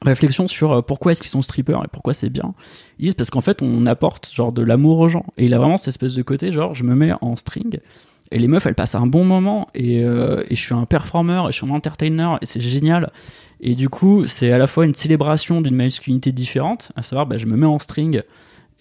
réflexion 0.00 0.48
sur 0.48 0.72
euh, 0.72 0.80
pourquoi 0.80 1.12
est-ce 1.12 1.20
qu'ils 1.20 1.28
sont 1.28 1.42
strippers 1.42 1.84
et 1.84 1.88
pourquoi 1.92 2.14
c'est 2.14 2.30
bien. 2.30 2.54
Ils 2.98 3.04
disent 3.04 3.14
parce 3.14 3.28
qu'en 3.28 3.42
fait 3.42 3.60
on 3.60 3.84
apporte 3.84 4.32
genre 4.34 4.50
de 4.50 4.62
l'amour 4.62 5.00
aux 5.00 5.08
gens. 5.08 5.26
Et 5.36 5.44
il 5.44 5.52
a 5.52 5.58
vraiment 5.58 5.76
cette 5.76 5.88
espèce 5.88 6.14
de 6.14 6.22
côté 6.22 6.50
genre 6.52 6.72
je 6.72 6.84
me 6.84 6.94
mets 6.94 7.12
en 7.20 7.36
string 7.36 7.80
et 8.30 8.38
les 8.38 8.48
meufs 8.48 8.64
elles 8.64 8.74
passent 8.74 8.94
un 8.94 9.06
bon 9.06 9.26
moment 9.26 9.66
et, 9.74 10.02
euh, 10.02 10.42
je 10.48 10.54
suis 10.54 10.72
un 10.72 10.86
performeur 10.86 11.50
et 11.50 11.52
je 11.52 11.58
suis 11.58 11.66
un 11.66 11.74
entertainer 11.74 12.36
et 12.40 12.46
c'est 12.46 12.60
génial. 12.60 13.12
Et 13.60 13.74
du 13.74 13.90
coup 13.90 14.26
c'est 14.26 14.52
à 14.52 14.58
la 14.58 14.66
fois 14.66 14.86
une 14.86 14.94
célébration 14.94 15.60
d'une 15.60 15.76
masculinité 15.76 16.32
différente, 16.32 16.92
à 16.96 17.02
savoir 17.02 17.26
bah, 17.26 17.36
je 17.36 17.44
me 17.44 17.58
mets 17.58 17.66
en 17.66 17.78
string 17.78 18.22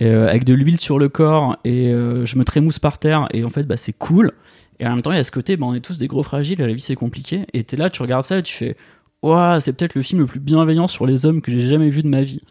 euh, 0.07 0.27
avec 0.27 0.43
de 0.43 0.53
l'huile 0.53 0.79
sur 0.79 0.99
le 0.99 1.09
corps 1.09 1.57
et 1.63 1.89
euh, 1.89 2.25
je 2.25 2.37
me 2.37 2.43
trémousse 2.43 2.79
par 2.79 2.97
terre 2.97 3.27
et 3.31 3.43
en 3.43 3.49
fait 3.49 3.63
bah, 3.63 3.77
c'est 3.77 3.93
cool. 3.93 4.31
Et 4.79 4.85
en 4.85 4.91
même 4.91 5.01
temps 5.01 5.11
il 5.11 5.17
y 5.17 5.19
a 5.19 5.23
ce 5.23 5.31
côté 5.31 5.57
bah, 5.57 5.65
on 5.67 5.73
est 5.73 5.81
tous 5.81 5.97
des 5.97 6.07
gros 6.07 6.23
fragiles, 6.23 6.59
la 6.59 6.73
vie 6.73 6.79
c'est 6.79 6.95
compliqué. 6.95 7.45
Et 7.53 7.63
t'es 7.63 7.77
là 7.77 7.89
tu 7.89 8.01
regardes 8.01 8.23
ça 8.23 8.39
et 8.39 8.43
tu 8.43 8.53
fais 8.53 8.75
Ouah, 9.23 9.59
c'est 9.59 9.73
peut-être 9.73 9.93
le 9.93 10.01
film 10.01 10.21
le 10.21 10.25
plus 10.25 10.39
bienveillant 10.39 10.87
sur 10.87 11.05
les 11.05 11.25
hommes 11.25 11.41
que 11.41 11.51
j'ai 11.51 11.61
jamais 11.61 11.89
vu 11.89 12.01
de 12.01 12.07
ma 12.07 12.21
vie. 12.21 12.41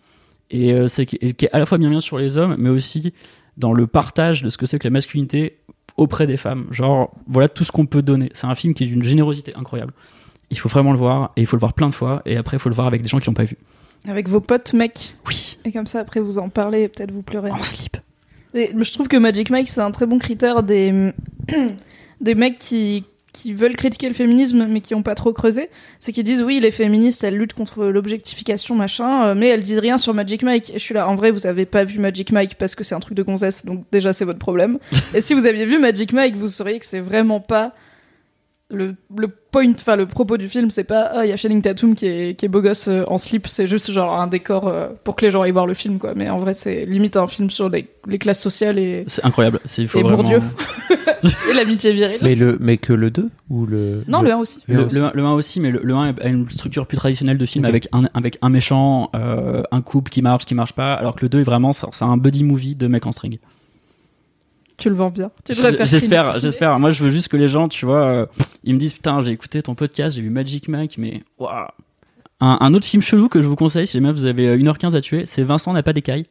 Et 0.51 0.72
euh, 0.72 0.86
c'est 0.86 1.06
qui 1.06 1.16
est 1.20 1.51
à 1.52 1.59
la 1.59 1.66
fois 1.66 1.78
bienveillant 1.78 2.01
sur 2.01 2.18
les 2.18 2.39
hommes, 2.39 2.56
mais 2.59 2.68
aussi 2.68 3.12
dans 3.56 3.72
le 3.72 3.86
partage 3.86 4.43
de 4.43 4.48
ce 4.48 4.56
que 4.56 4.66
c'est 4.66 4.78
que 4.78 4.86
la 4.86 4.93
masculinité 4.93 5.59
auprès 5.97 6.27
des 6.27 6.36
femmes. 6.36 6.66
Genre, 6.70 7.12
voilà 7.27 7.48
tout 7.48 7.64
ce 7.64 7.72
qu'on 7.72 7.86
peut 7.86 8.02
donner. 8.02 8.31
C'est 8.32 8.47
un 8.47 8.55
film 8.55 8.74
qui 8.74 8.85
est 8.85 8.86
d'une 8.86 9.02
générosité 9.02 9.52
incroyable. 9.56 9.93
Il 10.51 10.59
faut 10.59 10.68
vraiment 10.68 10.93
le 10.93 10.98
voir, 10.98 11.32
et 11.36 11.43
il 11.43 11.47
faut 11.47 11.56
le 11.56 11.60
voir 11.60 11.74
plein 11.74 11.89
de 11.89 11.94
fois, 11.94 12.22
et 12.24 12.36
après 12.36 12.56
il 12.56 12.60
faut 12.60 12.68
le 12.68 12.74
voir 12.74 12.86
avec 12.86 13.02
des 13.02 13.09
gens 13.09 13.18
qui 13.18 13.27
l'ont 13.27 13.35
pas 13.35 13.44
vu. 13.44 13.56
Avec 14.09 14.28
vos 14.28 14.40
potes 14.40 14.72
mecs. 14.72 15.14
Oui, 15.27 15.59
Et 15.64 15.72
comme 15.72 15.86
ça, 15.86 16.01
après, 16.01 16.20
vous 16.20 16.39
en 16.39 16.48
parlez 16.48 16.82
et 16.82 16.89
peut-être 16.89 17.10
vous 17.10 17.22
pleurez. 17.22 17.51
en 17.51 17.59
slip. 17.62 17.97
Et 18.55 18.72
je 18.77 18.93
trouve 18.93 19.09
que 19.09 19.16
Magic 19.16 19.51
Mike, 19.51 19.68
c'est 19.68 19.81
un 19.81 19.90
très 19.90 20.06
bon 20.06 20.18
critère 20.18 20.62
des, 20.62 21.12
des 22.20 22.35
mecs 22.35 22.59
qui, 22.59 23.05
qui 23.32 23.55
veulent 23.55 23.77
critiquer 23.77 24.09
le 24.09 24.14
féminisme 24.14 24.66
mais 24.66 24.81
qui 24.81 24.94
ont 24.94 25.02
pas 25.02 25.14
trop 25.14 25.32
creusé. 25.32 25.70
C'est 26.01 26.12
qu'ils 26.12 26.24
disent 26.24 26.43
oui, 26.43 26.59
les 26.60 26.70
féministes, 26.70 27.22
elles 27.22 27.36
luttent 27.36 27.52
contre 27.52 27.85
l'objectification, 27.86 28.74
machin, 28.74 29.24
euh, 29.24 29.35
mais 29.36 29.48
elles 29.48 29.62
disent 29.62 29.78
rien 29.78 29.98
sur 29.98 30.14
Magic 30.14 30.43
Mike. 30.43 30.70
Et 30.70 30.74
je 30.74 30.78
suis 30.78 30.94
là, 30.94 31.09
en 31.09 31.14
vrai, 31.14 31.31
vous 31.31 31.47
avez 31.47 31.66
pas 31.66 31.85
vu 31.85 31.98
Magic 32.01 32.32
Mike 32.32 32.56
parce 32.56 32.74
que 32.74 32.82
c'est 32.82 32.94
un 32.94 33.01
truc 33.01 33.16
de 33.16 33.22
gonzesse, 33.22 33.64
donc 33.64 33.85
déjà, 33.93 34.12
c'est 34.12 34.24
votre 34.24 34.39
problème. 34.39 34.78
et 35.14 35.20
si 35.20 35.35
vous 35.35 35.47
aviez 35.47 35.66
vu 35.66 35.78
Magic 35.78 36.12
Mike, 36.12 36.35
vous 36.35 36.48
sauriez 36.48 36.81
que 36.81 36.86
c'est 36.86 37.01
vraiment 37.01 37.40
pas. 37.40 37.74
Le, 38.70 38.94
le 39.16 39.28
point, 39.28 39.70
enfin 39.72 39.97
le 39.97 40.06
propos 40.06 40.36
du 40.36 40.48
film, 40.48 40.70
c'est 40.70 40.84
pas 40.84 41.10
ah 41.12 41.26
il 41.26 41.28
y 41.28 41.32
a 41.32 41.36
Channing 41.36 41.60
Tatum 41.60 41.94
qui 41.94 42.06
est, 42.06 42.38
qui 42.38 42.47
est 42.47 42.48
beau 42.48 42.60
gosse 42.60 42.86
euh, 42.88 43.02
en 43.09 43.18
slip, 43.18 43.48
c'est 43.48 43.66
juste 43.66 43.90
genre 43.90 44.14
un 44.20 44.28
décor 44.28 44.68
euh, 44.68 44.88
pour 45.02 45.16
que 45.16 45.24
les 45.24 45.30
gens 45.32 45.42
aillent 45.42 45.51
voir 45.51 45.66
le 45.66 45.74
film 45.74 45.98
quoi. 45.98 46.12
Mais 46.14 46.30
en 46.30 46.38
vrai 46.38 46.55
c'est 46.55 46.84
limite 46.86 47.16
un 47.16 47.26
film 47.26 47.51
sur 47.51 47.68
les, 47.68 47.88
les 48.06 48.18
classes 48.18 48.40
sociales 48.40 48.78
et, 48.78 49.05
C'est 49.09 49.24
incroyable. 49.24 49.59
C'est, 49.64 49.82
il 49.82 49.88
faut 49.88 49.98
et 49.98 50.02
vraiment... 50.02 50.22
Bourdieu. 50.22 50.40
et 51.51 51.55
l'amitié 51.55 51.92
virile. 51.92 52.18
Mais, 52.22 52.34
le, 52.34 52.59
mais 52.60 52.78
que 52.78 52.92
le 52.92 53.10
2 53.10 53.28
ou 53.51 53.66
le. 53.66 54.05
Non, 54.06 54.22
le 54.22 54.32
1 54.32 54.36
aussi. 54.36 54.62
Le, 54.68 54.84
le, 54.84 55.02
un- 55.05 55.12
le 55.12 55.24
1 55.24 55.32
aussi, 55.32 55.60
mais 55.60 55.70
le, 55.70 55.80
le 55.82 55.94
1 55.94 56.14
a 56.20 56.28
une 56.28 56.48
structure 56.48 56.86
plus 56.86 56.97
traditionnelle 56.97 57.38
de 57.38 57.47
film 57.47 57.64
avec, 57.64 57.88
un, 57.92 58.05
avec 58.14 58.38
un 58.42 58.48
méchant, 58.48 59.10
euh, 59.14 59.62
un 59.72 59.82
couple 59.82 60.10
qui 60.10 60.22
marche, 60.22 60.47
qui 60.47 60.55
marche 60.55 60.72
pas, 60.72 60.94
alors 60.94 61.16
que 61.16 61.22
le 61.22 61.28
2 61.28 61.40
est 61.40 61.44
vraiment, 61.44 61.72
c'est 61.72 61.86
c'est 61.92 62.05
un 62.05 62.16
buddy 62.16 62.44
movie 62.44 62.76
de 62.76 62.86
mecs 62.86 63.06
en 63.06 63.12
string. 63.12 63.38
Tu 64.81 64.89
le 64.89 64.94
vends 64.97 65.11
bien. 65.11 65.31
J'espère, 65.85 66.40
j'espère. 66.40 66.78
Moi, 66.81 66.90
je 66.90 67.05
veux 67.05 67.11
juste 67.11 67.28
que 67.28 67.36
les 67.36 67.48
gens, 67.48 67.69
tu 67.69 67.86
vois, 67.86 68.02
euh, 68.05 68.27
ils 68.65 68.74
me 68.74 68.78
disent 68.78 68.94
putain, 68.94 69.20
j'ai 69.20 69.31
écouté 69.31 69.62
ton 69.62 69.74
podcast, 69.77 70.16
j'ai 70.16 70.23
vu 70.23 70.31
Magic 70.31 70.66
Mike, 70.69 70.98
mais 70.98 71.23
waouh. 71.39 71.66
Un, 72.40 72.57
un 72.61 72.74
autre 72.74 72.86
film 72.86 73.02
chelou 73.02 73.28
que 73.28 73.40
je 73.43 73.47
vous 73.47 73.57
conseille, 73.57 73.86
si 73.86 73.98
jamais 73.98 74.11
vous 74.12 74.24
avez 74.24 74.48
euh, 74.48 74.57
1h15 74.57 74.97
à 74.97 75.01
tuer, 75.01 75.27
c'est 75.27 75.43
Vincent 75.43 75.73
n'a 75.73 75.82
pas 75.82 75.93
d'écailles. 75.93 76.27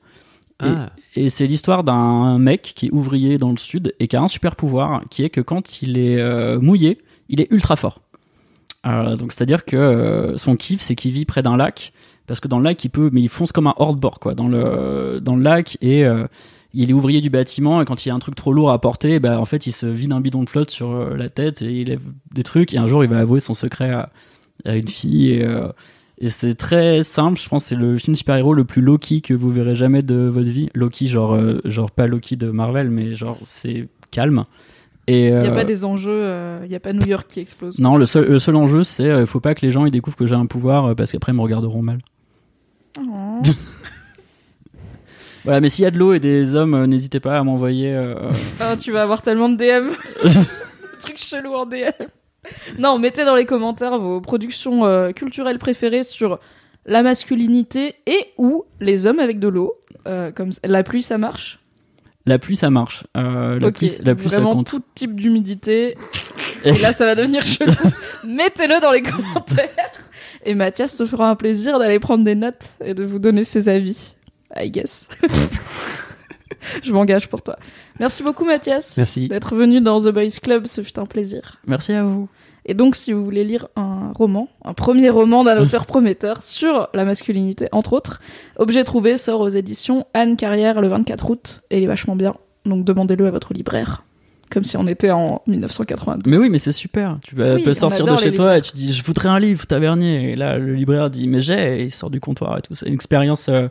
Ah, 0.62 0.90
Et 1.16 1.30
c'est 1.30 1.48
l'histoire 1.48 1.86
d'un 1.86 2.38
mec 2.38 2.74
qui 2.76 2.88
est 2.88 2.92
ouvrier 2.92 3.38
dans 3.38 3.52
le 3.52 3.58
sud 3.58 3.94
et 4.00 4.08
qui 4.10 4.18
a 4.18 4.22
un 4.22 4.28
super 4.28 4.58
pouvoir, 4.58 5.04
qui 5.10 5.24
est 5.24 5.30
que 5.30 5.40
quand 5.40 5.82
il 5.82 5.98
est 5.98 6.20
euh, 6.20 6.60
mouillé, 6.60 6.98
il 7.30 7.40
est 7.40 7.48
ultra 7.52 7.78
fort. 7.78 8.02
Euh, 8.86 9.16
donc 9.16 9.32
c'est-à-dire 9.32 9.64
que 9.64 9.78
euh, 9.78 10.38
son 10.38 10.56
kiff, 10.58 10.82
c'est 10.82 10.96
qu'il 10.96 11.12
vit 11.12 11.24
près 11.26 11.42
d'un 11.42 11.56
lac, 11.56 11.94
parce 12.28 12.40
que 12.42 12.48
dans 12.50 12.58
le 12.58 12.66
lac, 12.66 12.84
il 12.84 12.90
peut, 12.90 13.10
mais 13.14 13.22
il 13.22 13.30
fonce 13.30 13.52
comme 13.54 13.68
un 13.68 13.74
hors-de-bord, 13.78 14.20
quoi, 14.20 14.36
dans 14.36 14.48
le 14.50 15.20
dans 15.22 15.36
le 15.38 15.44
lac 15.44 15.78
et 15.82 16.06
euh, 16.06 16.26
il 16.74 16.90
est 16.90 16.94
ouvrier 16.94 17.22
du 17.22 17.30
bâtiment 17.30 17.82
et 17.82 17.86
quand 17.86 18.06
il 18.06 18.10
y 18.10 18.12
a 18.12 18.16
un 18.16 18.20
truc 18.20 18.36
trop 18.36 18.54
lourd 18.54 18.72
à 18.72 18.80
porter, 18.80 19.20
bah, 19.20 19.40
en 19.40 19.46
fait, 19.46 19.66
il 19.68 19.72
se 19.72 19.86
vide 19.86 20.14
un 20.14 20.22
bidon 20.22 20.44
de 20.44 20.50
flotte 20.50 20.70
sur 20.70 20.92
euh, 20.92 21.16
la 21.16 21.30
tête 21.30 21.62
et 21.62 21.82
il 21.82 21.88
lève 21.88 22.02
des 22.34 22.44
trucs 22.44 22.74
et 22.74 22.78
un 22.78 22.88
jour, 22.88 23.04
il 23.04 23.10
va 23.10 23.20
avouer 23.20 23.40
son 23.40 23.54
secret 23.54 23.90
à, 23.90 24.10
à 24.66 24.76
une 24.76 24.88
fille 24.88 25.32
et 25.32 25.44
euh, 25.44 25.70
et 26.22 26.28
c'est 26.28 26.56
très 26.56 27.02
simple, 27.02 27.40
je 27.40 27.48
pense 27.48 27.64
que 27.64 27.70
c'est 27.70 27.76
le 27.76 27.98
film 27.98 28.14
super-héros 28.14 28.54
le 28.54 28.66
plus 28.66 28.82
Loki 28.82 29.22
que 29.22 29.34
vous 29.34 29.50
verrez 29.50 29.74
jamais 29.74 30.02
de 30.02 30.16
votre 30.16 30.50
vie. 30.50 30.70
Loki, 30.74 31.08
genre, 31.08 31.34
euh, 31.34 31.62
genre 31.64 31.92
pas 31.92 32.08
Loki 32.08 32.36
de 32.36 32.52
Marvel, 32.52 32.90
mais 32.90 33.14
genre 33.14 33.38
c'est 33.44 33.88
calme. 34.12 34.44
Il 35.08 35.34
n'y 35.34 35.48
a 35.48 35.52
pas 35.52 35.64
des 35.64 35.86
enjeux, 35.86 36.12
euh, 36.12 36.60
il 36.66 36.70
n'y 36.70 36.76
a 36.76 36.80
pas 36.80 36.94
New 36.94 37.06
York 37.08 37.26
qui 37.28 37.40
explose. 37.40 37.80
Non, 37.80 37.98
le 37.98 38.06
seul, 38.06 38.26
le 38.26 38.40
seul 38.40 38.56
enjeu, 38.56 38.84
c'est 38.84 39.10
euh, 39.10 39.26
faut 39.26 39.40
pas 39.40 39.56
que 39.56 39.66
les 39.66 39.72
gens 39.72 39.86
ils 39.86 39.92
découvrent 39.92 40.18
que 40.18 40.28
j'ai 40.28 40.36
un 40.36 40.46
pouvoir 40.46 40.94
parce 40.96 41.12
qu'après 41.14 41.32
ils 41.32 41.36
me 41.36 41.42
regarderont 41.42 41.82
mal. 41.82 41.98
Oh. 43.00 43.42
Voilà, 45.46 45.62
mais 45.62 45.70
s'il 45.70 45.84
y 45.84 45.88
a 45.88 45.92
de 45.92 45.98
l'eau 45.98 46.14
et 46.14 46.20
des 46.20 46.56
hommes, 46.56 46.74
euh, 46.74 46.86
n'hésitez 46.88 47.20
pas 47.20 47.38
à 47.40 47.44
m'envoyer. 47.44 47.94
euh, 47.94 48.16
Ah, 48.60 48.76
tu 48.78 48.92
vas 48.92 49.04
avoir 49.04 49.22
tellement 49.22 49.50
de 49.50 49.56
DM. 49.56 49.90
Truc 51.00 51.18
chelou 51.18 51.54
en 51.54 51.66
DM. 51.66 51.90
Non, 52.78 52.98
mettez 53.00 53.26
dans 53.26 53.36
les 53.36 53.46
commentaires 53.46 53.98
vos 54.00 54.22
productions 54.22 54.86
euh, 54.86 55.12
culturelles 55.12 55.60
préférées 55.60 56.04
sur 56.04 56.40
la 56.86 57.04
masculinité 57.04 57.96
et 58.08 58.28
ou 58.38 58.66
les 58.80 59.08
hommes 59.08 59.20
avec 59.20 59.40
de 59.40 59.48
l'eau. 59.48 59.74
Euh, 60.08 60.32
comme 60.32 60.52
ça- 60.52 60.62
la 60.64 60.84
pluie, 60.84 61.04
ça 61.04 61.18
marche? 61.18 61.60
la 62.26 62.38
pluie, 62.38 62.56
ça 62.56 62.70
marche. 62.70 63.06
Euh, 63.18 63.58
la 63.60 63.72
pluie, 63.72 63.92
la 64.04 64.14
pluie 64.14 64.30
ça 64.30 64.36
vraiment 64.36 64.54
compte. 64.56 64.68
tout 64.68 64.82
type 64.94 65.16
d'humidité. 65.16 65.96
Et 66.64 66.74
là, 66.74 66.94
ça 66.94 67.06
va 67.06 67.16
devenir 67.16 67.42
chelou. 67.44 67.72
Mettez-le 68.24 68.80
dans 68.82 68.92
les 68.92 69.02
commentaires. 69.02 69.70
Et 70.46 70.54
Mathias 70.54 70.96
se 70.96 71.06
fera 71.08 71.30
un 71.30 71.36
plaisir 71.36 71.80
d'aller 71.80 71.98
prendre 72.00 72.24
des 72.24 72.36
notes 72.36 72.76
et 72.86 72.94
de 72.94 73.04
vous 73.04 73.18
donner 73.20 73.44
ses 73.44 73.68
avis. 73.68 74.16
I 74.56 74.70
guess. 74.72 75.10
Je 76.84 76.92
m'engage 76.92 77.30
pour 77.30 77.42
toi. 77.42 77.58
Merci 78.00 78.24
beaucoup, 78.24 78.46
Mathias. 78.46 78.96
merci. 78.98 79.28
D'être 79.28 79.56
venu 79.56 79.82
dans 79.82 80.00
The 80.00 80.10
Boys 80.10 80.40
Club, 80.42 80.66
ce 80.68 80.82
fut 80.82 80.98
un 81.00 81.06
plaisir. 81.06 81.60
Merci 81.68 81.94
à 81.94 82.04
vous. 82.04 82.28
Et 82.66 82.74
donc, 82.74 82.96
si 82.96 83.14
vous 83.14 83.24
voulez 83.24 83.44
lire 83.44 83.68
un 83.76 84.12
roman, 84.14 84.50
un 84.66 84.74
premier 84.74 85.10
roman 85.10 85.44
d'un 85.44 85.58
auteur 85.60 85.86
prometteur 85.86 86.44
sur 86.44 86.90
la 86.94 87.06
masculinité, 87.06 87.68
entre 87.72 87.94
autres, 87.94 88.20
Objet 88.58 88.84
trouvé 88.84 89.18
sort 89.18 89.40
aux 89.42 89.50
éditions 89.50 90.06
Anne 90.14 90.36
Carrière 90.36 90.82
le 90.82 90.88
24 90.90 91.30
août, 91.30 91.62
et 91.72 91.78
il 91.78 91.84
est 91.84 91.88
vachement 91.88 92.16
bien. 92.16 92.36
Donc, 92.66 92.84
demandez-le 92.84 93.26
à 93.28 93.32
votre 93.32 93.54
libraire. 93.54 94.04
Comme 94.52 94.64
si 94.64 94.78
on 94.78 94.88
était 94.88 95.12
en 95.12 95.42
1992. 95.48 96.24
Mais 96.32 96.38
oui, 96.38 96.50
mais 96.50 96.58
c'est 96.58 96.72
super. 96.72 97.20
Tu 97.22 97.36
Oui, 97.40 97.64
peux 97.64 97.74
sortir 97.76 98.06
de 98.06 98.16
chez 98.18 98.34
toi 98.34 98.58
et 98.58 98.62
tu 98.62 98.72
dis 98.74 98.92
je 98.94 99.04
voudrais 99.04 99.30
un 99.30 99.40
livre 99.40 99.68
tavernier. 99.68 100.32
Et 100.32 100.36
là, 100.36 100.58
le 100.58 100.74
libraire 100.74 101.12
dit 101.12 101.28
mais 101.28 101.40
j'ai. 101.40 101.82
Et 101.82 101.84
il 101.84 101.92
sort 101.92 102.10
du 102.10 102.20
comptoir 102.20 102.58
et 102.58 102.62
tout. 102.64 102.74
C'est 102.74 102.88
une 102.88 102.96
expérience 102.96 103.48
euh, 103.48 103.68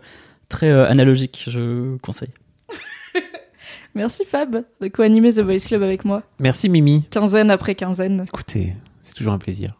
très 0.48 0.68
euh, 0.70 0.86
analogique. 0.88 1.46
Je 1.48 1.96
conseille. 1.98 2.30
Merci 3.94 4.24
Fab 4.24 4.64
de 4.80 4.88
co-animer 4.88 5.32
The 5.32 5.40
Boys 5.40 5.58
Club 5.66 5.82
avec 5.82 6.04
moi, 6.04 6.22
Merci 6.38 6.68
Mimi. 6.68 7.04
quinzaine 7.10 7.50
après 7.50 7.74
quinzaine. 7.74 8.24
Écoutez, 8.28 8.74
c'est 9.02 9.14
toujours 9.14 9.32
un 9.32 9.38
plaisir. 9.38 9.74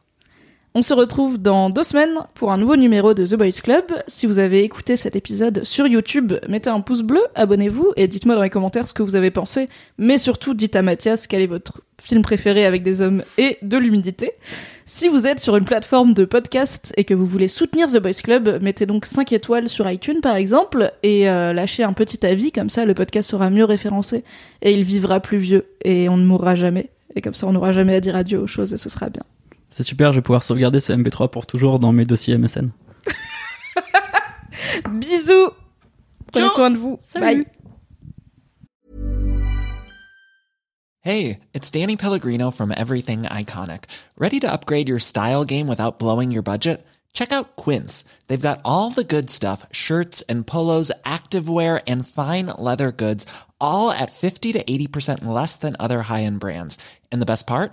On 0.79 0.83
se 0.83 0.95
retrouve 0.95 1.39
dans 1.39 1.71
deux 1.71 1.83
semaines 1.83 2.21
pour 2.37 2.53
un 2.53 2.57
nouveau 2.57 2.77
numéro 2.77 3.13
de 3.13 3.27
The 3.27 3.35
Boys 3.35 3.61
Club. 3.65 3.87
Si 4.07 4.27
vous 4.27 4.39
avez 4.39 4.63
écouté 4.63 4.97
cet 4.97 5.17
épisode 5.17 5.65
sur 5.65 5.89
YouTube, 5.89 6.35
mettez 6.49 6.71
un 6.71 6.81
pouce 6.83 7.03
bleu, 7.03 7.21
abonnez-vous 7.35 7.95
et 7.97 8.07
dites-moi 8.07 8.37
dans 8.37 8.43
les 8.43 8.49
commentaires 8.49 8.87
ce 8.87 8.93
que 8.93 9.03
vous 9.03 9.17
avez 9.17 9.33
pensé. 9.33 9.69
Mais 9.99 10.19
surtout, 10.19 10.55
dites 10.55 10.77
à 10.77 10.83
Mathias 10.83 11.27
quel 11.27 11.43
est 11.43 11.49
votre 11.49 11.81
film 12.01 12.23
préféré 12.23 12.65
avec 12.65 12.85
des 12.85 13.03
hommes 13.03 13.25
et 13.39 13.59
de 13.61 13.77
l'humidité. 13.77 14.31
Si 14.87 15.09
vous 15.09 15.27
êtes 15.27 15.41
sur 15.41 15.57
une 15.57 15.65
plateforme 15.65 16.15
de 16.15 16.25
podcast 16.25 16.93
et 16.97 17.03
que 17.03 17.13
vous 17.13 17.27
voulez 17.27 17.49
soutenir 17.49 17.89
The 17.89 17.99
Boys 17.99 18.23
Club, 18.23 18.63
mettez 18.63 18.87
donc 18.87 19.05
5 19.05 19.33
étoiles 19.33 19.69
sur 19.69 19.91
iTunes 19.91 20.21
par 20.23 20.37
exemple 20.37 20.93
et 21.03 21.29
euh, 21.29 21.53
lâchez 21.53 21.83
un 21.83 21.93
petit 21.93 22.25
avis, 22.25 22.53
comme 22.53 22.71
ça 22.71 22.85
le 22.85 22.95
podcast 22.95 23.29
sera 23.29 23.51
mieux 23.51 23.65
référencé 23.65 24.23
et 24.63 24.75
il 24.75 24.85
vivra 24.85 25.19
plus 25.19 25.39
vieux 25.39 25.67
et 25.85 26.09
on 26.09 26.17
ne 26.17 26.25
mourra 26.25 26.55
jamais. 26.55 26.91
Et 27.17 27.21
comme 27.21 27.35
ça 27.35 27.49
on 27.49 27.53
n'aura 27.53 27.73
jamais 27.73 27.97
à 27.97 28.01
dire 28.01 28.15
adieu 28.15 28.39
aux 28.39 28.47
choses 28.47 28.73
et 28.73 28.77
ce 28.77 28.89
sera 28.89 29.09
bien. 29.09 29.25
C'est 29.79 29.85
super. 29.85 30.11
Je 30.11 30.19
vais 30.19 30.23
pouvoir 30.23 30.43
sauvegarder 30.43 30.81
ce 30.81 30.93
MP3 30.93 31.31
pour 31.31 31.47
toujours 31.47 31.79
dans 31.79 31.93
mes 31.93 32.05
dossiers 32.05 32.37
MSN. 32.37 32.71
Bisous. 34.91 35.53
Prenez 36.33 36.49
soin 36.49 36.71
de 36.73 36.77
vous. 36.77 36.99
Salut. 37.01 37.45
Bye. 37.45 37.47
Hey, 41.01 41.39
it's 41.55 41.71
Danny 41.71 41.97
Pellegrino 41.97 42.51
from 42.51 42.73
Everything 42.77 43.23
Iconic. 43.23 43.85
Ready 44.17 44.41
to 44.41 44.53
upgrade 44.53 44.89
your 44.89 44.99
style 44.99 45.45
game 45.45 45.69
without 45.69 46.01
blowing 46.01 46.33
your 46.33 46.43
budget? 46.43 46.85
Check 47.13 47.31
out 47.31 47.55
Quince. 47.55 48.03
They've 48.27 48.49
got 48.49 48.61
all 48.65 48.91
the 48.91 49.05
good 49.05 49.31
stuff 49.31 49.65
shirts 49.71 50.23
and 50.23 50.45
polos, 50.45 50.91
activewear, 51.05 51.81
and 51.87 52.05
fine 52.05 52.47
leather 52.47 52.91
goods, 52.91 53.27
all 53.61 53.93
at 53.93 54.11
50 54.11 54.55
to 54.55 54.65
80% 54.65 55.25
less 55.25 55.55
than 55.55 55.77
other 55.79 56.03
high 56.03 56.25
end 56.25 56.41
brands. 56.41 56.79
And 57.13 57.23
the 57.23 57.27
best 57.27 57.47
part? 57.47 57.73